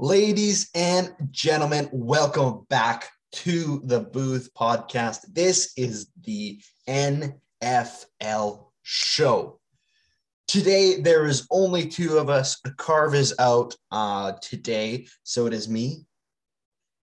Ladies 0.00 0.70
and 0.74 1.14
gentlemen, 1.30 1.88
welcome 1.92 2.66
back 2.68 3.10
to 3.30 3.80
the 3.84 4.00
Booth 4.00 4.52
Podcast. 4.52 5.20
This 5.32 5.72
is 5.76 6.08
the 6.24 6.60
NFL 6.88 8.64
show. 8.82 9.60
Today, 10.48 11.00
there 11.00 11.26
is 11.26 11.46
only 11.52 11.86
two 11.86 12.18
of 12.18 12.28
us. 12.28 12.60
Carve 12.76 13.14
is 13.14 13.36
out 13.38 13.76
uh, 13.92 14.32
today, 14.42 15.06
so 15.22 15.46
it 15.46 15.52
is 15.52 15.68
me 15.68 16.04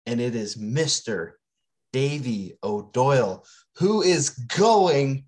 and 0.05 0.19
it 0.19 0.35
is 0.35 0.57
Mr. 0.57 1.31
Davey 1.93 2.57
O'Doyle, 2.61 3.45
who 3.77 4.01
is 4.01 4.31
going 4.31 5.23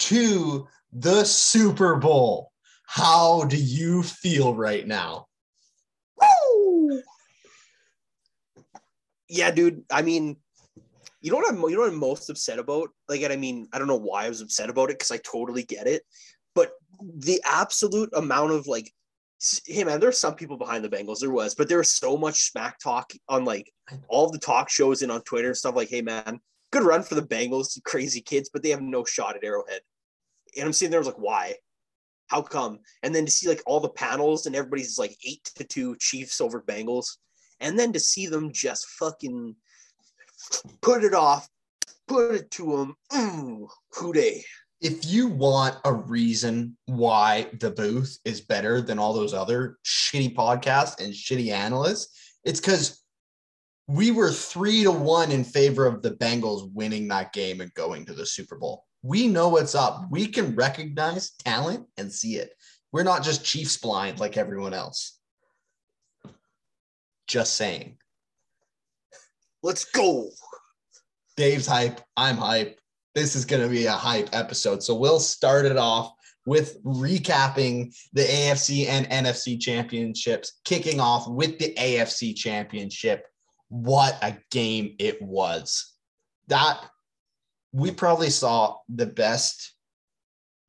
to 0.00 0.68
the 0.92 1.24
Super 1.24 1.96
Bowl. 1.96 2.52
How 2.84 3.44
do 3.44 3.56
you 3.56 4.02
feel 4.02 4.54
right 4.54 4.86
now? 4.86 5.27
Yeah, 9.28 9.50
dude. 9.50 9.84
I 9.90 10.02
mean, 10.02 10.36
you 11.20 11.30
know 11.30 11.36
what 11.36 11.48
I'm 11.48 11.60
you 11.62 11.72
know 11.72 11.80
what 11.80 11.90
I'm 11.90 11.98
most 11.98 12.30
upset 12.30 12.58
about? 12.58 12.90
Like, 13.08 13.22
and 13.22 13.32
I 13.32 13.36
mean, 13.36 13.68
I 13.72 13.78
don't 13.78 13.88
know 13.88 13.96
why 13.96 14.24
I 14.24 14.28
was 14.28 14.40
upset 14.40 14.70
about 14.70 14.90
it 14.90 14.98
because 14.98 15.10
I 15.10 15.18
totally 15.18 15.64
get 15.64 15.86
it, 15.86 16.02
but 16.54 16.72
the 17.00 17.40
absolute 17.44 18.10
amount 18.14 18.52
of 18.52 18.66
like, 18.66 18.92
hey 19.66 19.84
man, 19.84 20.00
there's 20.00 20.18
some 20.18 20.34
people 20.34 20.56
behind 20.56 20.84
the 20.84 20.88
Bengals. 20.88 21.20
There 21.20 21.30
was, 21.30 21.54
but 21.54 21.68
there 21.68 21.78
was 21.78 21.90
so 21.90 22.16
much 22.16 22.50
smack 22.50 22.78
talk 22.78 23.12
on 23.28 23.44
like 23.44 23.72
all 24.08 24.30
the 24.30 24.38
talk 24.38 24.68
shows 24.70 25.02
and 25.02 25.12
on 25.12 25.22
Twitter 25.22 25.48
and 25.48 25.56
stuff. 25.56 25.76
Like, 25.76 25.90
hey 25.90 26.02
man, 26.02 26.40
good 26.70 26.82
run 26.82 27.02
for 27.02 27.14
the 27.14 27.22
Bengals, 27.22 27.82
crazy 27.84 28.20
kids, 28.20 28.50
but 28.52 28.62
they 28.62 28.70
have 28.70 28.82
no 28.82 29.04
shot 29.04 29.36
at 29.36 29.44
Arrowhead. 29.44 29.80
And 30.56 30.66
I'm 30.66 30.72
sitting 30.72 30.90
there, 30.90 30.98
I 30.98 31.02
was 31.02 31.08
like, 31.08 31.18
why? 31.18 31.54
How 32.28 32.42
come? 32.42 32.80
And 33.02 33.14
then 33.14 33.24
to 33.24 33.30
see 33.30 33.48
like 33.48 33.62
all 33.66 33.80
the 33.80 33.88
panels 33.88 34.46
and 34.46 34.54
everybody's 34.54 34.98
like 34.98 35.16
eight 35.24 35.50
to 35.56 35.64
two 35.64 35.96
Chiefs 35.98 36.40
over 36.40 36.62
Bengals, 36.62 37.16
and 37.60 37.78
then 37.78 37.92
to 37.92 38.00
see 38.00 38.26
them 38.26 38.52
just 38.52 38.86
fucking 38.86 39.56
put 40.80 41.04
it 41.04 41.14
off, 41.14 41.48
put 42.06 42.34
it 42.34 42.50
to 42.52 42.76
them. 42.76 42.96
They? 44.12 44.44
If 44.80 45.04
you 45.06 45.26
want 45.28 45.76
a 45.84 45.92
reason 45.92 46.76
why 46.86 47.48
the 47.58 47.70
booth 47.70 48.16
is 48.24 48.40
better 48.40 48.80
than 48.80 48.98
all 48.98 49.12
those 49.12 49.34
other 49.34 49.78
shitty 49.84 50.34
podcasts 50.34 51.00
and 51.04 51.12
shitty 51.12 51.50
analysts, 51.50 52.16
it's 52.44 52.60
because 52.60 53.02
we 53.88 54.10
were 54.10 54.30
three 54.30 54.84
to 54.84 54.92
one 54.92 55.32
in 55.32 55.42
favor 55.42 55.86
of 55.86 56.02
the 56.02 56.12
Bengals 56.12 56.70
winning 56.72 57.08
that 57.08 57.32
game 57.32 57.60
and 57.60 57.74
going 57.74 58.04
to 58.04 58.14
the 58.14 58.26
Super 58.26 58.56
Bowl. 58.56 58.84
We 59.02 59.26
know 59.26 59.48
what's 59.48 59.74
up. 59.74 60.06
We 60.10 60.28
can 60.28 60.54
recognize 60.54 61.32
talent 61.44 61.86
and 61.96 62.12
see 62.12 62.36
it. 62.36 62.52
We're 62.92 63.02
not 63.02 63.24
just 63.24 63.44
Chiefs 63.44 63.78
blind 63.78 64.20
like 64.20 64.36
everyone 64.36 64.74
else. 64.74 65.17
Just 67.28 67.56
saying. 67.56 67.98
Let's 69.62 69.84
go. 69.84 70.30
Dave's 71.36 71.66
hype. 71.66 72.00
I'm 72.16 72.36
hype. 72.36 72.80
This 73.14 73.36
is 73.36 73.44
going 73.44 73.62
to 73.62 73.68
be 73.68 73.86
a 73.86 73.92
hype 73.92 74.30
episode. 74.32 74.82
So 74.82 74.94
we'll 74.94 75.20
start 75.20 75.66
it 75.66 75.76
off 75.76 76.12
with 76.46 76.82
recapping 76.82 77.94
the 78.14 78.22
AFC 78.22 78.88
and 78.88 79.06
NFC 79.10 79.60
championships, 79.60 80.60
kicking 80.64 81.00
off 81.00 81.28
with 81.28 81.58
the 81.58 81.74
AFC 81.74 82.34
championship. 82.34 83.26
What 83.68 84.16
a 84.22 84.38
game 84.50 84.96
it 84.98 85.20
was. 85.20 85.94
That 86.46 86.80
we 87.72 87.90
probably 87.90 88.30
saw 88.30 88.76
the 88.88 89.06
best 89.06 89.74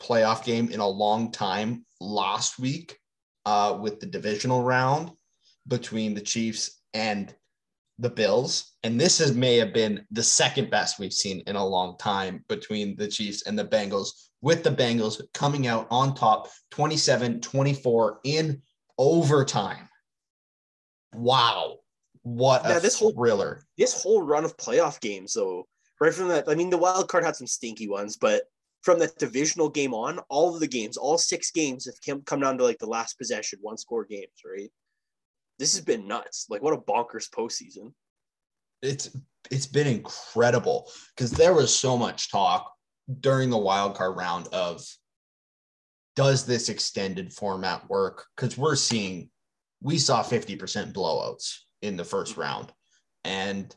playoff 0.01 0.43
game 0.43 0.69
in 0.69 0.81
a 0.81 0.87
long 0.87 1.31
time 1.31 1.85
last 2.01 2.59
week 2.59 2.97
uh, 3.45 3.77
with 3.79 4.01
the 4.01 4.05
divisional 4.05 4.63
round 4.63 5.11
between 5.69 6.13
the 6.13 6.21
Chiefs 6.21 6.81
and 6.93 7.33
the 7.97 8.09
Bills. 8.09 8.73
And 8.83 8.99
this 8.99 9.19
is, 9.21 9.33
may 9.35 9.57
have 9.57 9.73
been 9.73 10.05
the 10.11 10.23
second 10.23 10.69
best 10.69 10.99
we've 10.99 11.13
seen 11.13 11.41
in 11.47 11.55
a 11.55 11.65
long 11.65 11.97
time 11.97 12.43
between 12.49 12.95
the 12.97 13.07
Chiefs 13.07 13.43
and 13.43 13.57
the 13.57 13.65
Bengals, 13.65 14.09
with 14.41 14.63
the 14.63 14.71
Bengals 14.71 15.21
coming 15.33 15.67
out 15.67 15.87
on 15.91 16.15
top 16.15 16.49
27 16.71 17.41
24 17.41 18.19
in 18.23 18.61
overtime. 18.97 19.87
Wow. 21.13 21.77
What 22.23 22.65
a 22.65 22.69
Yeah, 22.69 22.79
this 22.79 22.99
whole- 22.99 23.13
thriller. 23.13 23.65
This 23.77 24.01
whole 24.03 24.21
run 24.21 24.45
of 24.45 24.57
playoff 24.57 24.99
games, 24.99 25.33
though, 25.33 25.67
right 25.99 26.13
from 26.13 26.27
that, 26.29 26.47
I 26.47 26.55
mean, 26.55 26.69
the 26.69 26.77
wild 26.77 27.09
card 27.09 27.23
had 27.23 27.35
some 27.35 27.47
stinky 27.47 27.87
ones, 27.87 28.17
but 28.17 28.43
from 28.81 28.99
that 28.99 29.17
divisional 29.17 29.69
game 29.69 29.93
on, 29.93 30.19
all 30.29 30.53
of 30.53 30.59
the 30.61 30.67
games, 30.67 30.95
all 30.97 31.17
six 31.17 31.51
games 31.51 31.85
have 31.85 32.23
come 32.25 32.39
down 32.39 32.57
to 32.57 32.63
like 32.63 32.79
the 32.79 32.85
last 32.87 33.17
possession, 33.17 33.59
one 33.61 33.77
score 33.77 34.05
games, 34.05 34.31
right? 34.45 34.71
This 35.59 35.75
has 35.75 35.83
been 35.83 36.07
nuts. 36.07 36.45
Like, 36.49 36.61
what 36.63 36.73
a 36.73 36.77
bonkers 36.77 37.29
postseason. 37.29 37.93
it's 38.81 39.09
it's 39.51 39.67
been 39.67 39.87
incredible 39.87 40.89
because 41.15 41.31
there 41.31 41.53
was 41.53 41.75
so 41.75 41.97
much 41.97 42.31
talk 42.31 42.71
during 43.19 43.49
the 43.49 43.57
wild 43.57 43.95
card 43.95 44.15
round 44.17 44.47
of 44.53 44.85
does 46.15 46.45
this 46.45 46.69
extended 46.69 47.31
format 47.33 47.89
work 47.89 48.25
because 48.35 48.57
we're 48.57 48.75
seeing 48.75 49.29
we 49.81 49.97
saw 49.97 50.21
50% 50.21 50.91
blowouts 50.93 51.55
in 51.81 51.95
the 51.95 52.03
first 52.03 52.35
round 52.37 52.71
and 53.23 53.73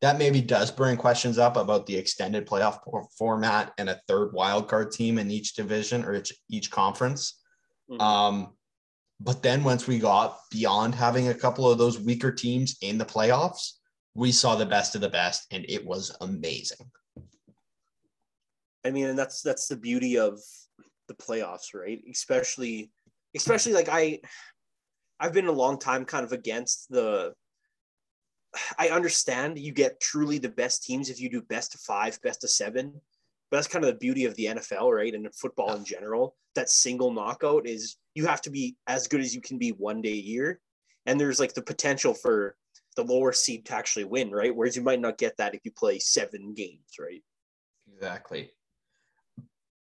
that 0.00 0.18
maybe 0.18 0.40
does 0.40 0.70
bring 0.70 0.96
questions 0.96 1.36
up 1.36 1.56
about 1.56 1.84
the 1.86 1.96
extended 1.96 2.46
playoff 2.46 2.78
format 3.18 3.72
and 3.76 3.90
a 3.90 4.00
third 4.08 4.32
wild 4.32 4.68
card 4.68 4.92
team 4.92 5.18
in 5.18 5.30
each 5.30 5.54
division 5.54 6.04
or 6.04 6.14
each, 6.14 6.32
each 6.48 6.70
conference 6.70 7.40
Mhm. 7.90 8.00
um, 8.00 8.56
but 9.20 9.42
then 9.42 9.62
once 9.62 9.86
we 9.86 9.98
got 9.98 10.38
beyond 10.50 10.94
having 10.94 11.28
a 11.28 11.34
couple 11.34 11.70
of 11.70 11.76
those 11.76 12.00
weaker 12.00 12.32
teams 12.32 12.76
in 12.80 12.96
the 12.96 13.04
playoffs, 13.04 13.72
we 14.14 14.32
saw 14.32 14.56
the 14.56 14.66
best 14.66 14.94
of 14.94 15.02
the 15.02 15.08
best, 15.08 15.46
and 15.50 15.64
it 15.68 15.84
was 15.84 16.16
amazing. 16.22 16.90
I 18.84 18.90
mean, 18.90 19.06
and 19.06 19.18
that's 19.18 19.42
that's 19.42 19.68
the 19.68 19.76
beauty 19.76 20.18
of 20.18 20.40
the 21.06 21.14
playoffs, 21.14 21.74
right? 21.74 22.00
Especially, 22.10 22.90
especially 23.36 23.74
like 23.74 23.88
I, 23.90 24.20
I've 25.20 25.34
been 25.34 25.48
a 25.48 25.52
long 25.52 25.78
time 25.78 26.06
kind 26.06 26.24
of 26.24 26.32
against 26.32 26.88
the. 26.88 27.34
I 28.78 28.88
understand 28.88 29.58
you 29.58 29.70
get 29.70 30.00
truly 30.00 30.38
the 30.38 30.48
best 30.48 30.82
teams 30.82 31.08
if 31.08 31.20
you 31.20 31.30
do 31.30 31.42
best 31.42 31.74
of 31.74 31.80
five, 31.80 32.20
best 32.22 32.42
of 32.42 32.50
seven, 32.50 33.00
but 33.50 33.56
that's 33.56 33.68
kind 33.68 33.84
of 33.84 33.90
the 33.90 33.98
beauty 33.98 34.24
of 34.24 34.34
the 34.36 34.46
NFL, 34.46 34.94
right? 34.94 35.14
And 35.14 35.28
football 35.34 35.74
in 35.74 35.84
general, 35.84 36.36
that 36.54 36.70
single 36.70 37.12
knockout 37.12 37.66
is 37.66 37.96
you 38.14 38.26
have 38.26 38.40
to 38.42 38.50
be 38.50 38.76
as 38.86 39.08
good 39.08 39.20
as 39.20 39.34
you 39.34 39.40
can 39.40 39.58
be 39.58 39.70
one 39.70 40.00
day 40.00 40.12
a 40.12 40.14
year, 40.14 40.60
and 41.06 41.18
there's 41.18 41.40
like 41.40 41.54
the 41.54 41.62
potential 41.62 42.14
for 42.14 42.56
the 42.96 43.04
lower 43.04 43.32
seed 43.32 43.66
to 43.66 43.74
actually 43.74 44.04
win, 44.04 44.30
right? 44.30 44.54
Whereas 44.54 44.76
you 44.76 44.82
might 44.82 45.00
not 45.00 45.18
get 45.18 45.36
that 45.38 45.54
if 45.54 45.60
you 45.64 45.72
play 45.72 45.98
seven 45.98 46.54
games, 46.54 46.96
right? 46.98 47.22
Exactly. 47.92 48.50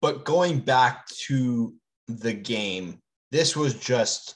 But 0.01 0.25
going 0.25 0.59
back 0.59 1.07
to 1.27 1.73
the 2.07 2.33
game, 2.33 2.99
this 3.31 3.55
was 3.55 3.73
just 3.75 4.35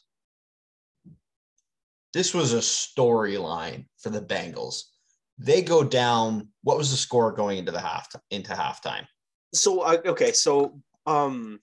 this 2.14 2.34
was 2.34 2.54
a 2.54 2.58
storyline 2.58 3.86
for 3.98 4.10
the 4.10 4.22
Bengals. 4.22 4.84
They 5.38 5.62
go 5.62 5.84
down. 5.84 6.48
What 6.64 6.78
was 6.78 6.92
the 6.92 6.98
score 6.98 7.32
going 7.32 7.58
into 7.58 7.72
the 7.72 7.82
half 7.82 8.08
into 8.32 8.54
halftime? 8.54 9.06
So 9.54 9.82
uh, 9.82 9.98
okay 10.06 10.32
so 10.34 10.80
um 11.06 11.60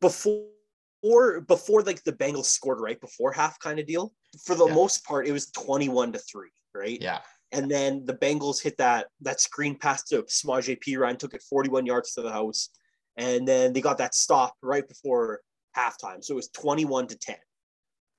before 0.00 1.40
before 1.46 1.82
like 1.82 2.02
the 2.04 2.12
bengals 2.12 2.44
scored 2.46 2.80
right 2.80 3.00
before 3.00 3.32
half 3.32 3.58
kind 3.58 3.78
of 3.78 3.86
deal 3.86 4.12
for 4.44 4.54
the 4.54 4.66
Yeah. 4.66 4.74
most 4.74 5.04
part 5.04 5.26
it 5.26 5.32
was 5.32 5.50
21 5.50 6.12
to 6.12 6.18
3 6.18 6.48
right 6.74 7.00
Yeah. 7.00 7.20
and 7.52 7.70
then 7.70 8.04
the 8.06 8.14
bengals 8.14 8.62
hit 8.62 8.76
that 8.78 9.08
that 9.22 9.40
screen 9.40 9.76
pass 9.76 10.04
to 10.04 10.22
Samaje 10.24 10.78
Perine, 10.80 11.18
took 11.18 11.34
it 11.34 11.42
41 11.42 11.86
yards 11.86 12.12
to 12.14 12.22
the 12.22 12.30
house 12.30 12.68
and 13.16 13.46
then 13.46 13.72
they 13.72 13.80
got 13.80 13.98
that 13.98 14.14
stop 14.14 14.54
right 14.62 14.86
before 14.86 15.40
halftime 15.76 16.22
so 16.22 16.34
it 16.34 16.36
was 16.36 16.48
21 16.50 17.08
to 17.08 17.18
10 17.18 17.36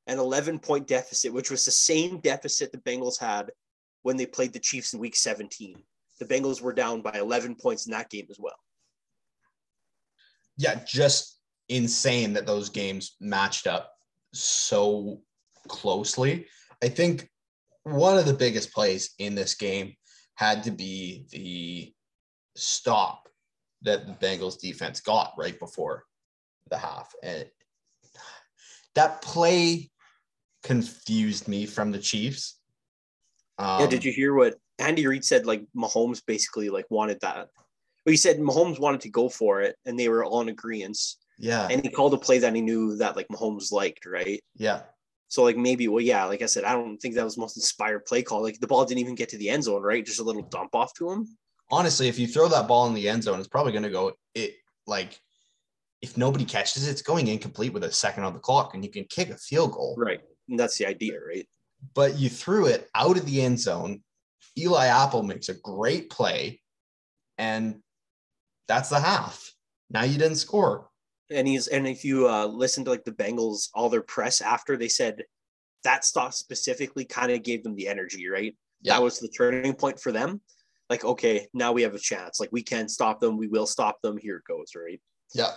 an 0.08 0.20
11 0.20 0.60
point 0.60 0.88
deficit 0.88 1.32
which 1.32 1.52
was 1.52 1.64
the 1.64 1.72
same 1.72 2.20
deficit 2.20 2.72
the 2.72 2.78
bengals 2.80 3.20
had 3.20 3.52
when 4.02 4.18
they 4.18 4.26
played 4.26 4.52
the 4.52 4.60
chiefs 4.60 4.94
in 4.94 5.00
week 5.00 5.16
17 5.16 5.82
the 6.22 6.26
bengals 6.26 6.62
were 6.62 6.74
down 6.74 7.02
by 7.02 7.12
11 7.16 7.56
points 7.56 7.86
in 7.86 7.92
that 7.92 8.10
game 8.10 8.28
as 8.30 8.38
well 8.40 8.56
yeah, 10.62 10.80
just 10.86 11.40
insane 11.70 12.34
that 12.34 12.46
those 12.46 12.70
games 12.70 13.16
matched 13.20 13.66
up 13.66 13.94
so 14.34 15.22
closely. 15.68 16.46
I 16.84 16.90
think 16.90 17.30
one 17.84 18.18
of 18.18 18.26
the 18.26 18.34
biggest 18.34 18.72
plays 18.72 19.16
in 19.18 19.34
this 19.34 19.56
game 19.56 19.96
had 20.36 20.64
to 20.64 20.72
be 20.72 21.26
the 21.32 21.94
stop 22.56 23.28
that 23.82 24.06
the 24.06 24.26
Bengals 24.26 24.60
defense 24.60 25.02
got 25.02 25.34
right 25.38 25.58
before 25.58 26.04
the 26.70 26.78
half. 26.78 27.12
And 27.24 27.46
that 28.94 29.22
play 29.24 29.90
confused 30.64 31.48
me 31.48 31.66
from 31.66 31.92
the 31.92 32.00
Chiefs. 32.00 32.60
Um, 33.58 33.82
yeah, 33.82 33.88
did 33.88 34.06
you 34.06 34.12
hear 34.12 34.36
what 34.36 34.56
Andy 34.82 35.08
Reid 35.08 35.24
said? 35.24 35.46
Like 35.46 35.66
Mahomes 35.76 36.22
basically 36.26 36.70
like 36.70 36.86
wanted 36.90 37.20
that. 37.22 37.50
Well, 38.06 38.12
he 38.12 38.18
said 38.18 38.40
Mahomes 38.40 38.80
wanted 38.80 39.02
to 39.02 39.10
go 39.10 39.30
for 39.30 39.62
it, 39.62 39.76
and 39.86 39.98
they 39.98 40.10
were 40.10 40.24
all 40.24 40.42
in 40.42 40.50
agreement. 40.50 40.98
Yeah. 41.38 41.68
And 41.70 41.84
he 41.84 41.90
called 41.90 42.14
a 42.14 42.18
play 42.18 42.40
that 42.40 42.54
he 42.54 42.62
knew 42.62 42.98
that 42.98 43.16
like 43.16 43.28
Mahomes 43.30 43.72
liked, 43.72 44.06
right? 44.06 44.42
yeah. 44.56 44.82
So 45.32 45.44
like 45.44 45.56
maybe, 45.56 45.88
well, 45.88 46.02
yeah, 46.04 46.26
like 46.26 46.42
I 46.42 46.46
said, 46.46 46.66
I 46.66 46.74
don't 46.74 46.98
think 46.98 47.16
that 47.16 47.24
was 47.24 47.38
most 47.38 47.56
inspired 47.56 48.06
play 48.06 48.22
call. 48.22 48.42
Like 48.44 48.60
the 48.60 48.68
ball 48.68 48.84
didn't 48.84 49.00
even 49.00 49.16
get 49.16 49.30
to 49.30 49.38
the 49.38 49.50
end 49.50 49.64
zone, 49.64 49.82
right? 49.82 50.06
Just 50.06 50.20
a 50.20 50.24
little 50.24 50.42
dump 50.42 50.76
off 50.76 50.94
to 50.96 51.10
him. 51.10 51.26
Honestly, 51.72 52.10
if 52.10 52.20
you 52.20 52.28
throw 52.28 52.50
that 52.50 52.68
ball 52.68 52.86
in 52.88 52.94
the 52.94 53.08
end 53.08 53.24
zone, 53.24 53.40
it's 53.40 53.48
probably 53.48 53.72
going 53.72 53.84
to 53.84 53.90
go 53.90 54.12
it 54.36 54.56
like 54.88 55.22
if 56.02 56.18
nobody 56.18 56.44
catches 56.44 56.86
it, 56.86 56.92
it's 56.92 57.02
going 57.02 57.28
incomplete 57.28 57.72
with 57.72 57.86
a 57.86 57.92
second 57.94 58.26
on 58.26 58.34
the 58.34 58.40
clock, 58.40 58.74
and 58.74 58.84
you 58.84 58.92
can 58.92 59.06
kick 59.06 59.30
a 59.30 59.38
field 59.38 59.72
goal. 59.72 59.96
Right, 59.98 60.20
and 60.50 60.60
that's 60.60 60.78
the 60.78 60.86
idea, 60.86 61.20
right? 61.26 61.48
But 61.94 62.18
you 62.18 62.28
threw 62.28 62.66
it 62.66 62.90
out 62.94 63.18
of 63.18 63.26
the 63.26 63.42
end 63.42 63.60
zone. 63.60 64.02
Eli 64.58 64.88
Apple 64.88 65.24
makes 65.24 65.50
a 65.50 65.54
great 65.54 66.10
play, 66.10 66.62
and 67.38 67.82
that's 68.68 68.90
the 68.90 69.00
half. 69.00 69.52
Now 69.90 70.04
you 70.04 70.18
didn't 70.18 70.38
score 70.38 70.92
and 71.32 71.48
he's 71.48 71.68
and 71.68 71.88
if 71.88 72.04
you 72.04 72.28
uh, 72.30 72.46
listen 72.46 72.84
to 72.86 72.92
like 72.92 73.06
the 73.06 73.12
Bengals, 73.12 73.70
all 73.74 73.90
their 73.90 74.02
press 74.02 74.42
after 74.42 74.78
they 74.78 74.88
said 74.88 75.24
that 75.84 76.06
stop 76.06 76.34
specifically 76.34 77.06
kind 77.06 77.32
of 77.32 77.44
gave 77.44 77.64
them 77.64 77.76
the 77.76 77.88
energy, 77.88 78.28
right? 78.28 78.56
Yeah. 78.82 78.94
That 78.94 79.04
was 79.04 79.20
the 79.20 79.30
turning 79.30 79.74
point 79.74 80.00
for 80.00 80.12
them. 80.12 80.42
Like, 80.90 81.06
okay, 81.06 81.48
now 81.54 81.72
we 81.72 81.82
have 81.84 81.96
a 81.96 82.00
chance. 82.00 82.40
Like, 82.40 82.52
we 82.52 82.62
can 82.62 82.90
stop 82.90 83.20
them. 83.20 83.38
We 83.38 83.48
will 83.48 83.66
stop 83.66 84.02
them. 84.02 84.18
Here 84.18 84.38
it 84.38 84.44
goes, 84.44 84.74
right? 84.76 85.02
Yeah. 85.34 85.54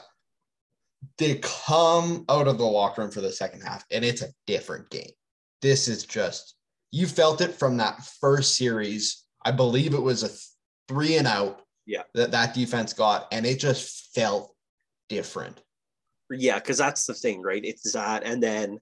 They 1.19 1.41
come 1.43 2.25
out 2.29 2.49
of 2.49 2.57
the 2.57 2.65
locker 2.65 3.03
room 3.03 3.11
for 3.11 3.21
the 3.21 3.33
second 3.33 3.63
half, 3.63 3.85
and 3.91 4.05
it's 4.05 4.23
a 4.23 4.33
different 4.47 4.89
game. 4.91 5.11
This 5.61 5.89
is 5.89 6.05
just 6.05 6.55
you 6.95 7.09
felt 7.09 7.41
it 7.41 7.53
from 7.53 7.79
that 7.79 8.05
first 8.21 8.55
series. 8.55 9.25
I 9.45 9.51
believe 9.51 9.95
it 9.95 10.03
was 10.03 10.23
a 10.23 10.31
three 10.87 11.17
and 11.17 11.27
out. 11.27 11.63
Yeah. 11.87 12.05
That 12.15 12.31
that 12.31 12.55
defense 12.55 12.93
got, 12.93 13.27
and 13.33 13.45
it 13.45 13.59
just 13.59 14.15
felt 14.15 14.55
different. 15.09 15.61
Yeah, 16.31 16.61
because 16.61 16.79
that's 16.79 17.05
the 17.05 17.15
thing, 17.15 17.43
right? 17.43 17.65
It's 17.65 17.93
that, 17.93 18.23
and 18.23 18.41
then 18.41 18.79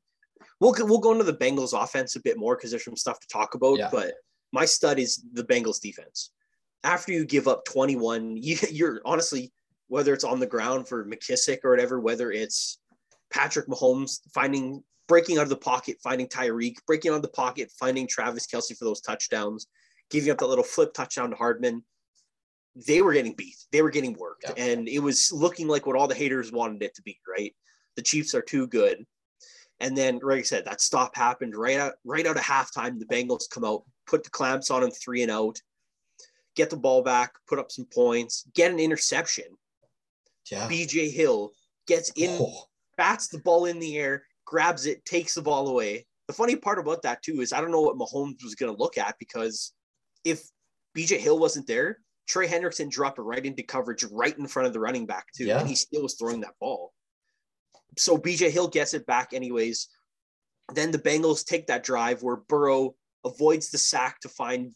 we'll 0.60 0.74
we'll 0.80 0.98
go 0.98 1.12
into 1.12 1.24
the 1.24 1.32
Bengals 1.32 1.72
offense 1.72 2.14
a 2.14 2.20
bit 2.20 2.36
more 2.36 2.54
because 2.54 2.70
there's 2.70 2.84
some 2.84 2.96
stuff 2.96 3.18
to 3.18 3.26
talk 3.28 3.54
about. 3.54 3.78
Yeah. 3.78 3.88
But 3.90 4.12
my 4.52 4.66
stud 4.66 4.98
is 4.98 5.24
the 5.32 5.44
Bengals 5.44 5.80
defense. 5.80 6.32
After 6.84 7.12
you 7.12 7.24
give 7.24 7.48
up 7.48 7.64
21, 7.64 8.36
you, 8.42 8.58
you're 8.70 9.00
honestly 9.06 9.52
whether 9.88 10.12
it's 10.12 10.24
on 10.24 10.38
the 10.38 10.46
ground 10.46 10.86
for 10.86 11.06
McKissick 11.06 11.60
or 11.64 11.70
whatever, 11.70 11.98
whether 11.98 12.30
it's 12.30 12.78
Patrick 13.32 13.68
Mahomes 13.68 14.20
finding 14.34 14.84
breaking 15.08 15.38
out 15.38 15.44
of 15.44 15.48
the 15.48 15.56
pocket, 15.56 15.96
finding 16.02 16.28
Tyreek, 16.28 16.76
breaking 16.86 17.10
out 17.10 17.16
of 17.16 17.22
the 17.22 17.28
pocket, 17.28 17.70
finding 17.78 18.06
Travis 18.06 18.46
Kelce 18.46 18.76
for 18.76 18.84
those 18.84 19.00
touchdowns, 19.00 19.66
giving 20.10 20.30
up 20.30 20.38
that 20.38 20.46
little 20.46 20.64
flip 20.64 20.94
touchdown 20.94 21.30
to 21.30 21.36
Hardman 21.36 21.82
they 22.74 23.02
were 23.02 23.12
getting 23.12 23.34
beat. 23.34 23.56
They 23.70 23.82
were 23.82 23.90
getting 23.90 24.14
worked. 24.14 24.44
Yeah. 24.44 24.64
And 24.64 24.88
it 24.88 25.00
was 25.00 25.30
looking 25.32 25.68
like 25.68 25.86
what 25.86 25.96
all 25.96 26.08
the 26.08 26.14
haters 26.14 26.52
wanted 26.52 26.82
it 26.82 26.94
to 26.96 27.02
be, 27.02 27.18
right? 27.28 27.54
The 27.96 28.02
Chiefs 28.02 28.34
are 28.34 28.42
too 28.42 28.66
good. 28.66 29.04
And 29.80 29.96
then, 29.96 30.20
like 30.22 30.38
I 30.38 30.42
said, 30.42 30.64
that 30.64 30.80
stop 30.80 31.16
happened 31.16 31.56
right 31.56 31.78
out 31.78 31.94
right 32.04 32.26
out 32.26 32.36
of 32.36 32.42
halftime. 32.42 32.98
The 32.98 33.06
Bengals 33.06 33.50
come 33.50 33.64
out, 33.64 33.82
put 34.06 34.22
the 34.22 34.30
clamps 34.30 34.70
on 34.70 34.82
them 34.82 34.90
three 34.90 35.22
and 35.22 35.30
out, 35.30 35.58
get 36.54 36.70
the 36.70 36.76
ball 36.76 37.02
back, 37.02 37.32
put 37.48 37.58
up 37.58 37.72
some 37.72 37.86
points, 37.92 38.44
get 38.54 38.70
an 38.70 38.78
interception. 38.78 39.44
Yeah. 40.50 40.68
BJ 40.68 41.12
Hill 41.12 41.50
gets 41.86 42.10
in, 42.16 42.38
oh. 42.40 42.64
bats 42.96 43.28
the 43.28 43.40
ball 43.40 43.66
in 43.66 43.80
the 43.80 43.98
air, 43.98 44.24
grabs 44.44 44.86
it, 44.86 45.04
takes 45.04 45.34
the 45.34 45.42
ball 45.42 45.68
away. 45.68 46.06
The 46.28 46.34
funny 46.34 46.56
part 46.56 46.78
about 46.78 47.02
that 47.02 47.22
too 47.22 47.40
is 47.40 47.52
I 47.52 47.60
don't 47.60 47.72
know 47.72 47.80
what 47.80 47.96
Mahomes 47.96 48.42
was 48.42 48.54
going 48.54 48.74
to 48.74 48.78
look 48.80 48.98
at 48.98 49.16
because 49.18 49.72
if 50.24 50.42
BJ 50.96 51.18
Hill 51.18 51.38
wasn't 51.38 51.66
there, 51.66 51.98
Trey 52.28 52.46
Hendrickson 52.46 52.90
dropped 52.90 53.18
it 53.18 53.22
right 53.22 53.44
into 53.44 53.62
coverage 53.62 54.04
right 54.04 54.36
in 54.36 54.46
front 54.46 54.66
of 54.66 54.72
the 54.72 54.80
running 54.80 55.06
back, 55.06 55.26
too. 55.36 55.46
Yeah. 55.46 55.58
And 55.60 55.68
he 55.68 55.74
still 55.74 56.02
was 56.02 56.14
throwing 56.14 56.40
that 56.40 56.54
ball. 56.60 56.92
So 57.98 58.16
BJ 58.16 58.50
Hill 58.50 58.68
gets 58.68 58.94
it 58.94 59.06
back, 59.06 59.32
anyways. 59.32 59.88
Then 60.74 60.90
the 60.90 60.98
Bengals 60.98 61.44
take 61.44 61.66
that 61.66 61.84
drive 61.84 62.22
where 62.22 62.36
Burrow 62.36 62.94
avoids 63.24 63.70
the 63.70 63.78
sack 63.78 64.20
to 64.20 64.28
find, 64.28 64.72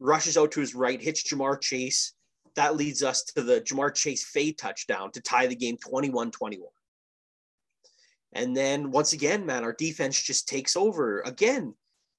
rushes 0.00 0.36
out 0.36 0.52
to 0.52 0.60
his 0.60 0.74
right, 0.74 1.00
hits 1.00 1.22
Ja'Marr 1.22 1.60
Chase. 1.60 2.14
That 2.56 2.76
leads 2.76 3.02
us 3.02 3.22
to 3.36 3.42
the 3.42 3.60
Ja'Marr 3.60 3.94
Chase 3.94 4.24
fade 4.24 4.58
touchdown 4.58 5.12
to 5.12 5.20
tie 5.20 5.46
the 5.46 5.54
game 5.54 5.76
21 5.76 6.30
21. 6.30 6.68
And 8.32 8.56
then 8.56 8.90
once 8.90 9.12
again, 9.12 9.46
man, 9.46 9.64
our 9.64 9.72
defense 9.72 10.20
just 10.20 10.48
takes 10.48 10.76
over. 10.76 11.20
Again, 11.20 11.74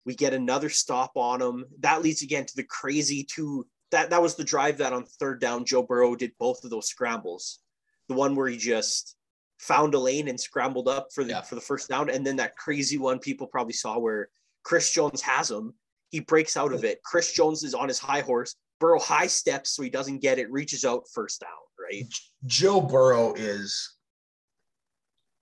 we 0.06 0.16
get 0.16 0.34
another 0.34 0.70
stop 0.70 1.12
on 1.16 1.40
them. 1.40 1.66
That 1.80 2.02
leads 2.02 2.22
again 2.22 2.46
to 2.46 2.56
the 2.56 2.64
crazy 2.64 3.24
two 3.24 3.68
that 3.92 4.10
that 4.12 4.22
was 4.22 4.36
the 4.36 4.44
drive 4.44 4.78
that 4.78 4.94
on 4.94 5.06
third 5.06 5.42
down 5.42 5.66
Joe 5.66 5.84
Burrow 5.84 6.16
did 6.16 6.32
both 6.40 6.64
of 6.64 6.70
those 6.70 6.88
scrambles. 6.88 7.60
The 8.08 8.16
one 8.16 8.36
where 8.36 8.48
he 8.48 8.58
just 8.58 9.16
found 9.60 9.94
a 9.94 10.00
lane 10.00 10.28
and 10.28 10.40
scrambled 10.40 10.88
up 10.88 11.10
for 11.14 11.24
the 11.24 11.32
yeah. 11.32 11.42
for 11.42 11.56
the 11.56 11.62
first 11.62 11.90
down, 11.90 12.10
and 12.10 12.26
then 12.26 12.38
that 12.38 12.56
crazy 12.56 12.98
one 12.98 13.20
people 13.20 13.48
probably 13.48 13.74
saw 13.74 14.00
where 14.00 14.30
Chris 14.64 14.92
Jones 14.92 15.22
has 15.22 15.50
him. 15.50 15.74
He 16.10 16.20
breaks 16.22 16.58
out 16.58 16.74
of 16.74 16.84
it. 16.84 17.04
Chris 17.04 17.34
Jones 17.34 17.64
is 17.64 17.76
on 17.76 17.88
his 17.88 18.00
high 18.00 18.22
horse. 18.22 18.56
Burrow 18.80 19.00
high 19.00 19.28
steps 19.28 19.72
so 19.72 19.84
he 19.84 19.90
doesn't 19.90 20.20
get 20.20 20.40
it, 20.40 20.52
reaches 20.52 20.86
out 20.86 21.04
first 21.14 21.42
down, 21.42 21.50
right? 21.80 22.06
Joe 22.46 22.82
Burrow 22.82 23.34
is 23.34 23.98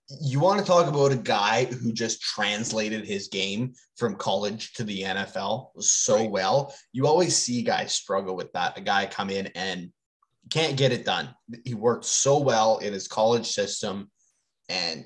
you 0.10 0.40
want 0.40 0.60
to 0.60 0.66
talk 0.66 0.88
about 0.88 1.12
a 1.12 1.18
guy 1.18 1.66
who 1.66 1.92
just 1.92 2.22
translated 2.22 3.06
his 3.06 3.28
game 3.28 3.74
from 3.98 4.16
college 4.16 4.74
to 4.74 4.84
the 4.84 5.02
NFL 5.02 5.70
so 5.82 6.16
right. 6.16 6.32
well. 6.32 6.74
You 6.94 7.08
always 7.08 7.36
see 7.36 7.62
guys 7.62 7.94
struggle 7.94 8.36
with 8.36 8.52
that. 8.54 8.78
A 8.78 8.82
guy 8.82 9.06
come 9.06 9.30
in 9.30 9.48
and 9.48 9.92
can't 10.50 10.78
get 10.78 10.94
it 10.94 11.04
done. 11.04 11.30
He 11.66 11.74
worked 11.74 12.06
so 12.06 12.40
well 12.40 12.78
in 12.78 12.94
his 12.94 13.08
college 13.08 13.48
system, 13.48 14.10
and 14.70 15.06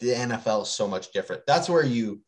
the 0.00 0.08
NFL 0.08 0.62
is 0.62 0.70
so 0.70 0.88
much 0.88 1.12
different. 1.12 1.42
That's 1.46 1.68
where 1.68 1.84
you 1.84 2.20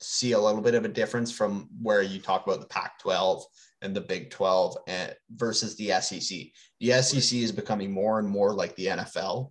see 0.00 0.32
a 0.32 0.40
little 0.40 0.60
bit 0.60 0.74
of 0.74 0.84
a 0.84 0.88
difference 0.88 1.32
from 1.32 1.68
where 1.80 2.02
you 2.02 2.20
talk 2.20 2.46
about 2.46 2.60
the 2.60 2.66
Pac 2.66 2.98
12 2.98 3.42
and 3.80 3.96
the 3.96 4.02
Big 4.02 4.30
12 4.30 4.76
and, 4.86 5.14
versus 5.34 5.76
the 5.76 5.92
SEC. 6.00 6.38
The 6.80 7.02
SEC 7.02 7.38
is 7.38 7.52
becoming 7.52 7.90
more 7.90 8.18
and 8.18 8.28
more 8.28 8.52
like 8.52 8.76
the 8.76 8.86
NFL 8.86 9.50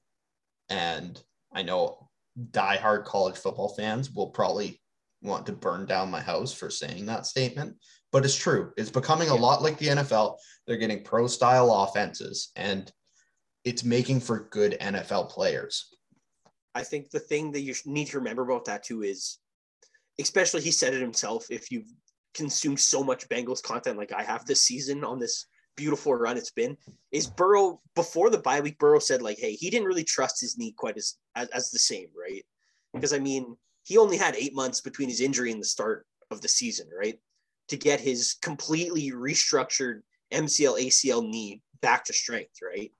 and 0.74 1.22
I 1.54 1.62
know 1.62 2.10
diehard 2.52 3.06
college 3.06 3.38
football 3.38 3.70
fans 3.70 4.12
will 4.12 4.30
probably 4.30 4.82
want 5.22 5.46
to 5.46 5.54
burn 5.54 5.86
down 5.86 6.10
my 6.10 6.20
house 6.20 6.52
for 6.52 6.72
saying 6.72 7.06
that 7.06 7.28
statement, 7.28 7.76
but 8.12 8.26
it's 8.26 8.36
true. 8.36 8.74
It's 8.76 8.90
becoming 8.90 9.30
a 9.30 9.36
lot 9.36 9.62
like 9.62 9.78
the 9.78 9.90
NFL. 9.90 10.38
They're 10.66 10.78
getting 10.78 11.04
pro 11.04 11.28
style 11.28 11.72
offenses 11.72 12.52
and 12.56 12.92
it's 13.64 13.84
making 13.84 14.22
for 14.22 14.50
good 14.50 14.76
NFL 14.82 15.30
players. 15.30 15.96
I 16.74 16.82
think 16.84 17.12
the 17.12 17.20
thing 17.20 17.52
that 17.52 17.62
you 17.62 17.76
need 17.86 18.08
to 18.08 18.18
remember 18.18 18.42
about 18.42 18.66
that 18.66 18.84
too 18.84 19.04
is, 19.04 19.38
especially 20.20 20.62
he 20.62 20.72
said 20.72 20.96
it 20.96 21.02
himself, 21.02 21.46
if 21.52 21.70
you've 21.70 21.92
consumed 22.34 22.80
so 22.80 23.04
much 23.04 23.30
Bengals 23.30 23.62
content 23.62 24.00
like 24.00 24.12
I 24.12 24.24
have 24.24 24.46
this 24.46 24.64
season 24.64 25.04
on 25.04 25.20
this 25.20 25.46
beautiful 25.76 26.14
run 26.14 26.38
it's 26.38 26.52
been 26.52 26.78
is 27.12 27.28
Burrow 27.28 27.82
before 27.96 28.30
the 28.30 28.38
bye 28.38 28.62
week. 28.62 28.80
Burrow 28.80 29.00
said 29.00 29.22
like, 29.22 29.38
hey, 29.40 29.54
he 29.54 29.70
didn't 29.70 29.88
really 29.88 30.04
trust 30.04 30.42
his 30.42 30.58
knee 30.58 30.74
quite 30.76 30.98
as 30.98 31.18
as, 31.36 31.48
as 31.50 31.72
the 31.72 31.80
same, 31.80 32.08
right? 32.18 32.44
Because 32.94 33.14
I 33.14 33.20
mean, 33.20 33.58
he 33.84 33.98
only 33.98 34.18
had 34.18 34.36
eight 34.36 34.54
months 34.54 34.82
between 34.82 35.10
his 35.10 35.22
injury 35.22 35.52
and 35.52 35.62
the 35.62 35.66
start 35.66 36.06
of 36.32 36.42
the 36.42 36.48
season, 36.48 36.88
right? 36.98 37.20
To 37.70 37.78
get 37.78 38.00
his 38.00 38.36
completely 38.42 39.12
restructured 39.12 40.02
MCL 40.32 40.80
ACL 40.80 41.28
knee 41.28 41.62
back 41.82 42.06
to 42.06 42.14
strength, 42.14 42.60
right? 42.62 42.92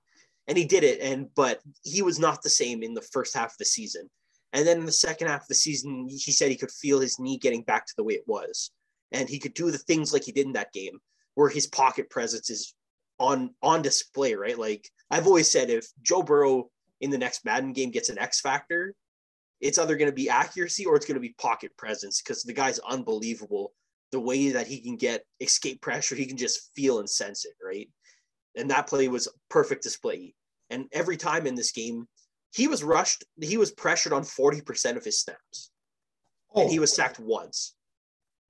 And 0.46 0.58
he 0.58 0.64
did 0.64 0.84
it, 0.84 1.00
and 1.00 1.28
but 1.34 1.60
he 1.82 2.02
was 2.02 2.18
not 2.18 2.42
the 2.42 2.50
same 2.50 2.82
in 2.82 2.94
the 2.94 3.00
first 3.12 3.34
half 3.34 3.52
of 3.52 3.58
the 3.58 3.64
season. 3.64 4.10
And 4.52 4.66
then 4.66 4.78
in 4.78 4.86
the 4.86 4.92
second 4.92 5.26
half 5.26 5.42
of 5.42 5.48
the 5.48 5.54
season, 5.54 6.06
he 6.08 6.30
said 6.30 6.48
he 6.48 6.56
could 6.56 6.70
feel 6.70 7.00
his 7.00 7.18
knee 7.18 7.38
getting 7.38 7.62
back 7.62 7.86
to 7.86 7.92
the 7.96 8.04
way 8.04 8.14
it 8.14 8.28
was. 8.28 8.70
And 9.10 9.28
he 9.28 9.40
could 9.40 9.54
do 9.54 9.72
the 9.72 9.78
things 9.78 10.12
like 10.12 10.24
he 10.24 10.32
did 10.32 10.46
in 10.46 10.52
that 10.52 10.72
game 10.72 11.00
where 11.34 11.48
his 11.48 11.66
pocket 11.66 12.10
presence 12.10 12.50
is 12.50 12.74
on 13.18 13.54
on 13.62 13.82
display, 13.82 14.34
right? 14.34 14.58
Like 14.58 14.88
I've 15.10 15.26
always 15.26 15.50
said, 15.50 15.70
if 15.70 15.86
Joe 16.02 16.22
Burrow 16.22 16.70
in 17.00 17.10
the 17.10 17.18
next 17.18 17.44
Madden 17.44 17.72
game 17.72 17.90
gets 17.90 18.08
an 18.08 18.18
X 18.18 18.40
factor, 18.40 18.94
it's 19.60 19.78
either 19.78 19.96
going 19.96 20.10
to 20.10 20.14
be 20.14 20.28
accuracy 20.28 20.84
or 20.84 20.96
it's 20.96 21.06
going 21.06 21.14
to 21.14 21.20
be 21.20 21.34
pocket 21.38 21.76
presence 21.76 22.20
because 22.20 22.42
the 22.42 22.52
guy's 22.52 22.78
unbelievable. 22.80 23.72
The 24.12 24.20
way 24.20 24.50
that 24.50 24.66
he 24.66 24.80
can 24.80 24.96
get 24.96 25.24
escape 25.40 25.80
pressure, 25.80 26.14
he 26.14 26.26
can 26.26 26.36
just 26.36 26.70
feel 26.76 27.00
and 27.00 27.10
sense 27.10 27.44
it, 27.44 27.54
right? 27.64 27.88
And 28.56 28.70
that 28.70 28.86
play 28.86 29.08
was 29.08 29.28
perfect 29.50 29.82
display. 29.82 30.34
And 30.70 30.86
every 30.92 31.16
time 31.16 31.46
in 31.46 31.56
this 31.56 31.72
game, 31.72 32.06
he 32.52 32.68
was 32.68 32.84
rushed, 32.84 33.24
he 33.40 33.56
was 33.56 33.72
pressured 33.72 34.12
on 34.12 34.22
40% 34.22 34.96
of 34.96 35.04
his 35.04 35.20
snaps. 35.20 35.72
Oh. 36.54 36.62
And 36.62 36.70
he 36.70 36.78
oh. 36.78 36.82
was 36.82 36.94
sacked 36.94 37.18
once. 37.18 37.74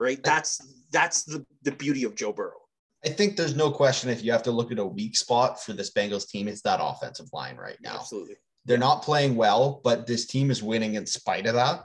Right? 0.00 0.22
That's 0.22 0.60
that's 0.90 1.22
the, 1.22 1.46
the 1.62 1.70
beauty 1.70 2.04
of 2.04 2.16
Joe 2.16 2.32
Burrow. 2.32 2.63
I 3.04 3.10
think 3.10 3.36
there's 3.36 3.56
no 3.56 3.70
question 3.70 4.10
if 4.10 4.24
you 4.24 4.32
have 4.32 4.42
to 4.44 4.50
look 4.50 4.72
at 4.72 4.78
a 4.78 4.84
weak 4.84 5.16
spot 5.16 5.62
for 5.62 5.72
this 5.72 5.92
Bengals 5.92 6.28
team, 6.28 6.48
it's 6.48 6.62
that 6.62 6.80
offensive 6.82 7.28
line 7.32 7.56
right 7.56 7.76
now. 7.82 7.96
Absolutely. 7.96 8.36
They're 8.64 8.78
not 8.78 9.02
playing 9.02 9.36
well, 9.36 9.80
but 9.84 10.06
this 10.06 10.26
team 10.26 10.50
is 10.50 10.62
winning 10.62 10.94
in 10.94 11.06
spite 11.06 11.46
of 11.46 11.54
that. 11.54 11.84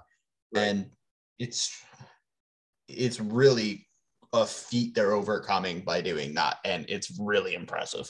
Right. 0.54 0.62
And 0.62 0.90
it's 1.38 1.76
it's 2.88 3.20
really 3.20 3.88
a 4.34 4.46
feat 4.46 4.96
they're 4.96 5.14
overcoming 5.14 5.82
by 5.82 6.02
doing 6.02 6.34
that. 6.36 6.58
And 6.64 6.86
it's 6.88 7.20
really 7.20 7.54
impressive. 7.54 8.10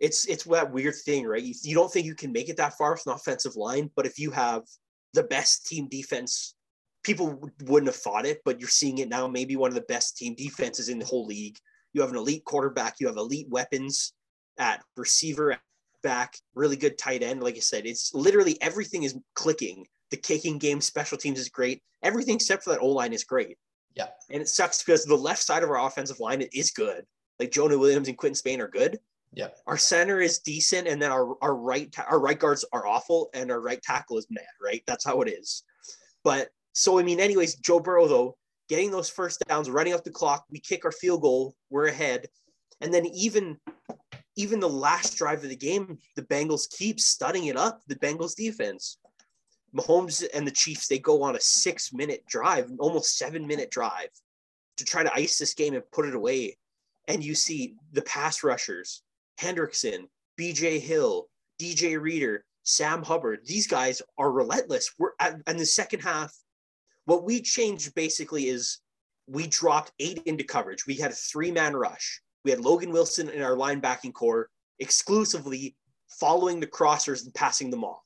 It's 0.00 0.26
it's 0.26 0.44
that 0.44 0.70
weird 0.70 0.94
thing, 0.96 1.26
right? 1.26 1.42
You, 1.42 1.54
you 1.62 1.74
don't 1.74 1.90
think 1.90 2.06
you 2.06 2.14
can 2.14 2.32
make 2.32 2.48
it 2.48 2.58
that 2.58 2.76
far 2.76 2.92
with 2.92 3.06
an 3.06 3.12
offensive 3.12 3.56
line, 3.56 3.90
but 3.96 4.06
if 4.06 4.18
you 4.18 4.30
have 4.32 4.62
the 5.14 5.22
best 5.22 5.66
team 5.66 5.88
defense 5.88 6.54
people 7.08 7.50
wouldn't 7.64 7.90
have 7.90 8.00
thought 8.00 8.26
it, 8.26 8.42
but 8.44 8.60
you're 8.60 8.68
seeing 8.68 8.98
it 8.98 9.08
now. 9.08 9.26
Maybe 9.26 9.56
one 9.56 9.70
of 9.70 9.74
the 9.74 9.80
best 9.88 10.18
team 10.18 10.34
defenses 10.34 10.90
in 10.90 10.98
the 10.98 11.06
whole 11.06 11.26
league. 11.26 11.56
You 11.98 12.02
have 12.02 12.12
an 12.12 12.16
elite 12.16 12.44
quarterback. 12.44 13.00
You 13.00 13.08
have 13.08 13.16
elite 13.16 13.48
weapons 13.50 14.12
at 14.56 14.84
receiver, 14.96 15.56
back, 16.04 16.36
really 16.54 16.76
good 16.76 16.96
tight 16.96 17.24
end. 17.24 17.42
Like 17.42 17.56
I 17.56 17.58
said, 17.58 17.86
it's 17.86 18.14
literally 18.14 18.56
everything 18.62 19.02
is 19.02 19.18
clicking. 19.34 19.84
The 20.12 20.16
kicking 20.16 20.58
game, 20.58 20.80
special 20.80 21.18
teams 21.18 21.40
is 21.40 21.48
great. 21.48 21.82
Everything 22.04 22.36
except 22.36 22.62
for 22.62 22.70
that 22.70 22.82
O 22.82 22.86
line 22.86 23.12
is 23.12 23.24
great. 23.24 23.58
Yeah. 23.96 24.06
And 24.30 24.40
it 24.40 24.46
sucks 24.46 24.80
because 24.80 25.04
the 25.04 25.16
left 25.16 25.42
side 25.42 25.64
of 25.64 25.70
our 25.70 25.84
offensive 25.84 26.20
line 26.20 26.40
is 26.52 26.70
good. 26.70 27.04
Like 27.40 27.50
Jonah 27.50 27.76
Williams 27.76 28.06
and 28.06 28.16
Quinton 28.16 28.36
Spain 28.36 28.60
are 28.60 28.68
good. 28.68 29.00
Yeah. 29.34 29.48
Our 29.66 29.76
center 29.76 30.20
is 30.20 30.38
decent, 30.38 30.86
and 30.86 31.02
then 31.02 31.10
our 31.10 31.34
our 31.42 31.56
right 31.56 31.90
ta- 31.90 32.06
our 32.08 32.20
right 32.20 32.38
guards 32.38 32.64
are 32.72 32.86
awful, 32.86 33.28
and 33.34 33.50
our 33.50 33.60
right 33.60 33.82
tackle 33.82 34.18
is 34.18 34.28
mad. 34.30 34.44
Right, 34.62 34.84
that's 34.86 35.04
how 35.04 35.20
it 35.22 35.28
is. 35.28 35.64
But 36.22 36.50
so 36.74 37.00
I 37.00 37.02
mean, 37.02 37.18
anyways, 37.18 37.56
Joe 37.56 37.80
Burrow 37.80 38.06
though 38.06 38.37
getting 38.68 38.90
those 38.90 39.08
first 39.08 39.42
downs, 39.48 39.70
running 39.70 39.94
up 39.94 40.04
the 40.04 40.10
clock, 40.10 40.44
we 40.50 40.60
kick 40.60 40.84
our 40.84 40.92
field 40.92 41.22
goal, 41.22 41.54
we're 41.70 41.86
ahead, 41.86 42.26
and 42.80 42.92
then 42.92 43.06
even 43.06 43.58
even 44.36 44.60
the 44.60 44.68
last 44.68 45.16
drive 45.16 45.42
of 45.42 45.50
the 45.50 45.56
game, 45.56 45.98
the 46.14 46.22
Bengals 46.22 46.70
keep 46.70 47.00
studying 47.00 47.46
it 47.46 47.56
up. 47.56 47.80
The 47.88 47.96
Bengals 47.96 48.36
defense, 48.36 48.98
Mahomes 49.76 50.24
and 50.32 50.46
the 50.46 50.52
Chiefs, 50.52 50.86
they 50.86 51.00
go 51.00 51.22
on 51.24 51.34
a 51.34 51.40
six 51.40 51.92
minute 51.92 52.24
drive, 52.28 52.70
almost 52.78 53.18
seven 53.18 53.46
minute 53.46 53.70
drive, 53.70 54.10
to 54.76 54.84
try 54.84 55.02
to 55.02 55.12
ice 55.12 55.38
this 55.38 55.54
game 55.54 55.74
and 55.74 55.82
put 55.90 56.06
it 56.06 56.14
away. 56.14 56.56
And 57.08 57.24
you 57.24 57.34
see 57.34 57.74
the 57.92 58.02
pass 58.02 58.44
rushers 58.44 59.02
Hendrickson, 59.40 60.04
BJ 60.38 60.80
Hill, 60.80 61.28
DJ 61.60 62.00
Reader, 62.00 62.44
Sam 62.62 63.02
Hubbard. 63.02 63.40
These 63.44 63.66
guys 63.66 64.02
are 64.18 64.30
relentless. 64.30 64.92
We're 64.98 65.12
in 65.46 65.56
the 65.56 65.66
second 65.66 66.00
half. 66.00 66.32
What 67.08 67.24
we 67.24 67.40
changed 67.40 67.94
basically 67.94 68.48
is 68.48 68.80
we 69.26 69.46
dropped 69.46 69.92
eight 69.98 70.22
into 70.26 70.44
coverage. 70.44 70.86
We 70.86 70.96
had 70.96 71.10
a 71.10 71.14
three 71.14 71.50
man 71.50 71.74
rush. 71.74 72.20
We 72.44 72.50
had 72.50 72.60
Logan 72.60 72.92
Wilson 72.92 73.30
in 73.30 73.40
our 73.40 73.56
linebacking 73.56 74.12
core 74.12 74.50
exclusively 74.78 75.74
following 76.20 76.60
the 76.60 76.66
crossers 76.66 77.24
and 77.24 77.32
passing 77.32 77.70
them 77.70 77.82
off. 77.82 78.04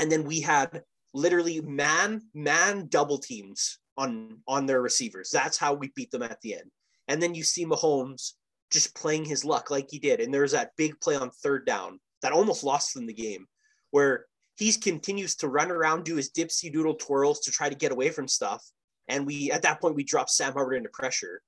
And 0.00 0.10
then 0.10 0.24
we 0.24 0.40
had 0.40 0.82
literally 1.14 1.60
man 1.60 2.22
man 2.34 2.88
double 2.88 3.18
teams 3.18 3.78
on 3.96 4.40
on 4.48 4.66
their 4.66 4.82
receivers. 4.82 5.30
That's 5.32 5.56
how 5.56 5.72
we 5.72 5.92
beat 5.94 6.10
them 6.10 6.24
at 6.24 6.40
the 6.40 6.54
end. 6.54 6.72
And 7.06 7.22
then 7.22 7.32
you 7.32 7.44
see 7.44 7.64
Mahomes 7.64 8.32
just 8.72 8.96
playing 8.96 9.24
his 9.24 9.44
luck 9.44 9.70
like 9.70 9.86
he 9.88 10.00
did. 10.00 10.18
And 10.18 10.34
there's 10.34 10.50
that 10.50 10.72
big 10.76 11.00
play 11.00 11.14
on 11.14 11.30
third 11.30 11.64
down 11.64 12.00
that 12.22 12.32
almost 12.32 12.64
lost 12.64 12.94
them 12.94 13.06
the 13.06 13.14
game, 13.14 13.46
where 13.92 14.24
he 14.58 14.72
continues 14.72 15.36
to 15.36 15.48
run 15.48 15.70
around, 15.70 16.04
do 16.04 16.16
his 16.16 16.30
dipsy 16.30 16.72
doodle 16.72 16.94
twirls 16.94 17.40
to 17.40 17.52
try 17.52 17.68
to 17.68 17.76
get 17.76 17.92
away 17.92 18.10
from 18.10 18.26
stuff. 18.26 18.64
And 19.06 19.24
we, 19.24 19.52
at 19.52 19.62
that 19.62 19.80
point, 19.80 19.94
we 19.94 20.02
dropped 20.02 20.30
Sam 20.30 20.52
Hubbard 20.52 20.74
into 20.74 20.88
pressure. 20.92 21.40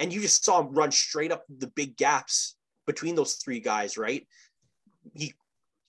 And 0.00 0.12
you 0.12 0.20
just 0.20 0.44
saw 0.44 0.60
him 0.60 0.74
run 0.74 0.90
straight 0.90 1.30
up 1.30 1.44
the 1.48 1.68
big 1.68 1.96
gaps 1.96 2.56
between 2.84 3.14
those 3.14 3.34
three 3.34 3.60
guys, 3.60 3.96
right? 3.96 4.26
He, 5.14 5.34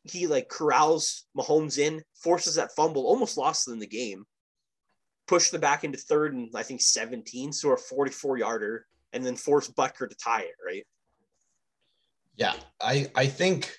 he 0.04 0.28
like 0.28 0.48
corrals 0.48 1.26
Mahomes 1.36 1.80
in, 1.80 2.04
forces 2.14 2.56
that 2.56 2.76
fumble, 2.76 3.08
almost 3.08 3.36
lost 3.36 3.66
them 3.66 3.80
the 3.80 3.88
game, 3.88 4.26
pushed 5.28 5.52
them 5.52 5.62
back 5.62 5.84
into 5.84 5.98
third 5.98 6.36
and 6.36 6.52
I 6.56 6.62
think 6.62 6.82
17, 6.82 7.52
so 7.52 7.72
a 7.72 7.78
44 7.78 8.38
yarder 8.38 8.86
and 9.12 9.26
then 9.26 9.36
forced 9.36 9.76
Butker 9.76 10.08
to 10.08 10.16
tie 10.16 10.42
it, 10.42 10.56
right? 10.64 10.86
Yeah, 12.36 12.54
I 12.80 13.12
I 13.16 13.26
think 13.26 13.76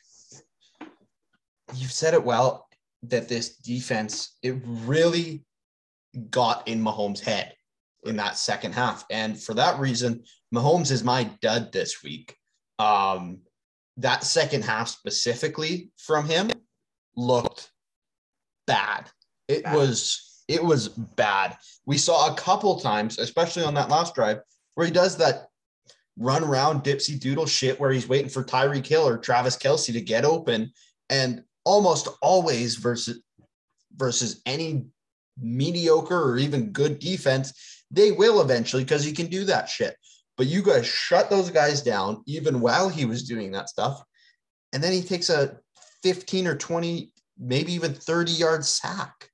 you've 1.75 1.93
said 1.93 2.15
it 2.15 2.23
well 2.23 2.69
that 3.05 3.29
this 3.29 3.57
defense 3.57 4.37
it 4.43 4.57
really 4.65 5.45
got 6.31 6.67
in 6.69 6.83
Mahomes' 6.83 7.21
head 7.21 7.55
in 8.05 8.17
that 8.17 8.37
second 8.37 8.73
half, 8.73 9.05
and 9.11 9.41
for 9.41 9.55
that 9.55 9.79
reason, 9.79 10.25
Mahomes 10.55 10.91
is 10.91 11.05
my 11.05 11.25
dud 11.41 11.73
this 11.73 12.03
week. 12.03 12.37
Um, 12.79 13.41
that 13.99 14.25
second 14.25 14.65
half 14.65 14.89
specifically 14.89 15.91
from 15.99 16.27
him 16.27 16.51
looked 17.17 17.71
bad. 18.67 19.11
It 19.49 19.65
bad. 19.65 19.77
was 19.77 20.43
it 20.49 20.63
was 20.63 20.89
bad. 20.89 21.57
We 21.87 21.99
saw 21.99 22.33
a 22.33 22.37
couple 22.37 22.81
times, 22.81 23.19
especially 23.19 23.63
on 23.63 23.75
that 23.75 23.91
last 23.91 24.15
drive, 24.15 24.41
where 24.75 24.87
he 24.87 24.93
does 24.93 25.17
that 25.19 25.47
run 26.19 26.43
around 26.43 26.83
dipsy 26.83 27.19
doodle 27.19 27.47
shit 27.47 27.79
where 27.79 27.93
he's 27.93 28.09
waiting 28.09 28.29
for 28.29 28.43
Tyreek 28.43 28.87
Hill 28.87 29.07
or 29.07 29.17
Travis 29.17 29.57
Kelce 29.57 29.93
to 29.93 30.01
get 30.01 30.25
open. 30.25 30.73
And 31.09 31.45
almost 31.71 32.09
always 32.21 32.75
versus 32.75 33.23
versus 33.95 34.43
any 34.45 34.87
mediocre 35.41 36.21
or 36.21 36.37
even 36.37 36.73
good 36.73 36.99
defense, 36.99 37.85
they 37.93 38.11
will 38.11 38.41
eventually 38.41 38.83
because 38.83 39.05
he 39.05 39.13
can 39.13 39.27
do 39.27 39.45
that 39.45 39.69
shit. 39.69 39.97
But 40.37 40.49
you 40.49 40.63
guys 40.63 40.85
shut 40.85 41.31
those 41.31 41.49
guys 41.49 41.81
down 41.81 42.25
even 42.27 42.61
while 42.61 42.89
he 42.89 43.05
was 43.05 43.23
doing 43.23 43.53
that 43.53 43.69
stuff. 43.69 44.03
And 44.73 44.83
then 44.83 44.93
he 44.93 45.03
takes 45.03 45.31
a 45.31 45.59
15 46.03 46.49
or 46.49 46.57
20, 46.57 47.13
maybe 47.39 47.73
even 47.73 47.95
30 47.95 48.33
yard 48.33 48.65
sack. 48.65 49.31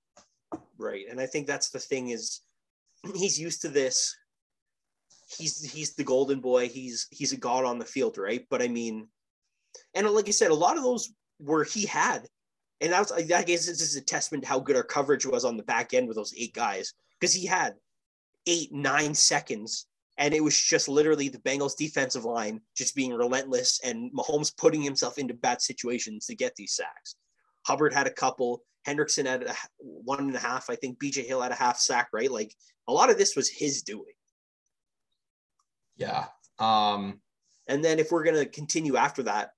Right. 0.76 1.07
And 1.11 1.19
I 1.19 1.26
think 1.26 1.47
that's 1.47 1.71
the 1.71 1.78
thing 1.78 2.11
is 2.11 2.43
he's 3.14 3.40
used 3.40 3.62
to 3.62 3.69
this 3.69 4.14
he's 5.38 5.73
he's 5.73 5.95
the 5.95 6.05
golden 6.05 6.40
boy. 6.40 6.69
He's 6.69 7.07
he's 7.11 7.33
a 7.33 7.37
god 7.37 7.64
on 7.64 7.78
the 7.78 7.85
field, 7.85 8.19
right? 8.19 8.45
But 8.50 8.62
I 8.62 8.69
mean, 8.69 9.09
and 9.95 10.09
like 10.11 10.28
I 10.28 10.33
said, 10.33 10.50
a 10.50 10.55
lot 10.55 10.76
of 10.76 10.83
those 10.83 11.12
were 11.40 11.64
he 11.64 11.87
had, 11.87 12.26
and 12.81 12.95
I 12.95 13.00
was 13.00 13.12
I 13.12 13.23
guess 13.23 13.66
this 13.66 13.81
is 13.81 13.97
a 13.97 14.00
testament 14.00 14.45
to 14.45 14.49
how 14.49 14.61
good 14.61 14.76
our 14.76 14.83
coverage 14.83 15.26
was 15.26 15.45
on 15.45 15.57
the 15.57 15.62
back 15.62 15.95
end 15.95 16.09
with 16.09 16.16
those 16.16 16.35
eight 16.37 16.55
guys 16.55 16.93
because 17.19 17.35
he 17.35 17.47
had 17.47 17.75
eight 18.47 18.73
nine 18.73 19.14
seconds. 19.14 19.87
And 20.19 20.33
it 20.33 20.43
was 20.43 20.59
just 20.59 20.88
literally 20.88 21.28
the 21.28 21.38
Bengals 21.38 21.76
defensive 21.76 22.25
line 22.25 22.62
just 22.75 22.95
being 22.95 23.12
relentless 23.12 23.81
and 23.85 24.11
Mahomes 24.14 24.57
putting 24.57 24.81
himself 24.81 25.19
into 25.19 25.35
bad 25.35 25.61
situations 25.61 26.25
to 26.26 26.35
get 26.35 26.57
these 26.57 26.75
sacks. 26.75 27.16
Hubbard 27.66 27.93
had 27.93 28.07
a 28.07 28.12
couple. 28.12 28.62
Hendrickson 28.87 29.26
had 29.26 29.43
a, 29.43 29.55
one 29.78 30.21
and 30.21 30.35
a 30.35 30.38
half. 30.38 30.71
I 30.71 30.76
think 30.76 30.99
BJ 30.99 31.26
Hill 31.26 31.43
had 31.43 31.52
a 31.52 31.57
half 31.57 31.78
sack, 31.78 32.09
right? 32.14 32.31
Like 32.31 32.55
a 32.88 32.93
lot 32.93 33.11
of 33.11 33.19
this 33.19 33.37
was 33.37 33.49
his 33.49 33.83
doing. 33.83 34.14
Yeah. 35.97 36.26
Um, 36.59 37.21
and 37.66 37.85
then 37.85 37.99
if 37.99 38.11
we're 38.11 38.25
going 38.25 38.37
to 38.37 38.47
continue 38.47 38.97
after 38.97 39.25
that, 39.25 39.50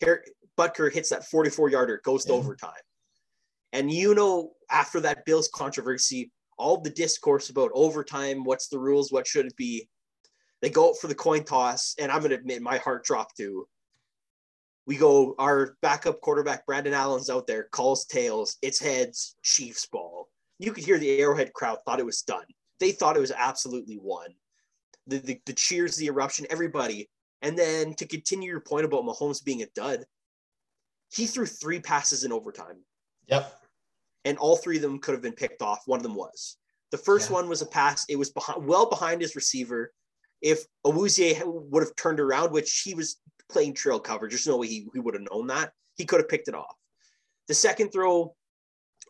here 0.00 0.24
Butker 0.58 0.92
hits 0.92 1.10
that 1.10 1.24
44 1.26 1.70
yarder, 1.70 2.00
goes 2.04 2.24
to 2.24 2.32
yeah. 2.32 2.38
overtime. 2.38 2.72
And 3.72 3.90
you 3.90 4.14
know, 4.14 4.52
after 4.70 5.00
that 5.00 5.24
Bills 5.24 5.48
controversy, 5.54 6.32
all 6.58 6.80
the 6.80 6.90
discourse 6.90 7.50
about 7.50 7.70
overtime, 7.74 8.44
what's 8.44 8.68
the 8.68 8.78
rules, 8.78 9.12
what 9.12 9.26
should 9.26 9.46
it 9.46 9.56
be? 9.56 9.88
They 10.60 10.70
go 10.70 10.90
out 10.90 10.98
for 10.98 11.06
the 11.06 11.14
coin 11.14 11.44
toss, 11.44 11.94
and 12.00 12.10
I'm 12.10 12.18
going 12.18 12.30
to 12.30 12.36
admit 12.36 12.62
my 12.62 12.78
heart 12.78 13.04
dropped 13.04 13.36
too. 13.36 13.68
We 14.86 14.96
go, 14.96 15.34
our 15.38 15.76
backup 15.82 16.20
quarterback, 16.20 16.66
Brandon 16.66 16.94
Allen's 16.94 17.30
out 17.30 17.46
there, 17.46 17.68
calls 17.70 18.06
tails, 18.06 18.56
it's 18.62 18.80
heads, 18.80 19.36
Chiefs 19.42 19.86
ball. 19.86 20.28
You 20.58 20.72
could 20.72 20.84
hear 20.84 20.98
the 20.98 21.20
Arrowhead 21.20 21.52
crowd 21.52 21.78
thought 21.84 22.00
it 22.00 22.06
was 22.06 22.22
done. 22.22 22.44
They 22.80 22.90
thought 22.90 23.16
it 23.16 23.20
was 23.20 23.32
absolutely 23.32 23.98
won 24.00 24.28
the, 25.08 25.18
the, 25.18 25.40
the 25.46 25.52
cheers, 25.52 25.96
the 25.96 26.06
eruption, 26.06 26.46
everybody. 26.50 27.08
And 27.42 27.58
then 27.58 27.94
to 27.94 28.06
continue 28.06 28.50
your 28.50 28.60
point 28.60 28.84
about 28.84 29.04
Mahomes 29.04 29.44
being 29.44 29.62
a 29.62 29.66
dud, 29.74 30.04
he 31.12 31.26
threw 31.26 31.46
three 31.46 31.80
passes 31.80 32.24
in 32.24 32.32
overtime. 32.32 32.76
Yep. 33.26 33.52
And 34.24 34.38
all 34.38 34.56
three 34.56 34.76
of 34.76 34.82
them 34.82 34.98
could 34.98 35.12
have 35.12 35.22
been 35.22 35.32
picked 35.32 35.62
off. 35.62 35.82
One 35.86 35.98
of 35.98 36.02
them 36.02 36.14
was. 36.14 36.56
The 36.90 36.98
first 36.98 37.30
yeah. 37.30 37.34
one 37.34 37.48
was 37.48 37.62
a 37.62 37.66
pass. 37.66 38.04
It 38.08 38.16
was 38.16 38.30
behind, 38.30 38.66
well 38.66 38.88
behind 38.88 39.20
his 39.20 39.36
receiver. 39.36 39.92
If 40.40 40.64
Awuzie 40.86 41.40
would 41.44 41.82
have 41.82 41.96
turned 41.96 42.20
around, 42.20 42.52
which 42.52 42.82
he 42.84 42.94
was 42.94 43.16
playing 43.50 43.74
trail 43.74 44.00
coverage, 44.00 44.32
there's 44.32 44.46
no 44.46 44.56
way 44.56 44.68
he, 44.68 44.86
he 44.92 45.00
would 45.00 45.14
have 45.14 45.26
known 45.30 45.46
that. 45.48 45.72
He 45.96 46.04
could 46.04 46.20
have 46.20 46.28
picked 46.28 46.48
it 46.48 46.54
off. 46.54 46.76
The 47.48 47.54
second 47.54 47.90
throw, 47.90 48.34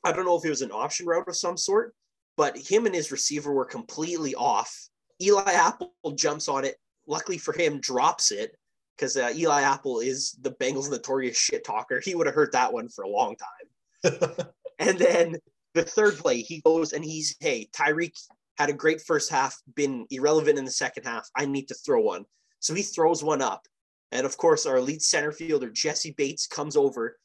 I 0.04 0.12
don't 0.12 0.24
know 0.24 0.36
if 0.36 0.44
it 0.44 0.50
was 0.50 0.62
an 0.62 0.72
option 0.72 1.06
route 1.06 1.28
of 1.28 1.36
some 1.36 1.56
sort, 1.56 1.94
but 2.36 2.56
him 2.56 2.86
and 2.86 2.94
his 2.94 3.12
receiver 3.12 3.52
were 3.52 3.64
completely 3.64 4.34
off 4.34 4.88
Eli 5.20 5.52
Apple 5.52 5.92
jumps 6.14 6.48
on 6.48 6.64
it. 6.64 6.76
Luckily 7.06 7.38
for 7.38 7.52
him, 7.52 7.80
drops 7.80 8.30
it 8.30 8.54
because 8.98 9.16
uh, 9.16 9.32
Eli 9.34 9.62
Apple 9.62 10.00
is 10.00 10.36
the 10.40 10.50
Bengals' 10.52 10.90
notorious 10.90 11.38
shit 11.38 11.64
talker. 11.64 12.00
He 12.00 12.14
would 12.14 12.26
have 12.26 12.34
heard 12.34 12.52
that 12.52 12.72
one 12.72 12.88
for 12.88 13.04
a 13.04 13.08
long 13.08 13.36
time. 13.36 14.18
and 14.78 14.98
then 14.98 15.36
the 15.74 15.82
third 15.82 16.16
play, 16.16 16.40
he 16.40 16.60
goes 16.60 16.92
and 16.92 17.04
he's, 17.04 17.36
hey, 17.40 17.68
Tyreek 17.72 18.12
had 18.56 18.70
a 18.70 18.74
great 18.74 19.00
first 19.00 19.30
half, 19.30 19.56
been 19.76 20.06
irrelevant 20.10 20.58
in 20.58 20.64
the 20.64 20.70
second 20.70 21.04
half. 21.04 21.28
I 21.36 21.46
need 21.46 21.68
to 21.68 21.74
throw 21.74 22.00
one. 22.00 22.24
So 22.58 22.74
he 22.74 22.82
throws 22.82 23.22
one 23.22 23.40
up. 23.40 23.66
And 24.10 24.26
of 24.26 24.36
course, 24.36 24.66
our 24.66 24.80
lead 24.80 25.02
center 25.02 25.30
fielder, 25.30 25.70
Jessie 25.70 26.14
Bates, 26.16 26.46
comes 26.46 26.76
over, 26.76 27.18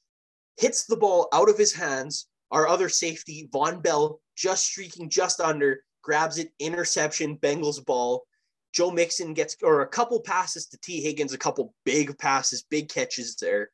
hits 0.58 0.86
the 0.86 0.98
ball 0.98 1.28
out 1.34 1.50
of 1.50 1.58
his 1.58 1.74
hands. 1.74 2.28
Our 2.52 2.68
other 2.68 2.90
safety, 2.90 3.50
Vonn 3.52 3.82
Bell, 3.82 4.20
just 4.36 4.66
streaking 4.66 5.10
just 5.10 5.40
under, 5.40 5.84
grabs 6.04 6.38
it, 6.38 6.52
interception, 6.60 7.38
Bengals 7.38 7.84
ball. 7.84 8.26
Joe 8.74 8.90
Mixon 8.92 9.34
gets 9.34 9.56
or 9.62 9.82
a 9.82 9.88
couple 9.88 10.20
passes 10.20 10.66
to 10.68 10.78
Tee 10.80 11.02
Higgins, 11.02 11.32
a 11.32 11.38
couple 11.38 11.74
big 11.86 12.18
passes, 12.18 12.64
big 12.64 12.90
catches 12.90 13.36
there. 13.36 13.70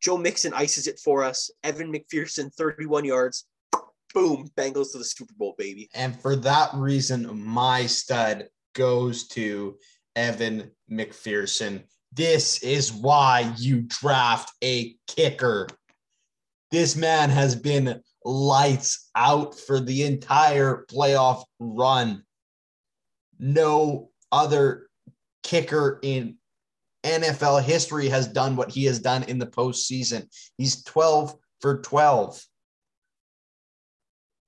Joe 0.00 0.18
Mixon 0.18 0.52
ices 0.54 0.86
it 0.86 0.98
for 0.98 1.22
us. 1.22 1.50
Evan 1.62 1.92
McPherson, 1.92 2.52
31 2.52 3.04
yards, 3.04 3.46
boom, 4.12 4.50
Bengals 4.56 4.92
to 4.92 4.98
the 4.98 5.04
Super 5.04 5.34
Bowl, 5.34 5.54
baby. 5.56 5.88
And 5.94 6.18
for 6.20 6.34
that 6.36 6.70
reason, 6.74 7.38
my 7.38 7.86
stud 7.86 8.48
goes 8.74 9.28
to 9.28 9.78
Evan 10.16 10.70
McPherson. 10.90 11.84
This 12.12 12.62
is 12.62 12.92
why 12.92 13.52
you 13.56 13.82
draft 13.82 14.52
a 14.64 14.96
kicker. 15.06 15.68
This 16.72 16.96
man 16.96 17.30
has 17.30 17.54
been 17.54 18.00
lights 18.24 19.10
out 19.14 19.58
for 19.58 19.80
the 19.80 20.04
entire 20.04 20.84
playoff 20.90 21.44
run. 21.60 22.24
No 23.38 24.09
other 24.32 24.88
kicker 25.42 25.98
in 26.02 26.36
NFL 27.04 27.62
history 27.62 28.08
has 28.08 28.26
done 28.26 28.56
what 28.56 28.70
he 28.70 28.84
has 28.84 28.98
done 28.98 29.22
in 29.24 29.38
the 29.38 29.46
postseason. 29.46 30.26
He's 30.58 30.82
12 30.84 31.34
for 31.60 31.80
12 31.80 32.42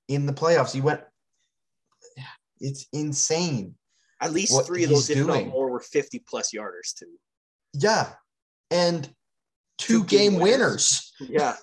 in 0.09 0.27
the 0.27 0.33
playoffs. 0.33 0.73
He 0.73 0.81
went, 0.81 1.01
it's 2.61 2.87
insane. 2.93 3.75
At 4.21 4.33
least 4.33 4.67
three 4.67 4.85
of 4.85 4.91
those, 4.91 5.11
if 5.11 5.17
doing. 5.17 5.47
not 5.47 5.53
more, 5.53 5.71
were 5.71 5.81
50 5.81 6.23
plus 6.29 6.53
yarders, 6.53 6.95
too. 6.97 7.07
Yeah. 7.75 8.11
And 8.71 9.05
two, 9.79 10.01
two 10.01 10.05
game, 10.05 10.33
game 10.33 10.41
winners. 10.41 11.12
winners. 11.19 11.43
Yeah. 11.43 11.57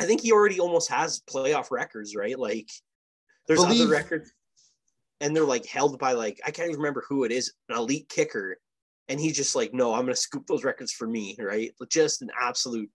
I 0.00 0.04
think 0.04 0.20
he 0.22 0.32
already 0.32 0.60
almost 0.60 0.90
has 0.90 1.20
playoff 1.20 1.70
records, 1.70 2.14
right? 2.16 2.38
Like 2.38 2.68
there's 3.46 3.62
Believe- 3.62 3.82
other 3.82 3.90
records 3.90 4.32
and 5.20 5.34
they're 5.34 5.44
like 5.44 5.66
held 5.66 5.98
by 5.98 6.12
like 6.12 6.40
I 6.46 6.50
can't 6.50 6.68
even 6.68 6.80
remember 6.80 7.04
who 7.08 7.24
it 7.24 7.32
is, 7.32 7.52
an 7.68 7.76
elite 7.76 8.08
kicker. 8.08 8.58
And 9.10 9.18
he's 9.18 9.36
just 9.36 9.56
like, 9.56 9.72
no, 9.72 9.94
I'm 9.94 10.02
gonna 10.02 10.16
scoop 10.16 10.46
those 10.46 10.64
records 10.64 10.92
for 10.92 11.06
me, 11.06 11.36
right? 11.40 11.72
Just 11.90 12.22
an 12.22 12.30
absolute 12.38 12.90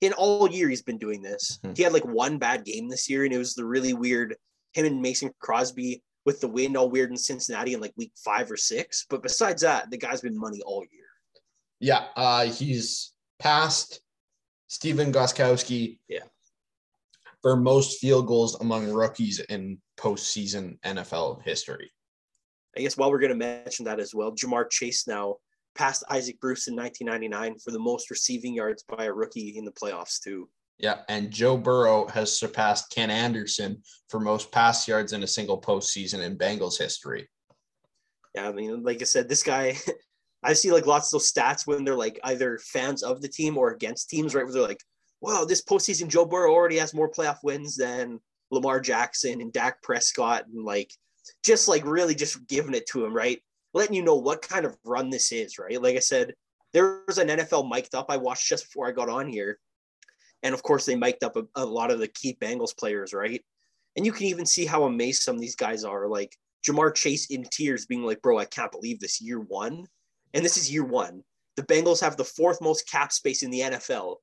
in 0.00 0.12
all 0.14 0.50
year 0.50 0.68
he's 0.68 0.82
been 0.82 0.98
doing 0.98 1.22
this. 1.22 1.58
Mm-hmm. 1.62 1.74
He 1.76 1.82
had 1.82 1.92
like 1.92 2.04
one 2.04 2.38
bad 2.38 2.64
game 2.64 2.88
this 2.88 3.08
year, 3.08 3.24
and 3.24 3.32
it 3.32 3.38
was 3.38 3.54
the 3.54 3.64
really 3.64 3.94
weird 3.94 4.36
him 4.72 4.86
and 4.86 5.02
Mason 5.02 5.30
Crosby 5.38 6.02
with 6.24 6.40
the 6.40 6.48
wind 6.48 6.76
all 6.76 6.88
weird 6.88 7.10
in 7.10 7.16
Cincinnati 7.16 7.74
in 7.74 7.80
like 7.80 7.92
week 7.96 8.12
five 8.24 8.50
or 8.50 8.56
six. 8.56 9.06
But 9.08 9.22
besides 9.22 9.62
that, 9.62 9.90
the 9.90 9.98
guy's 9.98 10.20
been 10.20 10.38
money 10.38 10.60
all 10.64 10.84
year. 10.90 11.04
Yeah, 11.80 12.06
uh, 12.16 12.46
he's 12.46 13.12
passed 13.38 14.00
Stephen 14.68 15.12
Gostkowski. 15.12 15.98
Yeah. 16.08 16.20
For 17.42 17.56
most 17.56 17.98
field 17.98 18.26
goals 18.28 18.60
among 18.60 18.92
rookies 18.92 19.40
in 19.40 19.78
postseason 19.98 20.78
NFL 20.80 21.42
history. 21.42 21.90
I 22.76 22.80
guess 22.80 22.96
while 22.96 23.10
we're 23.10 23.18
going 23.18 23.32
to 23.32 23.36
mention 23.36 23.84
that 23.84 24.00
as 24.00 24.14
well, 24.14 24.32
Ja'Marr 24.32 24.70
Chase 24.70 25.06
now 25.06 25.36
passed 25.74 26.04
Isaac 26.08 26.40
Bruce 26.40 26.68
in 26.68 26.76
1999 26.76 27.58
for 27.58 27.70
the 27.70 27.78
most 27.78 28.10
receiving 28.10 28.54
yards 28.54 28.84
by 28.84 29.04
a 29.04 29.12
rookie 29.12 29.56
in 29.56 29.64
the 29.64 29.72
playoffs 29.72 30.20
too. 30.20 30.48
Yeah, 30.78 31.00
and 31.08 31.30
Joe 31.30 31.56
Burrow 31.56 32.08
has 32.08 32.36
surpassed 32.36 32.90
Ken 32.90 33.10
Anderson 33.10 33.82
for 34.08 34.18
most 34.18 34.50
pass 34.50 34.88
yards 34.88 35.12
in 35.12 35.22
a 35.22 35.28
single 35.28 35.60
postseason 35.60 36.20
in 36.24 36.36
Bengals 36.36 36.78
history. 36.78 37.28
Yeah, 38.34 38.48
I 38.48 38.52
mean, 38.52 38.82
like 38.82 39.00
I 39.00 39.04
said, 39.04 39.28
this 39.28 39.42
guy, 39.42 39.76
I 40.42 40.54
see 40.54 40.72
like 40.72 40.86
lots 40.86 41.08
of 41.08 41.20
those 41.20 41.32
stats 41.32 41.66
when 41.66 41.84
they're 41.84 41.94
like 41.94 42.18
either 42.24 42.58
fans 42.58 43.02
of 43.02 43.20
the 43.20 43.28
team 43.28 43.56
or 43.56 43.70
against 43.70 44.10
teams, 44.10 44.34
right? 44.34 44.44
Where 44.44 44.52
they're 44.52 44.62
like, 44.62 44.82
wow, 45.22 45.44
this 45.44 45.62
postseason 45.62 46.08
Joe 46.08 46.26
Burrow 46.26 46.52
already 46.52 46.76
has 46.78 46.92
more 46.92 47.10
playoff 47.10 47.38
wins 47.42 47.76
than 47.76 48.20
Lamar 48.50 48.80
Jackson 48.80 49.40
and 49.40 49.52
Dak 49.52 49.80
Prescott 49.82 50.44
and 50.52 50.64
like 50.64 50.92
just 51.44 51.68
like 51.68 51.86
really 51.86 52.14
just 52.14 52.46
giving 52.48 52.74
it 52.74 52.86
to 52.88 53.04
him, 53.04 53.14
right? 53.14 53.40
Letting 53.72 53.94
you 53.94 54.02
know 54.02 54.16
what 54.16 54.46
kind 54.46 54.66
of 54.66 54.76
run 54.84 55.08
this 55.08 55.32
is, 55.32 55.58
right? 55.58 55.80
Like 55.80 55.96
I 55.96 56.00
said, 56.00 56.34
there 56.72 57.02
was 57.06 57.18
an 57.18 57.28
NFL 57.28 57.70
mic'd 57.70 57.94
up 57.94 58.06
I 58.10 58.16
watched 58.16 58.48
just 58.48 58.66
before 58.66 58.88
I 58.88 58.92
got 58.92 59.08
on 59.08 59.28
here. 59.28 59.58
And 60.42 60.54
of 60.54 60.62
course, 60.64 60.84
they 60.84 60.96
mic'd 60.96 61.22
up 61.22 61.36
a, 61.36 61.44
a 61.54 61.64
lot 61.64 61.92
of 61.92 62.00
the 62.00 62.08
key 62.08 62.36
Bengals 62.40 62.76
players, 62.76 63.14
right? 63.14 63.42
And 63.96 64.04
you 64.04 64.10
can 64.10 64.26
even 64.26 64.44
see 64.44 64.66
how 64.66 64.84
amazed 64.84 65.22
some 65.22 65.36
of 65.36 65.40
these 65.40 65.56
guys 65.56 65.84
are. 65.84 66.08
Like 66.08 66.36
Ja'Marr 66.66 66.94
Chase 66.94 67.26
in 67.26 67.44
tears, 67.44 67.86
being 67.86 68.02
like, 68.02 68.20
bro, 68.22 68.38
I 68.38 68.44
can't 68.44 68.72
believe 68.72 68.98
this 68.98 69.20
year 69.20 69.38
one. 69.38 69.86
And 70.34 70.44
this 70.44 70.56
is 70.56 70.72
year 70.72 70.84
one. 70.84 71.22
The 71.56 71.62
Bengals 71.62 72.00
have 72.00 72.16
the 72.16 72.24
fourth 72.24 72.60
most 72.60 72.90
cap 72.90 73.12
space 73.12 73.44
in 73.44 73.50
the 73.50 73.60
NFL 73.60 74.16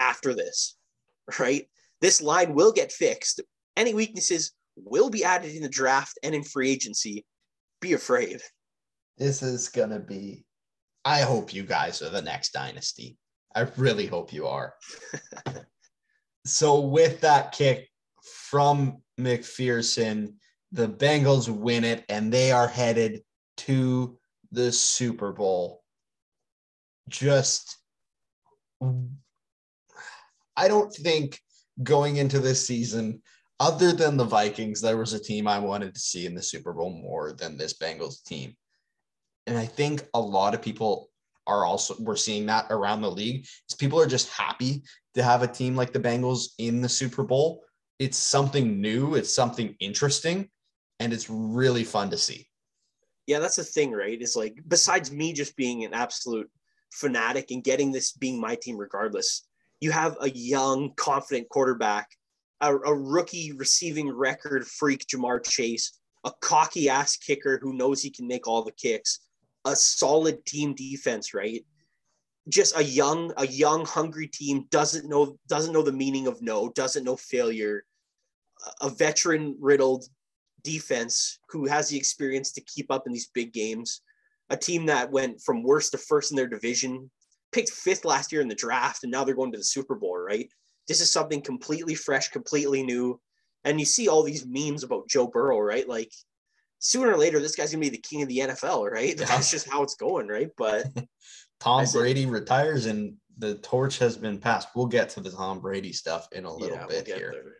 after 0.00 0.34
this, 0.34 0.76
right? 1.38 1.68
This 2.00 2.20
line 2.20 2.54
will 2.54 2.72
get 2.72 2.90
fixed. 2.90 3.40
Any 3.76 3.94
weaknesses 3.94 4.52
will 4.76 5.10
be 5.10 5.22
added 5.22 5.54
in 5.54 5.62
the 5.62 5.68
draft 5.68 6.18
and 6.22 6.34
in 6.34 6.42
free 6.42 6.70
agency. 6.70 7.24
Be 7.80 7.92
afraid. 7.92 8.40
This 9.18 9.42
is 9.42 9.68
going 9.68 9.90
to 9.90 10.00
be, 10.00 10.44
I 11.04 11.20
hope 11.20 11.54
you 11.54 11.62
guys 11.62 12.02
are 12.02 12.10
the 12.10 12.22
next 12.22 12.52
dynasty. 12.52 13.18
I 13.54 13.66
really 13.76 14.06
hope 14.06 14.32
you 14.32 14.46
are. 14.46 14.74
so, 16.46 16.80
with 16.80 17.20
that 17.20 17.52
kick 17.52 17.88
from 18.22 19.02
McPherson, 19.18 20.34
the 20.72 20.88
Bengals 20.88 21.48
win 21.48 21.84
it 21.84 22.04
and 22.08 22.32
they 22.32 22.52
are 22.52 22.68
headed 22.68 23.22
to 23.58 24.18
the 24.52 24.70
Super 24.70 25.32
Bowl. 25.32 25.82
Just, 27.08 27.76
I 30.56 30.68
don't 30.68 30.92
think 30.92 31.40
going 31.82 32.16
into 32.16 32.38
this 32.38 32.66
season, 32.66 33.22
other 33.58 33.92
than 33.92 34.16
the 34.16 34.24
Vikings, 34.24 34.80
there 34.80 34.96
was 34.96 35.12
a 35.12 35.22
team 35.22 35.46
I 35.46 35.58
wanted 35.58 35.94
to 35.94 36.00
see 36.00 36.26
in 36.26 36.34
the 36.34 36.42
Super 36.42 36.72
Bowl 36.72 36.90
more 36.90 37.32
than 37.32 37.56
this 37.56 37.74
Bengals 37.74 38.22
team. 38.24 38.56
And 39.46 39.58
I 39.58 39.66
think 39.66 40.06
a 40.14 40.20
lot 40.20 40.54
of 40.54 40.62
people 40.62 41.10
are 41.46 41.64
also 41.64 41.94
we're 41.98 42.16
seeing 42.16 42.46
that 42.46 42.66
around 42.70 43.02
the 43.02 43.10
league. 43.10 43.46
Is 43.68 43.76
people 43.76 44.00
are 44.00 44.06
just 44.06 44.30
happy 44.30 44.82
to 45.14 45.22
have 45.22 45.42
a 45.42 45.48
team 45.48 45.76
like 45.76 45.92
the 45.92 46.00
Bengals 46.00 46.50
in 46.58 46.80
the 46.80 46.88
Super 46.88 47.24
Bowl. 47.24 47.64
It's 47.98 48.16
something 48.16 48.80
new, 48.80 49.14
it's 49.14 49.34
something 49.34 49.74
interesting, 49.80 50.48
and 51.00 51.12
it's 51.12 51.28
really 51.28 51.84
fun 51.84 52.10
to 52.10 52.16
see. 52.16 52.46
Yeah, 53.26 53.40
that's 53.40 53.56
the 53.56 53.64
thing, 53.64 53.92
right? 53.92 54.20
Is 54.20 54.36
like 54.36 54.58
besides 54.68 55.10
me 55.10 55.32
just 55.32 55.56
being 55.56 55.84
an 55.84 55.92
absolute 55.92 56.50
fanatic 56.92 57.50
and 57.50 57.62
getting 57.62 57.92
this 57.92 58.12
being 58.12 58.40
my 58.40 58.54
team 58.54 58.76
regardless, 58.76 59.46
you 59.80 59.90
have 59.90 60.16
a 60.20 60.30
young, 60.30 60.92
confident 60.96 61.48
quarterback, 61.48 62.08
a, 62.60 62.74
a 62.74 62.94
rookie 62.94 63.52
receiving 63.52 64.10
record 64.10 64.66
freak, 64.66 65.06
Ja'Marr 65.06 65.44
Chase, 65.44 65.98
a 66.24 66.32
cocky 66.40 66.88
ass 66.88 67.16
kicker 67.16 67.58
who 67.62 67.72
knows 67.72 68.02
he 68.02 68.10
can 68.10 68.26
make 68.26 68.46
all 68.46 68.62
the 68.62 68.72
kicks, 68.72 69.20
a 69.64 69.74
solid 69.74 70.44
team 70.44 70.74
defense, 70.74 71.32
right? 71.32 71.64
Just 72.48 72.76
a 72.76 72.84
young, 72.84 73.32
a 73.36 73.46
young, 73.46 73.84
hungry 73.86 74.26
team 74.26 74.66
doesn't 74.70 75.08
know 75.08 75.38
doesn't 75.48 75.72
know 75.72 75.82
the 75.82 75.92
meaning 75.92 76.26
of 76.26 76.42
no, 76.42 76.70
doesn't 76.70 77.04
know 77.04 77.16
failure. 77.16 77.84
A 78.82 78.90
veteran 78.90 79.56
riddled 79.58 80.04
defense 80.62 81.38
who 81.48 81.66
has 81.66 81.88
the 81.88 81.96
experience 81.96 82.52
to 82.52 82.60
keep 82.62 82.90
up 82.90 83.06
in 83.06 83.12
these 83.12 83.30
big 83.32 83.52
games. 83.52 84.02
A 84.50 84.56
team 84.56 84.86
that 84.86 85.10
went 85.10 85.40
from 85.40 85.62
worst 85.62 85.92
to 85.92 85.98
first 85.98 86.32
in 86.32 86.36
their 86.36 86.48
division, 86.48 87.10
picked 87.52 87.70
fifth 87.70 88.04
last 88.04 88.32
year 88.32 88.40
in 88.40 88.48
the 88.48 88.54
draft, 88.54 89.02
and 89.02 89.12
now 89.12 89.24
they're 89.24 89.34
going 89.34 89.52
to 89.52 89.58
the 89.58 89.64
Super 89.64 89.94
Bowl, 89.94 90.18
right? 90.18 90.48
This 90.88 91.00
is 91.00 91.10
something 91.10 91.42
completely 91.42 91.94
fresh, 91.94 92.28
completely 92.28 92.82
new. 92.82 93.20
And 93.64 93.78
you 93.78 93.86
see 93.86 94.08
all 94.08 94.22
these 94.22 94.46
memes 94.46 94.82
about 94.82 95.08
Joe 95.08 95.26
Burrow, 95.26 95.60
right? 95.60 95.88
Like 95.88 96.10
sooner 96.78 97.12
or 97.12 97.18
later, 97.18 97.40
this 97.40 97.54
guy's 97.54 97.70
gonna 97.70 97.80
be 97.80 97.90
the 97.90 97.98
king 97.98 98.22
of 98.22 98.28
the 98.28 98.38
NFL, 98.38 98.90
right? 98.90 99.14
Yeah. 99.18 99.26
That's 99.26 99.50
just 99.50 99.68
how 99.68 99.82
it's 99.82 99.94
going, 99.94 100.28
right? 100.28 100.50
But 100.56 100.86
Tom 101.60 101.84
Brady 101.92 102.26
retires 102.26 102.86
and 102.86 103.14
the 103.38 103.56
torch 103.56 103.98
has 103.98 104.16
been 104.16 104.38
passed. 104.38 104.68
We'll 104.74 104.86
get 104.86 105.10
to 105.10 105.20
the 105.20 105.30
Tom 105.30 105.60
Brady 105.60 105.92
stuff 105.92 106.26
in 106.32 106.44
a 106.44 106.52
little 106.52 106.76
yeah, 106.76 106.86
bit 106.86 107.06
we'll 107.06 107.18
here. 107.18 107.30
There. 107.32 107.52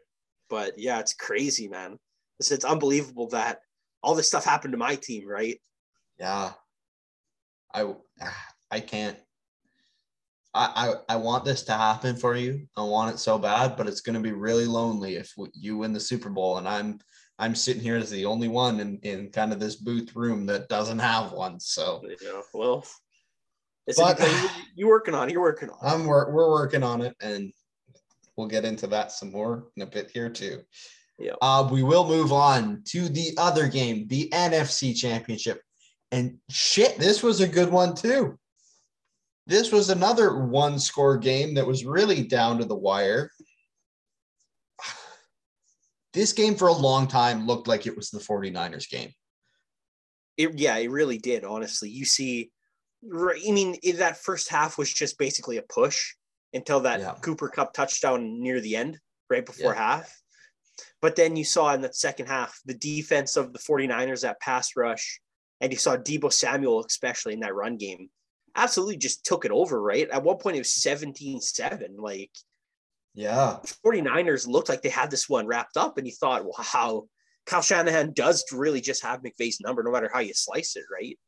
But 0.49 0.79
yeah, 0.79 0.99
it's 1.01 1.15
crazy, 1.15 1.69
man. 1.69 1.99
It's, 2.39 2.51
it's 2.51 2.65
unbelievable 2.65 3.29
that 3.29 3.61
all 4.03 4.15
this 4.15 4.27
stuff 4.27 4.45
happened 4.45 4.73
to 4.73 4.79
my 4.79 4.97
team, 4.97 5.29
right? 5.29 5.61
Yeah. 6.19 6.53
I 7.73 7.95
I 8.71 8.81
can't 8.81 9.17
I, 10.53 10.95
I, 11.09 11.15
I 11.15 11.17
want 11.17 11.45
this 11.45 11.63
to 11.65 11.73
happen 11.73 12.17
for 12.17 12.35
you. 12.35 12.67
I 12.77 12.83
want 12.83 13.15
it 13.15 13.19
so 13.19 13.39
bad, 13.39 13.77
but 13.77 13.87
it's 13.87 14.01
going 14.01 14.15
to 14.15 14.21
be 14.21 14.33
really 14.33 14.67
lonely 14.67 15.17
if 15.17 15.33
you 15.55 15.77
win 15.77 15.93
the 15.93 16.01
Super 16.01 16.29
Bowl 16.29 16.59
and 16.59 16.69
I'm 16.69 16.99
I'm 17.41 17.55
sitting 17.55 17.83
here 17.83 17.97
as 17.97 18.11
the 18.11 18.27
only 18.27 18.49
one 18.49 18.81
in, 18.81 18.99
in 18.99 19.31
kind 19.31 19.51
of 19.51 19.59
this 19.59 19.77
booth 19.77 20.15
room 20.15 20.45
that 20.47 20.69
doesn't 20.69 20.99
have 20.99 21.33
one. 21.33 21.59
So 21.59 22.03
yeah, 22.23 22.43
well, 22.53 22.85
but, 23.97 24.21
you, 24.77 24.87
are 24.87 24.91
working 24.91 25.15
on 25.15 25.29
it. 25.29 25.33
You're 25.33 25.41
working 25.41 25.71
on 25.71 25.77
it. 25.77 25.91
I'm 25.91 26.07
we're, 26.07 26.31
we're 26.31 26.51
working 26.51 26.83
on 26.83 27.01
it, 27.01 27.17
and 27.23 27.51
we'll 28.37 28.47
get 28.47 28.67
into 28.67 28.87
that 28.89 29.11
some 29.11 29.33
more 29.33 29.69
in 29.75 29.83
a 29.83 29.87
bit 29.87 30.11
here 30.13 30.29
too. 30.29 30.61
Yeah. 31.19 31.33
Uh, 31.41 31.67
we 31.71 31.83
will 31.83 32.07
move 32.07 32.31
on 32.31 32.83
to 32.89 33.09
the 33.09 33.33
other 33.39 33.69
game, 33.69 34.07
the 34.09 34.29
NFC 34.35 34.95
Championship, 34.95 35.63
and 36.13 36.37
shit, 36.51 36.99
this 36.99 37.23
was 37.23 37.41
a 37.41 37.49
good 37.49 37.71
one 37.71 37.95
too. 37.95 38.39
This 39.51 39.73
was 39.73 39.91
another 39.91 40.45
one 40.45 40.79
score 40.79 41.19
game 41.19 41.55
that 41.55 41.67
was 41.67 41.85
really 41.85 42.23
down 42.23 42.59
to 42.59 42.65
the 42.65 42.77
wire. 42.77 43.33
This 46.13 46.33
game 46.33 46.57
for 46.57 46.67
a 46.67 46.73
long 46.73 47.07
time 47.07 47.47
looked 47.47 47.69
like 47.69 47.87
it 47.87 47.95
was 47.95 48.11
the 48.11 48.19
49ers 48.19 48.91
game. 48.91 49.13
It, 50.37 50.59
yeah, 50.59 50.77
it 50.77 50.91
really 50.91 51.19
did, 51.19 51.45
honestly. 51.45 51.89
You 51.89 52.05
see, 52.05 52.51
I 53.05 53.51
mean, 53.53 53.77
that 53.97 54.17
first 54.17 54.49
half 54.49 54.77
was 54.77 54.93
just 54.93 55.19
basically 55.19 55.59
a 55.59 55.63
push 55.63 56.15
until 56.53 56.81
that 56.81 56.99
yeah. 56.99 57.15
Cooper 57.21 57.49
Kupp 57.49 57.73
touchdown 57.73 58.41
near 58.41 58.61
the 58.61 58.75
end, 58.75 58.99
right 59.29 59.47
before 59.47 59.75
yeah. 59.75 59.97
half. 59.97 60.21
But 61.01 61.15
then 61.15 61.37
you 61.37 61.45
saw 61.45 61.73
in 61.75 61.81
that 61.83 61.95
second 61.95 62.27
half 62.27 62.59
the 62.65 62.75
defense 62.75 63.37
of 63.37 63.53
the 63.53 63.61
49ers 63.61 64.23
that 64.23 64.41
pass 64.41 64.77
rush, 64.77 65.21
and 65.61 65.73
you 65.73 65.79
saw 65.79 65.97
Deebo 65.97 66.33
Samuel, 66.33 66.85
especially 66.85 67.35
in 67.35 67.41
that 67.41 67.55
run 67.55 67.77
game, 67.77 68.11
absolutely 68.57 68.97
just 68.97 69.25
took 69.25 69.45
it 69.45 69.51
over, 69.51 69.81
right? 69.81 70.09
At 70.11 70.23
one 70.23 70.39
point, 70.39 70.57
it 70.57 70.61
was 70.61 70.73
17 70.73 71.41
7. 71.41 71.97
Like, 71.99 72.31
yeah. 73.15 73.59
49ers 73.85 74.47
looked 74.47 74.69
like 74.69 74.83
they 74.83 74.89
had 74.89 75.11
this 75.11 75.29
one 75.29 75.47
wrapped 75.47 75.77
up, 75.77 75.99
and 75.99 76.07
you 76.07 76.13
thought, 76.13 76.45
wow, 76.45 77.05
Kyle 77.47 77.63
Shanahan 77.63 78.13
does 78.13 78.45
really 78.53 78.81
just 78.81 79.03
have 79.03 79.23
McVay's 79.23 79.61
number, 79.61 79.83
no 79.83 79.91
matter 79.91 80.11
how 80.13 80.21
you 80.21 80.35
slice 80.35 80.77
it, 80.77 80.85
right? 80.93 81.19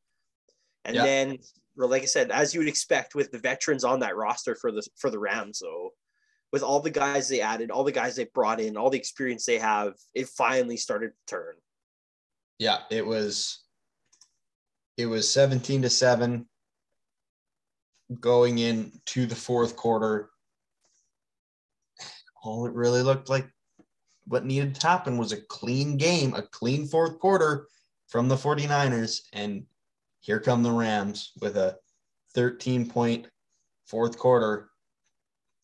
And 0.85 0.97
yeah. 0.97 1.05
then, 1.05 1.39
like 1.77 2.03
I 2.03 2.07
said, 2.07 2.31
as 2.31 2.55
you 2.55 2.61
would 2.61 2.69
expect 2.69 3.15
with 3.15 3.31
the 3.31 3.39
veterans 3.39 3.85
on 3.85 4.01
that 4.01 4.17
roster 4.17 4.55
for 4.55 4.73
the 4.73 4.87
for 4.99 5.11
the 5.11 5.19
Rams, 5.19 5.61
though, 5.61 5.91
with 6.53 6.63
all 6.63 6.81
the 6.81 6.91
guys 6.91 7.29
they 7.29 7.41
added, 7.41 7.71
all 7.71 7.85
the 7.85 7.93
guys 7.93 8.17
they 8.17 8.27
brought 8.35 8.61
in, 8.61 8.77
all 8.77 8.91
the 8.91 8.99
experience 8.99 9.47
they 9.47 9.59
have, 9.59 9.95
it 10.15 10.29
finally 10.29 10.77
started 10.77 11.09
to 11.09 11.35
turn. 11.35 11.55
Yeah, 12.59 12.79
it 12.91 13.07
was 13.07 13.61
it 14.97 15.07
was 15.07 15.33
17 15.33 15.83
to 15.83 15.91
7 15.91 16.47
going 18.21 18.59
into 18.59 19.27
the 19.27 19.35
fourth 19.35 19.77
quarter. 19.77 20.31
All 22.43 22.67
it 22.67 22.73
really 22.73 23.03
looked 23.03 23.29
like 23.29 23.49
what 24.27 24.45
needed 24.45 24.75
to 24.75 24.87
happen 24.87 25.19
was 25.19 25.33
a 25.33 25.41
clean 25.43 25.97
game, 25.97 26.35
a 26.35 26.43
clean 26.43 26.87
fourth 26.87 27.19
quarter 27.19 27.69
from 28.09 28.29
the 28.29 28.37
49ers. 28.37 29.23
And 29.33 29.65
here 30.21 30.41
come 30.41 30.63
the 30.63 30.73
Rams 30.73 31.33
with 31.41 31.57
a 31.57 31.77
13 32.35 32.89
point 32.89 33.27
fourth 33.87 34.19
quarter 34.19 34.71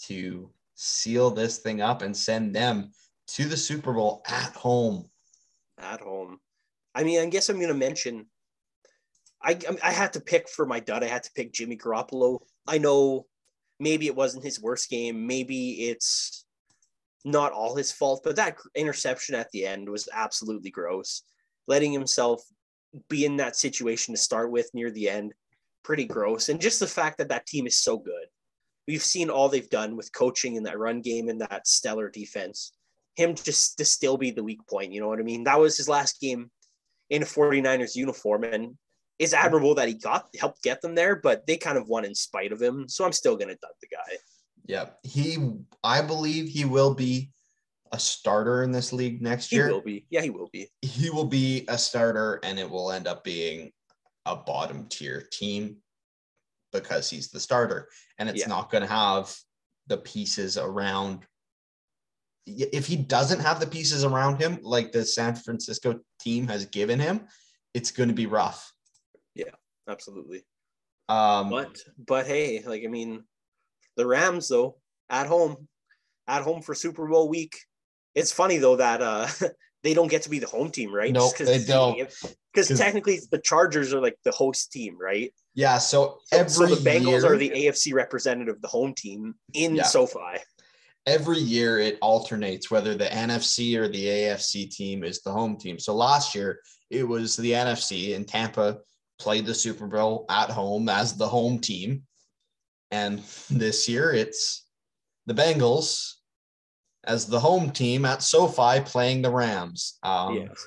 to 0.02 0.50
seal 0.74 1.30
this 1.30 1.58
thing 1.58 1.80
up 1.80 2.02
and 2.02 2.16
send 2.16 2.54
them 2.54 2.92
to 3.28 3.44
the 3.46 3.56
Super 3.56 3.92
Bowl 3.92 4.22
at 4.28 4.52
home. 4.54 5.08
At 5.78 6.00
home. 6.00 6.38
I 6.94 7.04
mean, 7.04 7.20
I 7.20 7.26
guess 7.26 7.48
I'm 7.48 7.56
going 7.56 7.68
to 7.68 7.74
mention 7.74 8.26
I 9.42 9.58
I 9.82 9.92
had 9.92 10.12
to 10.14 10.20
pick 10.20 10.48
for 10.48 10.66
my 10.66 10.80
dud. 10.80 11.04
I 11.04 11.08
had 11.08 11.22
to 11.24 11.32
pick 11.34 11.52
Jimmy 11.52 11.76
Garoppolo. 11.76 12.40
I 12.66 12.78
know 12.78 13.26
maybe 13.78 14.06
it 14.06 14.16
wasn't 14.16 14.44
his 14.44 14.60
worst 14.60 14.90
game. 14.90 15.26
Maybe 15.26 15.88
it's 15.88 16.44
not 17.24 17.52
all 17.52 17.76
his 17.76 17.92
fault, 17.92 18.22
but 18.24 18.36
that 18.36 18.56
interception 18.74 19.34
at 19.34 19.50
the 19.50 19.66
end 19.66 19.88
was 19.88 20.08
absolutely 20.12 20.70
gross. 20.70 21.22
Letting 21.66 21.92
himself 21.92 22.42
be 23.08 23.24
in 23.24 23.36
that 23.36 23.56
situation 23.56 24.14
to 24.14 24.20
start 24.20 24.50
with 24.50 24.70
near 24.72 24.90
the 24.90 25.08
end, 25.08 25.34
pretty 25.82 26.06
gross. 26.06 26.48
And 26.48 26.60
just 26.60 26.80
the 26.80 26.86
fact 26.86 27.18
that 27.18 27.28
that 27.28 27.46
team 27.46 27.66
is 27.66 27.76
so 27.76 27.98
good. 27.98 28.26
We've 28.86 29.02
seen 29.02 29.28
all 29.28 29.48
they've 29.48 29.68
done 29.68 29.96
with 29.96 30.12
coaching 30.12 30.56
in 30.56 30.62
that 30.62 30.78
run 30.78 31.02
game 31.02 31.28
and 31.28 31.40
that 31.42 31.66
stellar 31.66 32.08
defense. 32.08 32.72
Him 33.16 33.34
just 33.34 33.76
to 33.78 33.84
still 33.84 34.16
be 34.16 34.30
the 34.30 34.44
weak 34.44 34.66
point, 34.66 34.92
you 34.92 35.00
know 35.00 35.08
what 35.08 35.18
I 35.18 35.24
mean? 35.24 35.44
That 35.44 35.60
was 35.60 35.76
his 35.76 35.88
last 35.88 36.20
game 36.20 36.50
in 37.10 37.22
a 37.22 37.26
49ers 37.26 37.96
uniform. 37.96 38.44
And 38.44 38.78
it's 39.18 39.32
admirable 39.32 39.74
that 39.74 39.88
he 39.88 39.94
got 39.94 40.28
helped 40.38 40.62
get 40.62 40.80
them 40.80 40.94
there, 40.94 41.16
but 41.16 41.46
they 41.46 41.56
kind 41.56 41.78
of 41.78 41.88
won 41.88 42.04
in 42.04 42.14
spite 42.14 42.52
of 42.52 42.62
him. 42.62 42.88
So 42.88 43.04
I'm 43.04 43.12
still 43.12 43.36
gonna 43.36 43.56
dub 43.56 43.70
the 43.80 43.88
guy. 43.88 44.16
Yeah, 44.66 44.86
he. 45.02 45.38
I 45.82 46.02
believe 46.02 46.48
he 46.48 46.64
will 46.64 46.94
be 46.94 47.30
a 47.92 47.98
starter 47.98 48.62
in 48.62 48.70
this 48.70 48.92
league 48.92 49.22
next 49.22 49.50
year. 49.50 49.66
He 49.66 49.72
will 49.72 49.82
be. 49.82 50.06
Yeah, 50.10 50.20
he 50.20 50.30
will 50.30 50.50
be. 50.52 50.68
He 50.82 51.10
will 51.10 51.24
be 51.24 51.64
a 51.68 51.78
starter, 51.78 52.38
and 52.42 52.58
it 52.58 52.68
will 52.68 52.92
end 52.92 53.06
up 53.06 53.24
being 53.24 53.72
a 54.26 54.36
bottom 54.36 54.86
tier 54.88 55.26
team 55.32 55.78
because 56.72 57.08
he's 57.08 57.30
the 57.30 57.40
starter, 57.40 57.88
and 58.18 58.28
it's 58.28 58.40
yeah. 58.40 58.48
not 58.48 58.70
going 58.70 58.82
to 58.82 58.92
have 58.92 59.34
the 59.86 59.96
pieces 59.96 60.58
around. 60.58 61.20
If 62.46 62.86
he 62.86 62.96
doesn't 62.96 63.40
have 63.40 63.60
the 63.60 63.66
pieces 63.66 64.04
around 64.04 64.40
him, 64.40 64.58
like 64.62 64.92
the 64.92 65.04
San 65.04 65.34
Francisco 65.34 66.00
team 66.20 66.46
has 66.48 66.66
given 66.66 66.98
him, 66.98 67.26
it's 67.74 67.90
going 67.90 68.08
to 68.08 68.14
be 68.14 68.26
rough. 68.26 68.72
Absolutely. 69.88 70.44
Um, 71.08 71.50
but 71.50 71.78
but 72.06 72.26
hey, 72.26 72.62
like 72.66 72.84
I 72.84 72.88
mean, 72.88 73.24
the 73.96 74.06
Rams 74.06 74.48
though 74.48 74.76
at 75.08 75.26
home, 75.26 75.68
at 76.26 76.42
home 76.42 76.62
for 76.62 76.74
Super 76.74 77.06
Bowl 77.06 77.28
week. 77.28 77.56
It's 78.14 78.32
funny 78.32 78.58
though 78.58 78.76
that 78.76 79.00
uh 79.00 79.26
they 79.82 79.94
don't 79.94 80.08
get 80.08 80.22
to 80.22 80.30
be 80.30 80.38
the 80.38 80.46
home 80.46 80.70
team, 80.70 80.94
right? 80.94 81.12
No, 81.12 81.26
nope, 81.26 81.38
they 81.38 81.64
don't. 81.64 81.98
Because 82.52 82.76
technically, 82.78 83.20
the 83.30 83.38
Chargers 83.38 83.94
are 83.94 84.00
like 84.00 84.18
the 84.24 84.32
host 84.32 84.72
team, 84.72 84.98
right? 85.00 85.32
Yeah. 85.54 85.78
So 85.78 86.18
every 86.32 86.50
so, 86.50 86.66
so 86.66 86.74
the 86.74 86.90
Bengals 86.90 87.22
year, 87.22 87.32
are 87.32 87.36
the 87.36 87.50
AFC 87.50 87.94
representative, 87.94 88.60
the 88.60 88.68
home 88.68 88.94
team 88.94 89.34
in 89.54 89.76
yeah. 89.76 89.84
SoFi. 89.84 90.38
Every 91.06 91.38
year 91.38 91.78
it 91.78 91.98
alternates 92.02 92.70
whether 92.70 92.94
the 92.94 93.06
NFC 93.06 93.76
or 93.76 93.88
the 93.88 94.04
AFC 94.04 94.70
team 94.70 95.04
is 95.04 95.22
the 95.22 95.32
home 95.32 95.56
team. 95.56 95.78
So 95.78 95.94
last 95.94 96.34
year 96.34 96.60
it 96.90 97.06
was 97.06 97.36
the 97.36 97.52
NFC 97.52 98.14
and 98.14 98.28
Tampa 98.28 98.78
played 99.18 99.46
the 99.46 99.54
Super 99.54 99.86
Bowl 99.86 100.26
at 100.28 100.50
home 100.50 100.88
as 100.88 101.16
the 101.16 101.28
home 101.28 101.58
team. 101.58 102.02
And 102.90 103.18
this 103.50 103.88
year 103.88 104.12
it's 104.12 104.66
the 105.26 105.34
Bengals 105.34 106.14
as 107.04 107.26
the 107.26 107.40
home 107.40 107.70
team 107.70 108.04
at 108.04 108.22
SoFi 108.22 108.80
playing 108.80 109.22
the 109.22 109.30
Rams. 109.30 109.98
Um, 110.02 110.36
yes. 110.36 110.66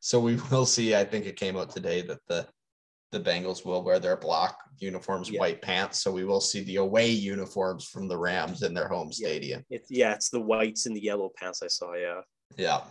So 0.00 0.18
we 0.18 0.36
will 0.50 0.66
see. 0.66 0.94
I 0.94 1.04
think 1.04 1.26
it 1.26 1.36
came 1.36 1.56
out 1.56 1.70
today 1.70 2.02
that 2.02 2.20
the 2.26 2.46
the 3.12 3.20
Bengals 3.20 3.64
will 3.64 3.82
wear 3.82 3.98
their 3.98 4.16
black 4.16 4.54
uniforms, 4.78 5.28
yeah. 5.28 5.40
white 5.40 5.60
pants. 5.60 6.00
So 6.00 6.12
we 6.12 6.24
will 6.24 6.40
see 6.40 6.62
the 6.62 6.76
away 6.76 7.10
uniforms 7.10 7.84
from 7.86 8.06
the 8.06 8.16
Rams 8.16 8.62
in 8.62 8.72
their 8.72 8.86
home 8.86 9.12
stadium. 9.12 9.64
Yeah. 9.68 9.76
It's 9.76 9.90
yeah, 9.90 10.14
it's 10.14 10.30
the 10.30 10.40
whites 10.40 10.86
and 10.86 10.96
the 10.96 11.02
yellow 11.02 11.30
pants 11.36 11.62
I 11.62 11.66
saw. 11.66 11.94
Yeah. 11.94 12.20
Yeah. 12.56 12.82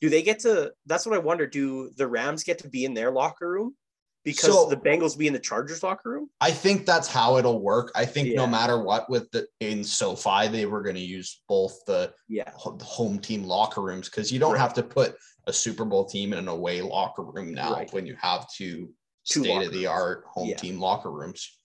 Do 0.00 0.08
they 0.08 0.22
get 0.22 0.40
to? 0.40 0.72
That's 0.86 1.06
what 1.06 1.14
I 1.14 1.18
wonder. 1.18 1.46
Do 1.46 1.90
the 1.96 2.08
Rams 2.08 2.42
get 2.42 2.58
to 2.58 2.68
be 2.68 2.84
in 2.84 2.94
their 2.94 3.10
locker 3.10 3.48
room? 3.48 3.74
Because 4.24 4.52
so, 4.52 4.68
the 4.68 4.76
Bengals 4.76 5.16
be 5.16 5.26
in 5.26 5.32
the 5.32 5.38
Chargers 5.38 5.82
locker 5.82 6.10
room? 6.10 6.30
I 6.40 6.50
think 6.50 6.84
that's 6.84 7.08
how 7.08 7.38
it'll 7.38 7.60
work. 7.60 7.90
I 7.94 8.04
think 8.04 8.28
yeah. 8.28 8.36
no 8.36 8.46
matter 8.46 8.82
what, 8.82 9.08
with 9.08 9.30
the 9.30 9.46
in 9.60 9.82
SoFi, 9.82 10.48
they 10.48 10.66
were 10.66 10.82
going 10.82 10.96
to 10.96 11.00
use 11.00 11.42
both 11.48 11.84
the 11.86 12.12
yeah 12.28 12.50
home 12.54 13.18
team 13.18 13.44
locker 13.44 13.80
rooms 13.80 14.08
because 14.08 14.30
you 14.30 14.38
don't 14.38 14.52
right. 14.52 14.60
have 14.60 14.74
to 14.74 14.82
put 14.82 15.16
a 15.46 15.52
Super 15.52 15.84
Bowl 15.84 16.04
team 16.04 16.32
in 16.32 16.38
an 16.38 16.48
away 16.48 16.82
locker 16.82 17.22
room 17.22 17.54
now 17.54 17.72
right. 17.72 17.92
when 17.92 18.06
you 18.06 18.16
have 18.20 18.46
two, 18.52 18.90
two 19.24 19.44
state 19.44 19.66
of 19.66 19.72
the 19.72 19.86
art 19.86 20.24
home 20.26 20.48
yeah. 20.48 20.56
team 20.56 20.78
locker 20.78 21.10
rooms. 21.10 21.58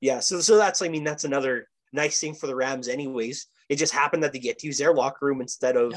Yeah, 0.00 0.20
so 0.20 0.40
so 0.40 0.56
that's 0.56 0.82
I 0.82 0.88
mean 0.88 1.04
that's 1.04 1.24
another 1.24 1.68
nice 1.92 2.20
thing 2.20 2.34
for 2.34 2.48
the 2.48 2.56
Rams, 2.56 2.88
anyways. 2.88 3.46
It 3.68 3.76
just 3.76 3.92
happened 3.92 4.22
that 4.22 4.32
they 4.32 4.38
get 4.38 4.58
to 4.60 4.66
use 4.66 4.78
their 4.78 4.94
locker 4.94 5.26
room 5.26 5.40
instead 5.40 5.76
of. 5.76 5.94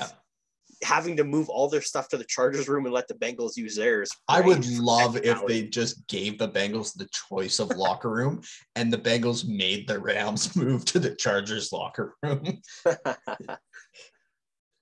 Having 0.84 1.18
to 1.18 1.24
move 1.24 1.50
all 1.50 1.68
their 1.68 1.82
stuff 1.82 2.08
to 2.10 2.18
the 2.18 2.24
Chargers 2.24 2.70
room 2.70 2.86
and 2.86 2.94
let 2.94 3.08
the 3.08 3.14
Bengals 3.14 3.58
use 3.58 3.76
theirs. 3.76 4.10
I 4.28 4.42
would 4.42 4.66
love 4.80 5.18
if 5.18 5.46
they 5.46 5.64
just 5.64 6.08
gave 6.08 6.38
the 6.38 6.48
Bengals 6.48 6.96
the 6.96 7.10
choice 7.30 7.60
of 7.60 7.70
locker 7.76 8.10
room 8.10 8.42
and 8.76 8.92
the 8.92 8.98
Bengals 8.98 9.48
made 9.48 9.88
the 9.88 10.00
Rams 10.00 10.56
move 10.56 10.86
to 10.86 11.00
the 11.00 11.16
Chargers 11.16 11.72
locker 11.72 12.16
room. 12.24 12.62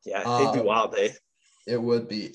yeah, 0.06 0.42
it'd 0.42 0.54
be 0.54 0.60
um, 0.60 0.66
wild, 0.66 0.96
eh? 0.98 1.10
It 1.66 1.82
would 1.82 2.08
be. 2.08 2.34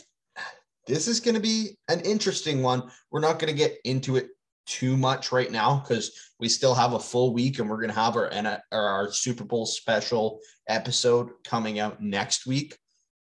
This 0.87 1.07
is 1.07 1.20
going 1.20 1.37
to 1.37 1.40
be 1.40 1.79
an 1.88 2.01
interesting 2.01 2.62
one. 2.62 2.90
We're 3.11 3.20
not 3.20 3.38
going 3.38 3.53
to 3.53 3.59
get 3.59 3.79
into 3.85 4.16
it 4.16 4.29
too 4.66 4.96
much 4.96 5.33
right 5.33 5.51
now 5.51 5.79
because 5.81 6.12
we 6.38 6.48
still 6.48 6.75
have 6.75 6.92
a 6.92 6.98
full 6.98 7.33
week 7.33 7.59
and 7.59 7.68
we're 7.68 7.77
going 7.77 7.88
to 7.88 7.94
have 7.94 8.16
our, 8.16 8.31
our 8.72 9.12
Super 9.12 9.44
Bowl 9.44 9.66
special 9.66 10.40
episode 10.68 11.31
coming 11.44 11.79
out 11.79 12.03
next 12.03 12.46
week. 12.46 12.77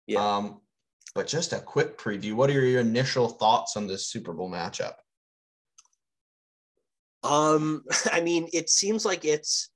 Yeah. 0.09 0.37
Um, 0.37 0.61
but 1.13 1.27
just 1.27 1.53
a 1.53 1.59
quick 1.59 1.97
preview. 1.97 2.33
What 2.33 2.49
are 2.49 2.53
your 2.53 2.81
initial 2.81 3.29
thoughts 3.29 3.77
on 3.77 3.85
this 3.85 4.07
Super 4.07 4.33
Bowl 4.33 4.49
matchup? 4.49 4.93
Um, 7.23 7.83
I 8.11 8.21
mean, 8.21 8.47
it 8.51 8.69
seems 8.69 9.05
like 9.05 9.23
it's 9.23 9.69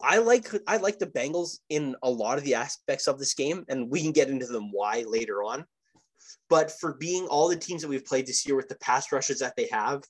I 0.00 0.18
like 0.18 0.48
I 0.66 0.78
like 0.78 0.98
the 0.98 1.06
Bengals 1.06 1.58
in 1.68 1.94
a 2.02 2.10
lot 2.10 2.38
of 2.38 2.44
the 2.44 2.54
aspects 2.54 3.06
of 3.06 3.18
this 3.18 3.34
game, 3.34 3.64
and 3.68 3.90
we 3.90 4.00
can 4.02 4.12
get 4.12 4.30
into 4.30 4.46
them 4.46 4.70
why 4.72 5.04
later 5.06 5.42
on. 5.42 5.66
But 6.48 6.70
for 6.70 6.94
being 6.94 7.26
all 7.26 7.48
the 7.48 7.56
teams 7.56 7.82
that 7.82 7.88
we've 7.88 8.04
played 8.04 8.26
this 8.26 8.46
year 8.46 8.56
with 8.56 8.68
the 8.68 8.76
pass 8.76 9.12
rushes 9.12 9.40
that 9.40 9.54
they 9.56 9.68
have, 9.70 10.02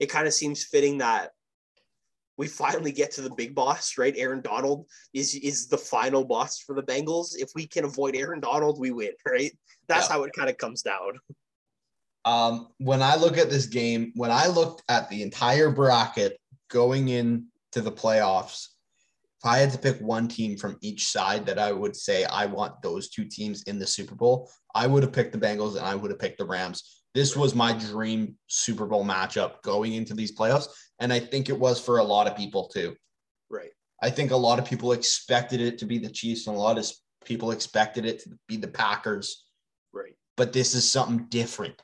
it 0.00 0.06
kind 0.06 0.26
of 0.26 0.32
seems 0.32 0.64
fitting 0.64 0.98
that 0.98 1.32
we 2.38 2.46
finally 2.46 2.92
get 2.92 3.10
to 3.12 3.22
the 3.22 3.34
big 3.34 3.54
boss, 3.54 3.96
right? 3.98 4.14
Aaron 4.16 4.40
Donald 4.40 4.86
is 5.14 5.34
is 5.34 5.68
the 5.68 5.78
final 5.78 6.24
boss 6.24 6.60
for 6.60 6.74
the 6.74 6.82
Bengals. 6.82 7.30
If 7.36 7.50
we 7.54 7.66
can 7.66 7.84
avoid 7.84 8.16
Aaron 8.16 8.40
Donald, 8.40 8.78
we 8.78 8.90
win, 8.90 9.12
right? 9.26 9.52
That's 9.88 10.08
yeah. 10.08 10.16
how 10.16 10.22
it 10.24 10.32
kind 10.34 10.50
of 10.50 10.58
comes 10.58 10.82
down. 10.82 11.18
Um, 12.24 12.68
when 12.78 13.02
I 13.02 13.14
look 13.16 13.38
at 13.38 13.50
this 13.50 13.66
game, 13.66 14.12
when 14.16 14.30
I 14.32 14.48
looked 14.48 14.82
at 14.88 15.08
the 15.08 15.22
entire 15.22 15.70
bracket 15.70 16.38
going 16.68 17.08
into 17.08 17.46
the 17.72 17.92
playoffs, 17.92 18.68
if 19.40 19.46
I 19.46 19.58
had 19.58 19.70
to 19.72 19.78
pick 19.78 19.98
one 20.00 20.26
team 20.26 20.56
from 20.56 20.76
each 20.80 21.08
side 21.08 21.46
that 21.46 21.58
I 21.58 21.70
would 21.70 21.94
say 21.94 22.24
I 22.24 22.46
want 22.46 22.82
those 22.82 23.10
two 23.10 23.24
teams 23.24 23.62
in 23.64 23.78
the 23.78 23.86
Super 23.86 24.14
Bowl, 24.14 24.50
I 24.74 24.86
would 24.86 25.02
have 25.04 25.12
picked 25.12 25.32
the 25.32 25.38
Bengals 25.38 25.76
and 25.76 25.86
I 25.86 25.94
would 25.94 26.10
have 26.10 26.18
picked 26.18 26.38
the 26.38 26.46
Rams. 26.46 27.04
This 27.16 27.34
was 27.34 27.54
my 27.54 27.72
dream 27.72 28.36
Super 28.46 28.84
Bowl 28.84 29.02
matchup 29.02 29.62
going 29.62 29.94
into 29.94 30.12
these 30.12 30.36
playoffs. 30.36 30.68
And 31.00 31.10
I 31.10 31.18
think 31.18 31.48
it 31.48 31.58
was 31.58 31.80
for 31.80 31.96
a 31.96 32.04
lot 32.04 32.26
of 32.26 32.36
people 32.36 32.68
too. 32.68 32.94
Right. 33.48 33.70
I 34.02 34.10
think 34.10 34.32
a 34.32 34.36
lot 34.36 34.58
of 34.58 34.66
people 34.66 34.92
expected 34.92 35.62
it 35.62 35.78
to 35.78 35.86
be 35.86 35.96
the 35.96 36.10
Chiefs, 36.10 36.46
and 36.46 36.54
a 36.54 36.58
lot 36.60 36.76
of 36.78 36.86
People 37.24 37.50
expected 37.50 38.04
it 38.04 38.20
to 38.20 38.30
be 38.46 38.56
the 38.56 38.68
Packers, 38.68 39.46
Right. 39.92 40.14
but 40.36 40.52
this 40.52 40.74
is 40.76 40.88
something 40.88 41.26
different. 41.28 41.74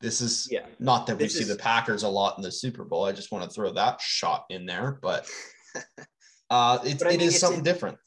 This 0.00 0.20
is 0.20 0.46
Yeah. 0.48 0.66
not 0.78 1.06
that 1.06 1.16
we 1.16 1.24
This 1.24 1.38
see 1.38 1.42
the 1.44 1.56
Packers 1.56 2.04
a 2.04 2.08
lot 2.08 2.36
in 2.36 2.42
the 2.44 2.52
Super 2.52 2.84
Bowl. 2.84 3.04
I 3.04 3.10
just 3.12 3.32
want 3.32 3.42
to 3.48 3.52
throw 3.52 3.72
that 3.72 4.00
shot 4.00 4.44
in 4.50 4.64
there, 4.66 5.00
but 5.02 5.26
uh, 6.50 6.78
it's, 6.84 7.02
But 7.02 7.14
it 7.14 7.18
mean, 7.18 7.20
is 7.28 7.32
it's 7.34 7.40
something 7.40 7.58
in- 7.60 7.64
different. 7.64 7.98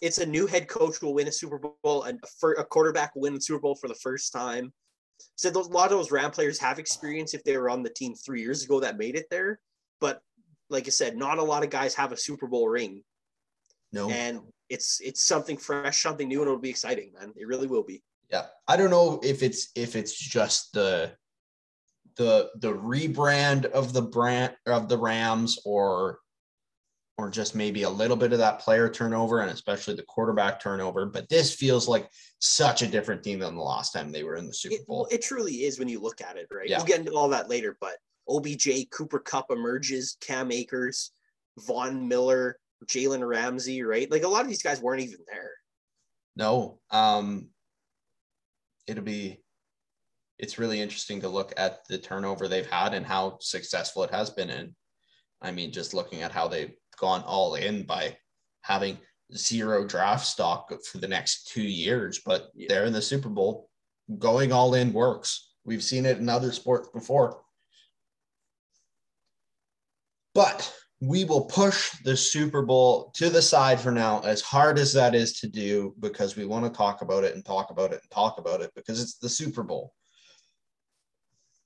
It's 0.00 0.18
a 0.18 0.26
new 0.26 0.48
head 0.48 0.66
coach 0.66 1.00
will 1.00 1.14
win 1.14 1.28
a 1.28 1.32
Super 1.32 1.60
Bowl 1.84 2.02
and 2.04 2.18
a, 2.42 2.46
a 2.62 2.64
quarterback 2.64 3.14
will 3.14 3.22
win 3.22 3.34
the 3.34 3.40
Super 3.40 3.60
Bowl 3.60 3.76
for 3.76 3.86
the 3.86 3.94
first 3.94 4.32
time. 4.32 4.72
So 5.36 5.50
those, 5.50 5.68
a 5.68 5.72
lot 5.72 5.90
of 5.92 5.98
those 5.98 6.10
Ram 6.10 6.30
players 6.30 6.58
have 6.58 6.78
experience 6.78 7.34
if 7.34 7.42
they 7.44 7.56
were 7.56 7.70
on 7.70 7.82
the 7.82 7.90
team 7.90 8.14
three 8.14 8.42
years 8.42 8.64
ago 8.64 8.80
that 8.80 8.98
made 8.98 9.16
it 9.16 9.26
there. 9.30 9.60
But 10.00 10.20
like 10.70 10.86
I 10.86 10.90
said, 10.90 11.16
not 11.16 11.38
a 11.38 11.42
lot 11.42 11.64
of 11.64 11.70
guys 11.70 11.94
have 11.94 12.12
a 12.12 12.16
Super 12.16 12.46
Bowl 12.46 12.68
ring, 12.68 13.02
No, 13.92 14.08
and 14.10 14.40
it's 14.68 15.00
it's 15.00 15.22
something 15.22 15.56
fresh, 15.56 16.02
something 16.02 16.28
new, 16.28 16.40
and 16.40 16.48
it'll 16.48 16.58
be 16.60 16.70
exciting, 16.70 17.12
man. 17.18 17.32
It 17.36 17.46
really 17.46 17.66
will 17.66 17.82
be. 17.84 18.02
yeah, 18.30 18.46
I 18.66 18.76
don't 18.76 18.90
know 18.90 19.20
if 19.22 19.42
it's 19.42 19.70
if 19.74 19.96
it's 19.96 20.16
just 20.18 20.72
the 20.72 21.12
the 22.16 22.50
the 22.56 22.72
rebrand 22.72 23.66
of 23.66 23.92
the 23.92 24.02
brand 24.02 24.54
of 24.66 24.88
the 24.88 24.98
Rams 24.98 25.58
or 25.64 26.18
or 27.18 27.30
just 27.30 27.54
maybe 27.54 27.82
a 27.82 27.90
little 27.90 28.16
bit 28.16 28.32
of 28.32 28.38
that 28.38 28.58
player 28.58 28.88
turnover 28.88 29.40
and 29.40 29.50
especially 29.50 29.94
the 29.94 30.02
quarterback 30.02 30.60
turnover. 30.60 31.06
But 31.06 31.28
this 31.28 31.54
feels 31.54 31.86
like 31.86 32.08
such 32.38 32.82
a 32.82 32.86
different 32.86 33.22
team 33.22 33.40
than 33.40 33.54
the 33.54 33.62
last 33.62 33.92
time 33.92 34.10
they 34.10 34.24
were 34.24 34.36
in 34.36 34.46
the 34.46 34.54
Super 34.54 34.82
Bowl. 34.86 35.06
it 35.10 35.22
truly 35.22 35.64
is 35.64 35.78
when 35.78 35.88
you 35.88 36.00
look 36.00 36.20
at 36.20 36.36
it, 36.36 36.48
right? 36.50 36.68
Yeah. 36.68 36.78
We'll 36.78 36.86
get 36.86 37.00
into 37.00 37.12
all 37.12 37.28
that 37.28 37.50
later, 37.50 37.76
but 37.80 37.96
OBJ, 38.28 38.88
Cooper 38.90 39.18
Kupp 39.18 39.50
emerges, 39.50 40.16
Cam 40.20 40.50
Akers, 40.50 41.12
Von 41.58 42.08
Miller, 42.08 42.58
Jalen 42.86 43.26
Ramsey, 43.26 43.82
right? 43.82 44.10
Like 44.10 44.22
a 44.22 44.28
lot 44.28 44.42
of 44.42 44.48
these 44.48 44.62
guys 44.62 44.80
weren't 44.80 45.02
even 45.02 45.18
there. 45.30 45.50
No, 46.36 46.78
um, 46.90 47.48
it'll 48.86 49.04
be. 49.04 49.38
It's 50.38 50.58
really 50.58 50.80
interesting 50.80 51.20
to 51.20 51.28
look 51.28 51.52
at 51.56 51.86
the 51.88 51.98
turnover 51.98 52.48
they've 52.48 52.66
had 52.66 52.94
and 52.94 53.06
how 53.06 53.38
successful 53.40 54.02
it 54.02 54.10
has 54.10 54.30
been. 54.30 54.50
And 54.50 54.72
I 55.40 55.52
mean, 55.52 55.70
just 55.70 55.94
looking 55.94 56.22
at 56.22 56.32
how 56.32 56.48
they've 56.48 56.74
gone 56.96 57.22
all 57.22 57.54
in 57.54 57.84
by 57.84 58.16
having 58.62 58.98
zero 59.34 59.86
draft 59.86 60.26
stock 60.26 60.72
for 60.84 60.98
the 60.98 61.08
next 61.08 61.48
two 61.48 61.62
years, 61.62 62.20
but 62.24 62.50
Yeah. 62.54 62.66
they're 62.68 62.84
in 62.84 62.92
the 62.92 63.02
Super 63.02 63.28
Bowl. 63.28 63.68
Going 64.18 64.52
all 64.52 64.74
in 64.74 64.92
works. 64.92 65.52
We've 65.64 65.82
seen 65.82 66.06
it 66.06 66.18
in 66.18 66.28
other 66.28 66.52
sports 66.52 66.88
before. 66.92 67.42
But 70.34 70.72
we 71.00 71.24
will 71.24 71.44
push 71.46 71.90
the 72.04 72.16
Super 72.16 72.62
Bowl 72.62 73.10
to 73.16 73.28
the 73.28 73.42
side 73.42 73.80
for 73.80 73.90
now, 73.90 74.20
as 74.20 74.40
hard 74.40 74.78
as 74.78 74.92
that 74.92 75.14
is 75.14 75.40
to 75.40 75.48
do, 75.48 75.94
because 75.98 76.36
we 76.36 76.46
want 76.46 76.64
to 76.64 76.70
talk 76.70 77.02
about 77.02 77.24
it 77.24 77.34
and 77.34 77.44
talk 77.44 77.70
about 77.70 77.92
it 77.92 78.00
and 78.02 78.10
talk 78.10 78.38
about 78.38 78.60
it 78.60 78.72
because 78.74 79.02
it's 79.02 79.18
the 79.18 79.28
Super 79.28 79.62
Bowl. 79.62 79.92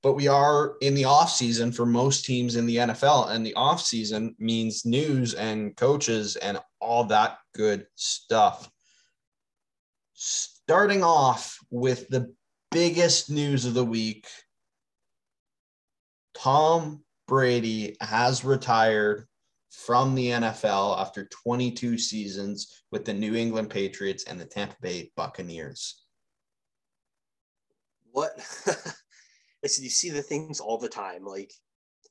But 0.02 0.12
we 0.12 0.28
are 0.28 0.74
in 0.80 0.94
the 0.94 1.06
off 1.06 1.30
season 1.30 1.72
for 1.72 1.86
most 1.86 2.24
teams 2.24 2.56
in 2.56 2.66
the 2.66 2.76
NFL, 2.76 3.30
and 3.30 3.44
the 3.44 3.54
off 3.54 3.80
season 3.80 4.36
means 4.38 4.84
news 4.84 5.34
and 5.34 5.76
coaches 5.76 6.36
and 6.36 6.58
all 6.80 7.04
that 7.04 7.38
good 7.54 7.86
stuff. 7.94 8.70
Starting 10.14 11.02
off 11.02 11.58
with 11.70 12.08
the 12.08 12.32
biggest 12.70 13.30
news 13.30 13.64
of 13.64 13.74
the 13.74 13.84
week 13.84 14.26
Tom 16.36 17.02
Brady 17.26 17.96
has 18.00 18.44
retired 18.44 19.26
from 19.70 20.14
the 20.14 20.28
NFL 20.28 21.00
after 21.00 21.26
22 21.26 21.98
seasons 21.98 22.82
with 22.92 23.04
the 23.04 23.12
New 23.12 23.34
England 23.34 23.70
Patriots 23.70 24.24
and 24.24 24.40
the 24.40 24.44
Tampa 24.44 24.76
Bay 24.80 25.10
Buccaneers. 25.16 26.02
What? 28.12 28.32
Listen, 29.62 29.84
you 29.84 29.90
see 29.90 30.10
the 30.10 30.22
things 30.22 30.60
all 30.60 30.78
the 30.78 30.88
time. 30.88 31.24
Like 31.24 31.52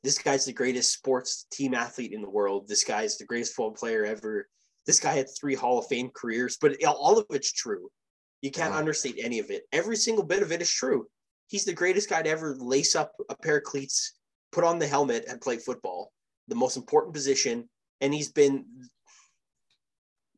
this 0.03 0.17
guy's 0.17 0.45
the 0.45 0.53
greatest 0.53 0.93
sports 0.93 1.45
team 1.51 1.73
athlete 1.73 2.13
in 2.13 2.21
the 2.21 2.29
world. 2.29 2.67
This 2.67 2.83
guy's 2.83 3.17
the 3.17 3.25
greatest 3.25 3.53
football 3.55 3.73
player 3.73 4.05
ever. 4.05 4.47
This 4.85 4.99
guy 4.99 5.13
had 5.13 5.27
three 5.39 5.55
Hall 5.55 5.79
of 5.79 5.87
Fame 5.87 6.11
careers, 6.13 6.57
but 6.59 6.83
all 6.85 7.17
of 7.17 7.25
it's 7.31 7.51
true. 7.51 7.89
You 8.41 8.51
can't 8.51 8.73
Yeah. 8.73 8.77
understate 8.79 9.15
any 9.19 9.39
of 9.39 9.49
it. 9.49 9.63
Every 9.71 9.97
single 9.97 10.23
bit 10.23 10.43
of 10.43 10.51
it 10.51 10.61
is 10.61 10.69
true. 10.69 11.07
He's 11.47 11.65
the 11.65 11.73
greatest 11.73 12.09
guy 12.09 12.21
to 12.21 12.29
ever 12.29 12.55
lace 12.55 12.95
up 12.95 13.13
a 13.29 13.35
pair 13.35 13.57
of 13.57 13.63
cleats, 13.63 14.13
put 14.51 14.63
on 14.63 14.77
the 14.79 14.87
helmet, 14.87 15.25
and 15.27 15.41
play 15.41 15.57
football. 15.57 16.11
The 16.47 16.55
most 16.55 16.77
important 16.77 17.13
position, 17.13 17.69
and 18.01 18.13
he's 18.13 18.31
been. 18.31 18.89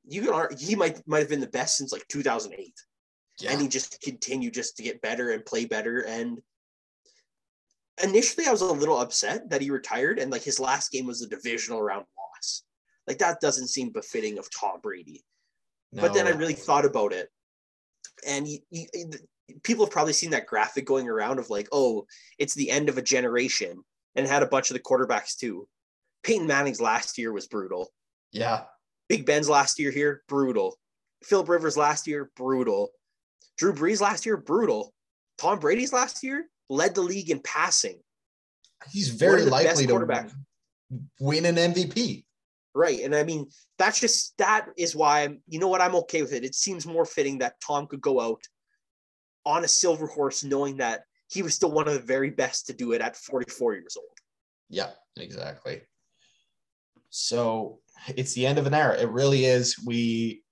You 0.09 0.21
can, 0.21 0.57
he 0.57 0.75
might 0.75 1.05
might 1.05 1.19
have 1.19 1.29
been 1.29 1.41
the 1.41 1.47
best 1.47 1.77
since 1.77 1.91
like 1.91 2.07
2008 2.07 2.73
Yeah. 3.39 3.51
and 3.51 3.61
he 3.61 3.67
just 3.67 3.99
continued 4.01 4.53
just 4.53 4.77
to 4.77 4.83
get 4.83 5.01
better 5.01 5.31
and 5.31 5.45
play 5.45 5.65
better. 5.65 5.99
And 6.05 6.41
initially, 8.03 8.45
I 8.45 8.51
was 8.51 8.61
a 8.61 8.65
little 8.65 8.99
upset 8.99 9.49
that 9.49 9.61
he 9.61 9.69
retired, 9.69 10.19
and 10.19 10.31
like 10.31 10.43
his 10.43 10.59
last 10.59 10.91
game 10.91 11.05
was 11.05 11.21
a 11.21 11.27
divisional 11.27 11.81
round 11.81 12.05
loss. 12.17 12.63
Like 13.07 13.19
that 13.19 13.41
doesn't 13.41 13.67
seem 13.67 13.91
befitting 13.91 14.37
of 14.37 14.47
Tom 14.51 14.79
Brady. 14.81 15.23
But 15.93 16.13
then 16.13 16.27
I 16.27 16.31
really 16.31 16.53
thought 16.53 16.85
about 16.85 17.13
it, 17.13 17.29
and 18.27 18.45
you, 18.47 18.59
you, 18.69 19.09
people 19.63 19.85
have 19.85 19.91
probably 19.91 20.13
seen 20.13 20.31
that 20.31 20.45
graphic 20.45 20.85
going 20.85 21.07
around 21.07 21.39
of 21.39 21.49
like, 21.49 21.69
oh, 21.71 22.05
it's 22.37 22.53
the 22.53 22.69
end 22.69 22.89
of 22.89 22.97
a 22.97 23.01
generation, 23.01 23.83
and 24.15 24.27
had 24.27 24.43
a 24.43 24.47
bunch 24.47 24.69
of 24.69 24.75
the 24.75 24.83
quarterbacks 24.83 25.37
too. 25.37 25.67
Peyton 26.23 26.45
Manning's 26.45 26.81
last 26.81 27.17
year 27.17 27.31
was 27.31 27.47
brutal. 27.47 27.89
Yeah. 28.33 28.63
Big 29.07 29.25
Ben's 29.25 29.47
last 29.47 29.79
year 29.79 29.91
here, 29.91 30.23
brutal. 30.27 30.77
Philip 31.23 31.47
Rivers 31.47 31.77
last 31.77 32.05
year, 32.05 32.29
brutal. 32.35 32.89
Drew 33.57 33.73
Brees 33.73 34.01
last 34.01 34.25
year, 34.25 34.35
brutal. 34.35 34.93
Tom 35.37 35.59
Brady's 35.59 35.93
last 35.93 36.21
year 36.23 36.49
led 36.69 36.95
the 36.95 37.01
league 37.01 37.29
in 37.29 37.39
passing. 37.39 37.99
He's 38.91 39.09
very 39.09 39.39
of 39.39 39.45
the 39.45 39.51
best 39.51 39.81
likely 39.81 39.87
to 39.87 40.29
win 41.19 41.45
an 41.45 41.55
MVP. 41.55 42.23
Right. 42.75 43.01
And 43.01 43.15
I 43.15 43.23
mean, 43.23 43.47
that's 43.79 43.99
just 43.99 44.37
that 44.37 44.67
is 44.77 44.95
why 44.95 45.23
I'm 45.23 45.41
you 45.47 45.59
know 45.59 45.67
what 45.67 45.81
I'm 45.81 45.95
okay 45.95 46.21
with 46.21 46.33
it. 46.33 46.43
It 46.43 46.53
seems 46.53 46.85
more 46.85 47.05
fitting 47.05 47.39
that 47.39 47.59
Tom 47.65 47.87
could 47.87 48.01
go 48.01 48.21
out 48.21 48.41
on 49.45 49.63
a 49.63 49.67
silver 49.67 50.05
horse 50.05 50.43
knowing 50.43 50.77
that 50.77 51.01
he 51.29 51.41
was 51.41 51.55
still 51.55 51.71
one 51.71 51.87
of 51.87 51.93
the 51.93 51.99
very 51.99 52.29
best 52.29 52.67
to 52.67 52.73
do 52.73 52.91
it 52.91 53.01
at 53.01 53.15
44 53.15 53.73
years 53.73 53.97
old. 53.97 54.07
Yeah, 54.69 54.91
exactly. 55.17 55.81
So 57.09 57.79
it's 58.15 58.33
the 58.33 58.45
end 58.45 58.59
of 58.59 58.67
an 58.67 58.73
era. 58.73 58.97
It 58.97 59.09
really 59.09 59.45
is. 59.45 59.77
We, 59.85 60.43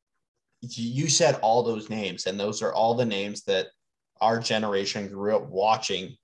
you 0.61 1.09
said 1.09 1.37
all 1.41 1.63
those 1.63 1.89
names, 1.89 2.25
and 2.25 2.39
those 2.39 2.61
are 2.61 2.73
all 2.73 2.95
the 2.95 3.05
names 3.05 3.43
that 3.43 3.67
our 4.21 4.39
generation 4.39 5.07
grew 5.07 5.35
up 5.35 5.47
watching 5.49 6.15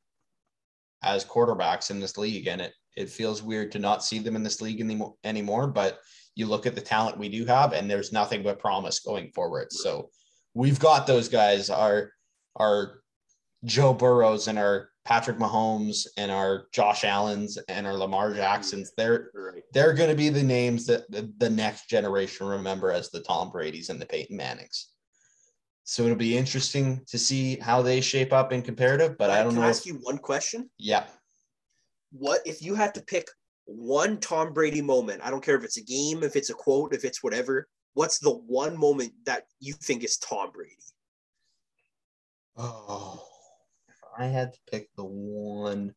as 1.03 1.25
quarterbacks 1.25 1.89
in 1.89 1.99
this 1.99 2.17
league. 2.17 2.47
And 2.47 2.61
it 2.61 2.73
it 2.97 3.09
feels 3.09 3.41
weird 3.41 3.71
to 3.71 3.79
not 3.79 4.03
see 4.03 4.19
them 4.19 4.35
in 4.35 4.43
this 4.43 4.61
league 4.61 4.81
anymore. 4.81 5.15
Anymore, 5.23 5.67
but 5.67 5.99
you 6.35 6.45
look 6.45 6.65
at 6.65 6.75
the 6.75 6.81
talent 6.81 7.17
we 7.17 7.29
do 7.29 7.45
have, 7.45 7.73
and 7.73 7.89
there's 7.89 8.11
nothing 8.11 8.43
but 8.43 8.59
promise 8.59 8.99
going 8.99 9.31
forward. 9.31 9.71
So 9.71 10.09
we've 10.53 10.79
got 10.79 11.07
those 11.07 11.29
guys. 11.29 11.69
Our 11.69 12.11
our 12.55 13.01
Joe 13.65 13.93
Burrows 13.93 14.47
and 14.47 14.57
our 14.57 14.89
Patrick 15.03 15.37
Mahomes 15.37 16.07
and 16.17 16.31
our 16.31 16.67
Josh 16.73 17.03
Allens 17.03 17.57
and 17.67 17.87
our 17.87 17.95
Lamar 17.95 18.33
Jacksons. 18.33 18.91
They're 18.95 19.31
they're 19.73 19.93
going 19.93 20.09
to 20.09 20.15
be 20.15 20.29
the 20.29 20.43
names 20.43 20.85
that 20.87 21.09
the, 21.11 21.31
the 21.37 21.49
next 21.49 21.89
generation 21.89 22.47
remember 22.47 22.91
as 22.91 23.09
the 23.09 23.21
Tom 23.21 23.51
Brady's 23.51 23.89
and 23.89 23.99
the 23.99 24.05
Peyton 24.05 24.37
Mannings. 24.37 24.90
So 25.91 26.03
it'll 26.03 26.15
be 26.15 26.37
interesting 26.37 27.03
to 27.09 27.17
see 27.17 27.57
how 27.57 27.81
they 27.81 27.99
shape 27.99 28.31
up 28.31 28.53
in 28.53 28.61
comparative, 28.61 29.17
but 29.17 29.29
I 29.29 29.43
don't 29.43 29.51
Can 29.51 29.59
know. 29.59 29.67
I 29.67 29.71
if- 29.71 29.75
ask 29.75 29.85
you 29.85 29.95
one 29.95 30.17
question? 30.19 30.69
yeah, 30.77 31.05
what 32.13 32.39
if 32.45 32.61
you 32.61 32.75
had 32.75 32.93
to 32.95 33.01
pick 33.01 33.27
one 33.65 34.17
Tom 34.21 34.53
Brady 34.53 34.81
moment? 34.81 35.19
I 35.21 35.29
don't 35.29 35.43
care 35.43 35.57
if 35.57 35.65
it's 35.65 35.75
a 35.75 35.83
game, 35.83 36.23
if 36.23 36.37
it's 36.37 36.49
a 36.49 36.53
quote, 36.53 36.93
if 36.93 37.03
it's 37.03 37.21
whatever. 37.21 37.67
What's 37.93 38.19
the 38.19 38.31
one 38.31 38.77
moment 38.77 39.11
that 39.25 39.43
you 39.59 39.73
think 39.73 40.05
is 40.05 40.15
Tom 40.17 40.51
Brady? 40.53 40.77
Oh, 42.55 43.21
if 43.89 43.95
I 44.17 44.27
had 44.27 44.53
to 44.53 44.59
pick 44.71 44.87
the 44.95 45.03
one, 45.03 45.93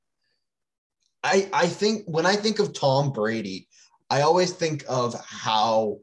I 1.23 1.49
I 1.53 1.69
think 1.69 2.03
when 2.07 2.27
I 2.27 2.35
think 2.35 2.59
of 2.59 2.73
Tom 2.73 3.13
Brady, 3.13 3.69
I 4.11 4.23
always 4.23 4.53
think 4.53 4.85
of 4.89 5.15
how 5.25 6.01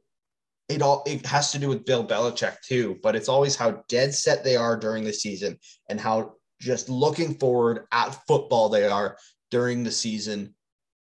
it 0.71 0.81
all 0.81 1.03
it 1.05 1.25
has 1.25 1.51
to 1.51 1.60
do 1.60 1.69
with 1.69 1.86
Bill 1.86 2.05
Belichick 2.05 2.55
too, 2.65 2.99
but 3.03 3.15
it's 3.15 3.29
always 3.29 3.55
how 3.55 3.84
dead 3.88 4.13
set 4.13 4.43
they 4.43 4.55
are 4.55 4.77
during 4.77 5.03
the 5.03 5.13
season 5.13 5.57
and 5.89 5.99
how 5.99 6.34
just 6.60 6.89
looking 6.89 7.36
forward 7.36 7.86
at 7.91 8.17
football 8.27 8.69
they 8.69 8.88
are 8.88 9.17
during 9.49 9.84
the 9.84 9.91
season, 9.91 10.55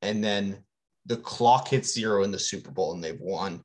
and 0.02 0.22
then 0.22 0.58
the 1.06 1.16
clock 1.18 1.68
hits 1.68 1.92
zero 1.92 2.24
in 2.24 2.30
the 2.30 2.38
Super 2.38 2.70
Bowl 2.70 2.92
and 2.92 3.04
they've 3.04 3.20
won. 3.20 3.62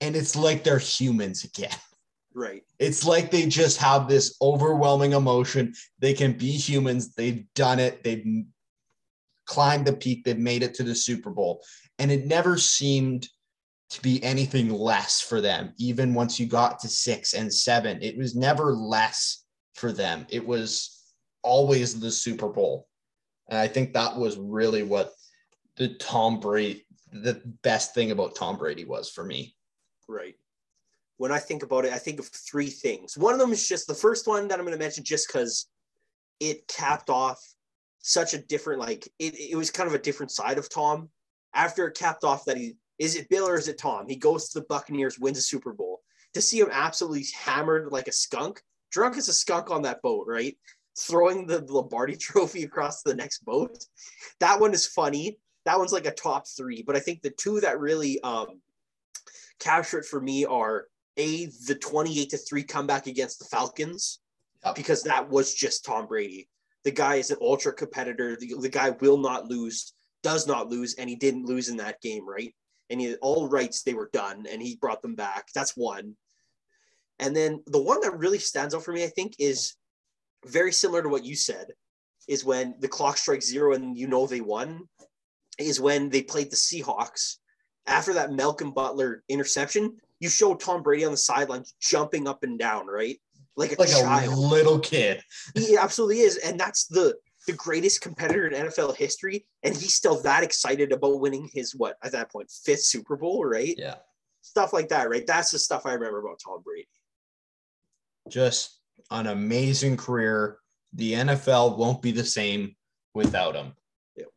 And 0.00 0.14
it's 0.14 0.36
like 0.36 0.62
they're 0.62 0.78
humans 0.78 1.44
again. 1.44 1.76
Right. 2.34 2.62
It's 2.78 3.04
like 3.04 3.30
they 3.30 3.46
just 3.46 3.78
have 3.78 4.08
this 4.08 4.36
overwhelming 4.40 5.12
emotion. 5.12 5.74
They 5.98 6.12
can 6.12 6.32
be 6.32 6.50
humans. 6.50 7.14
They've 7.14 7.44
done 7.54 7.78
it. 7.78 8.02
They've 8.02 8.44
climbed 9.46 9.86
the 9.86 9.92
peak. 9.92 10.24
They've 10.24 10.38
made 10.38 10.62
it 10.62 10.74
to 10.74 10.82
the 10.82 10.94
Super 10.94 11.30
Bowl. 11.30 11.62
And 11.98 12.10
it 12.10 12.26
never 12.26 12.58
seemed 12.58 13.28
to 13.92 14.02
be 14.02 14.22
anything 14.24 14.70
less 14.70 15.20
for 15.20 15.40
them. 15.40 15.74
Even 15.78 16.14
once 16.14 16.40
you 16.40 16.46
got 16.46 16.78
to 16.80 16.88
six 16.88 17.34
and 17.34 17.52
seven, 17.52 18.02
it 18.02 18.16
was 18.16 18.34
never 18.34 18.72
less 18.72 19.44
for 19.74 19.92
them. 19.92 20.26
It 20.30 20.46
was 20.46 20.98
always 21.42 22.00
the 22.00 22.10
Super 22.10 22.48
Bowl. 22.48 22.88
And 23.48 23.58
I 23.58 23.68
think 23.68 23.92
that 23.92 24.16
was 24.16 24.38
really 24.38 24.82
what 24.82 25.12
the 25.76 25.88
Tom 25.94 26.40
Brady, 26.40 26.86
the 27.12 27.42
best 27.62 27.94
thing 27.94 28.12
about 28.12 28.34
Tom 28.34 28.56
Brady 28.56 28.84
was 28.84 29.10
for 29.10 29.24
me. 29.24 29.54
Right. 30.08 30.36
When 31.18 31.30
I 31.30 31.38
think 31.38 31.62
about 31.62 31.84
it, 31.84 31.92
I 31.92 31.98
think 31.98 32.18
of 32.18 32.26
three 32.28 32.70
things. 32.70 33.18
One 33.18 33.34
of 33.34 33.40
them 33.40 33.52
is 33.52 33.68
just 33.68 33.86
the 33.86 33.94
first 33.94 34.26
one 34.26 34.48
that 34.48 34.58
I'm 34.58 34.64
going 34.64 34.76
to 34.76 34.82
mention 34.82 35.04
just 35.04 35.28
because 35.28 35.66
it 36.40 36.66
capped 36.66 37.10
off 37.10 37.38
such 38.00 38.32
a 38.32 38.38
different, 38.38 38.80
like, 38.80 39.06
it, 39.18 39.34
it 39.38 39.56
was 39.56 39.70
kind 39.70 39.86
of 39.86 39.94
a 39.94 39.98
different 39.98 40.32
side 40.32 40.56
of 40.56 40.72
Tom. 40.72 41.10
After 41.54 41.86
it 41.86 41.96
capped 41.96 42.24
off 42.24 42.46
that 42.46 42.56
he, 42.56 42.76
is 42.98 43.16
it 43.16 43.28
Bill 43.28 43.48
or 43.48 43.56
is 43.56 43.68
it 43.68 43.78
Tom? 43.78 44.06
He 44.08 44.16
goes 44.16 44.48
to 44.48 44.60
the 44.60 44.66
Buccaneers, 44.66 45.18
wins 45.18 45.38
a 45.38 45.42
Super 45.42 45.72
Bowl. 45.72 46.00
To 46.34 46.40
see 46.40 46.60
him 46.60 46.68
absolutely 46.72 47.26
hammered 47.44 47.92
like 47.92 48.08
a 48.08 48.12
skunk, 48.12 48.62
drunk 48.90 49.16
as 49.16 49.28
a 49.28 49.32
skunk 49.32 49.70
on 49.70 49.82
that 49.82 50.02
boat, 50.02 50.24
right? 50.26 50.56
Throwing 50.98 51.46
the 51.46 51.60
Lombardi 51.60 52.16
trophy 52.16 52.62
across 52.62 53.02
the 53.02 53.14
next 53.14 53.44
boat. 53.44 53.84
That 54.40 54.60
one 54.60 54.72
is 54.72 54.86
funny. 54.86 55.38
That 55.64 55.78
one's 55.78 55.92
like 55.92 56.06
a 56.06 56.14
top 56.14 56.46
three. 56.48 56.82
But 56.82 56.96
I 56.96 57.00
think 57.00 57.22
the 57.22 57.30
two 57.30 57.60
that 57.60 57.80
really 57.80 58.20
um, 58.22 58.60
capture 59.60 59.98
it 59.98 60.06
for 60.06 60.20
me 60.20 60.44
are 60.44 60.86
a 61.18 61.46
the 61.66 61.74
28 61.74 62.30
to 62.30 62.38
3 62.38 62.62
comeback 62.64 63.06
against 63.06 63.38
the 63.38 63.44
Falcons 63.44 64.20
Yep. 64.64 64.74
because 64.74 65.02
that 65.02 65.28
was 65.28 65.54
just 65.54 65.84
Tom 65.84 66.06
Brady. 66.06 66.48
The 66.84 66.90
guy 66.90 67.16
is 67.16 67.30
an 67.30 67.38
ultra 67.40 67.72
competitor. 67.72 68.36
The, 68.36 68.54
the 68.60 68.68
guy 68.68 68.90
will 68.90 69.18
not 69.18 69.46
lose, 69.46 69.92
does 70.22 70.46
not 70.46 70.68
lose, 70.68 70.94
and 70.94 71.08
he 71.08 71.16
didn't 71.16 71.46
lose 71.46 71.68
in 71.68 71.76
that 71.78 72.00
game, 72.00 72.28
right? 72.28 72.54
And 72.92 73.00
he 73.00 73.16
all 73.16 73.48
rights 73.48 73.82
they 73.82 73.94
were 73.94 74.10
done, 74.12 74.46
and 74.48 74.62
he 74.62 74.76
brought 74.76 75.02
them 75.02 75.16
back. 75.16 75.46
That's 75.54 75.76
one. 75.76 76.14
And 77.18 77.34
then 77.34 77.62
the 77.66 77.82
one 77.82 78.00
that 78.02 78.18
really 78.18 78.38
stands 78.38 78.74
out 78.74 78.84
for 78.84 78.92
me, 78.92 79.02
I 79.02 79.08
think, 79.08 79.34
is 79.38 79.74
very 80.44 80.72
similar 80.72 81.02
to 81.02 81.08
what 81.08 81.24
you 81.24 81.34
said, 81.34 81.68
is 82.28 82.44
when 82.44 82.74
the 82.80 82.88
clock 82.88 83.16
strikes 83.16 83.46
zero 83.46 83.74
and 83.74 83.96
you 83.96 84.06
know 84.06 84.26
they 84.26 84.42
won, 84.42 84.88
is 85.58 85.80
when 85.80 86.10
they 86.10 86.22
played 86.22 86.50
the 86.50 86.56
Seahawks. 86.56 87.36
After 87.86 88.12
that 88.14 88.32
Malcolm 88.32 88.72
Butler 88.72 89.24
interception, 89.28 89.96
you 90.20 90.28
show 90.28 90.54
Tom 90.54 90.82
Brady 90.82 91.04
on 91.04 91.12
the 91.12 91.16
sideline 91.16 91.64
jumping 91.80 92.28
up 92.28 92.44
and 92.44 92.58
down, 92.58 92.86
right? 92.86 93.18
Like 93.56 93.72
a 93.72 93.76
Like 94.28 94.36
a 94.36 94.40
little 94.40 94.78
kid. 94.78 95.22
He 95.54 95.76
absolutely 95.76 96.20
is. 96.20 96.36
And 96.36 96.60
that's 96.60 96.86
the 96.86 97.16
the 97.46 97.52
greatest 97.52 98.00
competitor 98.00 98.46
in 98.46 98.66
NFL 98.66 98.96
history. 98.96 99.46
And 99.62 99.74
he's 99.74 99.94
still 99.94 100.20
that 100.22 100.42
excited 100.42 100.92
about 100.92 101.20
winning 101.20 101.50
his 101.52 101.74
what 101.74 101.96
at 102.02 102.12
that 102.12 102.30
point, 102.30 102.50
fifth 102.50 102.82
Super 102.82 103.16
Bowl, 103.16 103.44
right? 103.44 103.74
Yeah. 103.76 103.96
Stuff 104.42 104.72
like 104.72 104.88
that, 104.88 105.08
right? 105.08 105.26
That's 105.26 105.50
the 105.50 105.58
stuff 105.58 105.86
I 105.86 105.92
remember 105.92 106.20
about 106.20 106.40
Tom 106.44 106.62
Brady. 106.62 106.88
Just 108.28 108.80
an 109.10 109.26
amazing 109.26 109.96
career. 109.96 110.58
The 110.94 111.14
NFL 111.14 111.78
won't 111.78 112.02
be 112.02 112.12
the 112.12 112.24
same 112.24 112.76
without 113.14 113.54
him. 113.54 113.72
Yep. 114.16 114.28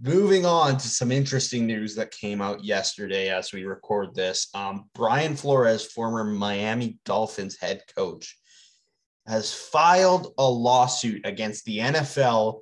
Moving 0.00 0.46
on 0.46 0.76
to 0.78 0.88
some 0.88 1.10
interesting 1.10 1.66
news 1.66 1.94
that 1.96 2.10
came 2.10 2.40
out 2.40 2.64
yesterday 2.64 3.30
as 3.30 3.52
we 3.52 3.64
record 3.64 4.14
this. 4.14 4.48
Um, 4.54 4.88
Brian 4.94 5.34
Flores, 5.34 5.84
former 5.84 6.24
Miami 6.24 6.98
Dolphins 7.04 7.58
head 7.58 7.82
coach, 7.94 8.36
has 9.26 9.54
filed 9.54 10.34
a 10.38 10.48
lawsuit 10.48 11.24
against 11.24 11.64
the 11.64 11.78
NFL, 11.78 12.60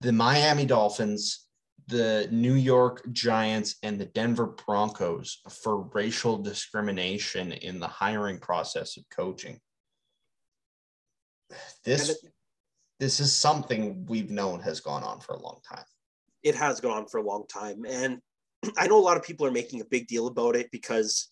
the 0.00 0.12
Miami 0.12 0.66
Dolphins, 0.66 1.46
the 1.86 2.28
New 2.30 2.54
York 2.54 3.02
Giants, 3.12 3.76
and 3.82 4.00
the 4.00 4.06
Denver 4.06 4.46
Broncos 4.46 5.40
for 5.48 5.82
racial 5.92 6.38
discrimination 6.38 7.52
in 7.52 7.78
the 7.78 7.88
hiring 7.88 8.38
process 8.38 8.96
of 8.96 9.04
coaching. 9.10 9.60
This 11.84 12.24
this 12.98 13.18
is 13.18 13.32
something 13.32 14.06
we've 14.06 14.30
known 14.30 14.60
has 14.60 14.78
gone 14.78 15.02
on 15.02 15.18
for 15.20 15.34
a 15.34 15.42
long 15.42 15.58
time. 15.68 15.84
it 16.44 16.54
has 16.54 16.80
gone 16.80 16.98
on 16.98 17.06
for 17.06 17.18
a 17.18 17.22
long 17.22 17.44
time. 17.48 17.84
And 17.84 18.20
I 18.78 18.86
know 18.86 18.98
a 18.98 19.02
lot 19.02 19.16
of 19.16 19.24
people 19.24 19.44
are 19.46 19.50
making 19.50 19.80
a 19.80 19.84
big 19.84 20.06
deal 20.06 20.28
about 20.28 20.56
it 20.56 20.70
because 20.70 21.28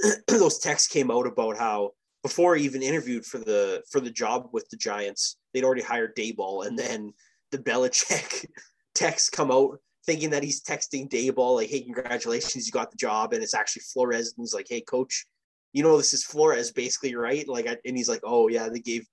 those 0.28 0.58
texts 0.58 0.88
came 0.88 1.10
out 1.10 1.26
about 1.26 1.56
how 1.56 1.90
before 2.22 2.56
he 2.56 2.64
even 2.64 2.82
interviewed 2.82 3.24
for 3.24 3.38
the 3.38 3.82
for 3.90 4.00
the 4.00 4.10
job 4.10 4.48
with 4.52 4.68
the 4.70 4.76
Giants, 4.76 5.36
they'd 5.52 5.64
already 5.64 5.82
hired 5.82 6.16
Daboll, 6.16 6.66
and 6.66 6.78
then 6.78 7.12
the 7.50 7.58
Belichick 7.58 8.46
texts 8.94 9.30
come 9.30 9.50
out 9.50 9.78
thinking 10.04 10.30
that 10.30 10.42
he's 10.42 10.62
texting 10.62 11.08
Daboll 11.08 11.56
like, 11.56 11.68
"Hey, 11.68 11.82
congratulations, 11.82 12.66
you 12.66 12.72
got 12.72 12.90
the 12.90 12.96
job," 12.96 13.32
and 13.32 13.42
it's 13.42 13.54
actually 13.54 13.82
Flores, 13.92 14.34
and 14.36 14.42
he's 14.42 14.54
like, 14.54 14.66
"Hey, 14.68 14.80
coach, 14.80 15.26
you 15.72 15.82
know 15.82 15.96
this 15.96 16.14
is 16.14 16.24
Flores, 16.24 16.72
basically, 16.72 17.14
right?" 17.14 17.46
Like, 17.48 17.66
I, 17.68 17.76
and 17.84 17.96
he's 17.96 18.08
like, 18.08 18.22
"Oh 18.24 18.48
yeah, 18.48 18.68
they 18.68 18.80
gave 18.80 19.06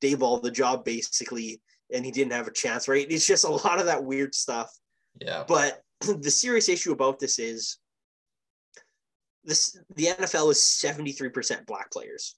Daboll 0.00 0.42
the 0.42 0.50
job 0.50 0.84
basically." 0.84 1.60
And 1.90 2.04
he 2.04 2.10
didn't 2.10 2.34
have 2.34 2.46
a 2.46 2.52
chance, 2.52 2.86
right? 2.86 3.06
It's 3.08 3.26
just 3.26 3.44
a 3.44 3.50
lot 3.50 3.80
of 3.80 3.86
that 3.86 4.04
weird 4.04 4.34
stuff. 4.34 4.70
Yeah. 5.22 5.44
But 5.48 5.80
the 6.00 6.30
serious 6.30 6.68
issue 6.68 6.92
about 6.92 7.18
this 7.18 7.38
is 7.38 7.78
this 9.44 9.78
the 9.94 10.06
NFL 10.06 10.50
is 10.50 10.58
73% 10.58 11.66
black 11.66 11.90
players, 11.90 12.36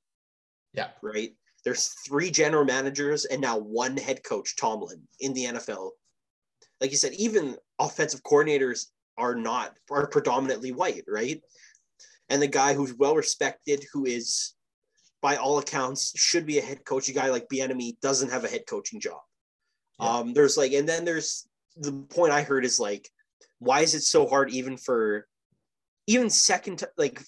Yeah. 0.72 0.90
right? 1.02 1.34
There's 1.64 1.88
three 2.06 2.30
general 2.30 2.64
managers 2.64 3.24
and 3.26 3.40
now 3.40 3.58
one 3.58 3.96
head 3.96 4.22
coach, 4.24 4.56
Tomlin, 4.56 5.06
in 5.20 5.34
the 5.34 5.44
NFL. 5.44 5.90
Like 6.80 6.90
you 6.90 6.96
said, 6.96 7.12
even 7.14 7.56
offensive 7.78 8.22
coordinators 8.22 8.86
are 9.18 9.34
not 9.34 9.74
are 9.90 10.06
predominantly 10.06 10.72
white, 10.72 11.04
right? 11.06 11.42
And 12.30 12.40
the 12.40 12.46
guy 12.46 12.72
who's 12.74 12.94
well 12.94 13.14
respected, 13.16 13.84
who 13.92 14.06
is 14.06 14.54
by 15.20 15.36
all 15.36 15.58
accounts 15.58 16.18
should 16.18 16.46
be 16.46 16.58
a 16.58 16.62
head 16.62 16.84
coach, 16.84 17.08
a 17.08 17.12
guy 17.12 17.28
like 17.28 17.48
Bieniemy 17.48 18.00
doesn't 18.00 18.30
have 18.30 18.44
a 18.44 18.48
head 18.48 18.62
coaching 18.66 19.00
job. 19.00 19.20
Yeah. 20.00 20.08
Um, 20.08 20.32
there's 20.32 20.56
like, 20.56 20.72
and 20.72 20.88
then 20.88 21.04
there's 21.04 21.46
the 21.76 21.92
point 21.92 22.32
I 22.32 22.42
heard 22.42 22.64
is 22.64 22.80
like, 22.80 23.08
why 23.58 23.80
is 23.80 23.94
it 23.94 24.02
so 24.02 24.26
hard 24.26 24.50
even 24.50 24.78
for 24.78 25.26
even 26.10 26.28
second 26.28 26.82
like 26.98 27.22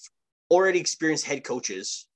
already 0.50 0.80
experienced 0.80 1.24
head 1.24 1.44
coaches 1.44 2.08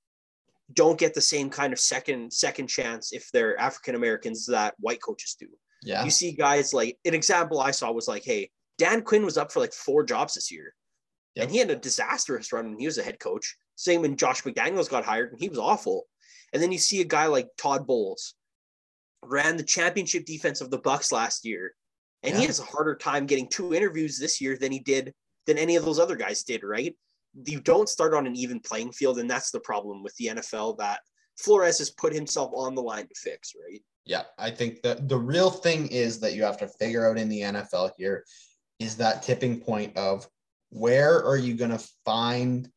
don't 0.72 0.98
get 0.98 1.14
the 1.14 1.20
same 1.20 1.48
kind 1.48 1.72
of 1.72 1.78
second 1.78 2.32
second 2.32 2.66
chance 2.66 3.12
if 3.12 3.30
they're 3.32 3.58
African 3.60 3.94
Americans 3.94 4.46
that 4.46 4.74
white 4.80 5.00
coaches 5.00 5.36
do. 5.38 5.46
Yeah. 5.82 6.02
You 6.04 6.10
see 6.10 6.32
guys 6.32 6.74
like 6.74 6.98
an 7.04 7.14
example 7.14 7.60
I 7.60 7.70
saw 7.70 7.92
was 7.92 8.08
like, 8.08 8.24
hey, 8.24 8.50
Dan 8.78 9.02
Quinn 9.02 9.24
was 9.24 9.38
up 9.38 9.52
for 9.52 9.60
like 9.60 9.72
four 9.72 10.02
jobs 10.02 10.34
this 10.34 10.50
year. 10.50 10.74
Yep. 11.36 11.44
And 11.44 11.52
he 11.52 11.58
had 11.58 11.70
a 11.70 11.76
disastrous 11.76 12.52
run 12.52 12.70
when 12.70 12.80
he 12.80 12.86
was 12.86 12.98
a 12.98 13.04
head 13.04 13.20
coach. 13.20 13.56
Same 13.76 14.02
when 14.02 14.16
Josh 14.16 14.42
McDaniels 14.42 14.90
got 14.90 15.04
hired 15.04 15.30
and 15.30 15.40
he 15.40 15.48
was 15.48 15.58
awful. 15.58 16.06
And 16.52 16.60
then 16.60 16.72
you 16.72 16.78
see 16.78 17.00
a 17.00 17.04
guy 17.04 17.26
like 17.26 17.48
Todd 17.56 17.86
Bowles 17.86 18.34
ran 19.22 19.56
the 19.56 19.62
championship 19.62 20.24
defense 20.24 20.60
of 20.60 20.70
the 20.70 20.78
Bucks 20.78 21.12
last 21.12 21.44
year. 21.44 21.74
And 22.24 22.36
he 22.36 22.46
has 22.46 22.58
a 22.58 22.64
harder 22.64 22.96
time 22.96 23.26
getting 23.26 23.48
two 23.48 23.72
interviews 23.72 24.18
this 24.18 24.40
year 24.40 24.56
than 24.58 24.72
he 24.72 24.80
did 24.80 25.14
than 25.46 25.58
any 25.58 25.76
of 25.76 25.84
those 25.84 25.98
other 25.98 26.16
guys 26.16 26.42
did, 26.42 26.62
right? 26.62 26.94
You 27.44 27.60
don't 27.60 27.88
start 27.88 28.14
on 28.14 28.26
an 28.26 28.36
even 28.36 28.60
playing 28.60 28.92
field, 28.92 29.18
and 29.18 29.28
that's 29.28 29.50
the 29.50 29.60
problem 29.60 30.02
with 30.02 30.14
the 30.16 30.26
NFL 30.26 30.78
that 30.78 31.00
Flores 31.38 31.78
has 31.78 31.90
put 31.90 32.14
himself 32.14 32.50
on 32.54 32.74
the 32.74 32.82
line 32.82 33.06
to 33.06 33.14
fix, 33.14 33.52
right? 33.68 33.82
Yeah, 34.04 34.22
I 34.38 34.50
think 34.50 34.82
that 34.82 35.08
the 35.08 35.18
real 35.18 35.50
thing 35.50 35.88
is 35.88 36.20
that 36.20 36.34
you 36.34 36.44
have 36.44 36.58
to 36.58 36.68
figure 36.68 37.08
out 37.08 37.18
in 37.18 37.28
the 37.28 37.40
NFL 37.40 37.90
here 37.98 38.24
is 38.78 38.96
that 38.96 39.22
tipping 39.22 39.60
point 39.60 39.96
of 39.96 40.26
where 40.70 41.24
are 41.24 41.36
you 41.36 41.54
going 41.54 41.70
to 41.70 41.88
find 42.04 42.70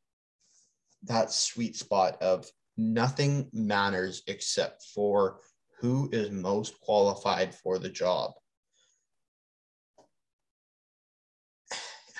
that 1.03 1.32
sweet 1.32 1.75
spot 1.75 2.21
of 2.21 2.45
nothing 2.77 3.49
matters 3.53 4.23
except 4.27 4.84
for 4.93 5.39
who 5.79 6.10
is 6.12 6.32
most 6.32 6.79
qualified 6.82 7.53
for 7.55 7.79
the 7.79 7.89
job. 7.89 8.32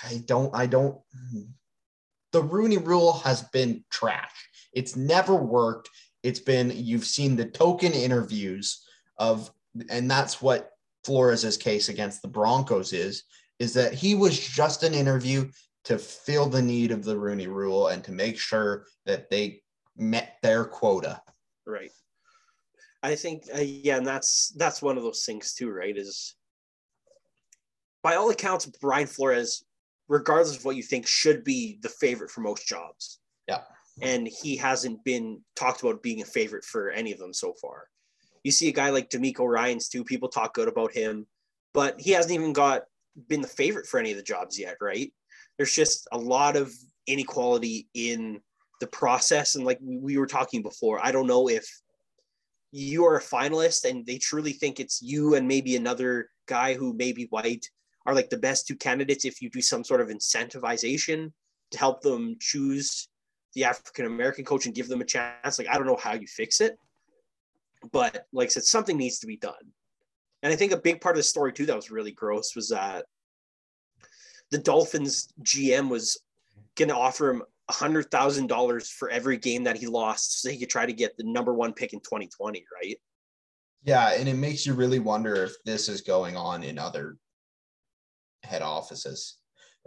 I 0.03 0.23
don't, 0.25 0.53
I 0.55 0.65
don't, 0.65 0.97
the 2.31 2.43
Rooney 2.43 2.77
rule 2.77 3.13
has 3.19 3.43
been 3.43 3.83
trash. 3.89 4.50
It's 4.73 4.95
never 4.95 5.35
worked. 5.35 5.89
It's 6.23 6.39
been, 6.39 6.71
you've 6.75 7.06
seen 7.06 7.35
the 7.35 7.45
token 7.45 7.93
interviews 7.93 8.85
of, 9.17 9.52
and 9.89 10.10
that's 10.10 10.41
what 10.41 10.71
Flores's 11.04 11.58
case 11.58 11.89
against 11.89 12.21
the 12.21 12.27
Broncos 12.27 12.93
is, 12.93 13.23
is 13.60 13.73
that 13.73 13.93
he 13.93 14.15
was 14.15 14.39
just 14.39 14.83
an 14.83 14.93
interview 14.93 15.50
to 15.85 15.97
fill 15.97 16.47
the 16.47 16.62
need 16.62 16.91
of 16.91 17.04
the 17.04 17.17
Rooney 17.17 17.47
rule 17.47 17.87
and 17.87 18.04
to 18.04 18.12
make 18.12 18.37
sure 18.37 18.85
that 19.06 19.29
they 19.29 19.62
met 19.97 20.37
their 20.41 20.65
quota. 20.65 21.21
Right. 21.65 21.91
I 23.02 23.15
think 23.15 23.43
uh, 23.56 23.60
yeah, 23.62 23.97
and 23.97 24.06
that's 24.06 24.50
that's 24.58 24.81
one 24.81 24.97
of 24.97 25.04
those 25.04 25.23
things 25.25 25.54
too, 25.54 25.71
right? 25.71 25.95
Is 25.95 26.35
by 28.04 28.15
all 28.15 28.29
accounts, 28.29 28.65
Brian 28.65 29.08
Flores, 29.08 29.63
regardless 30.10 30.57
of 30.57 30.65
what 30.65 30.75
you 30.75 30.83
think, 30.83 31.07
should 31.07 31.43
be 31.45 31.79
the 31.81 31.89
favorite 31.89 32.31
for 32.31 32.41
most 32.41 32.67
jobs. 32.67 33.19
Yeah. 33.47 33.62
And 34.01 34.27
he 34.27 34.57
hasn't 34.57 35.03
been 35.05 35.41
talked 35.55 35.81
about 35.81 36.03
being 36.03 36.21
a 36.21 36.25
favorite 36.25 36.65
for 36.65 36.91
any 36.91 37.13
of 37.13 37.19
them 37.19 37.33
so 37.33 37.53
far. 37.62 37.85
You 38.43 38.51
see 38.51 38.67
a 38.67 38.73
guy 38.73 38.89
like 38.89 39.10
DeMeco 39.10 39.47
Ryans 39.47 39.87
too. 39.89 40.03
People 40.03 40.29
talk 40.29 40.53
good 40.53 40.67
about 40.67 40.93
him, 40.93 41.27
but 41.73 41.99
he 41.99 42.12
hasn't 42.12 42.33
even 42.33 42.53
got 42.53 42.83
been 43.27 43.41
the 43.41 43.47
favorite 43.47 43.85
for 43.85 43.99
any 43.99 44.12
of 44.12 44.17
the 44.17 44.23
jobs 44.23 44.57
yet, 44.60 44.77
right? 44.81 45.12
there's 45.60 45.75
just 45.75 46.07
a 46.13 46.17
lot 46.17 46.55
of 46.55 46.73
inequality 47.05 47.89
in 47.93 48.39
the 48.79 48.87
process. 48.87 49.55
And 49.55 49.65
like 49.65 49.77
we 49.81 50.17
were 50.17 50.25
talking 50.25 50.63
before, 50.63 51.05
I 51.05 51.12
don't 51.12 51.27
know 51.27 51.49
if 51.49 51.69
you 52.71 53.05
are 53.05 53.17
a 53.17 53.21
finalist 53.21 53.87
and 53.87 54.05
they 54.05 54.17
truly 54.17 54.53
think 54.53 54.79
it's 54.79 55.01
you 55.01 55.35
and 55.35 55.47
maybe 55.47 55.75
another 55.75 56.29
guy 56.47 56.75
who 56.75 56.93
may 56.93 57.12
be 57.12 57.25
white 57.25 57.67
are 58.10 58.15
like 58.15 58.29
the 58.31 58.37
best 58.37 58.67
two 58.67 58.75
candidates 58.75 59.23
if 59.23 59.39
you 59.39 59.51
do 59.51 59.62
some 59.62 59.83
sort 59.83 60.01
of 60.01 60.07
incentivization 60.07 61.31
to 61.69 61.77
help 61.77 62.01
them 62.01 62.35
choose 62.39 63.07
the 63.53 63.63
African 63.63 64.05
American 64.05 64.43
coach 64.43 64.65
and 64.65 64.73
give 64.73 64.87
them 64.87 65.01
a 65.01 65.05
chance. 65.05 65.60
Like, 65.60 65.69
I 65.69 65.75
don't 65.75 65.85
know 65.85 65.99
how 66.01 66.13
you 66.13 66.25
fix 66.25 66.60
it, 66.60 66.75
but 67.91 68.25
like 68.33 68.47
I 68.47 68.49
said, 68.49 68.63
something 68.63 68.97
needs 68.97 69.19
to 69.19 69.27
be 69.27 69.37
done. 69.37 69.53
And 70.41 70.51
I 70.51 70.55
think 70.55 70.71
a 70.71 70.77
big 70.77 71.01
part 71.01 71.15
of 71.15 71.19
the 71.19 71.23
story 71.23 71.53
too 71.53 71.67
that 71.67 71.75
was 71.75 71.91
really 71.91 72.12
gross 72.12 72.55
was 72.55 72.69
that 72.69 73.05
the 74.49 74.57
Dolphins 74.57 75.27
GM 75.43 75.87
was 75.87 76.19
going 76.75 76.89
to 76.89 76.95
offer 76.95 77.29
him 77.29 77.43
hundred 77.69 78.10
thousand 78.10 78.47
dollars 78.47 78.89
for 78.89 79.12
every 79.12 79.37
game 79.37 79.65
that 79.65 79.77
he 79.77 79.85
lost, 79.85 80.41
so 80.41 80.49
he 80.49 80.57
could 80.57 80.71
try 80.71 80.87
to 80.87 80.93
get 80.93 81.15
the 81.15 81.23
number 81.23 81.53
one 81.53 81.73
pick 81.73 81.93
in 81.93 81.99
2020, 81.99 82.65
right? 82.81 82.97
Yeah, 83.83 84.13
and 84.13 84.27
it 84.27 84.33
makes 84.33 84.65
you 84.65 84.73
really 84.73 84.97
wonder 84.97 85.35
if 85.43 85.53
this 85.65 85.87
is 85.87 86.01
going 86.01 86.35
on 86.35 86.63
in 86.63 86.79
other 86.79 87.17
head 88.44 88.62
offices 88.62 89.37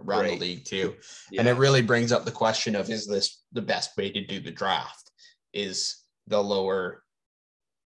around 0.01 0.23
right. 0.23 0.39
the 0.39 0.47
league 0.47 0.65
too. 0.65 0.95
Yeah. 1.31 1.41
And 1.41 1.49
it 1.49 1.57
really 1.57 1.83
brings 1.83 2.13
up 2.13 2.25
the 2.25 2.31
question 2.31 2.75
of 2.75 2.91
is 2.91 3.07
this 3.07 3.43
the 3.53 3.63
best 3.63 3.97
way 3.97 4.11
to 4.11 4.27
do 4.27 4.41
the 4.41 4.51
draft? 4.51 5.11
Is 5.53 5.97
the 6.27 6.43
lower 6.43 7.03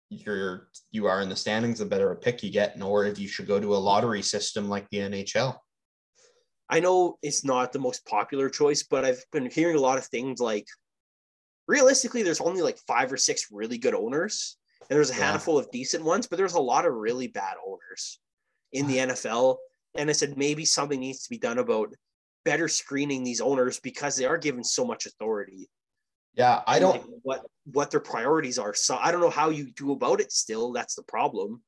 you're 0.09 0.67
you 0.91 1.07
are 1.07 1.21
in 1.21 1.29
the 1.29 1.35
standings, 1.35 1.79
the 1.79 1.85
better 1.85 2.11
a 2.11 2.15
pick 2.15 2.43
you 2.43 2.51
get, 2.51 2.81
or 2.81 3.05
if 3.05 3.19
you 3.19 3.27
should 3.27 3.47
go 3.47 3.59
to 3.59 3.75
a 3.75 3.77
lottery 3.77 4.21
system 4.21 4.69
like 4.69 4.87
the 4.89 4.99
NHL. 4.99 5.57
I 6.69 6.79
know 6.79 7.17
it's 7.21 7.43
not 7.43 7.71
the 7.71 7.79
most 7.79 8.05
popular 8.05 8.49
choice, 8.49 8.83
but 8.83 9.05
I've 9.05 9.23
been 9.31 9.49
hearing 9.49 9.75
a 9.75 9.81
lot 9.81 9.97
of 9.97 10.05
things 10.05 10.39
like 10.39 10.65
realistically, 11.67 12.23
there's 12.23 12.41
only 12.41 12.61
like 12.61 12.77
five 12.87 13.11
or 13.11 13.17
six 13.17 13.47
really 13.51 13.77
good 13.77 13.93
owners, 13.93 14.57
and 14.89 14.95
there's 14.95 15.11
a 15.11 15.15
yeah. 15.15 15.31
handful 15.31 15.57
of 15.57 15.71
decent 15.71 16.03
ones, 16.03 16.27
but 16.27 16.37
there's 16.37 16.53
a 16.53 16.61
lot 16.61 16.85
of 16.85 16.93
really 16.93 17.27
bad 17.27 17.55
owners 17.65 18.19
in 18.71 18.87
the 18.87 18.97
NFL. 19.09 19.57
And 19.95 20.09
I 20.09 20.13
said 20.13 20.37
maybe 20.37 20.65
something 20.65 20.99
needs 20.99 21.23
to 21.23 21.29
be 21.29 21.37
done 21.37 21.59
about 21.59 21.93
better 22.45 22.67
screening 22.67 23.23
these 23.23 23.41
owners 23.41 23.79
because 23.79 24.15
they 24.15 24.25
are 24.25 24.37
given 24.37 24.63
so 24.63 24.85
much 24.85 25.05
authority. 25.05 25.69
Yeah, 26.35 26.61
I 26.65 26.79
don't 26.79 26.95
like 26.95 27.19
what 27.21 27.41
what 27.71 27.91
their 27.91 27.99
priorities 27.99 28.57
are. 28.57 28.73
So 28.73 28.97
I 28.99 29.11
don't 29.11 29.21
know 29.21 29.29
how 29.29 29.49
you 29.49 29.71
do 29.71 29.91
about 29.91 30.19
it 30.19 30.31
still. 30.31 30.71
That's 30.71 30.95
the 30.95 31.03
problem. 31.03 31.61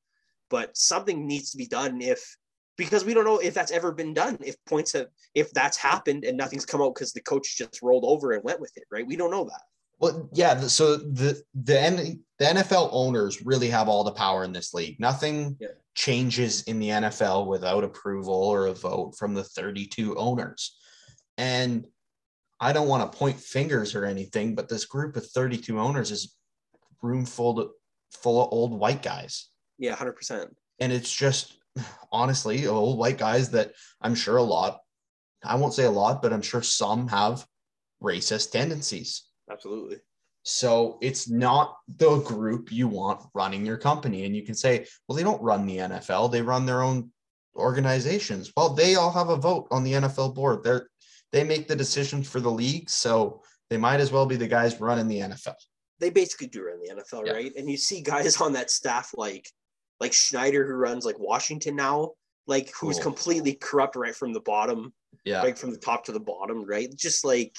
But 0.50 0.76
something 0.76 1.28
needs 1.28 1.52
to 1.52 1.58
be 1.58 1.68
done 1.68 2.02
if 2.02 2.36
because 2.78 3.06
we 3.06 3.14
don't 3.14 3.26
know 3.26 3.38
if 3.38 3.54
that's 3.54 3.72
ever 3.72 3.92
been 3.92 4.14
done 4.14 4.38
if 4.44 4.56
points 4.66 4.94
have 4.94 5.08
if 5.34 5.52
that's 5.52 5.78
happened 5.78 6.26
and 6.26 6.38
nothing's 6.38 6.66
come 6.66 6.82
out 6.82 6.94
because 6.96 7.14
the 7.14 7.22
coach 7.22 7.58
just 7.58 7.82
rolled 7.82 8.04
over 8.06 8.32
and 8.32 8.44
went 8.44 8.60
with 8.60 8.72
it 8.76 8.84
right 8.92 9.08
we 9.08 9.16
don't 9.16 9.32
know 9.32 9.46
that 9.46 9.62
well 10.00 10.30
yeah 10.34 10.60
so 10.60 10.96
the 10.98 11.42
the, 11.54 12.20
the 12.38 12.46
nfl 12.46 12.90
owners 12.92 13.46
really 13.46 13.70
have 13.70 13.88
all 13.88 14.04
the 14.04 14.12
power 14.12 14.44
in 14.44 14.52
this 14.52 14.74
league 14.74 15.00
nothing 15.00 15.56
yeah. 15.60 15.70
changes 15.96 16.64
in 16.64 16.80
the 16.80 16.90
nfl 16.90 17.48
without 17.48 17.84
approval 17.84 18.34
or 18.34 18.68
a 18.68 18.74
vote 18.74 19.16
from 19.18 19.34
the 19.34 19.44
32 19.44 20.16
owners 20.18 20.78
and 21.38 21.86
i 22.60 22.72
don't 22.74 22.88
want 22.88 23.12
to 23.12 23.18
point 23.18 23.40
fingers 23.40 23.96
or 23.96 24.06
anything 24.06 24.56
but 24.56 24.70
this 24.70 24.86
group 24.86 25.16
of 25.16 25.26
32 25.26 25.80
owners 25.80 26.12
is 26.12 26.36
room 27.02 27.26
full 27.26 27.60
of, 27.60 27.70
full 28.12 28.42
of 28.42 28.52
old 28.52 28.74
white 28.78 29.02
guys 29.02 29.50
yeah 29.78 29.96
100% 29.96 30.48
and 30.80 30.92
it's 30.92 31.14
just 31.14 31.58
honestly, 32.12 32.68
old 32.68 32.98
white 32.98 33.18
guys 33.18 33.50
that 33.52 33.74
I'm 34.02 34.16
sure 34.16 34.38
a 34.38 34.44
lot, 34.44 34.80
I 35.44 35.56
won't 35.56 35.74
say 35.74 35.86
a 35.86 35.92
lot, 35.92 36.22
but 36.22 36.34
I'm 36.34 36.42
sure 36.42 36.62
some 36.62 37.08
have 37.08 37.46
racist 38.02 38.52
tendencies. 38.52 39.24
Absolutely. 39.52 39.98
So 40.44 41.00
it's 41.02 41.28
not 41.28 41.78
the 41.98 42.18
group 42.20 42.72
you 42.72 42.88
want 42.88 43.22
running 43.34 43.66
your 43.66 43.78
company. 43.78 44.26
And 44.26 44.36
you 44.36 44.44
can 44.44 44.54
say, 44.54 44.86
well, 45.08 45.16
they 45.16 45.24
don't 45.24 45.42
run 45.42 45.66
the 45.66 45.78
NFL, 45.78 46.32
they 46.32 46.42
run 46.42 46.66
their 46.66 46.84
own 46.84 47.12
organizations. 47.56 48.52
Well, 48.56 48.70
they 48.70 48.96
all 48.96 49.12
have 49.12 49.30
a 49.30 49.38
vote 49.38 49.68
on 49.72 49.84
the 49.84 49.94
NFL 49.94 50.36
board. 50.36 50.64
They're 50.64 50.88
they 51.32 51.44
make 51.44 51.68
the 51.68 51.76
decisions 51.76 52.30
for 52.30 52.40
the 52.40 52.52
league. 52.52 52.90
So 52.90 53.42
they 53.70 53.78
might 53.78 54.00
as 54.00 54.12
well 54.12 54.26
be 54.26 54.36
the 54.36 54.48
guys 54.48 54.80
running 54.80 55.08
the 55.08 55.20
NFL. 55.20 55.56
They 56.00 56.10
basically 56.10 56.48
do 56.48 56.64
run 56.64 56.80
the 56.80 57.02
NFL, 57.02 57.26
yeah. 57.26 57.34
right? 57.34 57.52
And 57.58 57.70
you 57.70 57.78
see 57.78 58.02
guys 58.02 58.40
on 58.40 58.54
that 58.54 58.70
staff 58.72 59.12
like 59.16 59.50
like 60.00 60.14
Snyder, 60.14 60.66
who 60.66 60.74
runs 60.74 61.06
like 61.06 61.20
Washington 61.20 61.76
now, 61.76 62.12
like 62.48 62.72
who's 62.80 62.98
cool. 62.98 63.04
completely 63.04 63.54
corrupt 63.54 63.96
right 63.96 64.16
from 64.16 64.34
the 64.34 64.42
bottom, 64.42 64.94
yeah, 65.24 65.42
right 65.42 65.58
from 65.58 65.72
the 65.72 65.78
top 65.78 66.06
to 66.06 66.12
the 66.12 66.20
bottom, 66.20 66.64
right? 66.66 66.90
Just 66.96 67.26
like 67.26 67.56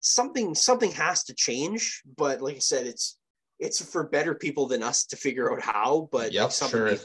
something, 0.00 0.54
something 0.54 0.92
has 0.92 1.24
to 1.24 1.34
change. 1.34 2.02
But 2.16 2.40
like 2.40 2.56
I 2.56 2.60
said, 2.60 2.86
it's 2.86 3.18
it's 3.58 3.84
for 3.84 4.08
better 4.08 4.34
people 4.34 4.66
than 4.66 4.82
us 4.82 5.04
to 5.06 5.16
figure 5.16 5.52
out 5.52 5.62
how. 5.62 6.08
But 6.12 6.32
yep, 6.32 6.44
like, 6.44 6.52
something 6.52 6.78
sure. 6.78 6.88
done, 6.88 6.98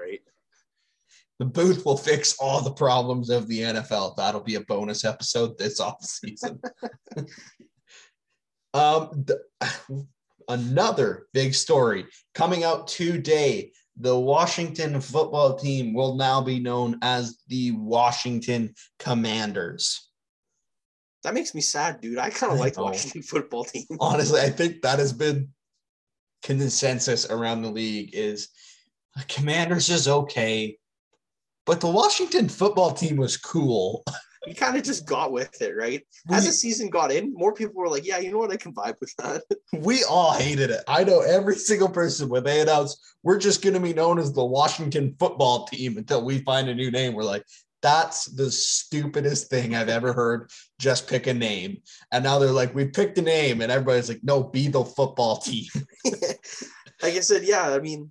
right? 0.00 0.20
The 1.38 1.46
booth 1.46 1.84
will 1.84 1.96
fix 1.96 2.36
all 2.38 2.60
the 2.62 2.72
problems 2.72 3.30
of 3.30 3.46
the 3.48 3.60
NFL. 3.60 4.16
That'll 4.16 4.40
be 4.40 4.56
a 4.56 4.60
bonus 4.62 5.04
episode 5.04 5.56
this 5.58 5.80
off 5.80 6.02
season. 6.02 6.60
um, 8.74 9.24
the, 9.24 9.40
another 10.48 11.26
big 11.32 11.54
story 11.54 12.06
coming 12.34 12.64
out 12.64 12.88
today 12.88 13.70
the 14.00 14.16
Washington 14.16 15.00
football 15.00 15.56
team 15.56 15.92
will 15.92 16.14
now 16.14 16.40
be 16.40 16.60
known 16.60 16.98
as 17.02 17.38
the 17.48 17.72
Washington 17.72 18.74
Commanders. 18.98 20.07
That 21.24 21.34
makes 21.34 21.54
me 21.54 21.60
sad, 21.60 22.00
dude. 22.00 22.18
I 22.18 22.30
kind 22.30 22.52
of 22.52 22.58
like 22.58 22.74
the 22.74 22.82
Washington 22.82 23.22
football 23.22 23.64
team. 23.64 23.86
Honestly, 24.00 24.40
I 24.40 24.50
think 24.50 24.82
that 24.82 24.98
has 24.98 25.12
been 25.12 25.48
consensus 26.42 27.28
around 27.28 27.62
the 27.62 27.70
league 27.70 28.10
is 28.12 28.48
Commanders 29.28 29.88
is 29.90 30.06
okay, 30.06 30.78
but 31.66 31.80
the 31.80 31.90
Washington 31.90 32.48
football 32.48 32.92
team 32.92 33.16
was 33.16 33.36
cool. 33.36 34.04
We 34.46 34.54
kind 34.54 34.76
of 34.76 34.82
just 34.82 35.04
got 35.04 35.30
with 35.32 35.60
it, 35.60 35.76
right? 35.76 36.00
As 36.30 36.46
the 36.46 36.52
season 36.52 36.88
got 36.88 37.12
in, 37.12 37.34
more 37.34 37.52
people 37.52 37.74
were 37.74 37.88
like, 37.88 38.06
"Yeah, 38.06 38.18
you 38.18 38.30
know 38.32 38.38
what? 38.38 38.52
I 38.52 38.56
can 38.56 38.72
vibe 38.72 38.98
with 38.98 39.12
that." 39.18 39.42
We 39.80 40.04
all 40.04 40.32
hated 40.32 40.70
it. 40.70 40.82
I 40.88 41.04
know 41.04 41.20
every 41.20 41.56
single 41.56 41.88
person 41.88 42.30
when 42.30 42.44
they 42.44 42.60
announced 42.60 42.98
we're 43.22 43.36
just 43.36 43.62
going 43.62 43.74
to 43.74 43.80
be 43.80 43.92
known 43.92 44.18
as 44.18 44.32
the 44.32 44.44
Washington 44.44 45.14
Football 45.18 45.66
Team 45.66 45.98
until 45.98 46.24
we 46.24 46.38
find 46.38 46.68
a 46.68 46.74
new 46.74 46.90
name. 46.90 47.12
We're 47.12 47.24
like, 47.24 47.44
"That's 47.82 48.26
the 48.26 48.50
stupidest 48.50 49.50
thing 49.50 49.74
I've 49.74 49.88
ever 49.88 50.12
heard." 50.12 50.50
Just 50.78 51.08
pick 51.08 51.26
a 51.26 51.34
name, 51.34 51.78
and 52.12 52.24
now 52.24 52.38
they're 52.38 52.50
like, 52.50 52.74
"We 52.74 52.86
picked 52.86 53.18
a 53.18 53.22
name," 53.22 53.60
and 53.60 53.72
everybody's 53.72 54.08
like, 54.08 54.22
"No, 54.22 54.42
be 54.42 54.68
the 54.68 54.84
football 54.84 55.38
team." 55.38 55.68
like 56.04 57.14
I 57.14 57.20
said, 57.20 57.44
yeah. 57.44 57.70
I 57.70 57.78
mean, 57.78 58.10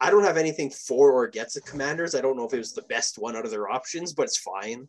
I 0.00 0.10
don't 0.10 0.24
have 0.24 0.36
anything 0.36 0.70
for 0.70 1.12
or 1.12 1.24
against 1.24 1.54
the 1.54 1.60
Commanders. 1.62 2.14
I 2.14 2.20
don't 2.20 2.36
know 2.36 2.46
if 2.46 2.54
it 2.54 2.58
was 2.58 2.72
the 2.72 2.82
best 2.82 3.18
one 3.18 3.36
out 3.36 3.44
of 3.44 3.50
their 3.50 3.70
options, 3.70 4.12
but 4.12 4.24
it's 4.24 4.38
fine. 4.38 4.88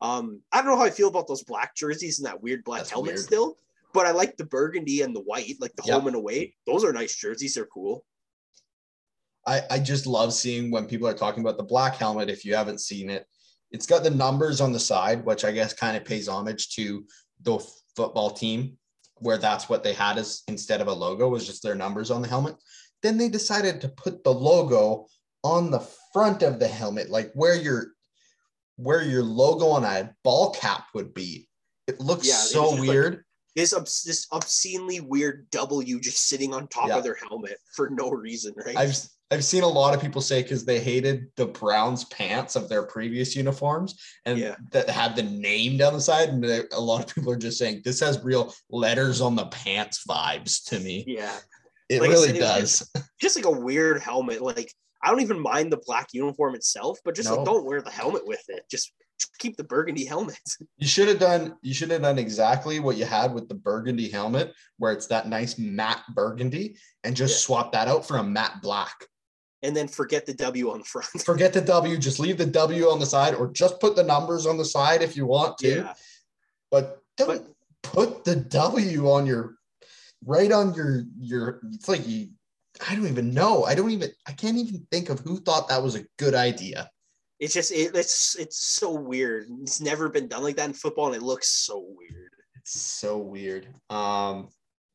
Um, 0.00 0.40
I 0.52 0.58
don't 0.58 0.66
know 0.66 0.76
how 0.76 0.84
I 0.84 0.90
feel 0.90 1.08
about 1.08 1.26
those 1.26 1.42
black 1.42 1.74
jerseys 1.74 2.18
and 2.18 2.26
that 2.26 2.42
weird 2.42 2.64
black 2.64 2.80
That's 2.80 2.90
helmet 2.90 3.14
weird. 3.14 3.20
still, 3.20 3.56
but 3.92 4.06
I 4.06 4.10
like 4.10 4.36
the 4.36 4.44
burgundy 4.44 5.02
and 5.02 5.14
the 5.14 5.20
white, 5.20 5.56
like 5.60 5.74
the 5.76 5.84
yep. 5.86 5.94
home 5.94 6.06
and 6.08 6.16
away. 6.16 6.54
Those 6.66 6.84
are 6.84 6.92
nice 6.92 7.16
jerseys. 7.16 7.54
They're 7.54 7.66
cool. 7.66 8.04
I, 9.46 9.62
I 9.70 9.78
just 9.78 10.06
love 10.06 10.32
seeing 10.32 10.70
when 10.70 10.86
people 10.86 11.06
are 11.06 11.14
talking 11.14 11.42
about 11.42 11.56
the 11.56 11.64
black 11.64 11.96
helmet. 11.96 12.30
If 12.30 12.44
you 12.44 12.54
haven't 12.54 12.80
seen 12.80 13.10
it, 13.10 13.26
it's 13.74 13.86
got 13.86 14.04
the 14.04 14.10
numbers 14.10 14.60
on 14.60 14.72
the 14.72 14.78
side, 14.78 15.24
which 15.24 15.44
I 15.44 15.50
guess 15.50 15.74
kind 15.74 15.96
of 15.96 16.04
pays 16.04 16.28
homage 16.28 16.70
to 16.76 17.04
the 17.42 17.58
football 17.96 18.30
team, 18.30 18.78
where 19.16 19.36
that's 19.36 19.68
what 19.68 19.82
they 19.82 19.92
had 19.92 20.16
as 20.16 20.44
instead 20.46 20.80
of 20.80 20.86
a 20.86 20.92
logo 20.92 21.28
was 21.28 21.44
just 21.44 21.64
their 21.64 21.74
numbers 21.74 22.12
on 22.12 22.22
the 22.22 22.28
helmet. 22.28 22.54
Then 23.02 23.18
they 23.18 23.28
decided 23.28 23.80
to 23.80 23.88
put 23.88 24.22
the 24.22 24.32
logo 24.32 25.06
on 25.42 25.72
the 25.72 25.84
front 26.12 26.44
of 26.44 26.60
the 26.60 26.68
helmet, 26.68 27.10
like 27.10 27.32
where 27.34 27.56
your 27.56 27.88
where 28.76 29.02
your 29.02 29.24
logo 29.24 29.66
on 29.66 29.84
a 29.84 30.14
ball 30.22 30.52
cap 30.52 30.86
would 30.94 31.12
be. 31.12 31.48
It 31.88 32.00
looks 32.00 32.28
yeah, 32.28 32.34
so 32.34 32.80
weird. 32.80 33.14
Like, 33.14 33.22
this 33.56 33.74
obs- 33.74 34.04
this 34.04 34.28
obscenely 34.30 35.00
weird 35.00 35.50
W 35.50 35.98
just 35.98 36.28
sitting 36.28 36.54
on 36.54 36.68
top 36.68 36.88
yeah. 36.88 36.98
of 36.98 37.02
their 37.02 37.16
helmet 37.28 37.58
for 37.74 37.90
no 37.90 38.10
reason, 38.10 38.54
right? 38.56 38.76
I've 38.76 38.96
I've 39.30 39.44
seen 39.44 39.62
a 39.62 39.68
lot 39.68 39.94
of 39.94 40.00
people 40.00 40.20
say 40.20 40.42
because 40.42 40.64
they 40.64 40.80
hated 40.80 41.26
the 41.36 41.46
Browns 41.46 42.04
pants 42.04 42.56
of 42.56 42.68
their 42.68 42.84
previous 42.84 43.34
uniforms 43.34 43.98
and 44.26 44.38
yeah. 44.38 44.54
that 44.70 44.88
had 44.88 45.16
the 45.16 45.22
name 45.22 45.76
down 45.76 45.94
the 45.94 46.00
side, 46.00 46.28
and 46.28 46.44
they, 46.44 46.62
a 46.72 46.80
lot 46.80 47.02
of 47.02 47.14
people 47.14 47.32
are 47.32 47.36
just 47.36 47.58
saying 47.58 47.82
this 47.84 48.00
has 48.00 48.22
real 48.22 48.54
letters 48.70 49.20
on 49.20 49.34
the 49.34 49.46
pants 49.46 50.04
vibes 50.08 50.64
to 50.68 50.78
me. 50.80 51.04
Yeah, 51.06 51.36
it 51.88 52.00
like 52.00 52.10
really 52.10 52.38
does. 52.38 52.80
Just, 52.94 53.08
just 53.20 53.36
like 53.36 53.46
a 53.46 53.60
weird 53.60 54.00
helmet, 54.00 54.42
like 54.42 54.72
I 55.02 55.10
don't 55.10 55.20
even 55.20 55.40
mind 55.40 55.72
the 55.72 55.80
black 55.84 56.08
uniform 56.12 56.54
itself, 56.54 56.98
but 57.04 57.14
just 57.14 57.28
no. 57.28 57.36
like 57.36 57.44
don't 57.44 57.64
wear 57.64 57.82
the 57.82 57.90
helmet 57.90 58.26
with 58.26 58.42
it. 58.48 58.64
Just 58.70 58.92
keep 59.38 59.56
the 59.56 59.64
burgundy 59.64 60.04
helmet. 60.04 60.38
You 60.78 60.88
should 60.88 61.08
have 61.08 61.18
done 61.18 61.56
you 61.62 61.72
should 61.72 61.90
have 61.90 62.02
done 62.02 62.18
exactly 62.18 62.78
what 62.78 62.96
you 62.96 63.06
had 63.06 63.32
with 63.32 63.48
the 63.48 63.54
burgundy 63.54 64.08
helmet, 64.08 64.52
where 64.78 64.92
it's 64.92 65.06
that 65.06 65.28
nice 65.28 65.58
matte 65.58 66.02
burgundy, 66.14 66.76
and 67.04 67.16
just 67.16 67.34
yeah. 67.34 67.46
swap 67.46 67.72
that 67.72 67.88
out 67.88 68.06
for 68.06 68.18
a 68.18 68.22
matte 68.22 68.60
black. 68.60 68.94
And 69.64 69.74
then 69.74 69.88
forget 69.88 70.26
the 70.26 70.34
W 70.34 70.70
on 70.70 70.78
the 70.80 70.84
front. 70.84 71.08
Forget 71.24 71.54
the 71.54 71.60
W, 71.62 71.96
just 71.96 72.20
leave 72.20 72.36
the 72.36 72.46
W 72.46 72.84
on 72.90 73.00
the 73.00 73.06
side, 73.06 73.34
or 73.34 73.50
just 73.50 73.80
put 73.80 73.96
the 73.96 74.02
numbers 74.02 74.46
on 74.46 74.58
the 74.58 74.64
side 74.64 75.02
if 75.02 75.16
you 75.16 75.26
want 75.26 75.58
to. 75.58 75.76
yeah. 75.76 75.94
But 76.70 77.00
don't 77.16 77.48
put 77.82 78.24
the 78.24 78.36
W 78.36 79.10
on 79.10 79.26
your 79.26 79.56
right 80.26 80.52
on 80.52 80.74
your 80.74 81.04
your 81.18 81.60
it's 81.72 81.88
like 81.88 82.06
you 82.06 82.28
I 82.88 82.94
don't 82.94 83.06
even 83.06 83.32
know. 83.32 83.64
I 83.64 83.74
don't 83.74 83.90
even 83.90 84.10
I 84.26 84.32
can't 84.32 84.56
even 84.56 84.86
think 84.90 85.08
of 85.08 85.20
who 85.20 85.40
thought 85.40 85.68
that 85.68 85.82
was 85.82 85.94
a 85.94 86.04
good 86.18 86.34
idea. 86.34 86.90
It's 87.40 87.54
just 87.54 87.72
it, 87.72 87.94
it's 87.94 88.36
it's 88.38 88.58
so 88.58 88.92
weird. 88.92 89.46
It's 89.62 89.80
never 89.80 90.08
been 90.08 90.28
done 90.28 90.42
like 90.42 90.56
that 90.56 90.66
in 90.66 90.74
football, 90.74 91.06
and 91.06 91.16
it 91.16 91.22
looks 91.22 91.48
so 91.48 91.86
weird. 91.96 92.32
It's 92.56 92.80
so 92.80 93.16
weird. 93.18 93.68
Um 93.88 94.48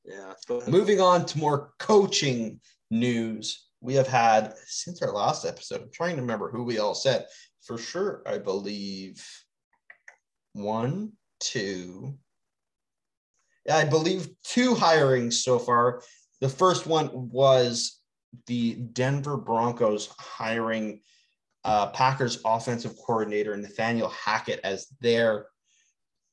Yeah. 0.06 0.34
But 0.48 0.68
moving 0.68 1.02
on 1.02 1.26
to 1.28 1.40
more 1.40 1.74
coaching 1.80 2.60
news. 2.92 3.69
We 3.82 3.96
have 3.96 4.08
had 4.08 4.54
since 4.66 5.02
our 5.02 5.14
last 5.14 5.46
episode. 5.46 5.82
I'm 5.82 5.92
trying 5.92 6.16
to 6.16 6.22
remember 6.22 6.50
who 6.50 6.64
we 6.64 6.80
all 6.80 6.96
said. 6.96 7.26
For 7.62 7.78
sure, 7.78 8.22
I 8.26 8.38
believe 8.38 9.26
one, 10.54 11.14
two. 11.40 12.18
I 13.72 13.86
believe 13.86 14.30
two 14.44 14.74
hirings 14.74 15.34
so 15.34 15.60
far. 15.60 16.02
The 16.42 16.50
first 16.50 16.88
one 16.88 17.30
was 17.30 18.00
the 18.48 18.76
Denver 18.76 19.38
Broncos 19.38 20.10
hiring 20.18 21.02
uh, 21.64 21.88
Packers 21.88 22.40
offensive 22.46 22.96
coordinator 22.98 23.56
Nathaniel 23.56 24.10
Hackett 24.10 24.62
as 24.64 24.88
their 25.02 25.48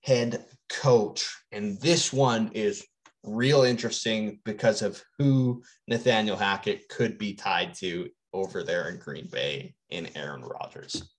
head 0.03 0.45
coach. 0.69 1.29
And 1.53 1.81
this 1.81 2.13
one 2.13 2.51
is 2.53 2.87
real 3.27 3.63
interesting 3.63 4.41
because 4.45 4.83
of 4.83 5.03
who 5.19 5.63
Nathaniel 5.89 6.37
Hackett 6.37 6.89
could 6.89 7.19
be 7.19 7.35
tied 7.35 7.75
to 7.75 8.09
over 8.33 8.63
there 8.63 8.89
in 8.89 8.99
Green 8.99 9.29
Bay 9.31 9.75
in 9.91 10.09
Aaron 10.17 10.43
Rodgers. 10.43 11.11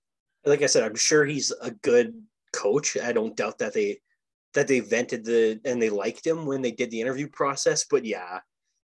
like 0.46 0.62
I 0.62 0.68
said, 0.68 0.84
I'm 0.84 0.96
sure 0.96 1.26
he's 1.26 1.52
a 1.62 1.72
good 1.72 2.14
coach. 2.54 2.98
I 2.98 3.12
don't 3.12 3.36
doubt 3.36 3.58
that 3.60 3.74
they 3.74 4.00
that 4.54 4.68
they 4.68 4.80
vented 4.80 5.26
the 5.26 5.60
and 5.66 5.82
they 5.82 5.90
liked 5.90 6.26
him 6.26 6.46
when 6.46 6.62
they 6.62 6.72
did 6.72 6.90
the 6.92 7.02
interview 7.02 7.28
process. 7.28 7.86
But 7.90 8.06
yeah, 8.06 8.40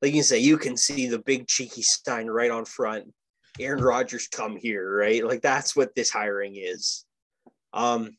like 0.03 0.15
you 0.15 0.23
say, 0.23 0.39
you 0.39 0.59
can 0.59 0.77
see 0.77 1.07
the 1.07 1.21
big 1.21 1.47
cheeky 1.47 1.83
sign 1.83 2.27
right 2.27 2.51
on 2.51 2.65
front. 2.65 3.13
Aaron 3.61 3.83
Rodgers 3.83 4.27
come 4.29 4.57
here, 4.57 4.97
right? 4.97 5.25
Like 5.25 5.43
that's 5.43 5.77
what 5.77 5.95
this 5.95 6.11
hiring 6.11 6.57
is. 6.57 7.05
Um, 7.73 8.17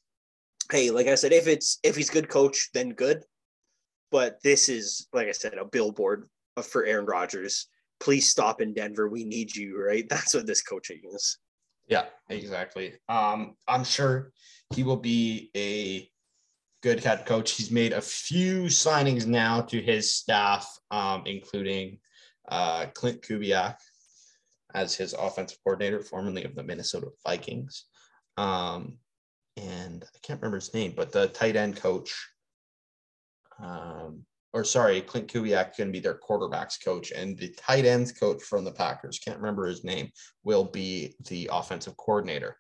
hey, 0.71 0.91
like 0.91 1.07
I 1.07 1.15
said, 1.15 1.33
if 1.33 1.47
it's 1.47 1.79
if 1.83 1.95
he's 1.95 2.09
good 2.09 2.29
coach, 2.29 2.69
then 2.73 2.89
good. 2.91 3.23
But 4.11 4.41
this 4.43 4.69
is, 4.69 5.07
like 5.13 5.27
I 5.27 5.31
said, 5.31 5.53
a 5.55 5.65
billboard 5.65 6.29
for 6.63 6.85
Aaron 6.85 7.05
Rodgers. 7.05 7.67
Please 7.99 8.29
stop 8.29 8.61
in 8.61 8.73
Denver. 8.73 9.09
We 9.09 9.23
need 9.23 9.55
you, 9.55 9.81
right? 9.81 10.05
That's 10.09 10.33
what 10.33 10.47
this 10.47 10.61
coaching 10.61 11.01
is. 11.13 11.37
Yeah, 11.87 12.05
exactly. 12.29 12.93
Um, 13.09 13.55
I'm 13.67 13.83
sure 13.83 14.31
he 14.73 14.83
will 14.83 14.97
be 14.97 15.51
a 15.55 16.09
good 16.81 17.03
head 17.03 17.25
coach. 17.25 17.51
He's 17.51 17.71
made 17.71 17.93
a 17.93 18.01
few 18.01 18.63
signings 18.63 19.27
now 19.27 19.61
to 19.61 19.81
his 19.81 20.13
staff, 20.13 20.67
um, 20.91 21.23
including 21.25 21.99
uh, 22.49 22.87
Klint 22.93 23.21
Kubiak 23.21 23.77
as 24.73 24.95
his 24.95 25.13
offensive 25.13 25.57
coordinator, 25.63 26.01
formerly 26.01 26.43
of 26.43 26.55
the 26.55 26.63
Minnesota 26.63 27.07
Vikings. 27.25 27.85
Um, 28.37 28.97
and 29.57 30.03
I 30.03 30.17
can't 30.21 30.41
remember 30.41 30.57
his 30.57 30.73
name, 30.73 30.93
but 30.95 31.11
the 31.11 31.27
tight 31.29 31.55
end 31.55 31.77
coach, 31.77 32.13
um, 33.61 34.25
or 34.53 34.63
sorry, 34.63 35.01
Klint 35.01 35.27
Kubiak 35.27 35.75
going 35.75 35.89
to 35.89 35.91
be 35.91 35.99
their 35.99 36.17
quarterbacks 36.17 36.83
coach, 36.83 37.11
and 37.11 37.37
the 37.37 37.49
tight 37.57 37.85
ends 37.85 38.11
coach 38.11 38.41
from 38.41 38.63
the 38.63 38.71
Packers, 38.71 39.19
can't 39.19 39.37
remember 39.37 39.65
his 39.65 39.83
name, 39.83 40.09
will 40.43 40.63
be 40.63 41.15
the 41.27 41.49
offensive 41.51 41.97
coordinator. 41.97 42.57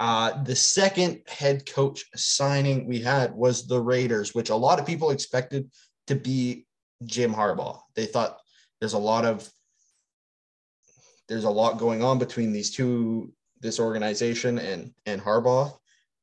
Uh, 0.00 0.42
the 0.44 0.54
second 0.54 1.22
head 1.26 1.66
coach 1.66 2.04
signing 2.14 2.86
we 2.86 3.00
had 3.00 3.34
was 3.34 3.66
the 3.66 3.80
Raiders, 3.80 4.34
which 4.34 4.50
a 4.50 4.54
lot 4.54 4.78
of 4.78 4.86
people 4.86 5.10
expected 5.10 5.70
to 6.06 6.14
be 6.14 6.66
Jim 7.04 7.34
Harbaugh. 7.34 7.80
They 7.96 8.06
thought 8.06 8.38
there's 8.80 8.92
a 8.92 8.98
lot 8.98 9.24
of 9.24 9.48
there's 11.28 11.44
a 11.44 11.50
lot 11.50 11.78
going 11.78 12.02
on 12.02 12.18
between 12.18 12.52
these 12.52 12.70
two, 12.70 13.32
this 13.60 13.80
organization 13.80 14.58
and 14.58 14.92
and 15.04 15.20
Harbaugh, 15.20 15.72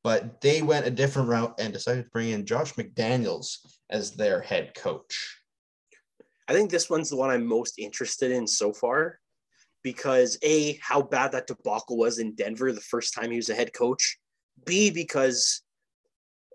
but 0.06 0.40
they 0.40 0.62
went 0.62 0.86
a 0.86 0.90
different 0.92 1.28
route 1.28 1.52
and 1.58 1.72
decided 1.72 2.04
to 2.04 2.10
bring 2.10 2.28
in 2.28 2.46
Josh 2.46 2.74
McDaniels 2.74 3.56
as 3.90 4.12
their 4.12 4.40
head 4.40 4.72
coach. 4.76 5.36
I 6.46 6.52
think 6.52 6.70
this 6.70 6.88
one's 6.88 7.10
the 7.10 7.16
one 7.16 7.28
I'm 7.28 7.44
most 7.44 7.80
interested 7.80 8.30
in 8.30 8.46
so 8.46 8.72
far 8.72 9.18
because 9.82 10.38
A, 10.44 10.78
how 10.80 11.02
bad 11.02 11.32
that 11.32 11.48
debacle 11.48 11.96
was 11.96 12.20
in 12.20 12.36
Denver 12.36 12.70
the 12.70 12.80
first 12.80 13.14
time 13.14 13.32
he 13.32 13.36
was 13.36 13.48
a 13.48 13.54
head 13.56 13.72
coach. 13.72 14.16
B, 14.64 14.92
because 14.92 15.62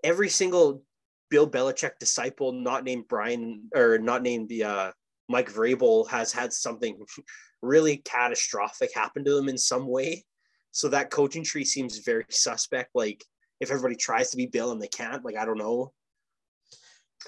every 0.02 0.30
single 0.30 0.82
Bill 1.28 1.46
Belichick 1.46 1.98
disciple, 2.00 2.52
not 2.52 2.84
named 2.84 3.04
Brian 3.06 3.68
or 3.74 3.98
not 3.98 4.22
named 4.22 4.48
the 4.48 4.64
uh, 4.64 4.92
Mike 5.28 5.52
Vrabel, 5.52 6.08
has 6.08 6.32
had 6.32 6.54
something 6.54 7.04
really 7.60 7.98
catastrophic 7.98 8.94
happen 8.94 9.26
to 9.26 9.34
them 9.34 9.50
in 9.50 9.58
some 9.58 9.86
way. 9.86 10.24
So 10.70 10.88
that 10.88 11.10
coaching 11.10 11.44
tree 11.44 11.66
seems 11.66 11.98
very 11.98 12.24
suspect. 12.30 12.92
Like 12.94 13.22
if 13.62 13.70
everybody 13.70 13.94
tries 13.94 14.30
to 14.30 14.36
be 14.36 14.46
Bill 14.46 14.72
and 14.72 14.82
they 14.82 14.88
can't, 14.88 15.24
like 15.24 15.36
I 15.36 15.44
don't 15.44 15.56
know. 15.56 15.92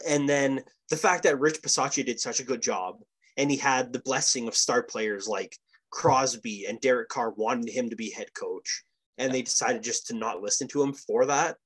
And 0.09 0.29
then 0.29 0.65
the 0.91 0.97
fact 0.97 1.23
that 1.23 1.39
Rich 1.39 1.63
Bisaccia 1.63 2.05
did 2.05 2.19
such 2.19 2.41
a 2.41 2.45
good 2.45 2.61
job 2.61 2.97
and 3.37 3.49
he 3.49 3.57
had 3.57 3.93
the 3.93 4.01
blessing 4.01 4.49
of 4.49 4.57
star 4.57 4.83
players 4.83 5.29
like 5.29 5.57
Crosby 5.91 6.67
and 6.69 6.81
Derek 6.81 7.09
Carr 7.09 7.31
wanted 7.31 7.73
him 7.73 7.89
to 7.89 7.95
be 7.95 8.11
head 8.11 8.35
coach, 8.35 8.83
and 9.17 9.33
they 9.33 9.43
decided 9.43 9.85
just 9.85 10.09
to 10.09 10.15
not 10.15 10.43
listen 10.43 10.67
to 10.69 10.83
him 10.83 10.93
for 10.93 11.25
that. 11.27 11.57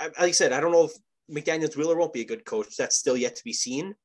Like 0.00 0.18
I 0.18 0.30
said, 0.30 0.52
I 0.52 0.60
don't 0.60 0.70
know 0.70 0.84
if 0.84 0.92
McDaniel's 1.28 1.76
or 1.76 1.98
won't 1.98 2.12
be 2.12 2.20
a 2.20 2.26
good 2.26 2.44
coach. 2.44 2.76
That's 2.76 2.96
still 2.96 3.16
yet 3.16 3.34
to 3.34 3.44
be 3.44 3.52
seen. 3.52 3.96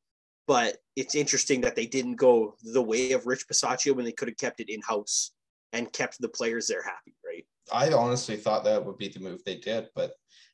But 0.47 0.77
it's 0.95 1.13
interesting 1.15 1.61
that 1.61 1.75
they 1.75 1.85
didn't 1.85 2.15
go 2.15 2.55
the 2.63 2.81
way 2.81 3.11
of 3.11 3.27
Rich 3.27 3.47
Bisaccia 3.47 3.95
when 3.95 4.05
they 4.05 4.11
could 4.11 4.27
have 4.27 4.37
kept 4.37 4.59
it 4.59 4.69
in 4.69 4.81
house 4.81 5.31
and 5.71 5.93
kept 5.93 6.19
the 6.19 6.29
players 6.29 6.67
there 6.67 6.83
happy, 6.83 7.15
right? 7.25 7.45
I 7.71 7.91
honestly 7.91 8.37
thought 8.37 8.63
that 8.65 8.83
would 8.83 8.97
be 8.97 9.07
the 9.07 9.19
move 9.19 9.43
they 9.43 9.57
did, 9.57 9.87
but 9.95 10.11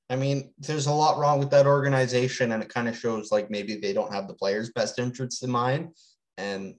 I 0.10 0.16
mean, 0.16 0.54
there's 0.58 0.88
a 0.88 0.94
lot 0.94 1.20
wrong 1.20 1.40
with 1.40 1.52
that 1.52 1.68
organization, 1.68 2.52
and 2.52 2.64
it 2.64 2.70
kind 2.70 2.88
of 2.88 2.98
shows 2.98 3.32
like 3.32 3.52
maybe 3.52 3.76
they 3.76 3.94
don't 3.94 4.14
have 4.14 4.28
the 4.28 4.34
players' 4.34 4.72
best 4.72 4.98
interests 4.98 5.44
in 5.44 5.52
mind, 5.52 5.90
and 6.38 6.76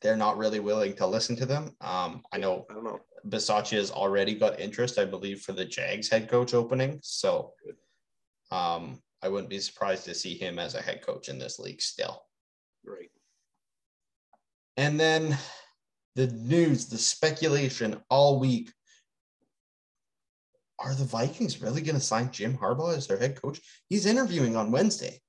they're 0.00 0.16
not 0.16 0.38
really 0.38 0.60
willing 0.60 0.94
to 0.94 1.06
listen 1.06 1.36
to 1.36 1.46
them. 1.46 1.76
Um, 1.80 2.22
I 2.32 2.38
know 2.38 2.64
I 2.70 2.74
don't 2.74 2.84
know. 2.84 3.00
Bisaccia 3.28 3.76
has 3.76 3.90
already 3.90 4.34
got 4.34 4.60
interest, 4.60 4.98
I 4.98 5.04
believe, 5.04 5.42
for 5.42 5.52
the 5.52 5.64
Jags 5.64 6.08
head 6.08 6.30
coach 6.30 6.54
opening. 6.54 7.00
So 7.02 7.52
um, 8.50 9.02
I 9.22 9.28
wouldn't 9.28 9.50
be 9.50 9.58
surprised 9.58 10.04
to 10.06 10.14
see 10.14 10.34
him 10.34 10.58
as 10.58 10.74
a 10.74 10.80
head 10.80 11.02
coach 11.02 11.28
in 11.28 11.38
this 11.38 11.58
league 11.58 11.82
still. 11.82 12.22
Right. 12.84 13.10
And 14.78 14.98
then 14.98 15.36
the 16.16 16.28
news, 16.28 16.86
the 16.86 16.98
speculation 16.98 18.00
all 18.08 18.40
week. 18.40 18.70
Are 20.80 20.94
the 20.94 21.04
Vikings 21.04 21.60
really 21.60 21.82
going 21.82 21.94
to 21.94 22.00
sign 22.00 22.30
Jim 22.32 22.56
Harbaugh 22.56 22.96
as 22.96 23.06
their 23.06 23.18
head 23.18 23.40
coach? 23.40 23.60
He's 23.88 24.06
interviewing 24.06 24.56
on 24.56 24.72
Wednesday. 24.72 25.20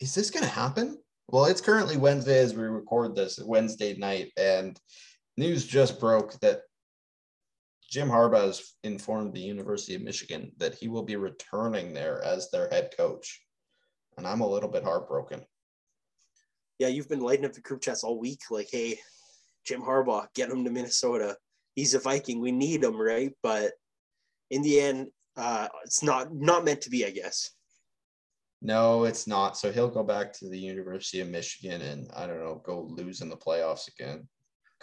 Is 0.00 0.14
this 0.14 0.30
going 0.30 0.44
to 0.44 0.50
happen? 0.50 0.98
Well, 1.28 1.44
it's 1.44 1.60
currently 1.60 1.98
Wednesday 1.98 2.38
as 2.38 2.54
we 2.54 2.62
record 2.62 3.14
this 3.14 3.38
Wednesday 3.44 3.94
night, 3.96 4.32
and 4.38 4.80
news 5.36 5.66
just 5.66 6.00
broke 6.00 6.32
that 6.40 6.62
Jim 7.90 8.08
Harbaugh 8.08 8.46
has 8.46 8.74
informed 8.84 9.34
the 9.34 9.40
University 9.40 9.94
of 9.94 10.02
Michigan 10.02 10.52
that 10.56 10.74
he 10.74 10.88
will 10.88 11.02
be 11.02 11.16
returning 11.16 11.92
there 11.92 12.22
as 12.24 12.50
their 12.50 12.68
head 12.70 12.92
coach. 12.96 13.42
And 14.16 14.26
I'm 14.26 14.40
a 14.40 14.48
little 14.48 14.70
bit 14.70 14.84
heartbroken. 14.84 15.44
Yeah, 16.78 16.88
you've 16.88 17.08
been 17.08 17.20
lighting 17.20 17.44
up 17.44 17.52
the 17.52 17.60
group 17.60 17.82
chats 17.82 18.04
all 18.04 18.18
week. 18.18 18.40
Like, 18.50 18.68
hey, 18.70 18.98
Jim 19.66 19.82
Harbaugh, 19.82 20.26
get 20.34 20.50
him 20.50 20.64
to 20.64 20.70
Minnesota. 20.70 21.36
He's 21.74 21.94
a 21.94 21.98
Viking. 21.98 22.40
We 22.40 22.52
need 22.52 22.84
him, 22.84 23.00
right? 23.00 23.32
But 23.42 23.72
in 24.50 24.62
the 24.62 24.80
end, 24.80 25.08
uh, 25.36 25.68
it's 25.84 26.02
not 26.02 26.34
not 26.34 26.64
meant 26.64 26.80
to 26.82 26.90
be, 26.90 27.04
I 27.04 27.10
guess. 27.10 27.50
No, 28.60 29.04
it's 29.04 29.26
not. 29.26 29.56
So 29.56 29.70
he'll 29.70 29.88
go 29.88 30.02
back 30.02 30.32
to 30.34 30.48
the 30.48 30.58
University 30.58 31.20
of 31.20 31.28
Michigan 31.28 31.80
and 31.80 32.10
I 32.16 32.26
don't 32.26 32.40
know, 32.40 32.60
go 32.64 32.88
lose 32.90 33.20
in 33.20 33.28
the 33.28 33.36
playoffs 33.36 33.88
again. 33.88 34.26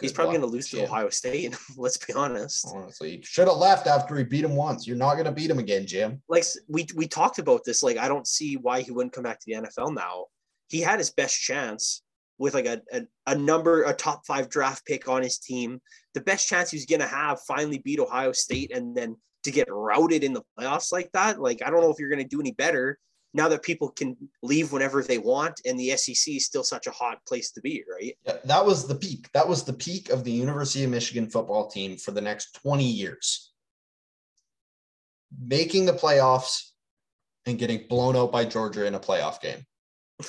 He's 0.00 0.12
probably 0.12 0.36
going 0.36 0.48
to 0.48 0.54
lose 0.54 0.68
to 0.70 0.84
Ohio 0.84 1.08
State. 1.08 1.56
Let's 1.76 1.96
be 1.96 2.12
honest. 2.12 2.66
Honestly, 2.74 3.16
he 3.16 3.22
should 3.22 3.48
have 3.48 3.56
left 3.56 3.86
after 3.86 4.14
he 4.16 4.24
beat 4.24 4.44
him 4.44 4.54
once. 4.54 4.86
You're 4.86 4.96
not 4.96 5.14
going 5.14 5.24
to 5.24 5.32
beat 5.32 5.50
him 5.50 5.58
again, 5.58 5.86
Jim. 5.86 6.22
Like 6.28 6.44
we 6.68 6.86
we 6.94 7.06
talked 7.06 7.38
about 7.38 7.62
this. 7.64 7.82
Like 7.82 7.96
I 7.96 8.08
don't 8.08 8.26
see 8.26 8.56
why 8.56 8.82
he 8.82 8.90
wouldn't 8.90 9.14
come 9.14 9.24
back 9.24 9.40
to 9.40 9.46
the 9.46 9.66
NFL 9.66 9.94
now. 9.94 10.26
He 10.68 10.80
had 10.80 10.98
his 10.98 11.10
best 11.10 11.40
chance 11.40 12.02
with 12.38 12.52
like 12.52 12.66
a, 12.66 12.82
a, 12.92 13.02
a 13.26 13.34
number 13.34 13.84
a 13.84 13.94
top 13.94 14.26
five 14.26 14.50
draft 14.50 14.84
pick 14.84 15.08
on 15.08 15.22
his 15.22 15.38
team. 15.38 15.80
The 16.12 16.20
best 16.20 16.46
chance 16.46 16.70
he 16.70 16.76
was 16.76 16.86
going 16.86 17.00
to 17.00 17.06
have 17.06 17.40
finally 17.40 17.78
beat 17.78 18.00
Ohio 18.00 18.32
State 18.32 18.76
and 18.76 18.94
then 18.94 19.16
to 19.46 19.50
get 19.50 19.68
routed 19.70 20.22
in 20.22 20.32
the 20.32 20.42
playoffs 20.58 20.92
like 20.92 21.10
that. 21.12 21.40
Like 21.40 21.62
I 21.64 21.70
don't 21.70 21.80
know 21.80 21.90
if 21.90 21.98
you're 21.98 22.10
going 22.10 22.22
to 22.22 22.28
do 22.28 22.40
any 22.40 22.52
better 22.52 22.98
now 23.32 23.48
that 23.48 23.62
people 23.62 23.90
can 23.90 24.16
leave 24.42 24.72
whenever 24.72 25.02
they 25.02 25.18
want 25.18 25.60
and 25.64 25.78
the 25.78 25.90
SEC 25.96 26.34
is 26.34 26.46
still 26.46 26.64
such 26.64 26.86
a 26.86 26.90
hot 26.90 27.18
place 27.26 27.50
to 27.52 27.60
be, 27.60 27.84
right? 27.90 28.16
Yeah, 28.24 28.36
that 28.44 28.64
was 28.64 28.88
the 28.88 28.94
peak. 28.94 29.28
That 29.34 29.46
was 29.46 29.62
the 29.62 29.74
peak 29.74 30.10
of 30.10 30.24
the 30.24 30.32
University 30.32 30.84
of 30.84 30.90
Michigan 30.90 31.28
football 31.28 31.68
team 31.68 31.96
for 31.96 32.12
the 32.12 32.20
next 32.20 32.58
20 32.62 32.84
years. 32.84 33.52
Making 35.38 35.86
the 35.86 35.92
playoffs 35.92 36.70
and 37.44 37.58
getting 37.58 37.86
blown 37.88 38.16
out 38.16 38.32
by 38.32 38.44
Georgia 38.44 38.86
in 38.86 38.94
a 38.94 39.00
playoff 39.00 39.40
game. 39.40 39.64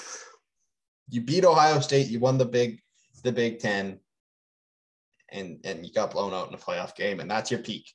You 1.10 1.22
beat 1.22 1.46
Ohio 1.46 1.80
State, 1.80 2.10
you 2.10 2.20
won 2.20 2.38
the 2.38 2.44
big 2.44 2.82
the 3.24 3.32
Big 3.32 3.60
10 3.60 3.98
and 5.30 5.60
and 5.64 5.86
you 5.86 5.94
got 5.94 6.12
blown 6.12 6.34
out 6.34 6.50
in 6.50 6.54
a 6.54 6.58
playoff 6.58 6.96
game 6.96 7.22
and 7.22 7.32
that's 7.32 7.50
your 7.50 7.62
peak. 7.62 7.94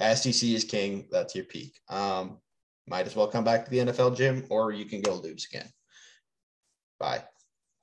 SEC 0.00 0.42
is 0.50 0.64
king, 0.64 1.06
that's 1.10 1.34
your 1.34 1.44
peak. 1.44 1.78
Um 1.88 2.38
might 2.86 3.06
as 3.06 3.16
well 3.16 3.28
come 3.28 3.44
back 3.44 3.64
to 3.64 3.70
the 3.70 3.78
NFL 3.78 4.16
Jim 4.16 4.44
or 4.50 4.72
you 4.72 4.84
can 4.84 5.00
go 5.00 5.14
lose 5.14 5.46
again. 5.50 5.68
Bye. 7.00 7.24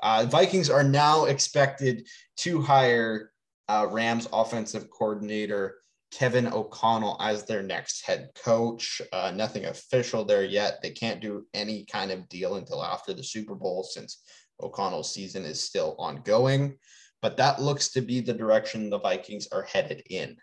Uh, 0.02 0.26
Vikings 0.30 0.70
are 0.70 0.84
now 0.84 1.26
expected 1.26 2.08
to 2.38 2.62
hire 2.62 3.32
uh, 3.68 3.88
Rams 3.90 4.28
offensive 4.34 4.90
coordinator 4.90 5.82
Kevin 6.12 6.48
O'Connell 6.48 7.18
as 7.22 7.46
their 7.46 7.64
next 7.64 8.06
head 8.06 8.30
coach. 8.44 9.02
Uh, 9.14 9.32
nothing 9.34 9.66
official 9.66 10.26
there 10.26 10.44
yet. 10.44 10.82
They 10.82 10.92
can't 10.92 11.22
do 11.22 11.46
any 11.54 11.86
kind 11.86 12.12
of 12.12 12.28
deal 12.28 12.56
until 12.56 12.84
after 12.84 13.14
the 13.14 13.24
Super 13.24 13.56
Bowl 13.56 13.84
since 13.84 14.22
O'Connell's 14.62 15.14
season 15.14 15.46
is 15.46 15.64
still 15.64 15.96
ongoing. 15.98 16.78
But 17.22 17.38
that 17.38 17.62
looks 17.62 17.90
to 17.94 18.02
be 18.02 18.20
the 18.20 18.34
direction 18.34 18.90
the 18.90 19.00
Vikings 19.00 19.48
are 19.52 19.62
headed 19.62 20.04
in. 20.10 20.36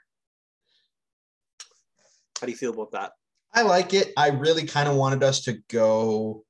How 2.41 2.47
do 2.47 2.53
you 2.53 2.59
feel 2.59 2.73
about 2.73 2.93
that? 2.93 3.13
I 3.55 3.63
like 3.63 3.95
it. 3.95 4.13
I 4.17 4.29
really 4.29 4.65
kind 4.65 4.89
of 4.89 4.97
wanted 4.97 5.23
us 5.23 5.41
to 5.43 5.55
go 5.69 6.45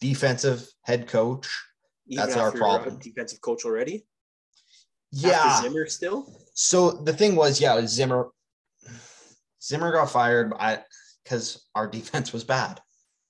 defensive 0.00 0.66
head 0.82 1.08
coach. 1.08 1.48
Even 2.08 2.24
That's 2.24 2.36
our 2.36 2.48
a 2.48 2.54
uh, 2.54 2.56
problem. 2.56 2.98
Defensive 2.98 3.40
coach 3.40 3.64
already. 3.64 4.06
Yeah. 5.10 5.30
After 5.30 5.68
Zimmer 5.68 5.86
still. 5.86 6.26
So 6.54 6.90
the 6.90 7.12
thing 7.12 7.36
was, 7.36 7.60
yeah, 7.60 7.84
Zimmer. 7.86 8.30
Zimmer 9.62 9.92
got 9.92 10.10
fired 10.10 10.52
because 11.24 11.66
our 11.74 11.88
defense 11.88 12.32
was 12.32 12.44
bad. 12.44 12.80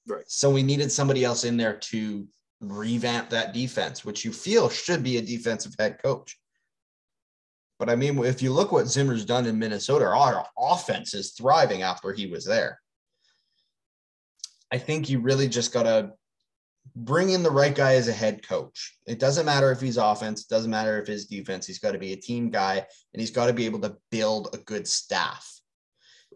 Right. 0.07 0.25
So 0.29 0.51
we 0.51 0.63
needed 0.63 0.93
somebody 0.93 1.25
else 1.25 1.45
in 1.45 1.57
there 1.57 1.79
to 1.79 2.27
revamp 2.61 3.31
that 3.31 3.55
defense, 3.55 4.05
which 4.05 4.25
you 4.25 4.33
feel 4.33 4.69
should 4.69 5.03
be 5.03 5.17
a 5.17 5.23
defensive 5.23 5.75
head 5.79 6.01
coach. 6.03 6.39
But 7.79 7.91
I 7.91 7.97
mean, 7.97 8.19
if 8.25 8.43
you 8.43 8.53
look 8.53 8.73
what 8.73 8.89
Zimmer's 8.89 9.25
done 9.25 9.47
in 9.47 9.59
Minnesota, 9.59 10.07
our 10.07 10.47
offense 10.59 11.15
is 11.15 11.33
thriving 11.33 11.83
after 11.83 12.13
he 12.13 12.27
was 12.27 12.45
there. 12.45 12.81
I 14.73 14.79
think 14.79 15.09
you 15.09 15.21
really 15.21 15.49
just 15.49 15.73
got 15.73 15.85
to 15.85 16.13
bring 16.95 17.31
in 17.31 17.43
the 17.43 17.51
right 17.51 17.75
guy 17.75 17.95
as 17.95 18.09
a 18.09 18.13
head 18.13 18.47
coach. 18.47 18.97
It 19.07 19.19
doesn't 19.19 19.47
matter 19.47 19.71
if 19.71 19.81
he's 19.81 19.97
offense, 19.97 20.43
it 20.43 20.49
doesn't 20.49 20.71
matter 20.71 21.01
if 21.01 21.07
his 21.07 21.27
defense. 21.27 21.67
He's 21.67 21.79
got 21.79 21.93
to 21.93 21.99
be 21.99 22.13
a 22.13 22.17
team 22.17 22.51
guy 22.51 22.77
and 22.77 23.21
he's 23.21 23.31
got 23.31 23.47
to 23.47 23.53
be 23.53 23.67
able 23.67 23.81
to 23.81 23.97
build 24.11 24.49
a 24.55 24.59
good 24.59 24.87
staff. 24.87 25.53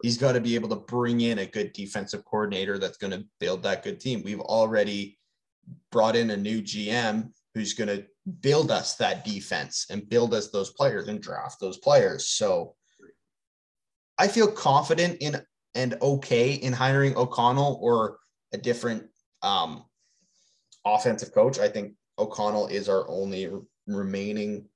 He's 0.03 0.18
got 0.18 0.32
to 0.32 0.41
be 0.41 0.55
able 0.55 0.68
to 0.70 0.76
bring 0.76 1.20
in 1.20 1.41
a 1.41 1.47
good 1.47 1.72
defensive 1.72 2.24
coordinator 2.24 2.78
that's 2.78 2.97
going 2.97 3.12
to 3.12 3.26
build 3.38 3.62
that 3.62 3.82
good 3.82 4.01
team. 4.01 4.22
We've 4.22 4.41
already 4.41 5.18
brought 5.91 6.16
in 6.16 6.30
a 6.30 6.36
new 6.36 6.62
GM 6.62 7.32
who's 7.55 7.74
going 7.74 7.88
to 7.88 8.07
build 8.41 8.71
us 8.71 8.97
that 8.97 9.25
defense 9.25 9.87
and 9.91 10.09
build 10.09 10.35
us 10.35 10.51
those 10.51 10.73
players 10.73 11.09
and 11.09 11.21
draft 11.21 11.59
those 11.61 11.79
players. 11.79 12.29
So 12.29 12.75
I 14.18 14.29
feel 14.29 14.51
confident 14.51 15.18
in 15.21 15.41
and 15.75 15.97
okay 16.03 16.55
in 16.55 16.73
hiring 16.73 17.16
O'Connell 17.16 17.79
or 17.81 18.18
a 18.53 18.59
different 18.59 19.05
um, 19.43 19.85
offensive 20.85 21.33
coach. 21.33 21.59
I 21.59 21.68
think 21.68 21.95
O'Connell 22.18 22.66
is 22.66 22.89
our 22.89 23.09
only 23.09 23.49
r- 23.49 23.62
remaining 23.87 24.66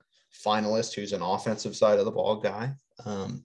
finalist 0.45 0.95
who's 0.95 1.13
an 1.13 1.23
offensive 1.23 1.77
side 1.77 1.99
of 1.99 2.05
the 2.05 2.11
ball 2.11 2.37
guy. 2.37 2.75
Um, 3.05 3.45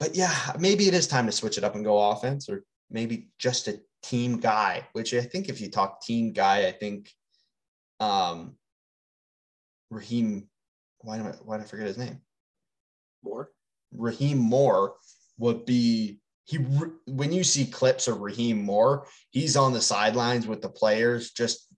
but 0.00 0.14
yeah, 0.14 0.34
maybe 0.58 0.86
it 0.86 0.94
is 0.94 1.06
time 1.06 1.26
to 1.26 1.32
switch 1.32 1.58
it 1.58 1.64
up 1.64 1.74
and 1.74 1.84
go 1.84 2.10
offense, 2.10 2.48
or 2.48 2.64
maybe 2.90 3.28
just 3.38 3.68
a 3.68 3.80
team 4.02 4.38
guy. 4.38 4.86
Which 4.92 5.12
I 5.12 5.20
think 5.20 5.48
if 5.48 5.60
you 5.60 5.70
talk 5.70 6.02
team 6.02 6.32
guy, 6.32 6.66
I 6.66 6.72
think 6.72 7.12
um, 8.00 8.56
Raheem. 9.90 10.48
Why 11.00 11.18
do 11.18 11.24
I 11.24 11.32
why 11.44 11.56
did 11.56 11.66
I 11.66 11.68
forget 11.68 11.86
his 11.86 11.98
name? 11.98 12.20
More. 13.22 13.50
Raheem 13.92 14.38
Moore 14.38 14.94
would 15.38 15.64
be 15.64 16.20
he 16.44 16.56
when 16.56 17.32
you 17.32 17.44
see 17.44 17.66
clips 17.66 18.08
of 18.08 18.20
Raheem 18.20 18.62
Moore, 18.62 19.06
he's 19.30 19.56
on 19.56 19.72
the 19.72 19.80
sidelines 19.80 20.46
with 20.46 20.62
the 20.62 20.68
players, 20.68 21.30
just 21.30 21.72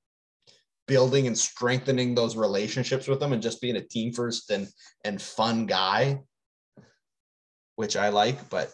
building 0.87 1.27
and 1.27 1.39
strengthening 1.39 2.15
those 2.15 2.37
relationships 2.37 3.07
with 3.07 3.21
them 3.21 3.33
and 3.33 3.43
just 3.43 3.61
being 3.61 3.77
a 3.77 3.81
team 3.81 4.13
first 4.13 4.51
and 4.51 4.69
and 5.05 5.21
fun 5.21 5.67
guy, 5.67 6.21
which 7.77 7.97
I 7.97 8.09
like, 8.09 8.49
but 8.49 8.73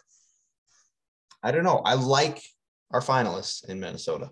I 1.42 1.50
don't 1.50 1.64
know. 1.64 1.82
I 1.84 1.94
like 1.94 2.42
our 2.90 3.00
finalists 3.00 3.68
in 3.68 3.80
Minnesota. 3.80 4.30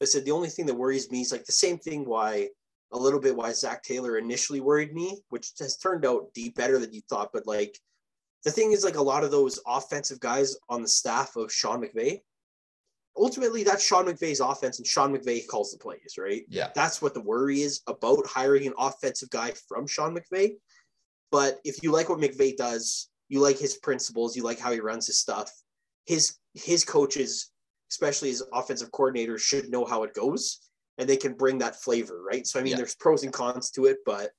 I 0.00 0.06
said 0.06 0.24
the 0.24 0.30
only 0.30 0.48
thing 0.48 0.66
that 0.66 0.74
worries 0.74 1.10
me 1.10 1.20
is 1.20 1.32
like 1.32 1.44
the 1.44 1.52
same 1.52 1.78
thing 1.78 2.04
why 2.04 2.48
a 2.92 2.98
little 2.98 3.20
bit 3.20 3.36
why 3.36 3.52
Zac 3.52 3.82
Taylor 3.82 4.18
initially 4.18 4.60
worried 4.60 4.92
me, 4.92 5.20
which 5.28 5.52
has 5.60 5.76
turned 5.76 6.04
out 6.04 6.32
deep 6.34 6.56
better 6.56 6.78
than 6.78 6.92
you 6.92 7.02
thought. 7.08 7.30
But 7.32 7.46
like 7.46 7.78
the 8.44 8.50
thing 8.50 8.72
is 8.72 8.84
like 8.84 8.96
a 8.96 9.02
lot 9.02 9.24
of 9.24 9.30
those 9.30 9.60
offensive 9.66 10.20
guys 10.20 10.56
on 10.68 10.82
the 10.82 10.88
staff 10.88 11.36
of 11.36 11.52
Sean 11.52 11.82
McVay, 11.82 12.20
ultimately 13.16 13.62
that's 13.62 13.86
Sean 13.86 14.06
McVay's 14.06 14.40
offense 14.40 14.78
and 14.78 14.86
Sean 14.86 15.16
McVay 15.16 15.46
calls 15.46 15.72
the 15.72 15.78
plays, 15.78 16.14
right? 16.18 16.44
Yeah. 16.48 16.70
That's 16.74 17.02
what 17.02 17.14
the 17.14 17.20
worry 17.20 17.60
is 17.60 17.82
about 17.86 18.26
hiring 18.26 18.66
an 18.66 18.74
offensive 18.78 19.30
guy 19.30 19.52
from 19.68 19.86
Sean 19.86 20.16
McVay. 20.16 20.54
But 21.30 21.60
if 21.64 21.82
you 21.82 21.92
like 21.92 22.08
what 22.08 22.18
McVay 22.18 22.56
does, 22.56 23.08
you 23.28 23.40
like 23.40 23.58
his 23.58 23.76
principles, 23.76 24.36
you 24.36 24.42
like 24.42 24.58
how 24.58 24.72
he 24.72 24.80
runs 24.80 25.06
his 25.06 25.18
stuff, 25.18 25.52
his 26.06 26.36
his 26.54 26.84
coaches, 26.84 27.52
especially 27.90 28.28
his 28.28 28.42
offensive 28.52 28.90
coordinators, 28.92 29.40
should 29.40 29.70
know 29.70 29.84
how 29.84 30.02
it 30.04 30.14
goes 30.14 30.60
and 30.98 31.08
they 31.08 31.16
can 31.16 31.32
bring 31.34 31.58
that 31.58 31.76
flavor, 31.82 32.22
right? 32.22 32.46
So 32.46 32.60
I 32.60 32.62
mean, 32.62 32.72
Yeah. 32.72 32.76
there's 32.78 32.94
pros 32.94 33.22
and 33.22 33.32
cons 33.32 33.70
to 33.72 33.86
it, 33.86 33.98
but 34.04 34.30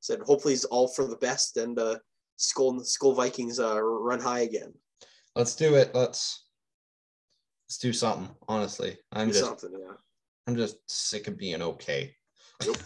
said 0.00 0.20
hopefully 0.20 0.54
it's 0.54 0.64
all 0.64 0.88
for 0.88 1.06
the 1.06 1.16
best 1.16 1.56
and 1.56 1.78
uh, 1.78 1.98
Skol 2.38 2.80
Skol 2.80 3.14
Vikings 3.16 3.58
uh, 3.60 3.80
run 3.80 4.20
high 4.20 4.40
again. 4.40 4.72
Let's 5.34 5.54
do 5.54 5.74
it. 5.76 5.94
Let's 5.94 6.46
let's 7.66 7.78
do 7.78 7.92
something. 7.92 8.28
Honestly, 8.48 8.98
I'm 9.12 9.28
Do 9.28 9.32
just 9.34 9.44
something, 9.46 9.70
yeah. 9.72 9.94
I'm 10.46 10.56
just 10.56 10.76
sick 10.90 11.28
of 11.28 11.38
being 11.38 11.62
okay. 11.62 12.14
Yep. 12.64 12.76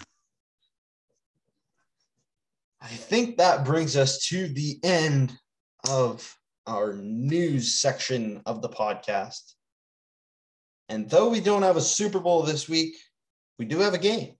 I 2.80 2.88
think 2.88 3.38
that 3.38 3.64
brings 3.64 3.96
us 3.96 4.26
to 4.28 4.46
the 4.48 4.78
end 4.84 5.36
of 5.88 6.32
our 6.66 6.92
news 6.92 7.80
section 7.80 8.42
of 8.46 8.62
the 8.62 8.68
podcast. 8.68 9.54
And 10.88 11.10
though 11.10 11.28
we 11.28 11.40
don't 11.40 11.62
have 11.62 11.76
a 11.76 11.80
Super 11.80 12.20
Bowl 12.20 12.42
this 12.42 12.68
week, 12.68 12.94
we 13.58 13.64
do 13.64 13.78
have 13.80 13.94
a 13.94 13.98
game. 13.98 14.34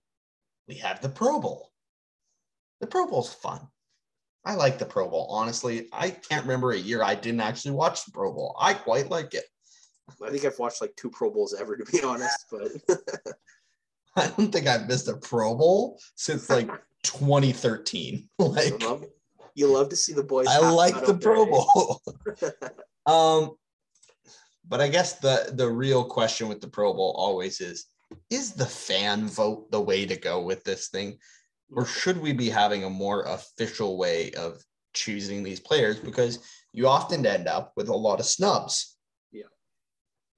We 0.67 0.75
have 0.75 1.01
the 1.01 1.09
Pro 1.09 1.39
Bowl. 1.39 1.71
The 2.79 2.87
Pro 2.87 3.07
Bowl's 3.07 3.33
fun. 3.33 3.67
I 4.45 4.55
like 4.55 4.77
the 4.77 4.85
Pro 4.85 5.09
Bowl. 5.09 5.27
Honestly, 5.29 5.87
I 5.91 6.09
can't 6.09 6.43
remember 6.43 6.71
a 6.71 6.77
year 6.77 7.03
I 7.03 7.15
didn't 7.15 7.41
actually 7.41 7.71
watch 7.71 8.05
the 8.05 8.11
Pro 8.11 8.31
Bowl. 8.31 8.55
I 8.59 8.73
quite 8.73 9.09
like 9.09 9.33
it. 9.33 9.43
I 10.23 10.29
think 10.29 10.45
I've 10.45 10.57
watched 10.57 10.81
like 10.81 10.95
two 10.95 11.09
Pro 11.09 11.29
Bowls 11.29 11.53
ever, 11.53 11.75
to 11.75 11.83
be 11.85 12.01
honest. 12.01 12.45
But 12.49 12.71
I 14.15 14.27
don't 14.37 14.51
think 14.51 14.67
I've 14.67 14.87
missed 14.87 15.09
a 15.09 15.17
Pro 15.17 15.55
Bowl 15.55 15.99
since 16.15 16.49
like 16.49 16.69
2013. 17.03 18.29
Like 18.39 18.81
you 18.81 18.87
love, 18.87 19.05
you 19.55 19.67
love 19.67 19.89
to 19.89 19.95
see 19.95 20.13
the 20.13 20.23
boys. 20.23 20.47
I 20.47 20.69
like 20.69 21.05
the 21.05 21.15
Pro 21.15 21.43
eh? 21.43 21.49
Bowl. 21.49 22.01
um, 23.05 23.57
but 24.67 24.81
I 24.81 24.87
guess 24.87 25.13
the 25.13 25.51
the 25.53 25.69
real 25.69 26.03
question 26.03 26.47
with 26.47 26.61
the 26.61 26.67
Pro 26.67 26.93
Bowl 26.93 27.13
always 27.17 27.61
is: 27.61 27.85
Is 28.29 28.53
the 28.53 28.65
fan 28.65 29.27
vote 29.27 29.71
the 29.71 29.81
way 29.81 30.05
to 30.05 30.15
go 30.15 30.41
with 30.41 30.63
this 30.63 30.89
thing, 30.89 31.17
or 31.71 31.85
should 31.85 32.21
we 32.21 32.33
be 32.33 32.49
having 32.49 32.83
a 32.83 32.89
more 32.89 33.23
official 33.23 33.97
way 33.97 34.31
of 34.33 34.63
choosing 34.93 35.43
these 35.43 35.59
players? 35.59 35.99
Because 35.99 36.39
you 36.73 36.87
often 36.87 37.25
end 37.25 37.47
up 37.47 37.73
with 37.75 37.89
a 37.89 37.95
lot 37.95 38.19
of 38.19 38.25
snubs. 38.25 38.97
Yeah. 39.31 39.43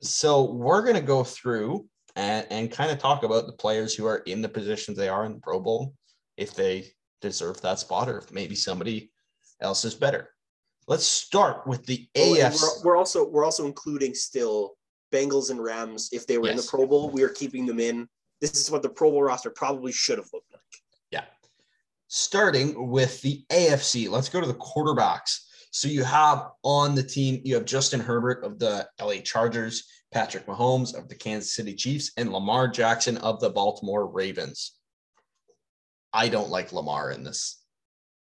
So 0.01 0.51
we're 0.51 0.85
gonna 0.85 1.01
go 1.01 1.23
through 1.23 1.87
and, 2.15 2.45
and 2.49 2.71
kind 2.71 2.91
of 2.91 2.99
talk 2.99 3.23
about 3.23 3.45
the 3.45 3.53
players 3.53 3.95
who 3.95 4.05
are 4.05 4.19
in 4.19 4.41
the 4.41 4.49
positions 4.49 4.97
they 4.97 5.09
are 5.09 5.25
in 5.25 5.33
the 5.33 5.39
Pro 5.39 5.59
Bowl, 5.59 5.93
if 6.37 6.53
they 6.53 6.91
deserve 7.21 7.61
that 7.61 7.79
spot, 7.79 8.09
or 8.09 8.19
if 8.19 8.31
maybe 8.31 8.55
somebody 8.55 9.11
else 9.61 9.85
is 9.85 9.95
better. 9.95 10.29
Let's 10.89 11.05
start 11.05 11.67
with 11.67 11.85
the 11.85 12.09
Oh, 12.17 12.33
AFC. 12.33 12.61
we're, 12.83 12.91
we're 12.91 12.97
also 12.97 13.29
we're 13.29 13.45
also 13.45 13.67
including 13.67 14.15
still 14.15 14.73
Bengals 15.13 15.51
and 15.51 15.63
Rams 15.63 16.09
if 16.11 16.25
they 16.25 16.39
were 16.39 16.49
in 16.49 16.57
the 16.57 16.63
Pro 16.67 16.87
Bowl. 16.87 17.11
We 17.11 17.21
are 17.21 17.29
keeping 17.29 17.67
them 17.67 17.79
in. 17.79 18.09
This 18.41 18.59
is 18.59 18.71
what 18.71 18.81
the 18.81 18.89
Pro 18.89 19.11
Bowl 19.11 19.21
roster 19.21 19.51
probably 19.51 19.91
should 19.91 20.17
have 20.17 20.27
looked 20.33 20.51
like. 20.51 20.61
Yeah. 21.11 21.25
Starting 22.07 22.89
with 22.89 23.21
the 23.21 23.45
AFC, 23.51 24.09
let's 24.09 24.29
go 24.29 24.41
to 24.41 24.47
the 24.47 24.55
quarterbacks. 24.55 25.41
So 25.69 25.87
you 25.87 26.03
have 26.03 26.47
on 26.63 26.95
the 26.95 27.03
team, 27.03 27.41
you 27.45 27.53
have 27.53 27.65
Justin 27.65 27.99
Herbert 27.99 28.43
of 28.43 28.57
the 28.57 28.89
LA 28.99 29.17
Chargers, 29.23 29.87
Patrick 30.11 30.47
Mahomes 30.47 30.97
of 30.97 31.07
the 31.07 31.13
Kansas 31.13 31.55
City 31.55 31.75
Chiefs, 31.75 32.13
and 32.17 32.33
Lamar 32.33 32.67
Jackson 32.67 33.17
of 33.17 33.39
the 33.39 33.51
Baltimore 33.51 34.07
Ravens. 34.07 34.71
I 36.11 36.29
don't 36.29 36.49
like 36.49 36.73
Lamar 36.73 37.11
in 37.11 37.23
this. 37.23 37.58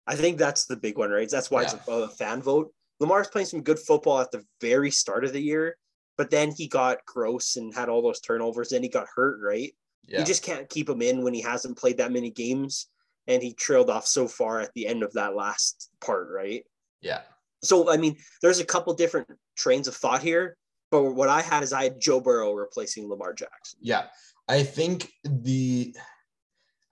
I 0.09 0.16
think 0.16 0.38
that's 0.38 0.64
the 0.64 0.76
big 0.76 0.96
one, 0.98 1.11
right? 1.11 1.28
That's 1.30 1.50
why 1.50 1.62
Yeah. 1.62 1.74
it's 1.74 1.88
a, 1.88 1.92
a 1.92 2.09
fan 2.09 2.42
vote. 2.42 2.72
Lamar's 2.98 3.28
playing 3.28 3.46
some 3.46 3.62
good 3.62 3.78
football 3.78 4.18
at 4.20 4.32
the 4.32 4.42
very 4.61 4.90
start 4.90 5.24
of 5.24 5.32
the 5.32 5.40
year, 5.40 5.76
but 6.16 6.30
then 6.30 6.50
he 6.50 6.66
got 6.66 7.04
gross 7.06 7.56
and 7.56 7.72
had 7.74 7.88
all 7.88 8.02
those 8.02 8.20
turnovers. 8.20 8.70
Then 8.70 8.82
he 8.82 8.88
got 8.88 9.06
hurt, 9.14 9.38
right? 9.40 9.72
Yeah. 10.06 10.20
You 10.20 10.24
just 10.24 10.42
can't 10.42 10.68
keep 10.68 10.88
him 10.88 11.02
in 11.02 11.22
when 11.22 11.34
he 11.34 11.42
hasn't 11.42 11.78
played 11.78 11.98
that 11.98 12.11
many 12.11 12.30
games, 12.30 12.88
and 13.28 13.42
he 13.42 13.52
trailed 13.52 13.90
off 13.90 14.06
so 14.06 14.26
far 14.26 14.61
at 14.61 14.72
the 14.74 14.86
end 14.86 15.02
of 15.02 15.12
that 15.12 15.36
last 15.36 15.90
part, 16.00 16.28
right? 16.30 16.64
yeah. 17.02 17.20
So 17.62 17.90
I 17.90 17.96
mean, 17.96 18.16
there's 18.40 18.61
a 18.61 18.64
couple 18.64 18.94
different 18.94 19.28
trains 19.56 19.88
of 19.88 19.96
thought 19.96 20.22
here, 20.22 20.56
but 20.92 21.02
what 21.02 21.28
I 21.28 21.42
had 21.42 21.64
is 21.64 21.72
I 21.72 21.82
had 21.84 22.00
Joe 22.00 22.20
Burrow 22.20 22.52
replacing 22.54 23.09
Lamar 23.09 23.34
Jackson. 23.34 23.80
Yeah. 23.82 24.06
I 24.48 24.62
think 24.62 25.11
the 25.24 25.94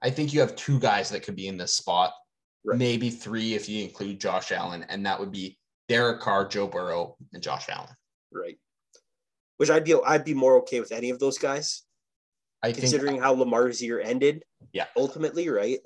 I 0.03 0.11
think 0.11 0.35
you 0.35 0.41
have 0.41 0.57
two 0.57 0.79
guys 0.81 1.09
that 1.11 1.23
could 1.23 1.37
be 1.37 1.47
in 1.47 1.57
this 1.57 1.73
spot. 1.75 2.13
Right. 2.67 2.79
Maybe 2.79 3.11
three 3.11 3.55
if 3.55 3.69
you 3.69 3.85
include 3.85 4.21
Josh 4.21 4.51
Allen, 4.51 4.85
and 4.89 5.07
that 5.07 5.21
would 5.21 5.31
be 5.31 5.57
Derek 5.89 6.21
Carr, 6.21 6.49
Joe 6.49 6.67
Burrow, 6.67 7.17
and 7.33 7.43
Josh 7.43 7.69
Allen. 7.69 7.95
right? 8.33 8.59
Which 9.59 9.71
I'd 9.71 9.85
be 9.85 9.95
I'd 10.05 10.25
be 10.25 10.35
more 10.35 10.57
okay 10.59 10.81
with 10.81 10.91
any 10.93 11.11
of 11.11 11.19
those 11.21 11.39
guys, 11.39 11.85
I 12.63 12.69
think 12.73 12.81
considering 12.81 13.21
how 13.21 13.33
Lamar's 13.33 13.81
year 13.81 14.01
ended. 14.01 14.43
Yeah. 14.73 14.87
ultimately, 14.97 15.49
right? 15.49 15.79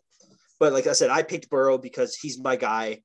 But 0.59 0.73
like 0.73 0.87
I 0.87 0.93
said, 0.93 1.11
I 1.11 1.23
picked 1.23 1.51
Burrow 1.51 1.79
because 1.79 2.17
he's 2.17 2.39
my 2.39 2.57
guy. 2.57 3.03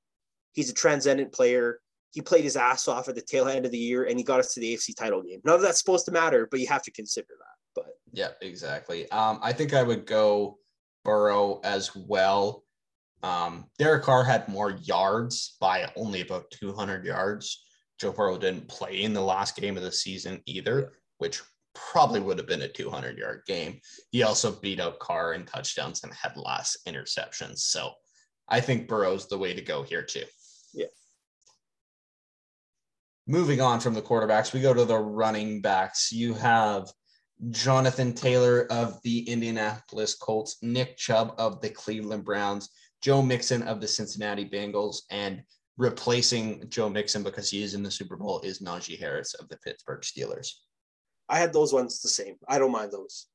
He's 0.53 0.69
a 0.69 0.73
transcendent 0.73 1.33
player. 1.33 1.79
He 2.11 2.21
played 2.21 2.43
his 2.43 2.55
ass 2.55 2.87
off 2.87 3.09
at 3.09 3.15
the 3.15 3.21
tail 3.21 3.47
end 3.47 3.65
of 3.65 3.71
the 3.71 3.77
year, 3.77 4.05
and 4.05 4.17
he 4.17 4.23
got 4.23 4.39
us 4.39 4.53
to 4.53 4.59
the 4.59 4.73
AFC 4.73 4.95
title 4.95 5.21
game. 5.21 5.41
None 5.43 5.55
of 5.55 5.61
that's 5.61 5.79
supposed 5.79 6.05
to 6.05 6.11
matter, 6.11 6.47
but 6.49 6.59
you 6.61 6.67
have 6.67 6.83
to 6.83 6.91
consider 6.91 7.27
that. 7.29 7.83
But 7.83 7.97
Yeah, 8.13 8.29
exactly. 8.41 9.09
Um, 9.11 9.39
I 9.41 9.51
think 9.51 9.73
I 9.73 9.83
would 9.83 10.05
go 10.05 10.57
Burrow 11.03 11.59
as 11.63 11.95
well. 11.95 12.64
Um, 13.25 13.65
Derek 13.79 14.03
Carr 14.03 14.23
had 14.23 14.47
more 14.47 14.77
yards 14.83 15.57
by 15.59 15.91
only 15.95 16.21
about 16.21 16.51
200 16.51 17.03
yards. 17.03 17.63
Joe 17.99 18.11
Burrow 18.11 18.37
didn't 18.37 18.67
play 18.67 19.01
in 19.01 19.13
the 19.13 19.21
last 19.21 19.55
game 19.55 19.77
of 19.77 19.83
the 19.83 19.91
season 19.91 20.43
either, 20.45 20.93
which 21.17 21.41
probably 21.73 22.19
would 22.19 22.37
have 22.37 22.47
been 22.47 22.61
a 22.61 22.67
200 22.67 23.17
yard 23.17 23.41
game. 23.47 23.79
He 24.11 24.21
also 24.21 24.51
beat 24.51 24.79
out 24.79 24.99
Carr 24.99 25.33
in 25.33 25.43
touchdowns 25.43 26.03
and 26.03 26.13
had 26.13 26.37
less 26.37 26.77
interceptions. 26.87 27.59
So 27.59 27.93
I 28.47 28.61
think 28.61 28.87
Burrow's 28.87 29.27
the 29.27 29.39
way 29.39 29.55
to 29.55 29.61
go 29.61 29.81
here 29.81 30.03
too. 30.03 30.25
Yeah. 30.71 30.85
Moving 33.25 33.59
on 33.59 33.79
from 33.79 33.95
the 33.95 34.03
quarterbacks, 34.03 34.53
we 34.53 34.61
go 34.61 34.73
to 34.73 34.85
the 34.85 34.99
running 34.99 35.61
backs. 35.61 36.11
You 36.11 36.35
have 36.35 36.91
Jonathan 37.49 38.13
Taylor 38.13 38.67
of 38.71 39.01
the 39.03 39.27
Indianapolis 39.27 40.13
Colts, 40.13 40.57
Nick 40.61 40.95
Chubb 40.95 41.33
of 41.39 41.59
the 41.61 41.69
Cleveland 41.69 42.23
Browns, 42.23 42.69
Joe 43.01 43.21
Mixon 43.21 43.63
of 43.63 43.81
the 43.81 43.87
Cincinnati 43.87 44.45
Bengals, 44.45 45.01
and 45.09 45.43
replacing 45.77 46.63
Joe 46.69 46.89
Mixon 46.89 47.23
because 47.23 47.49
he 47.49 47.61
is 47.63 47.73
in 47.73 47.83
the 47.83 47.91
Super 47.91 48.15
Bowl 48.15 48.39
is 48.41 48.61
Najee 48.61 48.99
Harris 48.99 49.33
of 49.33 49.49
the 49.49 49.57
Pittsburgh 49.57 50.01
Steelers. 50.01 50.51
I 51.27 51.37
had 51.37 51.53
those 51.53 51.73
ones 51.73 52.01
the 52.01 52.09
same. 52.09 52.35
I 52.47 52.59
don't 52.59 52.71
mind 52.71 52.91
those. 52.91 53.27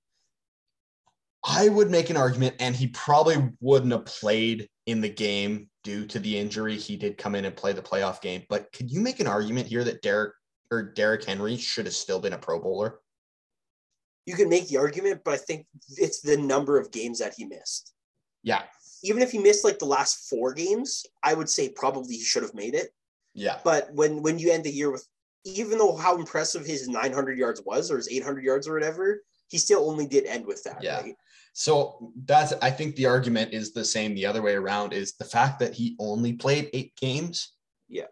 I 1.45 1.69
would 1.69 1.91
make 1.91 2.11
an 2.11 2.17
argument, 2.17 2.57
and 2.61 2.77
he 2.77 2.89
probably 2.89 3.51
wouldn't 3.61 3.93
have 3.93 4.05
played 4.05 4.69
in 4.87 5.01
the 5.01 5.09
game 5.09 5.69
due 5.83 6.07
to 6.07 6.19
the 6.19 6.37
injury. 6.37 6.77
He 6.77 6.97
did 6.97 7.17
come 7.17 7.35
in 7.35 7.47
and 7.47 7.57
play 7.57 7.73
the 7.73 7.83
playoff 7.83 8.21
game, 8.21 8.45
but 8.49 8.71
could 8.73 8.91
you 8.91 9.01
make 9.01 9.21
an 9.21 9.27
argument 9.27 9.67
here 9.67 9.85
that 9.85 10.03
Derrick 10.03 10.35
or 10.71 10.83
Derrick 10.83 11.25
Henry 11.25 11.57
should 11.57 11.87
have 11.87 11.95
still 11.95 12.21
been 12.21 12.35
a 12.35 12.39
Pro 12.39 12.61
Bowler? 12.61 13.01
You 14.27 14.37
can 14.37 14.51
make 14.51 14.69
the 14.69 14.77
argument, 14.77 15.23
but 15.25 15.35
I 15.35 15.39
think 15.39 15.67
it's 15.97 16.21
the 16.21 16.37
number 16.37 16.79
of 16.79 16.93
games 16.93 17.19
that 17.21 17.35
he 17.37 17.47
missed. 17.47 17.95
Yeah, 18.43 18.63
Even 19.03 19.23
if 19.23 19.31
he 19.31 19.39
missed 19.39 19.65
like 19.65 19.79
the 19.79 19.87
last 19.87 20.29
four 20.29 20.53
games, 20.53 21.05
I 21.23 21.35
would 21.35 21.49
say 21.49 21.69
probably 21.69 22.17
he 22.17 22.23
should 22.23 22.43
have 22.43 22.55
made 22.55 22.75
it. 22.75 22.91
yeah, 23.35 23.59
But 23.65 23.93
when 23.95 24.23
when 24.23 24.39
you 24.39 24.53
end 24.53 24.65
the 24.65 24.71
year 24.71 24.91
with, 24.91 25.07
even 25.45 25.79
though 25.79 25.97
how 25.97 26.17
impressive 26.17 26.67
his 26.67 26.89
900 26.89 27.39
yards 27.39 27.63
was 27.65 27.91
or 27.91 27.97
his 27.97 28.11
800 28.11 28.45
yards 28.45 28.69
or 28.69 28.75
whatever, 28.75 29.23
he 29.49 29.59
still 29.59 29.89
only 29.89 30.07
did 30.07 30.27
end 30.27 30.47
with 30.47 30.63
that. 30.65 30.83
Yeah. 30.83 31.01
Right? 31.01 31.15
So 31.53 32.13
that's 32.25 32.53
I 32.63 32.71
think 32.71 32.95
the 32.97 33.07
argument 33.07 33.53
is 33.53 33.73
the 33.73 33.85
same 33.85 34.15
the 34.15 34.27
other 34.27 34.43
way 34.43 34.55
around 34.55 34.93
is 34.93 35.15
the 35.15 35.25
fact 35.25 35.59
that 35.61 35.75
he 35.75 35.97
only 35.99 36.35
played 36.35 36.71
eight 36.73 36.95
games. 36.97 37.55
Yeah. 37.89 38.07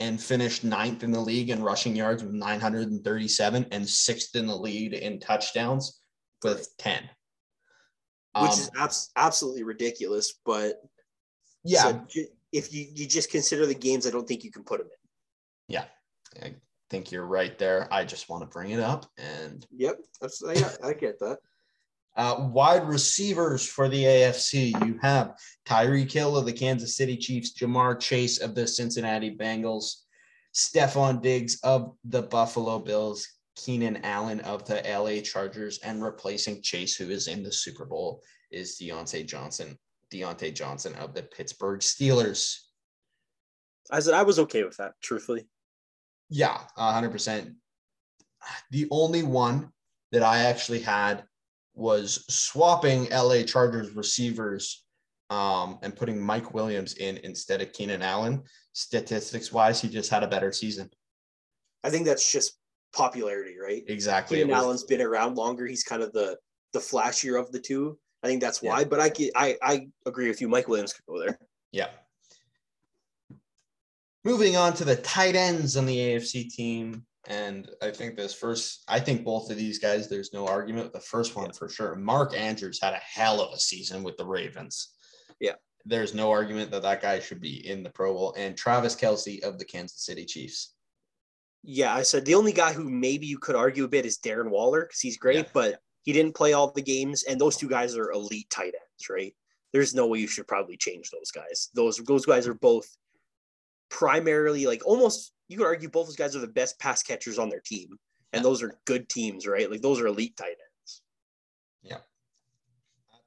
And 0.00 0.20
finished 0.20 0.62
ninth 0.62 1.02
in 1.02 1.10
the 1.10 1.20
league 1.20 1.50
in 1.50 1.62
rushing 1.62 1.96
yards 1.96 2.22
with 2.22 2.32
937 2.32 3.66
and 3.72 3.88
sixth 3.88 4.36
in 4.36 4.46
the 4.46 4.54
lead 4.54 4.94
in 4.94 5.18
touchdowns 5.18 6.00
with 6.44 6.68
10. 6.78 7.10
Which 8.42 8.52
Um, 8.52 8.58
is 8.58 8.70
abs- 8.78 9.10
absolutely 9.16 9.62
ridiculous. 9.62 10.34
But 10.44 10.80
yeah, 11.64 11.82
so 11.82 11.92
ju- 12.08 12.26
if 12.52 12.72
you, 12.72 12.86
you 12.94 13.06
just 13.06 13.30
consider 13.30 13.66
the 13.66 13.74
games, 13.74 14.06
I 14.06 14.10
don't 14.10 14.26
think 14.26 14.44
you 14.44 14.50
can 14.50 14.64
put 14.64 14.78
them 14.78 14.88
in. 14.88 15.74
yeah. 15.74 15.84
I 16.42 16.54
think 16.90 17.10
you're 17.12 17.26
right 17.26 17.58
there. 17.58 17.88
I 17.92 18.04
just 18.04 18.28
want 18.28 18.42
to 18.42 18.48
bring 18.48 18.70
it 18.70 18.80
up 18.80 19.06
and 19.18 19.66
Yep. 19.76 19.98
That's, 20.20 20.42
yeah, 20.54 20.72
I 20.82 20.92
get 20.94 21.18
that. 21.20 21.38
Uh, 22.16 22.48
wide 22.50 22.88
receivers 22.88 23.64
for 23.64 23.88
the 23.88 24.02
AFC, 24.02 24.72
you 24.84 24.98
have 25.00 25.36
Tyreek 25.64 26.10
Hill 26.10 26.36
of 26.36 26.46
the 26.46 26.52
Kansas 26.52 26.96
City 26.96 27.16
Chiefs, 27.16 27.52
Ja'Marr 27.56 28.00
Chase 28.00 28.38
of 28.40 28.56
the 28.56 28.66
Cincinnati 28.66 29.36
Bengals, 29.36 29.98
Stefon 30.52 31.22
Diggs 31.22 31.60
of 31.62 31.94
the 32.02 32.22
Buffalo 32.22 32.80
Bills, 32.80 33.24
Keenan 33.58 34.04
Allen 34.04 34.40
of 34.40 34.64
the 34.64 34.82
LA 34.86 35.20
Chargers, 35.20 35.78
and 35.78 36.02
replacing 36.02 36.62
Chase, 36.62 36.96
who 36.96 37.10
is 37.10 37.28
in 37.28 37.42
the 37.42 37.52
Super 37.52 37.84
Bowl, 37.84 38.22
is 38.50 38.78
Diontae 38.80 39.26
Johnson, 39.26 39.76
Diontae 40.12 40.54
Johnson 40.54 40.94
of 40.94 41.14
the 41.14 41.22
Pittsburgh 41.22 41.80
Steelers. 41.80 42.56
I 43.90 44.00
said 44.00 44.14
I 44.14 44.22
was 44.22 44.38
okay 44.38 44.62
with 44.62 44.76
that, 44.76 44.92
truthfully. 45.02 45.48
Yeah, 46.30 46.58
hundred 46.76 47.10
percent. 47.10 47.54
The 48.70 48.86
only 48.90 49.22
one 49.22 49.70
that 50.12 50.22
I 50.22 50.44
actually 50.44 50.80
had 50.80 51.24
was 51.74 52.24
swapping 52.28 53.08
LA 53.10 53.42
Chargers 53.42 53.90
receivers 53.90 54.84
um, 55.30 55.78
and 55.82 55.96
putting 55.96 56.20
Mike 56.20 56.54
Williams 56.54 56.94
in 56.94 57.18
instead 57.18 57.60
of 57.60 57.72
Keenan 57.72 58.02
Allen. 58.02 58.42
Statistics 58.72 59.52
wise, 59.52 59.80
he 59.80 59.88
just 59.88 60.10
had 60.10 60.22
a 60.22 60.28
better 60.28 60.52
season. 60.52 60.90
I 61.82 61.90
think 61.90 62.06
that's 62.06 62.30
just 62.30 62.58
popularity, 62.98 63.54
right? 63.62 63.84
Exactly. 63.86 64.38
Keenan 64.38 64.54
Allen's 64.54 64.82
been 64.84 65.00
around 65.00 65.36
longer. 65.36 65.66
He's 65.66 65.84
kind 65.84 66.02
of 66.02 66.12
the 66.12 66.36
the 66.72 66.80
flashier 66.80 67.40
of 67.40 67.50
the 67.52 67.60
two. 67.60 67.98
I 68.22 68.26
think 68.26 68.40
that's 68.42 68.60
Yeah. 68.62 68.70
why. 68.70 68.84
But 68.84 69.00
I, 69.00 69.10
I 69.36 69.56
I 69.62 69.88
agree 70.04 70.28
with 70.28 70.40
you. 70.40 70.48
Mike 70.48 70.68
Williams 70.68 70.92
could 70.92 71.06
go 71.06 71.18
there. 71.20 71.38
Yeah. 71.72 71.88
Moving 74.24 74.56
on 74.56 74.74
to 74.74 74.84
the 74.84 74.96
tight 74.96 75.36
ends 75.36 75.76
on 75.76 75.86
the 75.86 75.96
AFC 75.96 76.50
team. 76.50 77.04
And 77.28 77.70
I 77.82 77.90
think 77.90 78.16
this 78.16 78.34
first, 78.34 78.84
I 78.88 79.00
think 79.00 79.24
both 79.24 79.50
of 79.50 79.56
these 79.56 79.78
guys, 79.78 80.08
there's 80.08 80.32
no 80.32 80.46
argument. 80.48 80.92
The 80.92 81.00
first 81.00 81.36
one 81.36 81.52
for 81.52 81.68
sure. 81.68 81.94
Mark 81.94 82.34
Andrews 82.36 82.80
had 82.82 82.94
a 82.94 82.96
hell 82.96 83.40
of 83.40 83.52
a 83.52 83.58
season 83.58 84.02
with 84.02 84.16
the 84.16 84.26
Ravens. 84.26 84.94
Yeah. 85.40 85.54
There's 85.84 86.14
no 86.14 86.30
argument 86.30 86.70
that 86.72 86.82
that 86.82 87.02
guy 87.02 87.20
should 87.20 87.40
be 87.40 87.66
in 87.68 87.82
the 87.82 87.90
Pro 87.90 88.12
Bowl. 88.14 88.34
And 88.36 88.56
Travis 88.56 88.96
Kelce 88.96 89.42
of 89.42 89.58
the 89.58 89.64
Kansas 89.64 90.04
City 90.04 90.24
Chiefs. 90.24 90.74
Yeah, 91.70 91.94
I 91.94 92.00
said 92.00 92.24
the 92.24 92.34
only 92.34 92.52
guy 92.52 92.72
who 92.72 92.88
maybe 92.88 93.26
you 93.26 93.36
could 93.36 93.54
argue 93.54 93.84
a 93.84 93.88
bit 93.88 94.06
is 94.06 94.16
Darren 94.16 94.48
Waller 94.48 94.84
because 94.86 95.00
he's 95.00 95.18
great, 95.18 95.36
Yeah. 95.44 95.50
but 95.52 95.82
he 96.00 96.14
didn't 96.14 96.34
play 96.34 96.54
all 96.54 96.70
the 96.70 96.80
games, 96.80 97.24
and 97.24 97.38
those 97.38 97.58
two 97.58 97.68
guys 97.68 97.94
are 97.94 98.10
elite 98.10 98.48
tight 98.48 98.72
ends, 98.74 99.10
right? 99.10 99.36
There's 99.74 99.94
no 99.94 100.06
way 100.06 100.18
you 100.18 100.28
should 100.28 100.48
probably 100.48 100.78
change 100.78 101.10
those 101.10 101.30
guys. 101.30 101.68
Those 101.74 101.98
those 101.98 102.24
guys 102.24 102.48
are 102.48 102.54
both 102.54 102.88
primarily 103.90 104.64
like 104.64 104.80
almost 104.86 105.34
you 105.48 105.58
could 105.58 105.66
argue 105.66 105.90
both 105.90 106.06
those 106.06 106.16
guys 106.16 106.34
are 106.34 106.40
the 106.40 106.46
best 106.46 106.78
pass 106.78 107.02
catchers 107.02 107.38
on 107.38 107.50
their 107.50 107.60
team, 107.60 107.98
and 108.32 108.40
Yeah. 108.40 108.44
those 108.44 108.62
are 108.62 108.80
good 108.86 109.10
teams, 109.10 109.46
right? 109.46 109.70
Like 109.70 109.82
those 109.82 110.00
are 110.00 110.06
elite 110.06 110.38
tight 110.38 110.56
ends. 110.80 111.02
Yeah. 111.82 112.00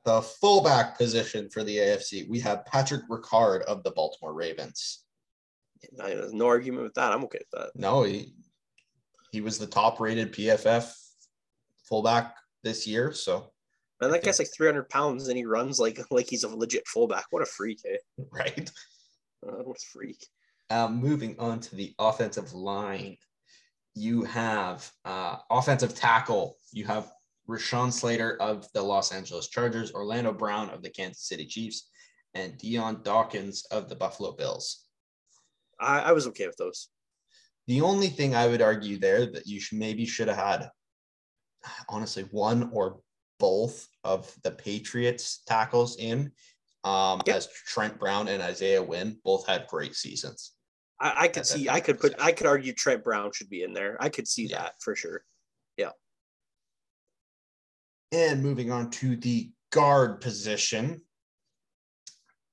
The 0.04 0.24
fullback 0.24 0.98
position 0.98 1.48
for 1.52 1.64
the 1.64 1.78
AFC, 1.78 2.24
we 2.28 2.40
have 2.40 2.66
Patrick 2.66 3.08
Ricard 3.08 3.62
of 3.66 3.84
the 3.84 3.92
Baltimore 3.92 4.34
Ravens. 4.34 5.04
I, 6.02 6.10
there's 6.10 6.34
no 6.34 6.48
argument 6.48 6.84
with 6.84 6.94
that. 6.96 7.12
I'm 7.12 7.24
okay 7.26 7.40
with 7.40 7.62
that. 7.62 7.72
No, 7.76 8.04
he 8.04 8.34
he 9.32 9.42
was 9.42 9.58
the 9.58 9.68
top 9.68 10.00
rated 10.00 10.34
PFF 10.34 10.94
fullback 11.84 12.36
this 12.64 12.86
year. 12.86 13.14
So 13.14 13.52
And 14.00 14.14
that 14.14 14.24
guy's 14.24 14.40
like 14.40 14.54
300 14.56 14.90
pounds, 14.90 15.28
and 15.28 15.38
he 15.38 15.46
runs 15.46 15.80
like 15.80 16.00
like 16.12 16.30
he's 16.30 16.44
a 16.44 16.50
legit 16.50 16.88
fullback. 16.88 17.26
What 17.32 17.44
a 17.44 17.46
freak, 17.46 17.82
eh? 17.90 17.98
right. 18.32 18.70
Uh, 19.46 19.64
what 19.64 19.78
a 19.78 19.86
freak. 19.92 20.26
Um, 20.70 20.98
moving 20.98 21.36
on 21.38 21.60
to 21.60 21.76
the 21.76 21.94
offensive 22.00 22.54
line, 22.54 23.18
you 23.94 24.24
have 24.24 24.90
uh, 25.04 25.38
offensive 25.50 25.96
tackle. 25.96 26.56
You 26.72 26.86
have 26.86 27.12
Rashawn 27.50 27.92
Slater 27.92 28.42
of 28.42 28.72
the 28.74 28.82
Los 28.82 29.12
Angeles 29.12 29.50
Chargers, 29.50 29.92
Orlando 29.92 30.32
Brown 30.32 30.70
of 30.70 30.82
the 30.82 30.90
Kansas 30.90 31.28
City 31.28 31.46
Chiefs, 31.46 31.90
and 32.34 32.58
Dion 32.58 33.02
Dawkins 33.04 33.66
of 33.72 33.90
the 33.90 33.96
Buffalo 33.96 34.32
Bills. 34.32 34.86
I, 35.82 36.00
I 36.00 36.12
was 36.12 36.28
okay 36.28 36.48
with 36.48 36.58
those. 36.58 36.90
The 37.68 37.82
only 37.82 38.08
thing 38.08 38.36
I 38.36 38.48
would 38.48 38.62
argue 38.62 38.98
there 38.98 39.26
that 39.32 39.48
you 39.48 39.60
should 39.60 39.78
maybe 39.80 40.06
should 40.06 40.28
have 40.28 40.38
had, 40.38 40.70
honestly, 41.90 42.24
one 42.32 42.70
or 42.74 43.00
both 43.40 43.88
of 44.04 44.34
the 44.44 44.52
Patriots 44.52 45.42
tackles 45.48 45.98
in, 45.98 46.32
um, 46.84 47.22
Yep. 47.26 47.36
as 47.36 47.48
Trent 47.68 48.00
Brown 48.00 48.28
and 48.28 48.42
Isaiah 48.42 48.82
Wynn 48.82 49.20
both 49.24 49.46
had 49.48 49.68
great 49.68 49.96
seasons. 49.96 50.54
I, 51.00 51.14
I 51.24 51.28
could 51.28 51.46
see. 51.46 51.70
I 51.70 51.80
could 51.80 52.00
put. 52.00 52.16
I 52.20 52.32
could 52.32 52.48
argue 52.48 52.74
Trent 52.74 53.04
Brown 53.04 53.32
should 53.34 53.50
be 53.50 53.64
in 53.64 53.74
there. 53.74 53.98
I 54.00 54.10
could 54.10 54.28
see 54.28 54.46
Yeah. 54.46 54.60
that 54.64 54.74
for 54.82 54.96
sure. 54.96 55.24
Yeah. 55.78 55.92
And 58.12 58.44
moving 58.44 58.72
on 58.72 58.90
to 58.92 59.16
the 59.16 59.52
guard 59.72 60.22
position, 60.22 61.02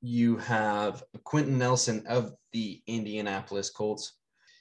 you 0.00 0.36
have 0.36 1.02
Quenton 1.24 1.58
Nelson 1.58 2.06
of 2.06 2.32
the 2.52 2.82
Indianapolis 2.86 3.70
Colts. 3.70 4.14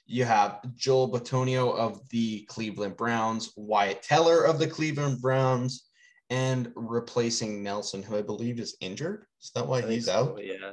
You 0.06 0.24
have 0.24 0.60
Joel 0.74 1.12
Bitonio 1.12 1.74
of 1.76 2.06
the 2.08 2.44
Cleveland 2.44 2.96
Browns, 2.96 3.52
Wyatt 3.56 4.02
Teller 4.02 4.44
of 4.44 4.58
the 4.58 4.66
Cleveland 4.66 5.20
Browns, 5.20 5.88
and 6.30 6.72
replacing 6.74 7.62
Nelson, 7.62 8.02
who 8.02 8.16
I 8.16 8.22
believe 8.22 8.58
is 8.58 8.76
injured. 8.80 9.26
Is 9.42 9.50
that 9.54 9.66
why 9.66 9.82
he's 9.82 10.06
so, 10.06 10.12
out? 10.12 10.44
Yeah. 10.44 10.72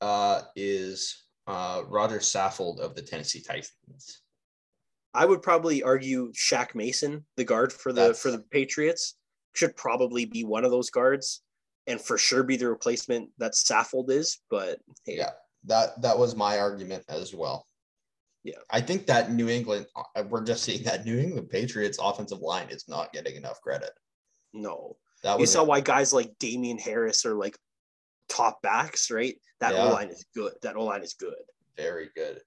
Uh, 0.00 0.42
is 0.56 1.24
uh, 1.46 1.82
Rodger 1.88 2.18
Saffold 2.18 2.78
of 2.80 2.94
the 2.94 3.02
Tennessee 3.02 3.42
Titans. 3.42 4.22
I 5.14 5.24
would 5.24 5.42
probably 5.42 5.82
argue 5.82 6.32
Shaq 6.32 6.74
Mason, 6.74 7.24
the 7.36 7.44
guard 7.44 7.72
for 7.72 7.92
the 7.92 8.02
That's- 8.02 8.22
for 8.22 8.30
the 8.30 8.38
Patriots, 8.50 9.16
should 9.54 9.74
probably 9.76 10.24
be 10.24 10.44
one 10.44 10.64
of 10.64 10.70
those 10.70 10.90
guards, 10.90 11.42
and 11.86 12.00
for 12.00 12.16
sure 12.16 12.42
be 12.44 12.56
the 12.56 12.68
replacement 12.68 13.30
that 13.38 13.54
Saffold 13.54 14.10
is. 14.10 14.38
But 14.50 14.78
hey, 15.04 15.16
Yeah, 15.16 15.30
that 15.68 16.00
that 16.02 16.18
was 16.18 16.34
my 16.36 16.58
argument 16.58 17.04
as 17.08 17.34
well. 17.34 17.66
Yeah. 18.44 18.58
I 18.70 18.80
think 18.80 19.06
that 19.06 19.30
New 19.32 19.48
England, 19.48 19.86
uh, 19.96 20.22
we're 20.28 20.44
just 20.44 20.62
seeing 20.64 20.82
that 20.84 21.04
New 21.04 21.18
England 21.18 21.50
Patriots 21.50 21.98
offensive 22.00 22.40
line 22.40 22.68
is 22.70 22.88
not 22.88 23.12
getting 23.12 23.36
enough 23.36 23.60
credit. 23.60 23.90
no, 24.54 24.96
That 25.22 25.38
you 25.40 25.46
saw 25.46 25.64
why 25.64 25.80
guys 25.80 26.12
like 26.12 26.32
Damien 26.38 26.78
Harris 26.78 27.26
are 27.26 27.34
like 27.34 27.58
top 28.28 28.62
backs, 28.62 29.10
right? 29.10 29.36
That 29.60 29.74
Yeah. 29.74 29.88
O 29.88 29.92
line 29.92 30.08
is 30.08 30.24
good. 30.34 30.54
That 30.62 30.76
O 30.76 30.84
line 30.84 31.02
is 31.02 31.14
good. 31.14 31.34
very 31.76 32.10
good. 32.16 32.40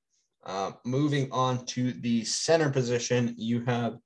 Um, 0.43 0.75
moving 0.83 1.31
on 1.31 1.65
to 1.67 1.93
the 1.93 2.25
center 2.25 2.69
position, 2.71 3.35
you 3.37 3.63
have 3.65 3.97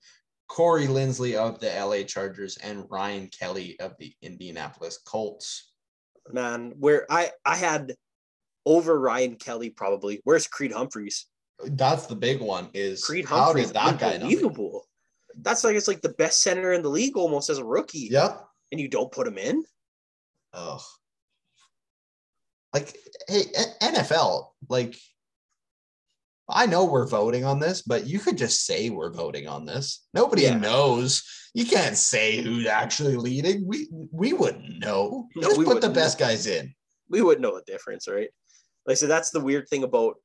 Corey 0.48 0.88
Linsley 0.88 1.36
of 1.36 1.60
the 1.60 1.70
LA 1.74 2.04
Chargers 2.04 2.58
and 2.58 2.86
Ryan 2.92 3.30
Kelly 3.30 3.80
of 3.80 3.96
the 3.98 4.14
Indianapolis 4.22 4.98
Colts. 4.98 5.72
Man, 6.32 6.74
where 6.78 7.06
I 7.10 7.32
I 7.46 7.56
had 7.56 7.96
over 8.66 9.00
Ryan 9.00 9.36
Kelly 9.36 9.70
probably. 9.70 10.22
Where's 10.24 10.48
Creed 10.48 10.72
Humphreys? 10.72 11.26
That's 11.64 12.06
the 12.08 12.16
big 12.16 12.42
one. 12.42 12.70
Is 12.74 13.04
Creed 13.06 13.26
how 13.26 13.46
Humphreys, 13.46 13.72
that 13.72 14.00
guy 14.00 14.16
unbelievable. 14.16 14.88
That's 15.42 15.64
like 15.64 15.76
it's 15.76 15.88
like 15.88 16.02
the 16.02 16.10
best 16.10 16.42
center 16.42 16.74
in 16.74 16.82
the 16.82 16.90
league 16.90 17.18
almost 17.18 17.50
as 17.50 17.58
a 17.58 17.66
rookie, 17.66 18.08
Yep. 18.12 18.46
and 18.72 18.80
you 18.82 18.88
don't 18.88 19.12
put 19.12 19.28
him 19.28 19.38
in. 19.38 19.64
Ugh. 20.54 20.82
Like, 22.74 22.96
hey, 23.28 23.44
NFL, 23.82 24.48
like, 24.70 24.96
I 26.50 26.66
know 26.66 26.86
we're 26.86 27.08
voting 27.08 27.44
on 27.46 27.60
this, 27.60 27.82
but 27.82 28.06
you 28.06 28.20
could 28.20 28.38
just 28.38 28.66
say 28.66 28.90
we're 28.90 29.12
voting 29.14 29.48
on 29.48 29.66
this. 29.66 30.06
Nobody 30.14 30.44
Yeah. 30.44 30.58
knows. 30.58 31.24
You 31.54 31.66
can't 31.66 31.98
say 31.98 32.42
who's 32.42 32.66
actually 32.68 33.16
leading. 33.16 33.66
We 33.66 33.88
we 34.12 34.34
wouldn't 34.34 34.80
know. 34.80 35.28
No, 35.36 35.42
just 35.42 35.56
put 35.56 35.66
the 35.66 35.74
wouldn't 35.76 35.94
best 35.96 36.18
guys 36.20 36.48
in. 36.48 36.74
we 37.10 37.22
wouldn't 37.22 37.42
know 37.42 37.56
the 37.56 37.64
difference, 37.64 38.08
right? 38.08 38.30
Like, 38.86 38.98
so 38.98 39.08
that's 39.08 39.32
the 39.32 39.40
weird 39.42 39.68
thing 39.68 39.84
about 39.84 40.16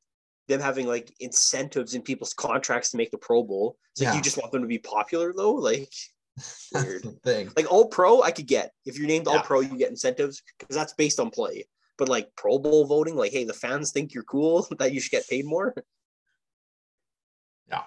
them 0.49 0.61
having 0.61 0.87
like 0.87 1.13
incentives 1.21 1.95
in 1.95 2.03
people's 2.03 2.35
contracts 2.35 2.91
to 2.91 2.97
make 2.97 3.11
the 3.11 3.19
Pro 3.19 3.43
Bowl. 3.43 3.77
It's 3.93 4.01
like 4.03 4.09
Yeah. 4.09 4.17
you 4.17 4.23
just 4.23 4.37
want 4.39 4.53
them 4.53 4.63
to 4.63 4.69
be 4.69 4.79
popular, 4.79 5.33
though. 5.37 5.55
Like, 5.55 5.89
Weird. 6.75 7.05
thing. 7.23 7.51
like 7.57 7.71
All 7.71 7.89
Pro, 7.89 8.23
I 8.23 8.31
could 8.31 8.47
get 8.47 8.73
if 8.87 8.99
you're 8.99 9.07
named 9.09 9.29
All 9.29 9.41
Pro, 9.43 9.61
you 9.61 9.77
get 9.77 9.91
incentives 9.91 10.43
because 10.59 10.75
that's 10.77 10.93
based 10.95 11.21
on 11.21 11.31
play. 11.31 11.67
But 11.99 12.09
like 12.09 12.31
Pro 12.37 12.59
Bowl 12.59 12.87
voting, 12.87 13.15
like, 13.15 13.33
hey, 13.33 13.45
the 13.45 13.53
fans 13.53 13.93
think 13.93 14.15
you're 14.15 14.25
cool 14.25 14.67
that 14.79 14.93
you 14.93 15.01
should 15.01 15.11
get 15.11 15.29
paid 15.29 15.45
more. 15.45 15.75
Yeah. 17.69 17.83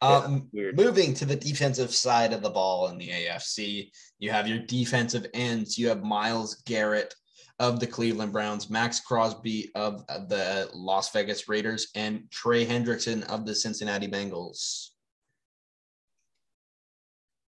Um, 0.00 0.48
Weird. 0.52 0.76
moving 0.76 1.12
to 1.14 1.24
the 1.24 1.36
defensive 1.36 1.94
side 1.94 2.32
of 2.32 2.42
the 2.42 2.50
ball 2.50 2.88
in 2.88 2.98
the 2.98 3.08
AFC, 3.08 3.90
you 4.18 4.30
have 4.30 4.46
your 4.48 4.58
defensive 4.60 5.26
ends. 5.34 5.76
You 5.78 5.88
have 5.88 6.02
Myles 6.02 6.56
Garrett 6.66 7.14
of 7.58 7.80
the 7.80 7.86
Cleveland 7.86 8.32
Browns, 8.32 8.70
Maxx 8.70 9.00
Crosby 9.00 9.70
of 9.74 10.06
the 10.06 10.70
Las 10.74 11.10
Vegas 11.12 11.48
Raiders, 11.48 11.88
and 11.94 12.30
Trey 12.30 12.64
Hendrickson 12.64 13.24
of 13.24 13.44
the 13.46 13.54
Cincinnati 13.54 14.08
Bengals. 14.08 14.90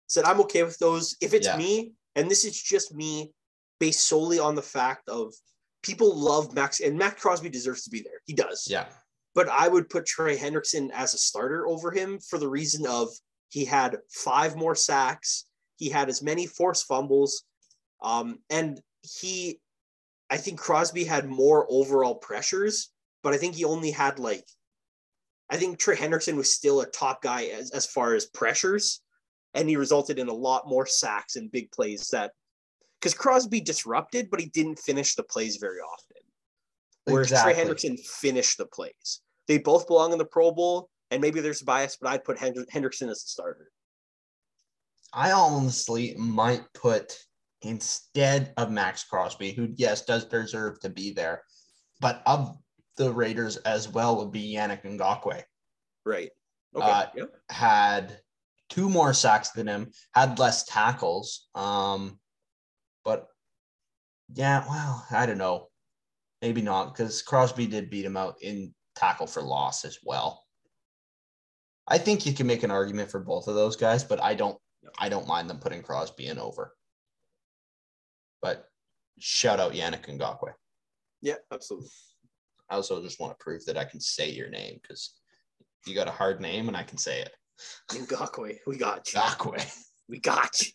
said 0.07 0.25
I'm 0.25 0.41
okay 0.41 0.61
with 0.61 0.77
those. 0.77 1.15
If 1.21 1.33
it's 1.33 1.47
Yeah. 1.47 1.57
me, 1.57 1.93
and 2.15 2.29
this 2.29 2.45
is 2.45 2.61
just 2.61 2.93
me 2.93 3.33
based 3.79 4.01
solely 4.07 4.37
on 4.37 4.53
the 4.53 4.61
fact 4.61 5.09
of 5.09 5.33
people 5.81 6.15
love 6.15 6.53
Max 6.53 6.79
and 6.81 6.95
Maxx 6.97 7.19
Crosby 7.19 7.49
deserves 7.49 7.83
to 7.85 7.89
be 7.89 7.99
there. 8.01 8.21
He 8.27 8.33
does. 8.33 8.67
Yeah, 8.69 8.93
But 9.33 9.49
I 9.49 9.67
would 9.67 9.89
put 9.89 10.05
Trey 10.05 10.37
Hendrickson 10.37 10.91
as 10.91 11.15
a 11.15 11.17
starter 11.17 11.67
over 11.67 11.89
him 11.89 12.19
for 12.19 12.37
the 12.37 12.47
reason 12.47 12.85
of 12.85 13.09
he 13.49 13.65
had 13.65 13.97
five 14.11 14.55
more 14.55 14.75
sacks, 14.75 15.45
he 15.77 15.89
had 15.89 16.09
as 16.09 16.21
many 16.21 16.45
forced 16.45 16.85
fumbles, 16.85 17.43
um, 18.03 18.37
and 18.51 18.79
he 19.01 19.59
I 20.33 20.37
think 20.37 20.59
Crosby 20.59 21.03
had 21.03 21.29
more 21.29 21.67
overall 21.69 22.15
pressures, 22.15 22.89
but 23.21 23.35
I 23.35 23.37
think 23.37 23.53
he 23.53 23.65
only 23.65 23.91
had 23.91 24.17
like 24.17 24.43
I 25.47 25.57
think 25.57 25.77
Trey 25.77 25.95
Hendrickson 25.95 26.37
was 26.37 26.51
still 26.51 26.81
a 26.81 26.87
top 26.87 27.21
guy 27.21 27.43
as, 27.43 27.69
as 27.69 27.85
far 27.85 28.15
as 28.15 28.25
pressures, 28.25 29.03
and 29.53 29.69
he 29.69 29.75
resulted 29.75 30.17
in 30.17 30.29
a 30.29 30.33
lot 30.33 30.67
more 30.67 30.87
sacks 30.87 31.35
and 31.35 31.51
big 31.51 31.71
plays 31.71 32.07
that 32.07 32.31
because 32.99 33.13
Crosby 33.13 33.61
disrupted, 33.61 34.31
but 34.31 34.39
he 34.39 34.47
didn't 34.47 34.79
finish 34.79 35.13
the 35.13 35.21
plays 35.21 35.57
very 35.57 35.77
often. 35.77 36.23
Whereas 37.03 37.27
exactly. 37.27 37.53
Trey 37.53 37.63
Hendrickson 37.63 37.99
finished 37.99 38.57
the 38.57 38.65
plays. 38.65 39.21
They 39.47 39.59
both 39.59 39.85
belong 39.85 40.13
in 40.13 40.17
the 40.17 40.25
Pro 40.25 40.51
Bowl, 40.51 40.89
and 41.11 41.21
maybe 41.21 41.41
there's 41.41 41.61
bias, 41.61 41.95
but 42.01 42.09
I'd 42.09 42.23
put 42.23 42.39
Hendrickson 42.39 43.11
as 43.11 43.21
the 43.21 43.29
starter. 43.29 43.69
I 45.13 45.31
honestly 45.31 46.15
might 46.17 46.63
put 46.73 47.23
instead 47.63 48.53
of 48.57 48.71
Maxx 48.71 49.03
Crosby, 49.03 49.51
who 49.51 49.69
yes 49.75 50.05
does 50.05 50.25
deserve 50.25 50.79
to 50.81 50.89
be 50.89 51.11
there, 51.11 51.43
but 51.99 52.21
of 52.25 52.57
the 52.97 53.11
Raiders 53.11 53.57
as 53.57 53.89
well 53.89 54.17
would 54.17 54.31
be 54.31 54.55
Yannick 54.55 54.83
Ngakoue. 54.83 55.43
Right. 56.05 56.29
Okay. 56.75 56.85
Uh, 56.85 57.05
yeah. 57.15 57.23
had 57.49 58.19
two 58.69 58.89
more 58.89 59.13
sacks 59.13 59.51
than 59.51 59.67
him, 59.67 59.91
had 60.13 60.39
less 60.39 60.63
tackles. 60.65 61.47
Um, 61.55 62.19
but 63.05 63.27
yeah, 64.33 64.65
well, 64.67 65.05
I 65.11 65.25
don't 65.25 65.37
know. 65.37 65.69
Maybe 66.41 66.61
not 66.61 66.93
because 66.93 67.21
Crosby 67.21 67.67
did 67.67 67.89
beat 67.89 68.05
him 68.05 68.17
out 68.17 68.35
in 68.41 68.73
tackle 68.95 69.27
for 69.27 69.41
loss 69.41 69.85
as 69.85 69.99
well. 70.03 70.43
I 71.87 71.97
think 71.97 72.25
you 72.25 72.33
can 72.33 72.47
make 72.47 72.63
an 72.63 72.71
argument 72.71 73.11
for 73.11 73.19
both 73.19 73.47
of 73.47 73.55
those 73.55 73.75
guys, 73.75 74.03
but 74.03 74.21
I 74.21 74.33
don't 74.33 74.57
I 74.99 75.09
don't 75.09 75.27
mind 75.27 75.49
them 75.49 75.59
putting 75.59 75.81
Crosby 75.81 76.27
in 76.27 76.37
over. 76.37 76.75
But 78.43 78.65
shout 79.19 79.59
out 79.59 79.71
Yannick 79.71 80.05
Ngakoue. 80.05 80.53
Yeah, 81.21 81.35
absolutely. 81.51 81.89
I 82.69 82.75
also 82.75 83.01
just 83.01 83.19
want 83.19 83.31
to 83.31 83.43
prove 83.43 83.65
that 83.65 83.77
I 83.77 83.85
can 83.85 84.01
say 84.01 84.29
your 84.29 84.49
name 84.49 84.79
because 84.81 85.13
you 85.87 85.95
got 85.95 86.09
a 86.09 86.11
hard 86.11 86.41
name 86.41 86.67
and 86.67 86.77
I 86.77 86.83
can 86.83 86.97
say 86.97 87.21
it. 87.21 87.31
Ngakoue, 87.89 88.57
we 88.67 88.77
got 88.77 89.11
you. 89.11 89.19
Ngakoue. 89.19 89.87
We 90.09 90.19
got 90.19 90.61
you. 90.61 90.71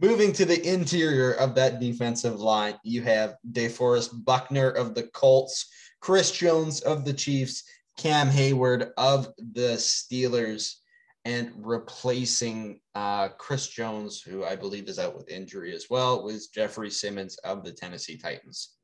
Moving 0.00 0.32
to 0.32 0.44
the 0.44 0.66
interior 0.66 1.32
of 1.34 1.54
that 1.54 1.78
defensive 1.78 2.40
line, 2.40 2.74
you 2.82 3.02
have 3.02 3.36
DeForest 3.52 4.24
Buckner 4.24 4.70
of 4.70 4.94
the 4.94 5.04
Colts, 5.04 5.70
Chris 6.00 6.32
Jones 6.32 6.80
of 6.80 7.04
the 7.04 7.12
Chiefs, 7.12 7.62
Cam 7.98 8.28
Heyward 8.30 8.90
of 8.96 9.28
the 9.36 9.74
Steelers, 9.76 10.76
and 11.24 11.52
replacing 11.56 12.80
uh, 12.94 13.28
Chris 13.28 13.68
Jones, 13.68 14.20
who 14.20 14.44
I 14.44 14.56
believe 14.56 14.88
is 14.88 14.98
out 14.98 15.16
with 15.16 15.30
injury 15.30 15.74
as 15.74 15.86
well, 15.88 16.24
was 16.24 16.48
Jeffrey 16.48 16.90
Simmons 16.90 17.36
of 17.38 17.62
the 17.62 17.72
Tennessee 17.72 18.16
Titans. 18.16 18.74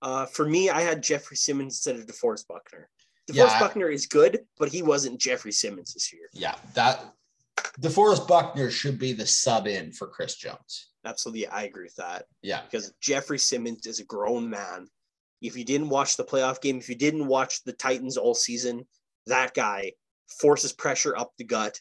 Uh, 0.00 0.26
for 0.26 0.46
me, 0.46 0.70
I 0.70 0.82
had 0.82 1.02
Jeffrey 1.02 1.36
Simmons 1.36 1.74
instead 1.74 1.96
of 1.96 2.06
DeForest 2.06 2.46
Buckner. 2.46 2.88
DeForest 3.30 3.34
Yeah, 3.34 3.58
Buckner 3.58 3.88
is 3.88 4.06
good, 4.06 4.40
but 4.58 4.68
he 4.68 4.82
wasn't 4.82 5.20
Jeffrey 5.20 5.52
Simmons 5.52 5.94
this 5.94 6.12
year. 6.12 6.28
Yeah, 6.32 6.54
that 6.74 7.12
DeForest 7.80 8.28
Buckner 8.28 8.70
should 8.70 8.98
be 8.98 9.12
the 9.12 9.26
sub 9.26 9.66
in 9.66 9.92
for 9.92 10.08
Chris 10.08 10.36
Jones. 10.36 10.90
Absolutely, 11.04 11.46
I 11.48 11.64
agree 11.64 11.84
with 11.84 11.96
that. 11.96 12.26
Yeah, 12.42 12.62
because 12.62 12.92
Jeffrey 13.00 13.38
Simmons 13.38 13.86
is 13.86 14.00
a 14.00 14.04
grown 14.04 14.48
man. 14.48 14.86
If 15.40 15.56
you 15.56 15.64
didn't 15.64 15.88
watch 15.88 16.16
the 16.16 16.24
playoff 16.24 16.60
game, 16.60 16.78
if 16.78 16.88
you 16.88 16.94
didn't 16.94 17.26
watch 17.26 17.64
the 17.64 17.72
Titans 17.72 18.16
all 18.16 18.34
season, 18.34 18.86
that 19.26 19.54
guy 19.54 19.92
forces 20.40 20.72
pressure 20.72 21.16
up 21.16 21.32
the 21.38 21.44
gut. 21.44 21.78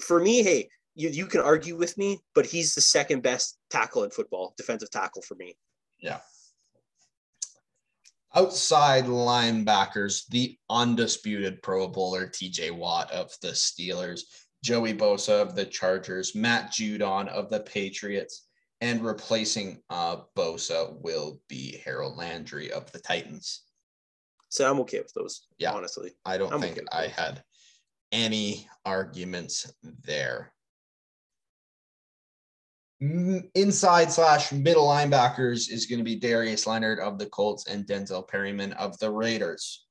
For 0.00 0.20
me, 0.20 0.42
hey, 0.42 0.68
you, 0.94 1.08
you 1.08 1.26
can 1.26 1.40
argue 1.40 1.76
with 1.76 1.96
me, 1.98 2.20
but 2.34 2.46
he's 2.46 2.74
the 2.74 2.80
second 2.80 3.22
best 3.22 3.58
tackle 3.70 4.04
in 4.04 4.10
football, 4.10 4.54
defensive 4.56 4.90
tackle 4.90 5.22
for 5.22 5.34
me. 5.34 5.56
yeah. 6.00 6.20
Outside 8.36 9.04
linebackers, 9.04 10.26
the 10.28 10.58
undisputed 10.68 11.62
Pro 11.62 11.86
Bowler 11.86 12.26
TJ 12.26 12.72
Watt 12.72 13.08
of 13.12 13.32
the 13.42 13.48
Steelers, 13.48 14.22
Joey 14.64 14.92
Bosa 14.92 15.40
of 15.40 15.54
the 15.54 15.64
Chargers, 15.64 16.34
Matt 16.34 16.72
Judon 16.72 17.28
of 17.28 17.48
the 17.48 17.60
Patriots, 17.60 18.48
and 18.80 19.04
replacing 19.04 19.80
uh, 19.88 20.16
Bosa 20.36 21.00
will 21.00 21.40
be 21.48 21.80
Harold 21.84 22.16
Landry 22.16 22.72
of 22.72 22.90
the 22.90 22.98
Titans. 22.98 23.62
So 24.48 24.68
I'm 24.68 24.80
okay 24.80 24.98
with 24.98 25.12
those. 25.14 25.46
Yeah. 25.58 25.72
honestly. 25.72 26.12
I 26.24 26.36
don't 26.36 26.52
I'm 26.52 26.60
think 26.60 26.78
okay 26.78 26.86
I 26.90 27.06
had 27.06 27.42
any 28.14 28.68
arguments 28.86 29.70
there. 30.04 30.52
Inside 33.00 34.12
slash 34.12 34.52
middle 34.52 34.86
linebackers 34.86 35.70
is 35.70 35.86
going 35.86 35.98
to 35.98 36.04
be 36.04 36.16
Darius 36.16 36.66
Leonard 36.66 37.00
of 37.00 37.18
the 37.18 37.26
Colts 37.26 37.66
and 37.66 37.84
Denzel 37.84 38.26
Perryman 38.26 38.72
of 38.74 38.96
the 38.98 39.10
Raiders. 39.10 39.86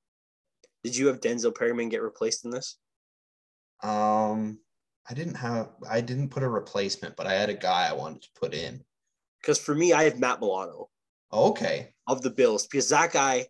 Did 0.83 0.95
you 0.95 1.07
have 1.07 1.19
Denzel 1.19 1.55
Perryman 1.55 1.89
get 1.89 2.01
replaced 2.01 2.45
in 2.45 2.51
this? 2.51 2.77
Um, 3.83 4.59
I 5.09 5.13
didn't 5.13 5.35
have, 5.35 5.71
I 5.87 5.99
didn't 5.99 6.29
put 6.29 6.43
a 6.43 6.49
replacement, 6.49 7.17
but 7.17 7.27
I 7.27 7.33
had 7.33 7.49
a 7.49 7.53
guy 7.53 7.87
I 7.89 7.93
wanted 7.93 8.21
to 8.23 8.29
put 8.39 8.53
in. 8.53 8.81
Because 9.41 9.59
for 9.59 9.75
me, 9.75 9.91
I 9.91 10.03
have 10.03 10.17
Matt 10.17 10.39
Milano 10.39 10.89
Okay. 11.31 11.93
of 12.07 12.21
the 12.21 12.29
Bills 12.29 12.65
because 12.65 12.87
that 12.89 13.11
guy 13.11 13.47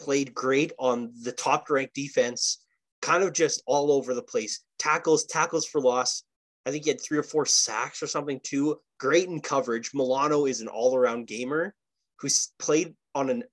played 0.00 0.34
great 0.34 0.72
on 0.78 1.12
the 1.22 1.32
top 1.32 1.70
ranked 1.70 1.94
defense, 1.94 2.65
kind 3.06 3.22
of 3.22 3.32
just 3.32 3.62
all 3.66 3.92
over 3.92 4.14
the 4.14 4.22
place. 4.22 4.64
Tackles, 4.78 5.24
tackles 5.26 5.64
for 5.64 5.80
loss. 5.80 6.24
I 6.66 6.70
think 6.72 6.84
he 6.84 6.90
had 6.90 7.00
three 7.00 7.18
or 7.18 7.22
four 7.22 7.46
sacks 7.46 8.02
or 8.02 8.08
something 8.08 8.40
too. 8.42 8.80
Great 8.98 9.28
in 9.28 9.40
coverage. 9.40 9.92
Milano 9.94 10.46
is 10.46 10.60
an 10.60 10.66
all 10.66 10.96
around 10.96 11.28
gamer 11.28 11.72
who's 12.18 12.52
played 12.58 12.94
on 13.14 13.30
an 13.30 13.44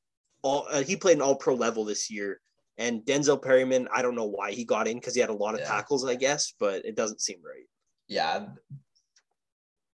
all, 0.42 0.68
uh, 0.72 0.82
he 0.82 0.96
played 0.96 1.18
an 1.18 1.22
all 1.22 1.36
pro 1.36 1.54
level 1.54 1.86
this 1.86 2.10
year. 2.10 2.42
And 2.80 3.02
Denzel 3.02 3.42
Perryman, 3.42 3.88
I 3.94 4.02
don't 4.02 4.16
know 4.16 4.26
why 4.26 4.52
he 4.52 4.66
got 4.66 4.88
in 4.88 4.98
because 4.98 5.14
he 5.14 5.22
had 5.22 5.30
a 5.30 5.34
lot 5.34 5.54
of 5.54 5.60
Yeah. 5.60 5.68
tackles, 5.68 6.04
I 6.04 6.16
guess, 6.16 6.54
but 6.60 6.84
it 6.86 6.96
doesn't 6.96 7.22
seem 7.22 7.38
right. 7.44 7.68
Yeah. 8.08 8.48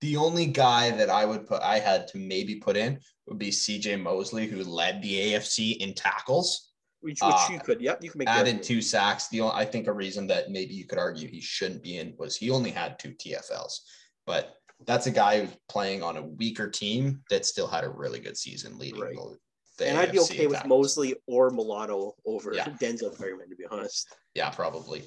The 0.01 0.17
only 0.17 0.47
guy 0.47 0.93
that 0.93 1.11
I 1.11 1.25
would 1.25 1.49
put, 1.49 1.61
I 1.61 1.81
had 1.81 2.07
to 2.09 2.19
maybe 2.19 2.55
put 2.55 2.77
in 2.77 3.01
would 3.27 3.39
be 3.39 3.51
CJ 3.51 3.97
Mosley, 3.97 4.47
who 4.47 4.63
led 4.63 5.03
the 5.03 5.33
AFC 5.33 5.73
in 5.79 5.95
tackles. 5.95 6.68
Which, 7.01 7.21
which 7.21 7.23
Uh, 7.23 7.49
you 7.53 7.61
could, 7.61 7.81
yep, 7.81 8.03
you 8.03 8.11
can 8.11 8.19
make 8.19 8.29
added 8.29 8.63
two 8.63 8.83
sacks. 8.83 9.29
The 9.29 9.41
only, 9.43 9.55
I 9.55 9.65
think 9.65 9.87
a 9.87 9.93
reason 9.93 10.27
that 10.29 10.51
maybe 10.51 10.75
you 10.75 10.85
could 10.87 10.99
argue 10.99 11.29
he 11.29 11.41
shouldn't 11.41 11.83
be 11.83 11.99
in 11.99 12.15
was 12.19 12.37
he 12.37 12.51
only 12.51 12.71
had 12.71 12.99
two 12.99 13.13
TFLs, 13.15 13.81
but 14.27 14.55
that's 14.87 15.07
a 15.07 15.11
guy 15.11 15.41
who's 15.41 15.57
playing 15.69 16.03
on 16.03 16.17
a 16.17 16.23
weaker 16.23 16.69
team 16.69 17.23
that 17.31 17.47
still 17.47 17.67
had 17.69 17.85
a 17.85 17.89
really 17.89 18.19
good 18.21 18.37
season 18.37 18.79
leading. 18.79 19.01
Right. 19.01 19.15
the- 19.15 19.39
the 19.79 19.87
and 19.89 19.97
I'd 19.97 20.11
be 20.11 20.19
okay 20.19 20.49
with. 20.49 20.67
Mosley 20.67 21.15
or 21.29 21.51
Milano 21.51 22.15
over 22.27 22.53
Yeah. 22.53 22.69
Denzel 22.81 23.17
Perryman, 23.17 23.49
to 23.49 23.55
be 23.55 23.65
honest. 23.71 24.09
Yeah, 24.35 24.51
probably. 24.51 25.05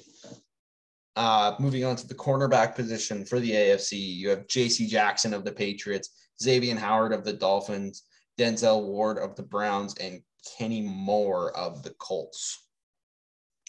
Uh, 1.14 1.54
moving 1.58 1.84
on 1.84 1.94
to 1.96 2.06
the 2.08 2.14
cornerback 2.14 2.74
position 2.74 3.22
for 3.26 3.38
the 3.38 3.50
AFC, 3.52 3.98
you 3.98 4.30
have 4.30 4.46
J.C. 4.46 4.86
Jackson 4.86 5.34
of 5.34 5.44
the 5.44 5.52
Patriots, 5.52 6.08
Xavien 6.42 6.78
Howard 6.78 7.12
of 7.12 7.22
the 7.22 7.34
Dolphins, 7.34 8.04
Denzel 8.38 8.86
Ward 8.86 9.18
of 9.18 9.36
the 9.36 9.42
Browns, 9.42 9.94
and 9.98 10.22
Kenny 10.58 10.82
Moore 10.82 11.56
of 11.56 11.82
the 11.82 11.90
Colts. 11.98 12.66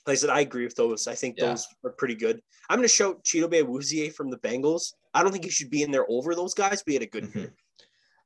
Like 0.06 0.14
I 0.14 0.16
said, 0.18 0.30
I 0.30 0.42
agree 0.42 0.66
with 0.66 0.76
those. 0.76 1.08
I 1.08 1.16
think 1.16 1.38
Yeah. 1.38 1.48
those 1.50 1.66
are 1.86 1.92
pretty 1.92 2.16
good. 2.16 2.42
I'm 2.70 2.78
going 2.78 2.88
to 2.88 2.94
shout 2.94 3.24
Chidobe 3.24 3.64
Awuzie 3.64 4.14
from 4.14 4.30
the 4.30 4.38
Bengals. 4.38 4.94
I 5.14 5.24
don't 5.24 5.32
think 5.32 5.46
he 5.46 5.50
should 5.50 5.70
be 5.70 5.84
in 5.84 5.92
there 5.92 6.10
over 6.10 6.36
those 6.36 6.54
guys, 6.54 6.84
but 6.84 6.88
he 6.92 6.94
had 6.96 7.04
a 7.04 7.08
good 7.08 7.26
Mhm. 7.26 7.36
year. 7.36 7.56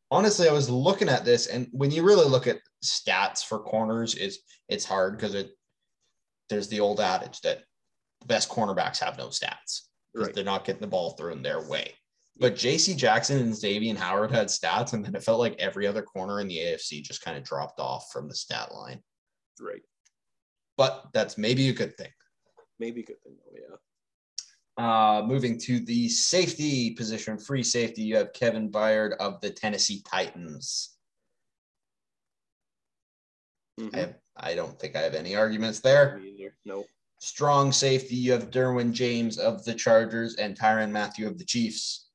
honestly, 0.10 0.48
I 0.48 0.54
was 0.54 0.70
looking 0.70 1.10
at 1.10 1.26
this, 1.26 1.48
and 1.48 1.68
when 1.74 1.92
you 1.92 2.02
really 2.02 2.30
look 2.30 2.48
at 2.48 2.62
stats 2.82 3.44
for 3.44 3.60
corners, 3.60 4.16
is 4.16 4.40
it's 4.70 4.86
hard 4.86 5.18
because 5.18 5.34
it 5.36 5.52
there's 6.50 6.70
the 6.70 6.80
old 6.80 7.02
adage 7.02 7.42
that 7.42 7.66
the 8.22 8.26
best 8.26 8.48
cornerbacks 8.48 9.00
have 9.00 9.18
no 9.18 9.28
stats 9.28 9.82
because 10.14 10.28
Right. 10.28 10.34
they're 10.34 10.46
not 10.46 10.64
getting 10.64 10.80
the 10.80 10.88
ball 10.88 11.12
thrown 11.12 11.42
their 11.42 11.62
way. 11.68 11.94
But 12.40 12.56
J.C. 12.56 12.94
Jackson 12.96 13.40
and 13.40 13.54
Xavien 13.54 13.92
and 13.92 14.00
Howard 14.00 14.32
had 14.32 14.48
stats, 14.48 14.94
and 14.94 15.04
then 15.04 15.16
it 15.16 15.24
felt 15.24 15.40
like 15.40 15.56
every 15.60 15.88
other 15.88 16.04
corner 16.04 16.40
in 16.40 16.48
the 16.48 16.58
AFC 16.58 17.02
just 17.02 17.24
kind 17.24 17.38
of 17.38 17.44
dropped 17.44 17.80
off 17.80 18.10
from 18.12 18.28
the 18.28 18.36
stat 18.36 18.74
line. 18.74 19.02
Right. 19.60 19.82
But 20.78 21.08
that's 21.14 21.38
maybe 21.38 21.70
a 21.70 21.74
good 21.74 21.98
thing. 21.98 22.12
Maybe 22.80 23.02
a 23.02 23.06
good 23.06 23.22
thing, 23.24 23.36
though. 23.38 23.58
Yeah. 23.60 23.78
Uh, 24.78 25.24
moving 25.26 25.58
to 25.58 25.80
the 25.80 26.08
safety 26.08 26.92
position, 26.92 27.40
free 27.40 27.64
safety, 27.64 28.04
you 28.04 28.16
have 28.16 28.34
Kevin 28.34 28.70
Byard 28.70 29.14
of 29.18 29.42
the 29.42 29.50
Tennessee 29.50 30.04
Titans. 30.08 30.96
Mhm. 33.80 33.96
I, 33.96 34.00
have, 34.00 34.16
I 34.36 34.56
don't 34.56 34.80
think 34.80 34.96
I 34.96 35.02
have 35.02 35.16
any 35.16 35.36
arguments 35.36 35.80
there. 35.80 36.20
Me 36.20 36.30
either. 36.30 36.56
No. 36.66 36.86
Strong 37.20 37.72
safety, 37.72 38.16
you 38.16 38.32
have 38.34 38.52
Derwin 38.52 38.92
James 38.92 39.40
of 39.40 39.66
the 39.66 39.74
Chargers 39.74 40.36
and 40.36 40.56
Tyrann 40.56 40.92
Mathieu 40.92 41.26
of 41.26 41.40
the 41.40 41.46
Chiefs. 41.46 42.07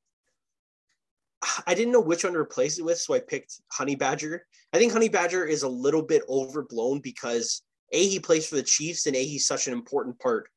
I 1.66 1.74
didn't 1.74 1.92
know 1.92 2.00
which 2.00 2.24
one 2.24 2.34
to 2.34 2.38
replace 2.38 2.78
it 2.78 2.84
with, 2.84 2.98
so 2.98 3.14
I 3.14 3.20
picked 3.20 3.60
Honey 3.72 3.96
Badger. 3.96 4.46
I 4.72 4.78
think 4.78 4.92
Honey 4.92 5.08
Badger 5.08 5.44
is 5.44 5.64
a 5.64 5.68
little 5.68 6.02
bit 6.02 6.22
overblown 6.28 7.00
because 7.00 7.62
A, 7.92 8.06
he 8.06 8.20
plays 8.20 8.46
for 8.48 8.56
the 8.56 8.62
Chiefs, 8.62 9.06
and 9.06 9.16
A, 9.16 9.24
he's 9.24 9.46
such 9.46 9.66
an 9.66 9.72
important 9.72 10.18
part 10.20 10.48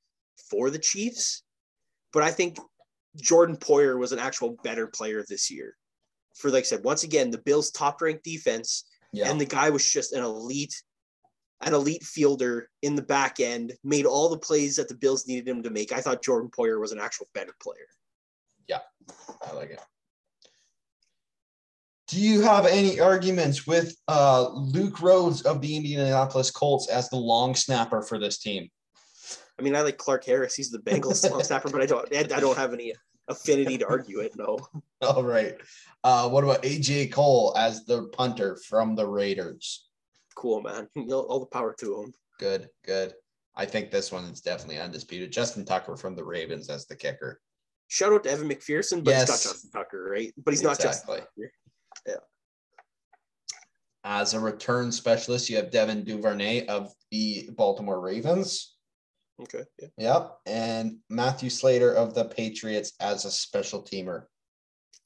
for 0.50 0.70
the 0.70 0.80
Chiefs. 0.80 1.44
But 2.14 2.24
I 2.24 2.32
think 2.32 2.58
Jordan 3.20 3.58
Poyer 3.58 3.98
was 3.98 4.12
an 4.12 4.20
actual 4.20 4.58
better 4.64 4.88
player 4.88 5.26
this 5.28 5.50
year. 5.50 5.76
For 6.36 6.52
like 6.52 6.64
I 6.64 6.68
said, 6.68 6.84
once 6.84 7.04
again, 7.04 7.32
the 7.32 7.40
Bills' 7.40 7.72
top 7.72 8.02
ranked 8.02 8.24
defense, 8.24 8.86
Yeah. 9.12 9.30
and 9.30 9.42
the 9.42 9.46
guy 9.46 9.70
was 9.70 9.90
just 9.90 10.14
an 10.14 10.24
elite, 10.24 10.84
an 11.62 11.74
elite 11.74 12.04
fielder 12.04 12.70
in 12.84 12.96
the 12.96 13.02
back 13.02 13.40
end, 13.40 13.74
made 13.84 14.06
all 14.06 14.30
the 14.30 14.38
plays 14.38 14.76
that 14.76 14.88
the 14.88 14.96
Bills 14.96 15.28
needed 15.28 15.48
him 15.48 15.64
to 15.64 15.70
make. 15.70 15.92
I 15.92 16.02
thought 16.02 16.24
Jordan 16.24 16.52
Poyer 16.52 16.80
was 16.80 16.92
an 16.92 17.00
actual 17.00 17.28
better 17.34 17.56
player. 17.62 17.88
Yeah, 18.68 18.82
I 19.42 19.54
like 19.54 19.72
it. 19.72 19.80
Do 22.08 22.20
you 22.20 22.41
have 22.41 22.66
any 22.68 22.99
arguments 22.99 23.66
with 23.66 23.95
uh, 24.08 24.49
Luke 24.49 25.01
Rhodes 25.01 25.41
of 25.41 25.60
the 25.62 25.76
Indianapolis 25.76 26.51
Colts 26.51 26.88
as 26.88 27.10
the 27.10 27.16
long 27.16 27.56
snapper 27.56 28.01
for 28.03 28.20
this 28.20 28.38
team? 28.38 28.70
I 29.60 29.64
mean, 29.64 29.76
I 29.76 29.82
like 29.82 29.97
Clark 29.97 30.26
Harris. 30.26 30.56
He's 30.56 30.70
the 30.70 30.80
Bengals 30.80 31.28
long 31.30 31.43
snapper, 31.43 31.70
but 31.70 31.82
I 31.82 31.86
don't. 31.86 32.14
I 32.16 32.24
don't 32.24 32.58
have 32.58 32.74
any 32.74 32.93
affinity 33.28 33.78
to 33.80 33.88
argue 33.88 34.20
it. 34.20 34.36
No. 34.38 34.60
All 35.01 35.24
right. 35.24 35.56
Uh, 36.03 36.30
what 36.30 36.43
about 36.43 36.62
AJ 36.62 37.12
Cole 37.12 37.56
as 37.58 37.86
the 37.86 38.03
punter 38.10 38.58
from 38.58 38.95
the 38.95 39.08
Raiders? 39.08 39.88
Cool, 40.36 40.62
man. 40.62 40.88
All 41.12 41.39
the 41.39 41.45
power 41.47 41.74
to 41.80 42.01
him. 42.03 42.14
Good, 42.39 42.70
good. 42.86 43.14
I 43.56 43.66
think 43.66 43.89
this 43.89 44.12
one 44.12 44.26
is 44.26 44.41
definitely 44.41 44.80
undisputed. 44.80 45.32
Justin 45.32 45.66
Tucker 45.66 45.95
from 45.95 46.16
the 46.16 46.24
Ravens 46.24 46.70
as 46.70 46.86
the 46.86 46.95
kicker. 46.95 47.39
Shout 47.88 48.14
out 48.14 48.24
to 48.26 48.32
Evan 48.32 48.49
McPherson, 48.49 49.03
but 49.03 49.16
he's 49.16 49.28
not 49.28 49.30
Yes. 49.30 49.43
Justin 49.43 49.72
Tucker, 49.72 50.10
right? 50.12 50.34
But 50.43 50.51
he's 50.53 50.62
not 50.62 50.76
Exactly. 50.76 51.18
Justin 51.18 51.26
Tucker. 51.38 51.53
As 54.08 54.36
a 54.36 54.39
return 54.39 54.91
specialist, 54.91 55.49
you 55.49 55.56
have 55.56 55.72
Devin 55.72 56.03
Duvernay 56.03 56.68
of 56.68 56.93
the 57.10 57.49
Baltimore 57.58 57.99
Ravens. 57.99 58.76
Okay. 59.41 59.64
Yeah. 59.82 59.88
Yep. 59.97 60.38
And 60.45 60.97
Matthew 61.10 61.49
Slater 61.49 61.91
of 61.91 62.14
the 62.14 62.26
Patriots 62.26 62.93
as 62.99 63.26
a 63.26 63.32
special 63.32 63.82
teamer. 63.82 64.26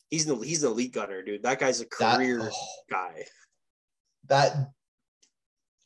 He's 0.09 0.27
an 0.27 0.43
he's 0.43 0.63
an 0.63 0.71
elite 0.71 0.91
gunner, 0.91 1.23
dude. 1.23 1.43
That 1.43 1.59
guy's 1.59 1.79
a 1.79 1.85
That, 1.97 2.17
career 2.17 2.49
oh, 2.51 2.67
guy. 2.91 3.23
that 4.27 4.67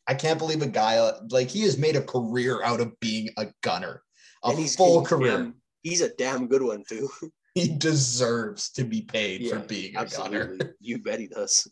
I 0.07 0.16
can't 0.16 0.39
believe 0.39 0.64
a 0.64 0.68
guy 0.68 1.11
like 1.30 1.49
he 1.49 1.61
has 1.61 1.78
made 1.78 1.95
a 1.95 2.01
career 2.01 2.64
out 2.64 2.82
of 2.82 2.99
being 2.99 3.30
a 3.38 3.45
gunner, 3.61 4.01
a 4.43 4.55
full 4.68 5.05
career. 5.05 5.38
Damn, 5.38 5.55
he's 5.84 6.01
a 6.01 6.09
damn 6.16 6.47
good 6.47 6.64
one 6.64 6.84
too. 6.89 7.09
He 7.56 7.68
deserves 7.68 8.72
to 8.72 8.84
be 8.84 9.01
paid 9.01 9.47
for 9.47 9.58
Yeah, 9.58 9.62
being 9.62 9.95
a 9.95 10.06
gunner. 10.06 10.58
You 10.80 10.97
bet 10.97 11.20
he 11.20 11.28
does. 11.28 11.72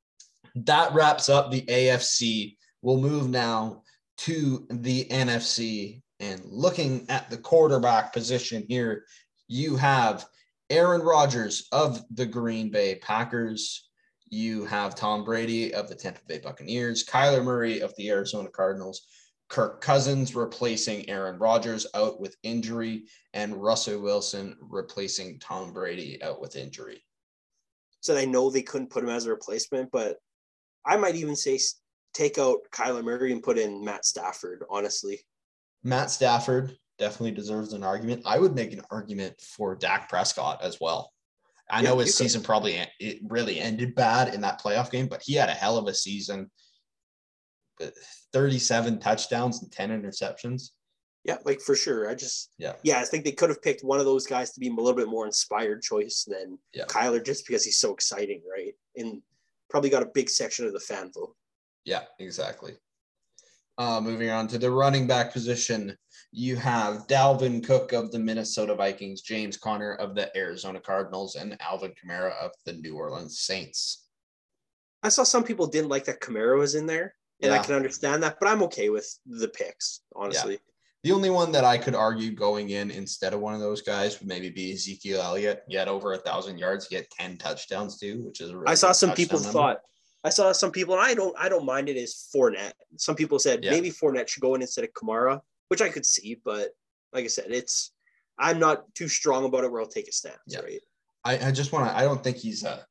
that 0.54 0.94
wraps 0.94 1.28
up 1.28 1.50
the 1.50 1.62
AFC. 1.62 2.56
We'll 2.80 2.96
move 2.96 3.28
now 3.28 3.82
to 4.18 4.66
the 4.70 5.04
NFC. 5.06 6.02
And 6.20 6.42
looking 6.46 7.06
at 7.08 7.30
the 7.30 7.36
quarterback 7.36 8.12
position 8.12 8.64
here, 8.68 9.04
you 9.48 9.76
have 9.76 10.26
Aaron 10.70 11.02
Rodgers 11.02 11.66
of 11.72 12.02
the 12.14 12.26
Green 12.26 12.70
Bay 12.70 12.96
Packers. 12.96 13.88
You 14.28 14.64
have 14.66 14.94
Tom 14.94 15.24
Brady 15.24 15.74
of 15.74 15.88
the 15.88 15.94
Tampa 15.94 16.20
Bay 16.28 16.38
Buccaneers, 16.38 17.04
Kyler 17.04 17.42
Murray 17.42 17.80
of 17.80 17.94
the 17.96 18.10
Arizona 18.10 18.48
Cardinals, 18.48 19.02
Kirk 19.50 19.80
Cousins 19.80 20.34
replacing 20.36 21.10
Aaron 21.10 21.38
Rodgers 21.38 21.86
out 21.94 22.20
with 22.20 22.36
injury, 22.44 23.04
and 23.34 23.56
Russell 23.56 24.00
Wilson 24.00 24.56
replacing 24.60 25.40
Tom 25.40 25.72
Brady 25.72 26.22
out 26.22 26.40
with 26.40 26.56
injury. 26.56 27.04
So 28.00 28.16
I 28.16 28.24
know 28.24 28.48
they 28.48 28.62
couldn't 28.62 28.90
put 28.90 29.02
him 29.02 29.10
as 29.10 29.26
a 29.26 29.30
replacement, 29.30 29.90
but 29.90 30.16
I 30.86 30.96
might 30.96 31.16
even 31.16 31.36
say 31.36 31.58
take 32.14 32.38
out 32.38 32.60
Kyler 32.72 33.04
Murray 33.04 33.32
and 33.32 33.42
put 33.42 33.58
in 33.58 33.84
Matt 33.84 34.04
Stafford. 34.04 34.64
Honestly, 34.70 35.20
Matt 35.82 36.10
Stafford 36.10 36.76
definitely 36.98 37.32
deserves 37.32 37.72
an 37.72 37.82
argument. 37.82 38.22
I 38.24 38.38
would 38.38 38.54
make 38.54 38.72
an 38.72 38.82
argument 38.90 39.40
for 39.40 39.74
Dak 39.74 40.08
Prescott 40.08 40.62
as 40.62 40.78
well. 40.80 41.12
I 41.68 41.82
know 41.82 41.98
his 41.98 42.08
you 42.08 42.12
could. 42.12 42.30
season 42.30 42.42
probably 42.42 42.80
it 43.00 43.18
really 43.28 43.58
ended 43.58 43.94
bad 43.94 44.34
in 44.34 44.40
that 44.42 44.60
playoff 44.60 44.90
game, 44.90 45.08
but 45.08 45.22
he 45.22 45.34
had 45.34 45.48
a 45.48 45.54
hell 45.54 45.76
of 45.76 45.86
a 45.86 45.94
season. 45.94 46.50
37 48.32 48.98
touchdowns 48.98 49.62
and 49.62 49.70
10 49.72 49.90
interceptions. 49.90 50.70
Yeah, 51.24 51.36
like 51.44 51.60
for 51.60 51.74
sure. 51.74 52.08
I 52.08 52.14
just 52.14 52.50
Yeah. 52.58 52.76
yeah, 52.82 52.98
I 53.00 53.04
think 53.04 53.24
they 53.24 53.32
could 53.32 53.50
have 53.50 53.60
picked 53.62 53.84
one 53.84 53.98
of 54.00 54.06
those 54.06 54.26
guys 54.26 54.52
to 54.52 54.60
be 54.60 54.68
a 54.68 54.72
little 54.72 54.94
bit 54.94 55.08
more 55.08 55.26
inspired 55.26 55.82
choice 55.82 56.24
than 56.26 56.58
Yeah. 56.72 56.86
Kyler 56.86 57.24
just 57.24 57.46
because 57.46 57.64
he's 57.64 57.78
so 57.78 57.92
exciting, 57.92 58.42
right? 58.50 58.74
And 58.96 59.22
probably 59.68 59.90
got 59.90 60.02
a 60.02 60.06
big 60.14 60.30
section 60.30 60.66
of 60.66 60.72
the 60.72 60.80
fan 60.80 61.12
vote. 61.12 61.36
Yeah, 61.84 62.04
exactly. 62.18 62.76
Uh, 63.78 64.00
moving 64.00 64.30
on 64.30 64.46
to 64.48 64.58
the 64.58 64.70
running 64.70 65.06
back 65.06 65.32
position, 65.32 65.96
you 66.32 66.56
have 66.56 67.06
Dalvin 67.06 67.64
Cook 67.64 67.92
of 67.92 68.10
the 68.12 68.18
Minnesota 68.18 68.74
Vikings, 68.74 69.22
James 69.22 69.56
Conner 69.56 69.94
of 69.94 70.14
the 70.14 70.34
Arizona 70.36 70.80
Cardinals, 70.80 71.34
and 71.36 71.56
Alvin 71.60 71.92
Kamara 71.94 72.32
of 72.42 72.52
the 72.66 72.74
New 72.74 72.96
Orleans 72.96 73.40
Saints. 73.40 74.06
I 75.02 75.08
saw 75.08 75.22
some 75.22 75.44
people 75.44 75.66
didn't 75.66 75.88
like 75.88 76.04
that 76.04 76.20
Kamara 76.20 76.58
was 76.58 76.74
in 76.74 76.86
there, 76.86 77.14
and 77.42 77.52
I 77.52 77.58
can 77.58 77.74
understand 77.74 78.22
that, 78.22 78.38
but 78.40 78.48
I'm 78.48 78.62
okay 78.64 78.90
with 78.90 79.08
the 79.26 79.48
picks, 79.48 80.00
honestly. 80.14 80.54
Yeah. 80.54 80.58
The 81.02 81.12
only 81.12 81.30
one 81.30 81.50
that 81.52 81.64
I 81.64 81.78
could 81.78 81.94
argue 81.94 82.32
going 82.32 82.70
in 82.70 82.90
instead 82.90 83.32
of 83.32 83.40
one 83.40 83.54
of 83.54 83.60
those 83.60 83.80
guys 83.80 84.18
would 84.18 84.28
maybe 84.28 84.50
be 84.50 84.72
Ezekiel 84.74 85.22
Elliott. 85.22 85.62
He 85.66 85.74
had 85.74 85.88
over 85.88 86.12
a 86.12 86.18
thousand 86.18 86.58
yards. 86.58 86.86
He 86.88 86.94
had 86.94 87.08
10 87.10 87.38
touchdowns 87.38 87.98
too, 87.98 88.22
which 88.22 88.42
is 88.42 88.50
a 88.50 88.54
really 88.56 88.70
I 88.70 88.74
saw 88.74 88.92
some 88.92 89.12
people 89.12 89.38
number. 89.38 89.52
thought 89.52 89.78
I 90.22 90.28
saw 90.28 90.52
some 90.52 90.70
people, 90.70 90.92
and 90.94 91.02
I 91.02 91.14
don't 91.14 91.34
I 91.38 91.48
don't 91.48 91.64
mind 91.64 91.88
it 91.88 91.96
as 91.96 92.28
Fournette. 92.34 92.72
Some 92.98 93.16
people 93.16 93.38
said 93.38 93.64
Yeah. 93.64 93.70
maybe 93.70 93.90
Fournette 93.90 94.28
should 94.28 94.42
go 94.42 94.54
in 94.54 94.60
instead 94.60 94.84
of 94.84 94.92
Kamara, 94.92 95.40
which 95.68 95.80
I 95.80 95.88
could 95.88 96.04
see, 96.04 96.38
but 96.44 96.68
like 97.14 97.24
I 97.24 97.28
said, 97.28 97.46
it's 97.48 97.92
I'm 98.38 98.58
not 98.58 98.94
too 98.94 99.08
strong 99.08 99.46
about 99.46 99.64
it 99.64 99.72
where 99.72 99.80
I'll 99.80 99.88
take 99.88 100.08
a 100.08 100.12
stance, 100.12 100.36
Yeah. 100.46 100.60
right? 100.60 100.80
I, 101.24 101.48
I 101.48 101.50
just 101.50 101.72
want 101.72 101.88
to. 101.88 101.96
I 101.96 102.02
don't 102.02 102.22
think 102.22 102.36
he's 102.36 102.62
a. 102.64 102.84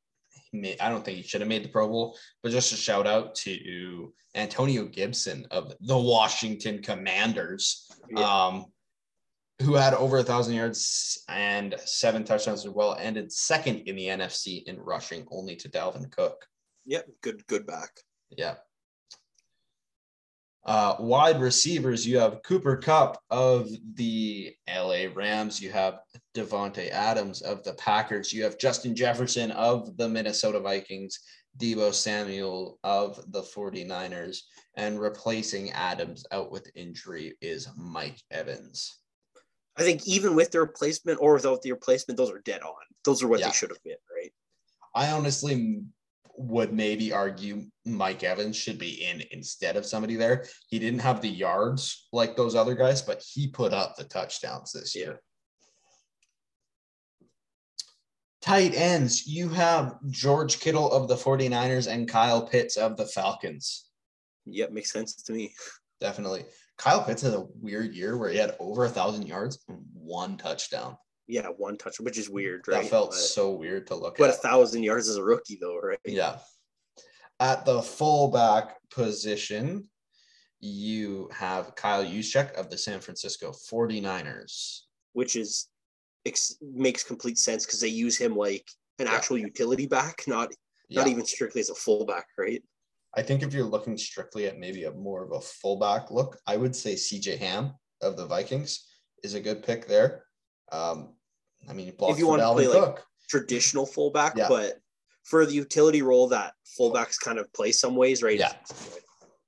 made- 0.53 0.79
I 0.79 0.89
don't 0.89 1.03
think 1.03 1.17
he 1.17 1.23
should 1.23 1.41
have 1.41 1.47
made 1.47 1.63
the 1.63 1.69
Pro 1.69 1.87
Bowl, 1.87 2.17
but 2.43 2.51
just 2.51 2.71
a 2.73 2.75
shout 2.75 3.07
out 3.07 3.35
to 3.35 4.13
Antonio 4.35 4.85
Gibson 4.85 5.45
of 5.51 5.73
the 5.81 5.97
Washington 5.97 6.81
Commanders, 6.81 7.89
Yeah. 8.09 8.19
um, 8.47 8.65
who 9.61 9.75
had 9.75 9.93
over 9.93 10.17
a 10.19 10.23
thousand 10.23 10.55
yards 10.55 11.23
and 11.27 11.75
seven 11.85 12.23
touchdowns 12.23 12.65
as 12.65 12.71
well, 12.71 12.95
ended 12.95 13.31
second 13.31 13.79
in 13.87 13.95
the 13.95 14.07
NFC 14.09 14.63
in 14.67 14.79
rushing, 14.79 15.27
only 15.31 15.55
to 15.57 15.69
Dalvin 15.69 16.11
Cook. 16.11 16.47
Yep, 16.85 17.07
good 17.21 17.45
good 17.47 17.67
back. 17.67 17.99
Yeah. 18.29 18.55
Uh, 20.65 20.95
wide 20.99 21.39
receivers, 21.39 22.05
you 22.05 22.19
have 22.19 22.43
Cooper 22.43 22.77
Kupp 22.77 23.17
of 23.29 23.69
the 23.95 24.53
LA 24.69 25.05
Rams. 25.13 25.61
You 25.61 25.71
have 25.71 25.99
Davante 26.35 26.89
Adams 26.91 27.41
of 27.41 27.63
the 27.63 27.73
Packers. 27.73 28.33
You 28.33 28.43
have 28.43 28.59
Justin 28.59 28.95
Jefferson 28.95 29.51
of 29.51 29.95
the 29.97 30.07
Minnesota 30.07 30.59
Vikings, 30.59 31.19
Deebo 31.57 31.93
Samuel 31.93 32.77
of 32.83 33.19
the 33.31 33.41
49ers, 33.41 34.39
and 34.75 34.99
replacing 34.99 35.71
Adams 35.71 36.25
out 36.31 36.51
with 36.51 36.69
injury 36.75 37.35
is 37.41 37.67
Mike 37.77 38.21
Evans. 38.29 38.99
I 39.77 39.83
think 39.83 40.05
even 40.05 40.35
with 40.35 40.51
the 40.51 40.59
replacement 40.59 41.19
or 41.21 41.33
without 41.33 41.61
the 41.61 41.71
replacement, 41.71 42.17
those 42.17 42.31
are 42.31 42.39
dead 42.39 42.61
on. 42.61 42.75
Those 43.05 43.23
are 43.23 43.27
what 43.29 43.39
Yeah. 43.39 43.47
they 43.47 43.53
should 43.53 43.69
have 43.69 43.83
been, 43.83 43.95
right? 44.13 44.33
I 44.93 45.11
honestly 45.11 45.83
would 46.39 46.71
maybe 46.71 47.11
argue 47.11 47.65
Mike 47.85 48.23
Evans 48.23 48.55
should 48.55 48.79
be 48.79 49.03
in 49.03 49.21
instead 49.31 49.75
of 49.75 49.85
somebody 49.85 50.15
there. 50.15 50.45
He 50.69 50.79
didn't 50.79 51.01
have 51.01 51.21
the 51.21 51.27
yards 51.29 52.07
like 52.13 52.37
those 52.37 52.55
other 52.55 52.75
guys, 52.75 53.01
but 53.01 53.21
he 53.21 53.47
put 53.47 53.73
up 53.73 53.97
the 53.97 54.05
touchdowns 54.05 54.71
this 54.71 54.95
year. 54.95 55.19
Tight 58.41 58.73
ends, 58.73 59.27
you 59.27 59.49
have 59.49 59.97
George 60.09 60.61
Kittle 60.61 60.89
of 60.89 61.09
the 61.09 61.15
49ers 61.15 61.91
and 61.91 62.07
Kyle 62.07 62.47
Pitts 62.47 62.77
of 62.77 62.95
the 62.95 63.05
Falcons. 63.05 63.89
Yep, 64.45 64.71
makes 64.71 64.93
sense 64.93 65.15
to 65.15 65.33
me. 65.33 65.53
Definitely. 65.99 66.45
Kyle 66.77 67.03
Pitts 67.03 67.21
had 67.21 67.33
a 67.33 67.47
weird 67.55 67.93
year 67.93 68.17
where 68.17 68.29
he 68.29 68.37
had 68.37 68.55
over 68.59 68.85
a 68.85 68.89
thousand 68.89 69.27
yards 69.27 69.59
and 69.67 69.79
one 69.93 70.37
touchdown. 70.37 70.95
Yeah, 71.29 71.47
one 71.57 71.77
touch, 71.77 71.99
which 71.99 72.17
is 72.17 72.27
weird, 72.27 72.67
right? 72.67 72.81
That 72.81 72.89
felt 72.89 73.11
but, 73.11 73.19
so 73.19 73.51
weird 73.51 73.85
to 73.87 73.95
look 73.95 74.17
but 74.17 74.31
a 74.31 74.33
thousand 74.33 74.81
yards 74.81 75.07
as 75.07 75.17
a 75.17 75.23
rookie, 75.23 75.59
though, 75.61 75.77
right? 75.77 75.99
Yeah. 76.03 76.39
At 77.39 77.65
the 77.65 77.83
fullback 77.83 78.77
position, 78.89 79.87
you 80.59 81.29
have 81.31 81.75
Kyle 81.75 82.03
Juszczyk 82.03 82.53
of 82.53 82.71
the 82.71 82.77
San 82.79 82.99
Francisco 82.99 83.53
49ers. 83.71 84.79
Which 85.13 85.35
is 85.35 85.67
ex- 86.25 86.57
makes 86.61 87.03
complete 87.03 87.37
sense 87.37 87.63
because 87.63 87.79
they 87.79 87.87
use 87.87 88.17
him 88.17 88.35
like 88.35 88.67
an 88.97 89.05
Yeah. 89.05 89.13
actual 89.13 89.37
utility 89.37 89.85
back, 89.85 90.23
not 90.27 90.51
Yeah. 90.89 91.01
not 91.01 91.07
even 91.09 91.25
strictly 91.27 91.61
as 91.61 91.69
a 91.69 91.75
fullback, 91.75 92.25
right? 92.39 92.63
I 93.13 93.21
think 93.21 93.43
if 93.43 93.53
you're 93.53 93.65
looking 93.65 93.97
strictly 93.99 94.47
at 94.47 94.57
maybe 94.57 94.85
a 94.85 94.91
more 94.91 95.23
of 95.23 95.31
a 95.31 95.41
fullback 95.41 96.09
look, 96.09 96.39
I 96.47 96.57
would 96.57 96.75
say 96.75 96.95
CJ 96.95 97.37
Ham 97.37 97.75
of 98.01 98.17
the 98.17 98.25
Vikings 98.25 98.87
is 99.23 99.35
a 99.35 99.39
good 99.39 99.61
pick 99.63 99.87
there. 99.87 100.25
Um, 100.71 101.15
I 101.67 101.73
mean, 101.73 101.87
if 101.99 102.19
you 102.19 102.27
wanna 102.27 102.43
Dalvin 102.43 102.53
play, 102.55 102.67
like, 102.67 102.99
Traditional 103.29 103.85
fullback, 103.85 104.35
Yeah. 104.35 104.47
but 104.49 104.79
for 105.23 105.45
the 105.45 105.53
utility 105.53 106.01
role 106.01 106.27
that 106.29 106.53
fullbacks 106.79 107.19
kind 107.19 107.37
of 107.37 107.51
play 107.53 107.71
some 107.71 107.95
ways, 107.95 108.23
right? 108.23 108.39
Yeah. 108.39 108.53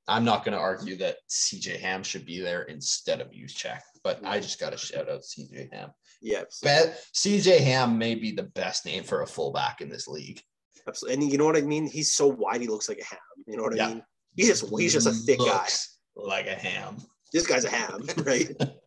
I'm 0.07 0.23
not 0.23 0.43
going 0.43 0.53
to 0.53 0.59
argue 0.59 0.95
that 0.97 1.17
CJ 1.29 1.79
Ham 1.79 2.03
should 2.03 2.25
be 2.25 2.39
there 2.39 2.63
instead 2.63 3.21
of 3.21 3.31
Juszczyk, 3.31 3.79
but 4.03 4.19
I 4.23 4.39
just 4.39 4.59
got 4.59 4.71
to 4.71 4.77
shout 4.77 5.09
out 5.09 5.21
CJ 5.21 5.73
Ham. 5.73 5.91
Yeah. 6.21 6.43
Bet 6.61 7.03
CJ 7.15 7.59
Ham 7.61 7.97
may 7.97 8.13
be 8.13 8.31
the 8.31 8.43
best 8.43 8.85
name 8.85 9.03
for 9.03 9.21
a 9.21 9.27
fullback 9.27 9.81
in 9.81 9.89
this 9.89 10.07
league. 10.07 10.41
Absolutely. 10.87 11.23
And 11.23 11.31
you 11.31 11.37
know 11.39 11.45
what 11.45 11.57
I 11.57 11.61
mean? 11.61 11.87
He's 11.87 12.11
so 12.11 12.27
wide, 12.27 12.61
he 12.61 12.67
looks 12.67 12.89
like 12.89 12.99
a 12.99 13.05
ham. 13.05 13.19
You 13.47 13.57
know 13.57 13.63
what 13.63 13.75
Yeah. 13.75 13.87
I 13.87 13.93
mean? 13.95 14.03
He's 14.35 14.47
just 14.47 14.69
he's 14.77 14.93
just 14.93 15.07
a 15.07 15.11
thick 15.11 15.39
guy. 15.39 15.67
Like 16.15 16.47
a 16.47 16.55
ham. 16.55 16.97
This 17.33 17.47
guy's 17.47 17.65
a 17.65 17.69
ham, 17.69 18.05
right? 18.17 18.49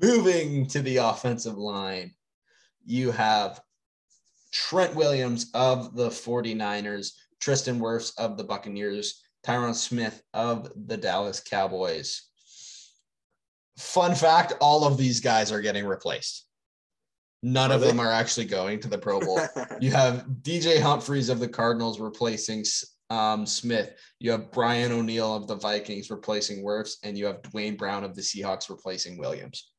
Moving 0.00 0.66
to 0.66 0.82
the 0.82 0.98
offensive 0.98 1.56
line, 1.56 2.12
you 2.84 3.10
have 3.10 3.60
Trent 4.52 4.94
Williams 4.94 5.50
of 5.54 5.94
the 5.94 6.08
49ers, 6.08 7.12
Tristan 7.40 7.80
Wirfs 7.80 8.12
of 8.18 8.36
the 8.36 8.44
Buccaneers, 8.44 9.22
Tyron 9.46 9.74
Smith 9.74 10.22
of 10.34 10.70
the 10.86 10.96
Dallas 10.96 11.40
Cowboys. 11.40 12.22
Fun 13.78 14.14
fact 14.14 14.54
all 14.60 14.84
of 14.84 14.96
these 14.96 15.20
guys 15.20 15.52
are 15.52 15.60
getting 15.60 15.86
replaced. 15.86 16.46
None 17.42 17.70
of 17.70 17.80
them 17.80 18.00
are 18.00 18.10
actually 18.10 18.46
going 18.46 18.80
to 18.80 18.88
the 18.88 18.98
Pro 18.98 19.20
Bowl. 19.20 19.40
You 19.80 19.90
have 19.90 20.26
DJ 20.42 20.80
Humphries 20.80 21.28
of 21.28 21.38
the 21.38 21.48
Cardinals 21.48 22.00
replacing 22.00 22.64
um, 23.10 23.44
Smith. 23.44 23.92
You 24.20 24.30
have 24.30 24.50
Brian 24.50 24.90
O'Neill 24.90 25.36
of 25.36 25.46
the 25.46 25.56
Vikings 25.56 26.10
replacing 26.10 26.64
Wirfs, 26.64 26.94
and 27.02 27.16
you 27.16 27.26
have 27.26 27.42
Duane 27.42 27.76
Brown 27.76 28.04
of 28.04 28.14
the 28.14 28.22
Seahawks 28.22 28.70
replacing 28.70 29.18
Williams. 29.18 29.70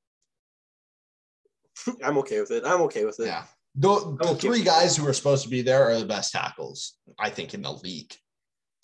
I'm 2.04 2.18
okay 2.20 2.40
with 2.40 2.52
it. 2.52 2.64
I'm 2.66 2.82
okay 2.82 3.06
with 3.06 3.20
it. 3.20 3.28
Yeah. 3.28 3.44
The, 3.76 4.18
the 4.20 4.36
three 4.36 4.64
guys 4.64 4.98
who 4.98 5.08
are 5.08 5.14
supposed 5.14 5.44
to 5.44 5.50
be 5.50 5.62
there 5.62 5.90
are 5.90 6.00
the 6.00 6.06
best 6.06 6.32
tackles, 6.34 6.96
I 7.20 7.30
think, 7.30 7.54
in 7.54 7.62
the 7.62 7.72
league. 7.72 8.14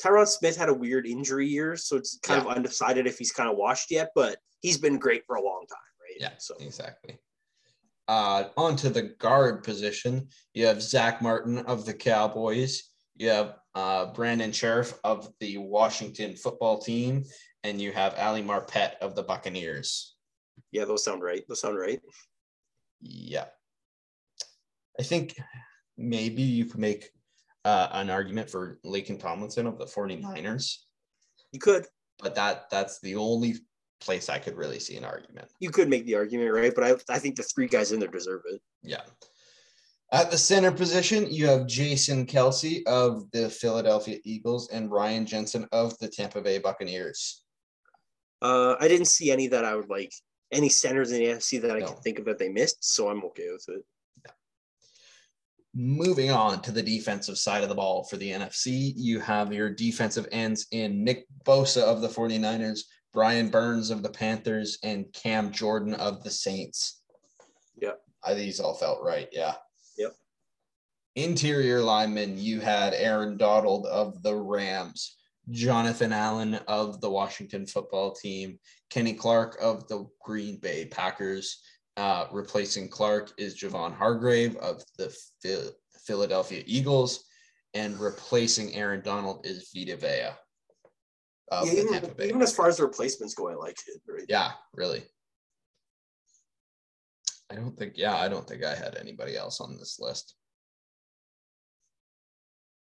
Tyron 0.02 0.28
Smith 0.28 0.56
had 0.56 0.70
a 0.70 0.74
weird 0.74 1.08
injury 1.08 1.48
year, 1.48 1.76
so 1.76 1.96
it's 1.96 2.20
kind 2.22 2.40
of 2.40 2.48
undecided 2.48 3.08
if 3.08 3.18
he's 3.18 3.32
kind 3.32 3.50
of 3.50 3.58
washed 3.58 3.90
yet, 3.90 4.12
but 4.14 4.38
he's 4.62 4.78
been 4.78 5.00
great 5.00 5.24
for 5.26 5.36
a 5.36 5.42
long 5.42 5.66
time, 5.70 5.78
right? 6.02 6.18
Yeah, 6.20 6.38
So 6.38 6.56
exactly. 6.60 7.18
Uh, 8.08 8.46
onto 8.58 8.90
the 8.90 9.02
guard 9.02 9.64
position, 9.64 10.28
you 10.54 10.66
have 10.66 10.82
Zack 10.82 11.22
Martin 11.22 11.60
of 11.60 11.86
the 11.86 11.94
Cowboys. 11.94 12.84
You 13.16 13.30
have 13.30 13.56
uh, 13.76 14.08
Brandon 14.08 14.52
Scherff 14.52 15.00
of 15.04 15.30
the 15.40 15.58
Washington 15.58 16.36
football 16.36 16.80
team, 16.80 17.24
and 17.64 17.82
you 17.82 17.92
have 17.94 18.14
Ali 18.20 18.44
Marpet 18.44 18.96
of 19.02 19.16
the 19.16 19.24
Buccaneers. 19.24 20.16
yeah, 20.72 20.86
those 20.86 21.04
sound 21.04 21.24
right. 21.24 21.44
Those 21.48 21.62
sound 21.62 21.78
right. 21.78 22.02
Yeah. 23.04 23.46
I 25.00 25.04
think 25.04 25.36
maybe 25.98 26.42
you 26.42 26.66
could 26.66 26.80
make 26.80 27.10
uh, 27.66 27.90
an 27.92 28.10
argument 28.10 28.50
for 28.50 28.80
Laken 28.86 29.20
Tomlinson 29.20 29.68
of 29.68 29.78
the 29.78 29.86
49ers, 29.86 30.78
You 31.52 31.60
could 31.60 31.86
but 32.20 32.36
that 32.36 32.70
that's 32.70 33.00
the 33.02 33.16
only 33.16 33.56
place 34.00 34.30
I 34.30 34.38
could 34.38 34.56
really 34.56 34.80
see 34.80 34.96
an 34.98 35.04
argument. 35.04 35.50
you 35.60 35.72
could 35.72 35.90
make 35.90 36.06
the 36.06 36.16
argument, 36.16 36.54
right? 36.54 36.74
But 36.76 36.84
I 36.84 37.16
I 37.16 37.20
think 37.20 37.36
the 37.36 37.44
three 37.44 37.68
guys 37.68 37.92
in 37.92 38.00
there 38.00 38.10
deserve 38.10 38.42
it. 38.52 38.62
Yeah. 38.82 39.02
At 40.12 40.30
the 40.30 40.38
center 40.38 40.72
position, 40.72 41.32
you 41.32 41.48
have 41.48 41.66
Jason 41.68 42.26
Kelce 42.28 42.86
of 42.86 43.30
the 43.32 43.50
Philadelphia 43.50 44.20
Eagles 44.24 44.70
and 44.70 44.92
Ryan 44.92 45.26
Jensen 45.26 45.68
of 45.72 45.98
the 45.98 46.08
Tampa 46.08 46.40
Bay 46.42 46.60
Buccaneers. 46.60 47.44
Uh, 48.42 48.76
I 48.80 48.88
didn't 48.88 49.08
see 49.08 49.32
any 49.32 49.48
that 49.48 49.66
I 49.66 49.76
would 49.76 49.90
like 49.90 50.14
any 50.54 50.70
centers 50.70 51.12
in 51.12 51.20
the 51.20 51.26
NFC 51.26 51.62
that 51.62 51.72
I 51.72 51.80
No. 51.80 51.88
can 51.88 51.96
think 51.98 52.20
of 52.20 52.26
that 52.26 52.38
they 52.38 52.50
missed, 52.50 52.84
so 52.84 53.10
I'm 53.10 53.24
okay 53.26 53.52
with 53.52 53.68
it. 53.70 53.86
Moving 55.76 56.30
on 56.30 56.62
to 56.62 56.72
the 56.72 56.84
defensive 56.84 57.38
side 57.38 57.64
of 57.64 57.70
the 57.70 57.76
ball 57.76 58.04
for 58.04 58.18
the 58.18 58.30
NFC, 58.32 58.94
you 58.96 59.20
have 59.20 59.52
your 59.52 59.72
defensive 59.72 60.28
ends 60.32 60.68
in 60.72 61.04
Nick 61.04 61.26
Bosa 61.44 61.82
of 61.82 62.02
the 62.02 62.08
49ers, 62.08 62.82
Brian 63.12 63.50
Burns 63.50 63.90
of 63.90 64.04
the 64.04 64.10
Panthers, 64.10 64.78
and 64.84 65.12
Cam 65.14 65.52
Jordan 65.52 65.96
of 65.96 66.24
the 66.24 66.30
Saints. 66.30 67.02
Yep. 67.82 68.00
I 68.24 68.36
these 68.36 68.60
all 68.60 68.76
felt 68.76 69.02
right. 69.02 69.28
Yeah. 69.32 69.56
Yep. 69.98 70.16
Interior 71.16 71.82
linemen, 71.82 72.38
you 72.38 72.60
had 72.60 72.94
Aaron 72.94 73.38
Donald 73.38 73.88
of 73.88 74.22
the 74.22 74.36
Rams, 74.36 75.18
Jonathan 75.50 76.14
Allen 76.14 76.56
of 76.68 77.02
the 77.02 77.10
Washington 77.10 77.66
football 77.66 78.14
team, 78.14 78.60
Kenny 78.90 79.14
Clark 79.14 79.58
of 79.62 79.88
the 79.88 80.08
Green 80.22 80.58
Bay 80.58 80.86
Packers. 80.86 81.62
Uh, 81.96 82.26
replacing 82.32 82.90
Clark 82.90 83.32
is 83.38 83.56
Javon 83.56 83.94
Hargrave 83.96 84.56
of 84.58 84.84
the 84.98 85.16
Phil- 85.42 85.74
Philadelphia 86.08 86.64
Eagles, 86.66 87.26
and 87.76 88.00
replacing 88.00 88.74
Aaron 88.74 89.02
Donald 89.02 89.46
is 89.46 89.70
Vita 89.76 89.96
Vea 89.96 90.30
of 91.52 91.68
Yeah, 91.68 91.74
even, 91.74 91.94
Tampa 91.94 92.16
Bay. 92.16 92.30
even 92.30 92.42
as 92.42 92.56
far 92.56 92.68
as 92.68 92.78
the 92.78 92.84
replacements 92.84 93.36
go, 93.36 93.50
I 93.50 93.54
like 93.54 93.78
it. 93.88 94.02
Right? 94.08 94.26
Yeah, 94.28 94.54
really. 94.74 95.04
I 97.52 97.56
don't 97.56 97.78
think, 97.78 97.94
yeah, 97.96 98.16
I 98.16 98.28
don't 98.28 98.48
think 98.48 98.64
I 98.64 98.74
had 98.74 98.98
anybody 98.98 99.38
else 99.38 99.62
on 99.62 99.78
this 99.78 100.00
list. 100.00 100.36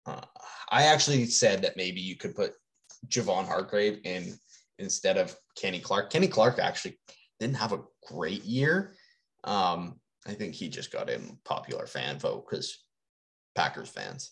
Uh, 0.10 0.22
I 0.70 0.84
actually 0.84 1.26
said 1.26 1.62
that 1.62 1.78
maybe 1.78 2.02
you 2.02 2.16
could 2.16 2.36
put 2.36 2.54
Javon 3.08 3.46
Hargrave 3.46 4.00
in 4.04 4.38
instead 4.78 5.18
of 5.18 5.36
Kenny 5.56 5.80
Clark. 5.80 6.10
Kenny 6.10 6.28
Clark 6.28 6.60
actually 6.60 7.00
didn't 7.40 7.58
have 7.58 7.74
a 7.74 7.84
great 8.08 8.44
year. 8.44 8.96
Um, 9.44 10.00
I 10.28 10.34
think 10.34 10.54
he 10.54 10.70
just 10.70 10.92
got 10.92 11.10
in 11.10 11.38
popular 11.46 11.88
fan 11.88 12.20
vote 12.20 12.46
because 12.50 12.84
Packers 13.56 13.90
fans. 13.90 14.32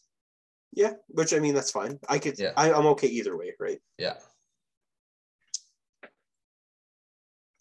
Yeah, 0.73 0.93
which 1.07 1.33
I 1.33 1.39
mean 1.39 1.53
that's 1.53 1.71
fine. 1.71 1.99
I 2.09 2.19
could. 2.19 2.37
Yeah. 2.37 2.51
I, 2.57 2.71
I'm 2.71 2.85
okay 2.87 3.07
either 3.07 3.37
way, 3.37 3.53
right? 3.59 3.79
Yeah. 3.97 4.15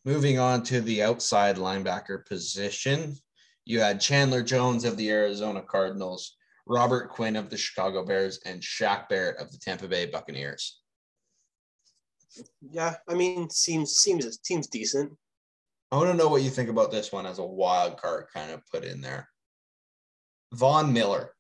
Moving 0.05 0.39
on 0.39 0.63
to 0.65 0.81
the 0.81 1.03
outside 1.03 1.57
linebacker 1.57 2.25
position, 2.27 3.17
you 3.65 3.81
had 3.81 4.01
Chandler 4.01 4.43
Jones 4.43 4.85
of 4.85 4.97
the 4.97 5.11
Arizona 5.11 5.63
Cardinals, 5.63 6.36
Robert 6.67 7.11
Quinn 7.11 7.37
of 7.37 7.49
the 7.49 7.57
Chicago 7.57 8.05
Bears, 8.05 8.41
and 8.45 8.61
Shaq 8.61 9.09
Barrett 9.09 9.39
of 9.39 9.51
the 9.53 9.59
Tampa 9.59 9.87
Bay 9.89 10.07
Buccaneers. 10.07 10.81
Yeah, 12.61 12.95
I 13.09 13.15
mean 13.15 13.49
seems 13.51 13.93
seems 13.93 14.39
seems 14.43 14.67
decent. 14.67 15.13
I 15.93 15.97
want 15.97 16.11
to 16.11 16.17
know 16.17 16.29
what 16.29 16.43
you 16.43 16.51
think 16.51 16.69
about 16.69 16.91
this 16.91 17.13
one 17.13 17.25
as 17.27 17.39
a 17.39 17.45
wild 17.45 17.97
card 17.97 18.27
kind 18.35 18.51
of 18.51 18.61
put 18.73 18.85
in 18.85 19.01
there. 19.01 19.29
Von 20.53 20.93
Miller. 20.93 21.31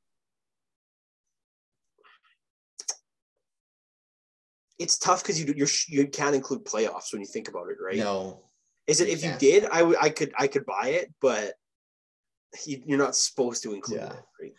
It's 4.78 4.98
tough 4.98 5.23
because 5.23 5.40
you 5.40 5.53
you're, 5.57 5.69
you 5.89 6.07
can't 6.07 6.35
include 6.36 6.65
playoffs 6.65 7.12
when 7.12 7.20
you 7.23 7.27
think 7.27 7.48
about 7.48 7.69
it, 7.70 7.78
right? 7.82 7.97
No, 7.97 8.43
Is 8.86 9.01
it 9.01 9.09
you 9.09 9.15
if 9.15 9.23
you 9.23 9.31
can't. 9.31 9.40
did, 9.40 9.65
I 9.66 9.82
would 9.82 9.97
I 10.01 10.11
could 10.11 10.32
I 10.39 10.47
could 10.47 10.66
buy 10.66 10.89
it, 10.89 11.12
but 11.20 11.55
you, 12.65 12.82
you're 12.86 12.98
not 12.98 13.16
supposed 13.16 13.62
to 13.65 13.73
include 13.74 14.01
Yeah. 14.01 14.12
it, 14.12 14.24
right? 14.40 14.53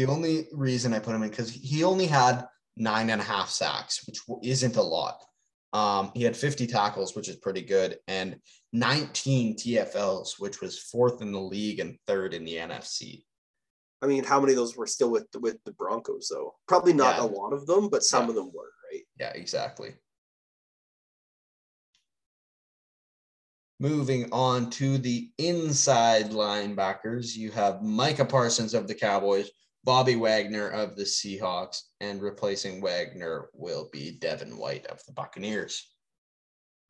The 0.00 0.06
only 0.06 0.48
reason 0.52 0.94
I 0.94 0.98
put 0.98 1.14
him 1.14 1.22
in 1.24 1.28
because 1.28 1.50
he 1.50 1.84
only 1.84 2.06
had 2.06 2.46
nine 2.74 3.10
and 3.10 3.20
a 3.20 3.24
half 3.24 3.50
sacks, 3.50 4.02
which 4.06 4.20
isn't 4.42 4.76
a 4.76 4.82
lot. 4.82 5.22
Um, 5.74 6.10
he 6.14 6.22
had 6.22 6.34
50 6.34 6.66
tackles, 6.68 7.14
which 7.14 7.28
is 7.28 7.36
pretty 7.36 7.60
good, 7.60 7.98
and 8.08 8.40
19 8.72 9.56
TFLs, 9.56 10.38
which 10.38 10.62
was 10.62 10.78
fourth 10.78 11.20
in 11.20 11.32
the 11.32 11.40
league 11.40 11.80
and 11.80 11.98
third 12.06 12.32
in 12.32 12.46
the 12.46 12.54
NFC. 12.54 13.26
I 14.00 14.06
mean, 14.06 14.24
how 14.24 14.40
many 14.40 14.54
of 14.54 14.56
those 14.56 14.74
were 14.74 14.86
still 14.86 15.10
with 15.10 15.26
with 15.38 15.62
the 15.64 15.72
Broncos 15.72 16.28
though? 16.32 16.54
Probably 16.66 16.94
not 16.94 17.16
Yeah. 17.18 17.24
a 17.24 17.26
lot 17.26 17.52
of 17.52 17.66
them, 17.66 17.90
but 17.90 18.02
some 18.02 18.22
Yeah. 18.24 18.30
of 18.30 18.34
them 18.36 18.52
were, 18.54 18.72
right? 18.90 19.06
Yeah, 19.18 19.32
exactly. 19.34 19.96
Moving 23.78 24.32
on 24.32 24.70
to 24.70 24.96
the 24.96 25.30
inside 25.36 26.30
linebackers, 26.30 27.36
you 27.36 27.50
have 27.50 27.82
Micah 27.82 28.24
Parsons 28.24 28.72
of 28.72 28.88
the 28.88 28.94
Cowboys, 28.94 29.50
Bobby 29.84 30.16
Wagner 30.16 30.68
of 30.68 30.96
the 30.96 31.04
Seahawks, 31.04 31.82
and 32.00 32.20
replacing 32.20 32.82
Wagner 32.82 33.48
will 33.54 33.88
be 33.92 34.12
Devin 34.12 34.56
White 34.56 34.86
of 34.86 35.00
the 35.06 35.12
Buccaneers. 35.12 35.88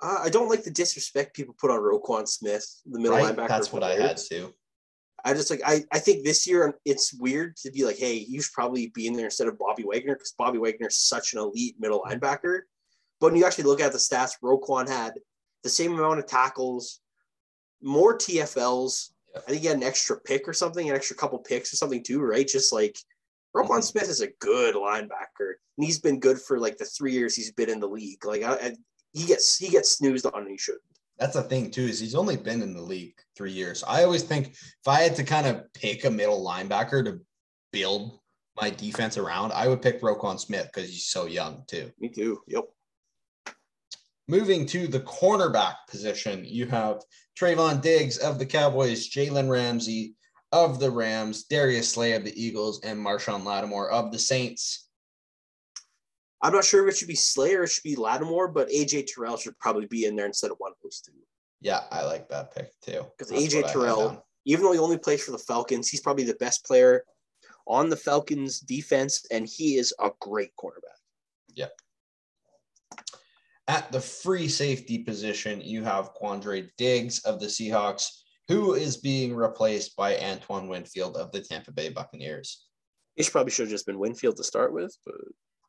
Uh, 0.03 0.19
I 0.23 0.31
don't 0.31 0.49
like 0.49 0.65
the 0.65 0.71
disrespect 0.71 1.37
people 1.37 1.55
put 1.59 1.71
on 1.71 1.79
Roquan 1.79 2.27
Smith, 2.27 2.67
the 2.87 2.99
middle 2.99 3.17
Right? 3.19 3.35
linebacker. 3.37 3.49
That's 3.49 3.73
what 3.73 3.81
the 3.81 3.87
I 3.87 4.01
had 4.01 4.17
to. 4.31 4.53
I 5.23 5.35
just 5.35 5.51
like 5.51 5.61
I, 5.67 5.85
I 5.93 5.99
think 5.99 6.25
this 6.25 6.47
year 6.47 6.79
it's 6.87 7.13
weird 7.13 7.57
to 7.59 7.71
be 7.71 7.85
like, 7.85 7.99
hey, 7.99 8.15
you 8.15 8.41
should 8.41 8.55
probably 8.55 8.87
be 8.89 9.07
in 9.07 9.13
there 9.13 9.27
instead 9.27 9.49
of 9.49 9.59
Bobby 9.59 9.85
Wagner 9.85 10.15
because 10.15 10.33
Bobby 10.39 10.59
Wagner 10.59 10.89
is 10.89 10.99
such 10.99 11.35
an 11.35 11.41
elite 11.41 11.77
middle 11.79 12.03
linebacker. 12.03 12.61
But 13.21 13.33
when 13.33 13.37
you 13.37 13.45
actually 13.45 13.65
look 13.65 13.83
at 13.83 13.93
the 13.93 13.99
stats, 13.99 14.33
Roquan 14.43 14.89
had 14.89 15.13
the 15.63 15.69
same 15.69 15.93
amount 15.93 16.21
of 16.21 16.27
tackles, 16.27 17.01
more 17.83 18.17
TFLs. 18.17 19.10
I 19.37 19.41
think 19.41 19.63
he 19.63 19.69
had 19.69 19.77
an 19.77 19.83
extra 19.83 20.19
pick 20.21 20.49
or 20.49 20.53
something, 20.53 20.89
an 20.89 20.97
extra 20.97 21.17
couple 21.17 21.39
picks 21.39 21.73
or 21.73 21.77
something 21.77 22.03
too, 22.03 22.21
right? 22.21 22.47
Just 22.47 22.73
like 22.73 22.99
Roquan 23.55 23.79
Mhm. 23.79 23.85
Smith 23.85 24.09
is 24.09 24.21
a 24.21 24.29
good 24.41 24.75
linebacker, 24.75 25.55
and 25.77 25.85
he's 25.87 25.99
been 25.99 26.21
good 26.21 26.41
for 26.41 26.59
like 26.59 26.79
the 26.79 26.85
three 26.85 27.13
years 27.13 27.35
he's 27.35 27.53
been 27.53 27.71
in 27.71 27.81
the 27.81 27.89
league. 27.89 28.25
Like 28.25 28.43
I, 28.43 28.55
I, 28.55 28.77
he 29.13 29.27
gets 29.27 29.57
he 29.57 29.69
gets 29.69 29.91
snoozed 29.97 30.27
on, 30.27 30.43
and 30.43 30.51
he 30.51 30.59
shouldn't. 30.59 30.83
That's 31.19 31.35
the 31.35 31.43
thing 31.43 31.71
too, 31.71 31.83
is 31.83 32.01
he's 32.01 32.15
only 32.15 32.37
been 32.37 32.63
in 32.63 32.73
the 32.73 32.83
league 32.83 33.17
three 33.37 33.53
years. 33.53 33.85
I 33.87 34.05
always 34.05 34.23
think 34.23 34.49
if 34.49 34.89
I 34.89 35.01
had 35.03 35.17
to 35.17 35.25
kind 35.25 35.47
of 35.47 35.71
pick 35.75 36.05
a 36.05 36.11
middle 36.11 36.45
linebacker 36.45 37.05
to 37.05 37.21
build 37.73 38.21
my 38.57 38.71
defense 38.71 39.19
around, 39.19 39.53
I 39.53 39.69
would 39.69 39.83
pick 39.83 40.01
Roquan 40.01 40.41
Smith 40.41 40.71
because 40.73 40.89
he's 40.89 41.07
so 41.07 41.27
young 41.27 41.65
too. 41.67 41.91
Me 41.99 42.09
too. 42.09 42.41
Yep. 42.47 42.65
Moving 44.31 44.65
to 44.67 44.87
the 44.87 45.01
cornerback 45.01 45.75
position, 45.89 46.45
you 46.45 46.67
have 46.67 47.03
Trevon 47.37 47.83
Diggs 47.83 48.17
of 48.17 48.39
the 48.39 48.47
Cowboys, 48.47 49.11
Jalen 49.11 49.51
Ramsey 49.51 50.15
of 50.53 50.79
the 50.79 50.89
Rams, 50.89 51.47
Darius 51.47 51.89
Slay 51.89 52.13
of 52.13 52.23
the 52.23 52.41
Eagles, 52.41 52.81
and 52.85 53.05
Marshon 53.05 53.45
Lattimore 53.45 53.91
of 53.91 54.13
the 54.13 54.21
Saints. 54.21 54.89
I'm 56.41 56.53
not 56.53 56.65
sure 56.65 56.87
if 56.87 56.95
it 56.95 56.97
should 56.97 57.09
be 57.09 57.17
Slayer, 57.17 57.63
or 57.63 57.65
it 57.65 57.71
should 57.71 57.83
be 57.83 57.97
Lattimore, 57.97 58.47
but 58.47 58.69
AJ 58.69 59.09
Terrell 59.09 59.37
should 59.37 59.59
probably 59.59 59.87
be 59.87 60.05
in 60.05 60.15
there 60.15 60.27
instead 60.27 60.53
of 60.53 60.59
one 60.59 60.71
of 60.71 60.77
those 60.81 61.01
two. 61.01 61.11
Yeah, 61.61 61.81
I 61.91 62.05
like 62.05 62.29
that 62.29 62.55
pick 62.55 62.71
too. 62.83 63.07
Because 63.19 63.33
AJ 63.33 63.57
what 63.57 63.65
I 63.65 63.67
had 63.67 63.73
Terrell, 63.73 64.27
even 64.45 64.65
though 64.65 64.73
he 64.73 64.79
only 64.79 64.99
plays 64.99 65.25
for 65.25 65.33
the 65.33 65.39
Falcons, 65.39 65.89
he's 65.89 66.03
probably 66.03 66.23
the 66.23 66.35
best 66.35 66.65
player 66.65 67.03
on 67.67 67.91
the 67.91 67.97
Falcons 67.97 68.61
defense, 68.61 69.27
and 69.33 69.49
he 69.49 69.75
is 69.75 69.93
a 69.99 70.11
great 70.21 70.53
cornerback. 70.57 71.01
At 73.69 73.93
the 73.93 74.01
free 74.01 74.49
safety 74.49 74.99
position, 74.99 75.61
you 75.61 75.85
have 75.85 76.15
Quandre 76.15 76.69
Diggs 76.77 77.21
of 77.21 77.41
the 77.41 77.47
Seahawks, 77.47 78.07
who 78.49 78.75
is 78.75 78.97
being 78.97 79.35
replaced 79.35 79.97
by 79.97 80.19
Antoine 80.19 80.67
Winfield 80.69 81.17
of 81.17 81.31
the 81.31 81.41
Tampa 81.41 81.71
Bay 81.73 81.89
Buccaneers. 81.89 82.67
He 83.15 83.25
probably 83.25 83.53
should 83.53 83.65
have 83.65 83.71
just 83.71 83.87
been 83.87 83.99
Winfield 83.99 84.37
to 84.39 84.45
start 84.45 84.73
with, 84.73 84.97
but 85.05 85.15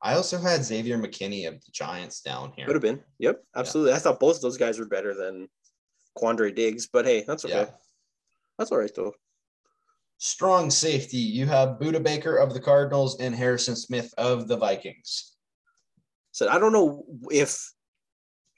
I 0.01 0.15
also 0.15 0.39
had 0.39 0.63
Xavier 0.63 0.97
McKinney 0.97 1.47
of 1.47 1.55
the 1.55 1.71
Giants 1.71 2.21
down 2.21 2.53
here. 2.55 2.65
could 2.65 2.75
have 2.75 2.81
been. 2.81 3.03
Yep, 3.19 3.43
absolutely. 3.55 3.93
I 3.93 3.99
thought 3.99 4.19
both 4.19 4.37
of 4.37 4.41
those 4.41 4.57
guys 4.57 4.79
were 4.79 4.85
better 4.87 5.13
than 5.13 5.47
Quandre 6.17 6.55
Diggs, 6.55 6.87
but 6.91 7.05
hey, 7.05 7.23
that's 7.27 7.45
okay. 7.45 7.53
Yeah. 7.53 7.69
That's 8.57 8.71
all 8.71 8.79
right 8.79 8.91
though. 8.95 9.13
Strong 10.17 10.69
safety, 10.71 11.17
you 11.17 11.45
have 11.47 11.79
Budda 11.79 12.01
Baker 12.01 12.37
of 12.37 12.53
the 12.53 12.59
Cardinals 12.59 13.19
and 13.19 13.35
Harrison 13.35 13.75
Smith 13.75 14.13
of 14.17 14.47
the 14.47 14.57
Vikings. 14.57 15.35
So 16.31 16.47
I 16.47 16.57
don't 16.59 16.73
know 16.73 17.03
if 17.29 17.59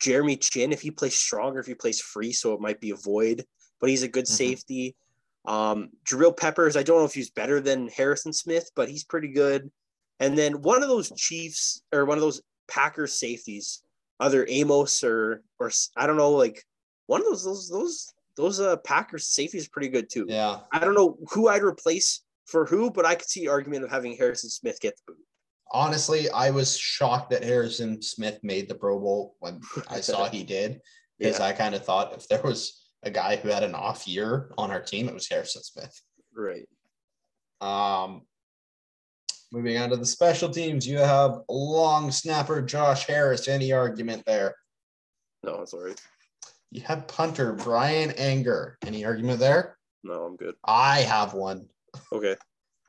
Jeremy 0.03 0.35
Chinn, 0.35 0.73
if 0.73 0.81
he 0.81 0.91
plays 0.91 1.15
strong 1.15 1.55
or 1.55 1.59
if 1.59 1.65
he 1.65 1.73
plays 1.73 2.01
free, 2.01 2.33
so 2.33 2.53
it 2.53 2.59
might 2.59 2.81
be 2.81 2.91
a 2.91 2.95
void, 2.95 3.45
but 3.79 3.89
he's 3.89 4.03
a 4.03 4.07
good 4.09 4.25
Mhm. 4.25 4.35
safety. 4.35 4.95
Um, 5.45 5.91
Jabril 6.05 6.35
Peppers, 6.35 6.75
I 6.75 6.83
don't 6.83 6.99
know 6.99 7.05
if 7.05 7.13
he's 7.13 7.29
better 7.29 7.61
than 7.61 7.87
Harrison 7.87 8.33
Smith, 8.33 8.69
but 8.75 8.89
he's 8.89 9.05
pretty 9.05 9.29
good. 9.29 9.71
And 10.19 10.37
then 10.37 10.61
one 10.61 10.83
of 10.83 10.89
those 10.89 11.09
Chiefs 11.15 11.81
or 11.93 12.03
one 12.03 12.17
of 12.17 12.21
those 12.21 12.41
Packers 12.67 13.13
safeties, 13.13 13.81
either 14.19 14.45
Amos 14.49 15.03
or 15.05 15.41
or 15.59 15.71
I 15.95 16.05
don't 16.05 16.17
know, 16.17 16.31
like 16.31 16.65
one 17.07 17.21
of 17.21 17.27
those 17.27 17.45
those 17.45 17.69
those 17.69 18.13
those 18.35 18.59
uh 18.59 18.77
Packers 18.77 19.27
safeties 19.27 19.63
is 19.63 19.69
pretty 19.69 19.89
good 19.89 20.09
too. 20.09 20.25
Yeah, 20.27 20.61
I 20.71 20.79
don't 20.79 20.95
know 20.95 21.17
who 21.31 21.47
I'd 21.47 21.63
replace 21.63 22.21
for 22.45 22.65
who, 22.65 22.91
but 22.91 23.05
I 23.05 23.15
could 23.15 23.29
see 23.29 23.47
argument 23.47 23.85
of 23.85 23.89
having 23.89 24.17
Harrison 24.17 24.49
Smith 24.49 24.79
get 24.81 24.97
the 24.97 25.13
boot. 25.13 25.25
Honestly, 25.71 26.29
I 26.29 26.51
was 26.51 26.77
shocked 26.77 27.31
that 27.31 27.43
Harrison 27.43 28.01
Smith 28.01 28.39
made 28.43 28.67
the 28.69 28.75
Pro 28.75 28.99
Bowl 28.99 29.35
when 29.39 29.61
I 29.89 30.01
saw 30.01 30.29
he 30.29 30.43
did, 30.43 30.81
because 31.17 31.39
Yeah. 31.39 31.45
I 31.45 31.53
kind 31.53 31.73
of 31.75 31.83
thought 31.83 32.13
if 32.13 32.27
there 32.27 32.41
was 32.41 32.79
a 33.03 33.09
guy 33.11 33.35
who 33.37 33.49
had 33.49 33.63
an 33.63 33.75
off 33.75 34.07
year 34.07 34.51
on 34.57 34.71
our 34.71 34.81
team, 34.81 35.07
it 35.07 35.13
was 35.13 35.27
Harrison 35.27 35.63
Smith. 35.63 35.99
Right. 36.35 36.67
Um, 37.61 38.21
moving 39.51 39.77
on 39.77 39.89
to 39.89 39.97
the 39.97 40.05
special 40.05 40.49
teams, 40.49 40.87
you 40.87 40.97
have 40.99 41.39
long 41.49 42.11
snapper 42.11 42.61
Josh 42.61 43.05
Harris. 43.07 43.47
Any 43.47 43.71
argument 43.71 44.23
there? 44.25 44.55
No, 45.43 45.61
it's 45.61 45.73
all 45.73 45.83
right. 45.85 45.99
You 46.71 46.81
have 46.81 47.07
punter 47.07 47.53
Bryan 47.53 48.11
Anger. 48.11 48.77
Any 48.85 49.05
argument 49.05 49.39
there? 49.39 49.77
No, 50.03 50.23
I'm 50.23 50.35
good. 50.35 50.55
I 50.65 51.01
have 51.01 51.33
one. 51.33 51.67
Okay. 52.11 52.35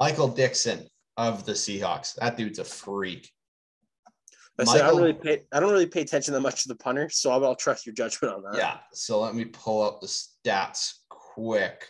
Michael 0.01 0.28
Dickson 0.28 0.88
of 1.16 1.45
the 1.45 1.53
Seahawks. 1.53 2.15
That 2.16 2.36
dude's 2.36 2.59
a 2.59 2.65
freak. 2.65 3.31
I 4.59 4.65
said 4.65 4.82
I 4.82 4.89
don't 4.89 4.99
really 4.99 5.12
pay. 5.15 5.43
I 5.53 5.59
don't 5.59 5.73
really 5.73 5.86
pay 5.86 6.03
attention 6.03 6.32
that 6.35 6.41
much 6.41 6.62
to 6.62 6.69
the 6.69 6.77
punter, 6.77 7.09
so 7.11 7.31
I'll, 7.31 7.45
I'll 7.45 7.57
trust 7.57 7.86
your 7.86 7.95
judgment 7.95 8.35
on 8.35 8.43
that. 8.45 8.57
Yeah. 8.57 8.78
So 8.93 9.20
let 9.20 9.35
me 9.35 9.47
pull 9.47 9.82
up 9.82 10.01
the 10.01 10.07
stats 10.07 10.93
quick. 11.09 11.89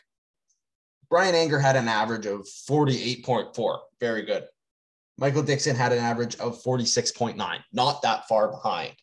Bryan 1.11 1.35
Anger 1.35 1.59
had 1.59 1.77
an 1.77 1.89
average 1.89 2.27
of 2.27 2.41
48.4. 2.69 3.79
Very 4.01 4.23
good. 4.23 4.47
Michael 5.19 5.43
Dickson 5.43 5.77
had 5.77 5.93
an 5.93 5.99
average 5.99 6.37
of 6.37 6.61
46.9, 6.63 7.37
not 7.73 8.03
that 8.03 8.27
far 8.27 8.49
behind. 8.49 8.95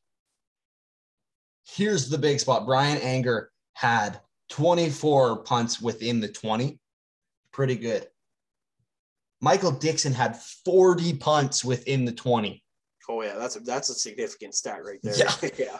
Here's 1.66 2.10
the 2.10 2.18
big 2.18 2.40
spot. 2.40 2.66
Bryan 2.66 2.98
Anger 2.98 3.52
had 3.74 4.20
24 4.50 5.44
punts 5.44 5.82
within 5.82 6.20
the 6.20 6.28
20. 6.28 6.80
Pretty 7.54 7.76
good. 7.76 8.08
Michael 9.42 9.72
Dickson 9.72 10.14
had 10.14 10.38
40 10.66 11.16
punts 11.16 11.66
within 11.66 12.06
the 12.06 12.12
20. 12.12 12.64
Oh 13.10 13.22
yeah, 13.24 13.36
that's 13.38 13.56
a 13.56 13.60
that's 13.60 13.90
a 13.90 13.96
significant 13.96 14.56
stat 14.56 14.86
right 14.86 15.00
there. 15.04 15.16
Yeah. 15.18 15.50
yeah. 15.58 15.80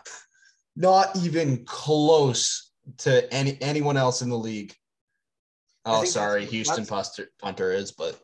Not 0.76 1.16
even 1.18 1.64
close 1.66 2.72
to 3.00 3.32
any 3.34 3.58
anyone 3.62 3.96
else 3.96 4.22
in 4.22 4.30
the 4.30 4.38
league. 4.38 4.74
Oh, 5.86 6.04
sorry, 6.04 6.46
Houston 6.46 6.86
punter, 6.86 7.30
punter 7.40 7.72
is, 7.72 7.92
but 7.92 8.20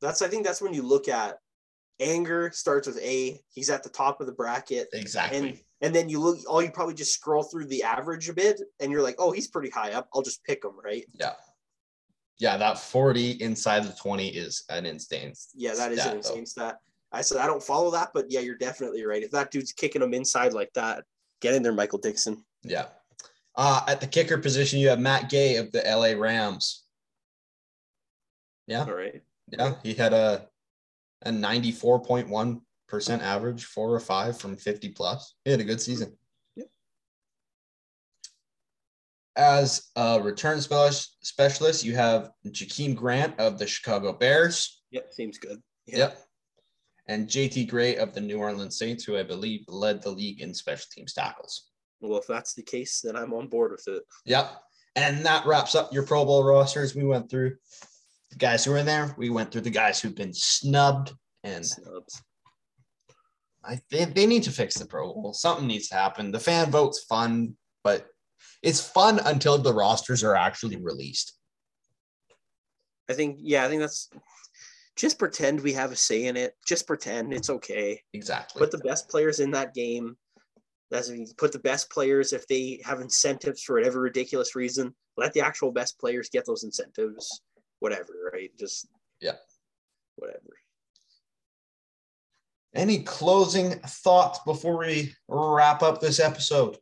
That's 0.00 0.22
I 0.22 0.28
think 0.28 0.44
that's 0.44 0.62
when 0.62 0.74
you 0.74 0.82
look 0.82 1.08
at 1.08 1.38
anger 2.00 2.50
starts 2.52 2.86
with 2.86 2.98
A. 2.98 3.40
He's 3.48 3.70
at 3.70 3.82
the 3.82 3.88
top 3.88 4.20
of 4.20 4.26
the 4.26 4.32
bracket. 4.32 4.88
exactly. 4.92 5.38
And 5.38 5.58
and 5.82 5.94
then 5.94 6.08
you 6.08 6.20
look 6.20 6.38
all 6.48 6.62
you 6.62 6.70
probably 6.70 6.94
just 6.94 7.12
scroll 7.12 7.42
through 7.42 7.66
the 7.66 7.82
average 7.82 8.28
a 8.28 8.34
bit 8.34 8.60
and 8.80 8.90
you're 8.90 9.02
like, 9.02 9.16
oh, 9.18 9.32
he's 9.32 9.48
pretty 9.48 9.70
high 9.70 9.92
up. 9.92 10.08
I'll 10.14 10.22
just 10.22 10.42
pick 10.44 10.64
him, 10.64 10.72
right? 10.82 11.04
yeah. 11.12 11.32
Yeah, 12.38 12.56
that 12.58 12.78
40 12.78 13.32
inside 13.42 13.84
the 13.84 13.94
20 13.94 14.28
is 14.28 14.64
an 14.68 14.84
insane. 14.86 15.32
Yeah, 15.54 15.74
that 15.74 15.92
is 15.92 16.00
stat, 16.00 16.14
an 16.14 16.20
though. 16.20 16.28
insane 16.28 16.46
stat. 16.46 16.76
I 17.12 17.22
said 17.22 17.38
I 17.38 17.46
don't 17.46 17.62
follow 17.62 17.90
that, 17.92 18.10
but 18.12 18.26
yeah, 18.28 18.40
you're 18.40 18.58
definitely 18.58 19.04
right. 19.04 19.22
If 19.22 19.30
that 19.30 19.50
dude's 19.50 19.72
kicking 19.72 20.00
them 20.00 20.12
inside 20.12 20.52
like 20.52 20.72
that, 20.74 21.04
get 21.40 21.54
in 21.54 21.62
there, 21.62 21.72
Michael 21.72 21.98
Dickson. 21.98 22.44
Yeah. 22.62 22.86
Uh, 23.54 23.80
at 23.88 24.00
the 24.00 24.06
kicker 24.06 24.36
position, 24.36 24.78
you 24.78 24.88
have 24.88 25.00
Matt 25.00 25.30
Gay 25.30 25.56
of 25.56 25.72
the 25.72 25.82
LA 25.86 26.18
Rams. 26.20 26.84
Yeah. 28.66 28.84
All 28.84 28.94
right. 28.94 29.22
Yeah. 29.50 29.74
He 29.82 29.94
had 29.94 30.12
a, 30.12 30.46
a 31.22 31.30
94.1% 31.30 32.60
average, 33.22 33.64
four 33.64 33.94
or 33.94 34.00
five 34.00 34.38
from 34.38 34.56
50 34.56 34.90
plus. 34.90 35.34
He 35.44 35.52
had 35.52 35.60
a 35.60 35.64
good 35.64 35.80
season. 35.80 36.16
Yep. 36.56 36.66
As 39.36 39.90
a 39.96 40.20
return 40.20 40.60
specialist, 40.60 41.18
specialist, 41.20 41.84
you 41.84 41.94
have 41.94 42.30
Jakeem 42.46 42.94
Grant 42.94 43.38
of 43.38 43.58
the 43.58 43.66
Chicago 43.66 44.12
Bears. 44.12 44.82
Yep, 44.92 45.12
seems 45.12 45.38
good. 45.38 45.62
Yeah. 45.86 45.98
Yep. 45.98 46.22
And 47.08 47.28
JT 47.28 47.68
Gray 47.68 47.96
of 47.96 48.14
the 48.14 48.20
New 48.20 48.38
Orleans 48.38 48.78
Saints, 48.78 49.04
who 49.04 49.16
I 49.16 49.22
believe 49.22 49.64
led 49.68 50.02
the 50.02 50.10
league 50.10 50.40
in 50.40 50.54
special 50.54 50.86
teams 50.92 51.12
tackles. 51.12 51.68
Well, 52.00 52.18
if 52.18 52.26
that's 52.26 52.54
the 52.54 52.62
case, 52.62 53.00
then 53.02 53.14
I'm 53.14 53.32
on 53.32 53.48
board 53.48 53.72
with 53.72 53.86
it. 53.88 54.02
Yep. 54.24 54.60
And 54.96 55.24
that 55.24 55.46
wraps 55.46 55.74
up 55.74 55.92
your 55.92 56.02
Pro 56.04 56.24
Bowl 56.24 56.42
rosters. 56.42 56.94
We 56.94 57.04
went 57.04 57.30
through 57.30 57.56
the 58.30 58.36
guys 58.36 58.64
who 58.64 58.72
were 58.72 58.78
in 58.78 58.86
there. 58.86 59.14
We 59.18 59.30
went 59.30 59.52
through 59.52 59.60
the 59.62 59.70
guys 59.70 60.00
who've 60.00 60.14
been 60.14 60.32
snubbed. 60.32 61.12
And 61.44 61.64
Snubs. 61.64 62.22
I 63.64 63.78
they, 63.90 64.06
they 64.06 64.26
need 64.26 64.42
to 64.44 64.50
fix 64.50 64.76
the 64.76 64.86
Pro 64.86 65.12
Bowl. 65.12 65.32
Something 65.32 65.66
needs 65.66 65.88
to 65.88 65.94
happen. 65.94 66.32
The 66.32 66.40
fan 66.40 66.70
vote's 66.70 67.04
fun, 67.04 67.56
but 67.84 68.06
it's 68.62 68.80
fun 68.80 69.20
until 69.24 69.58
the 69.58 69.74
rosters 69.74 70.24
are 70.24 70.36
actually 70.36 70.76
released. 70.76 71.34
I 73.08 73.12
think, 73.12 73.38
yeah, 73.40 73.64
I 73.64 73.68
think 73.68 73.80
that's 73.80 74.10
just 74.96 75.18
pretend 75.18 75.60
we 75.60 75.74
have 75.74 75.92
a 75.92 75.96
say 75.96 76.24
in 76.24 76.36
it. 76.36 76.54
Just 76.66 76.86
pretend 76.86 77.32
it's 77.32 77.50
okay. 77.50 78.02
Exactly. 78.14 78.58
Put 78.58 78.70
the 78.70 78.78
best 78.78 79.08
players 79.08 79.40
in 79.40 79.50
that 79.52 79.74
game. 79.74 80.16
That's 80.90 81.10
put 81.36 81.52
the 81.52 81.58
best 81.58 81.90
players 81.90 82.32
if 82.32 82.46
they 82.46 82.80
have 82.84 83.00
incentives 83.00 83.62
for 83.62 83.74
whatever 83.74 84.00
ridiculous 84.00 84.54
reason. 84.54 84.94
Let 85.16 85.32
the 85.32 85.40
actual 85.40 85.72
best 85.72 85.98
players 85.98 86.28
get 86.30 86.46
those 86.46 86.64
incentives. 86.64 87.42
Whatever, 87.80 88.30
right? 88.32 88.50
Just 88.58 88.86
Yeah. 89.20 89.36
whatever. 90.16 90.58
Any 92.74 93.02
closing 93.02 93.78
thoughts 93.80 94.38
before 94.44 94.78
we 94.78 95.14
wrap 95.28 95.82
up 95.82 96.00
this 96.00 96.20
episode? 96.20 96.78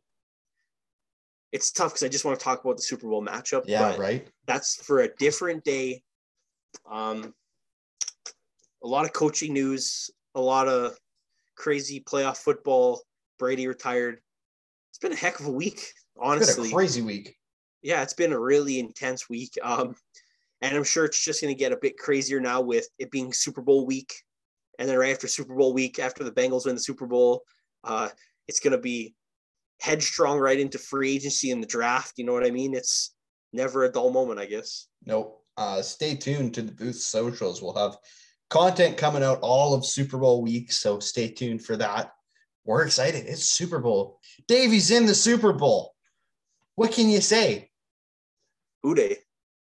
It's 1.51 1.71
tough 1.71 1.91
because 1.93 2.03
I 2.03 2.09
just 2.09 2.25
want 2.25 2.37
to 2.37 2.43
talk 2.43 2.63
about 2.63 2.77
the 2.77 2.83
Super 2.83 3.07
Bowl 3.07 3.23
matchup. 3.23 3.63
Yeah, 3.65 3.95
right. 3.97 4.27
that's 4.45 4.83
for 4.83 4.99
a 5.01 5.09
different 5.15 5.63
day. 5.63 6.03
Um, 6.89 7.33
a 8.83 8.87
lot 8.87 9.05
of 9.05 9.13
coaching 9.13 9.53
news, 9.53 10.09
a 10.35 10.41
lot 10.41 10.67
of 10.67 10.97
crazy 11.55 12.01
playoff 12.01 12.37
football. 12.37 13.01
Brady 13.39 13.67
retired. 13.67 14.19
It's 14.89 14.97
been 14.99 15.11
a 15.13 15.15
heck 15.15 15.39
of 15.39 15.45
a 15.47 15.51
week, 15.51 15.75
It's 15.75 15.93
honestly. 16.19 16.63
been 16.65 16.71
a 16.71 16.75
crazy 16.75 17.01
week. 17.01 17.35
yeah, 17.81 18.01
it's 18.01 18.13
been 18.13 18.33
a 18.33 18.39
really 18.39 18.79
intense 18.79 19.29
week. 19.29 19.57
Um, 19.63 19.95
and 20.61 20.75
I'm 20.75 20.83
sure 20.83 21.05
it's 21.05 21.23
just 21.23 21.41
going 21.41 21.53
to 21.53 21.59
get 21.59 21.71
a 21.73 21.77
bit 21.77 21.97
crazier 21.97 22.39
now 22.39 22.61
with 22.61 22.87
it 22.97 23.11
being 23.11 23.33
Super 23.33 23.61
Bowl 23.61 23.85
week, 23.85 24.13
and 24.79 24.87
then 24.89 24.97
right 24.97 25.11
after 25.13 25.27
Super 25.27 25.53
Bowl 25.55 25.73
week, 25.73 25.99
after 25.99 26.23
the 26.23 26.31
Bengals 26.31 26.65
win 26.65 26.75
the 26.75 26.81
Super 26.81 27.05
Bowl, 27.05 27.43
uh, 27.83 28.09
it's 28.47 28.59
going 28.59 28.71
to 28.71 28.77
be 28.77 29.13
headstrong 29.79 30.39
right 30.39 30.59
into 30.59 30.77
free 30.77 31.15
agency 31.15 31.51
and 31.51 31.61
the 31.61 31.67
draft. 31.67 32.13
You 32.17 32.25
know 32.25 32.33
what 32.33 32.45
I 32.45 32.51
mean? 32.51 32.73
It's 32.73 33.13
never 33.53 33.83
a 33.83 33.91
dull 33.91 34.11
moment, 34.11 34.39
I 34.39 34.45
guess. 34.45 34.87
Nope. 35.05 35.41
Uh, 35.57 35.81
stay 35.81 36.15
tuned 36.15 36.53
to 36.53 36.61
the 36.61 36.71
booth 36.71 36.97
socials. 36.97 37.61
We'll 37.61 37.75
have 37.75 37.97
content 38.49 38.97
coming 38.97 39.23
out 39.23 39.39
all 39.41 39.73
of 39.73 39.85
Super 39.85 40.17
Bowl 40.17 40.41
week, 40.41 40.71
so 40.71 40.99
stay 40.99 41.29
tuned 41.29 41.63
for 41.63 41.77
that. 41.77 42.11
We're 42.65 42.83
excited. 42.83 43.25
It's 43.27 43.45
Super 43.45 43.79
Bowl. 43.79 44.19
Davey's 44.47 44.91
in 44.91 45.05
the 45.05 45.15
Super 45.15 45.53
Bowl. 45.53 45.93
What 46.75 46.91
can 46.91 47.09
you 47.09 47.21
say? 47.21 47.69
Who 48.83 48.95
Dey? 48.95 49.17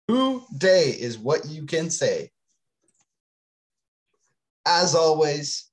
Who 0.08 0.42
Dey 0.56 0.90
is 0.90 1.16
what 1.16 1.46
you 1.46 1.64
can 1.66 1.90
say. 1.90 2.30
As 4.66 4.94
always, 4.94 5.70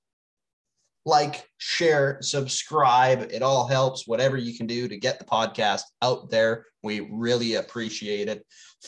like, 1.06 1.48
share, 1.58 2.20
subscribe. 2.22 3.32
It 3.32 3.42
all 3.42 3.68
helps. 3.68 4.08
Whatever 4.08 4.38
you 4.38 4.56
can 4.56 4.68
do 4.68 4.88
to 4.88 4.98
get 4.98 5.20
the 5.20 5.26
podcast 5.26 5.84
out 6.02 6.30
there, 6.30 6.66
we 6.84 7.00
really 7.12 7.56
appreciate 7.56 8.28
it. 8.28 8.46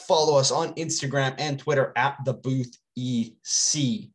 Follow 0.08 0.38
us 0.38 0.52
on 0.52 0.74
Instagram 0.76 1.36
and 1.38 1.58
Twitter 1.60 1.92
at 1.96 2.18
the 2.26 2.34
Booth 2.34 2.78
EC. 2.96 4.10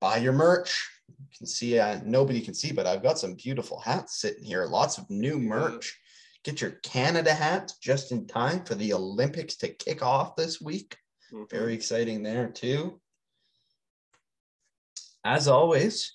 Buy 0.00 0.18
your 0.18 0.32
merch. 0.32 0.88
You 1.18 1.26
can 1.36 1.46
see, 1.46 1.78
uh, 1.78 2.00
nobody 2.04 2.40
can 2.40 2.54
see, 2.54 2.72
but 2.72 2.86
I've 2.86 3.02
got 3.02 3.18
some 3.18 3.34
beautiful 3.34 3.78
hats 3.80 4.20
sitting 4.20 4.44
here. 4.44 4.64
Lots 4.64 4.96
of 4.98 5.08
new 5.10 5.38
merch. 5.38 5.98
Get 6.44 6.62
your 6.62 6.72
Canada 6.82 7.34
hat 7.34 7.72
just 7.82 8.12
in 8.12 8.26
time 8.26 8.64
for 8.64 8.74
the 8.74 8.94
Olympics 8.94 9.56
to 9.56 9.68
kick 9.68 10.02
off 10.02 10.36
this 10.36 10.60
week. 10.60 10.96
Mhm. 11.30 11.50
Very 11.50 11.74
exciting 11.74 12.22
there, 12.22 12.48
too. 12.48 13.00
As 15.22 15.48
always, 15.48 16.14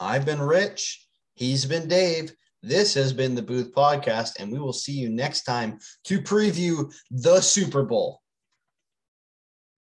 I've 0.00 0.24
been 0.24 0.40
Rich. 0.40 1.06
He's 1.34 1.64
been 1.64 1.88
Dave. 1.88 2.32
This 2.62 2.94
has 2.94 3.12
been 3.12 3.34
the 3.34 3.42
Booth 3.42 3.72
Podcast, 3.74 4.40
and 4.40 4.50
we 4.50 4.58
will 4.58 4.72
see 4.72 4.92
you 4.92 5.08
next 5.08 5.42
time 5.42 5.78
to 6.04 6.20
preview 6.20 6.92
the 7.10 7.40
Super 7.40 7.82
Bowl. 7.82 8.20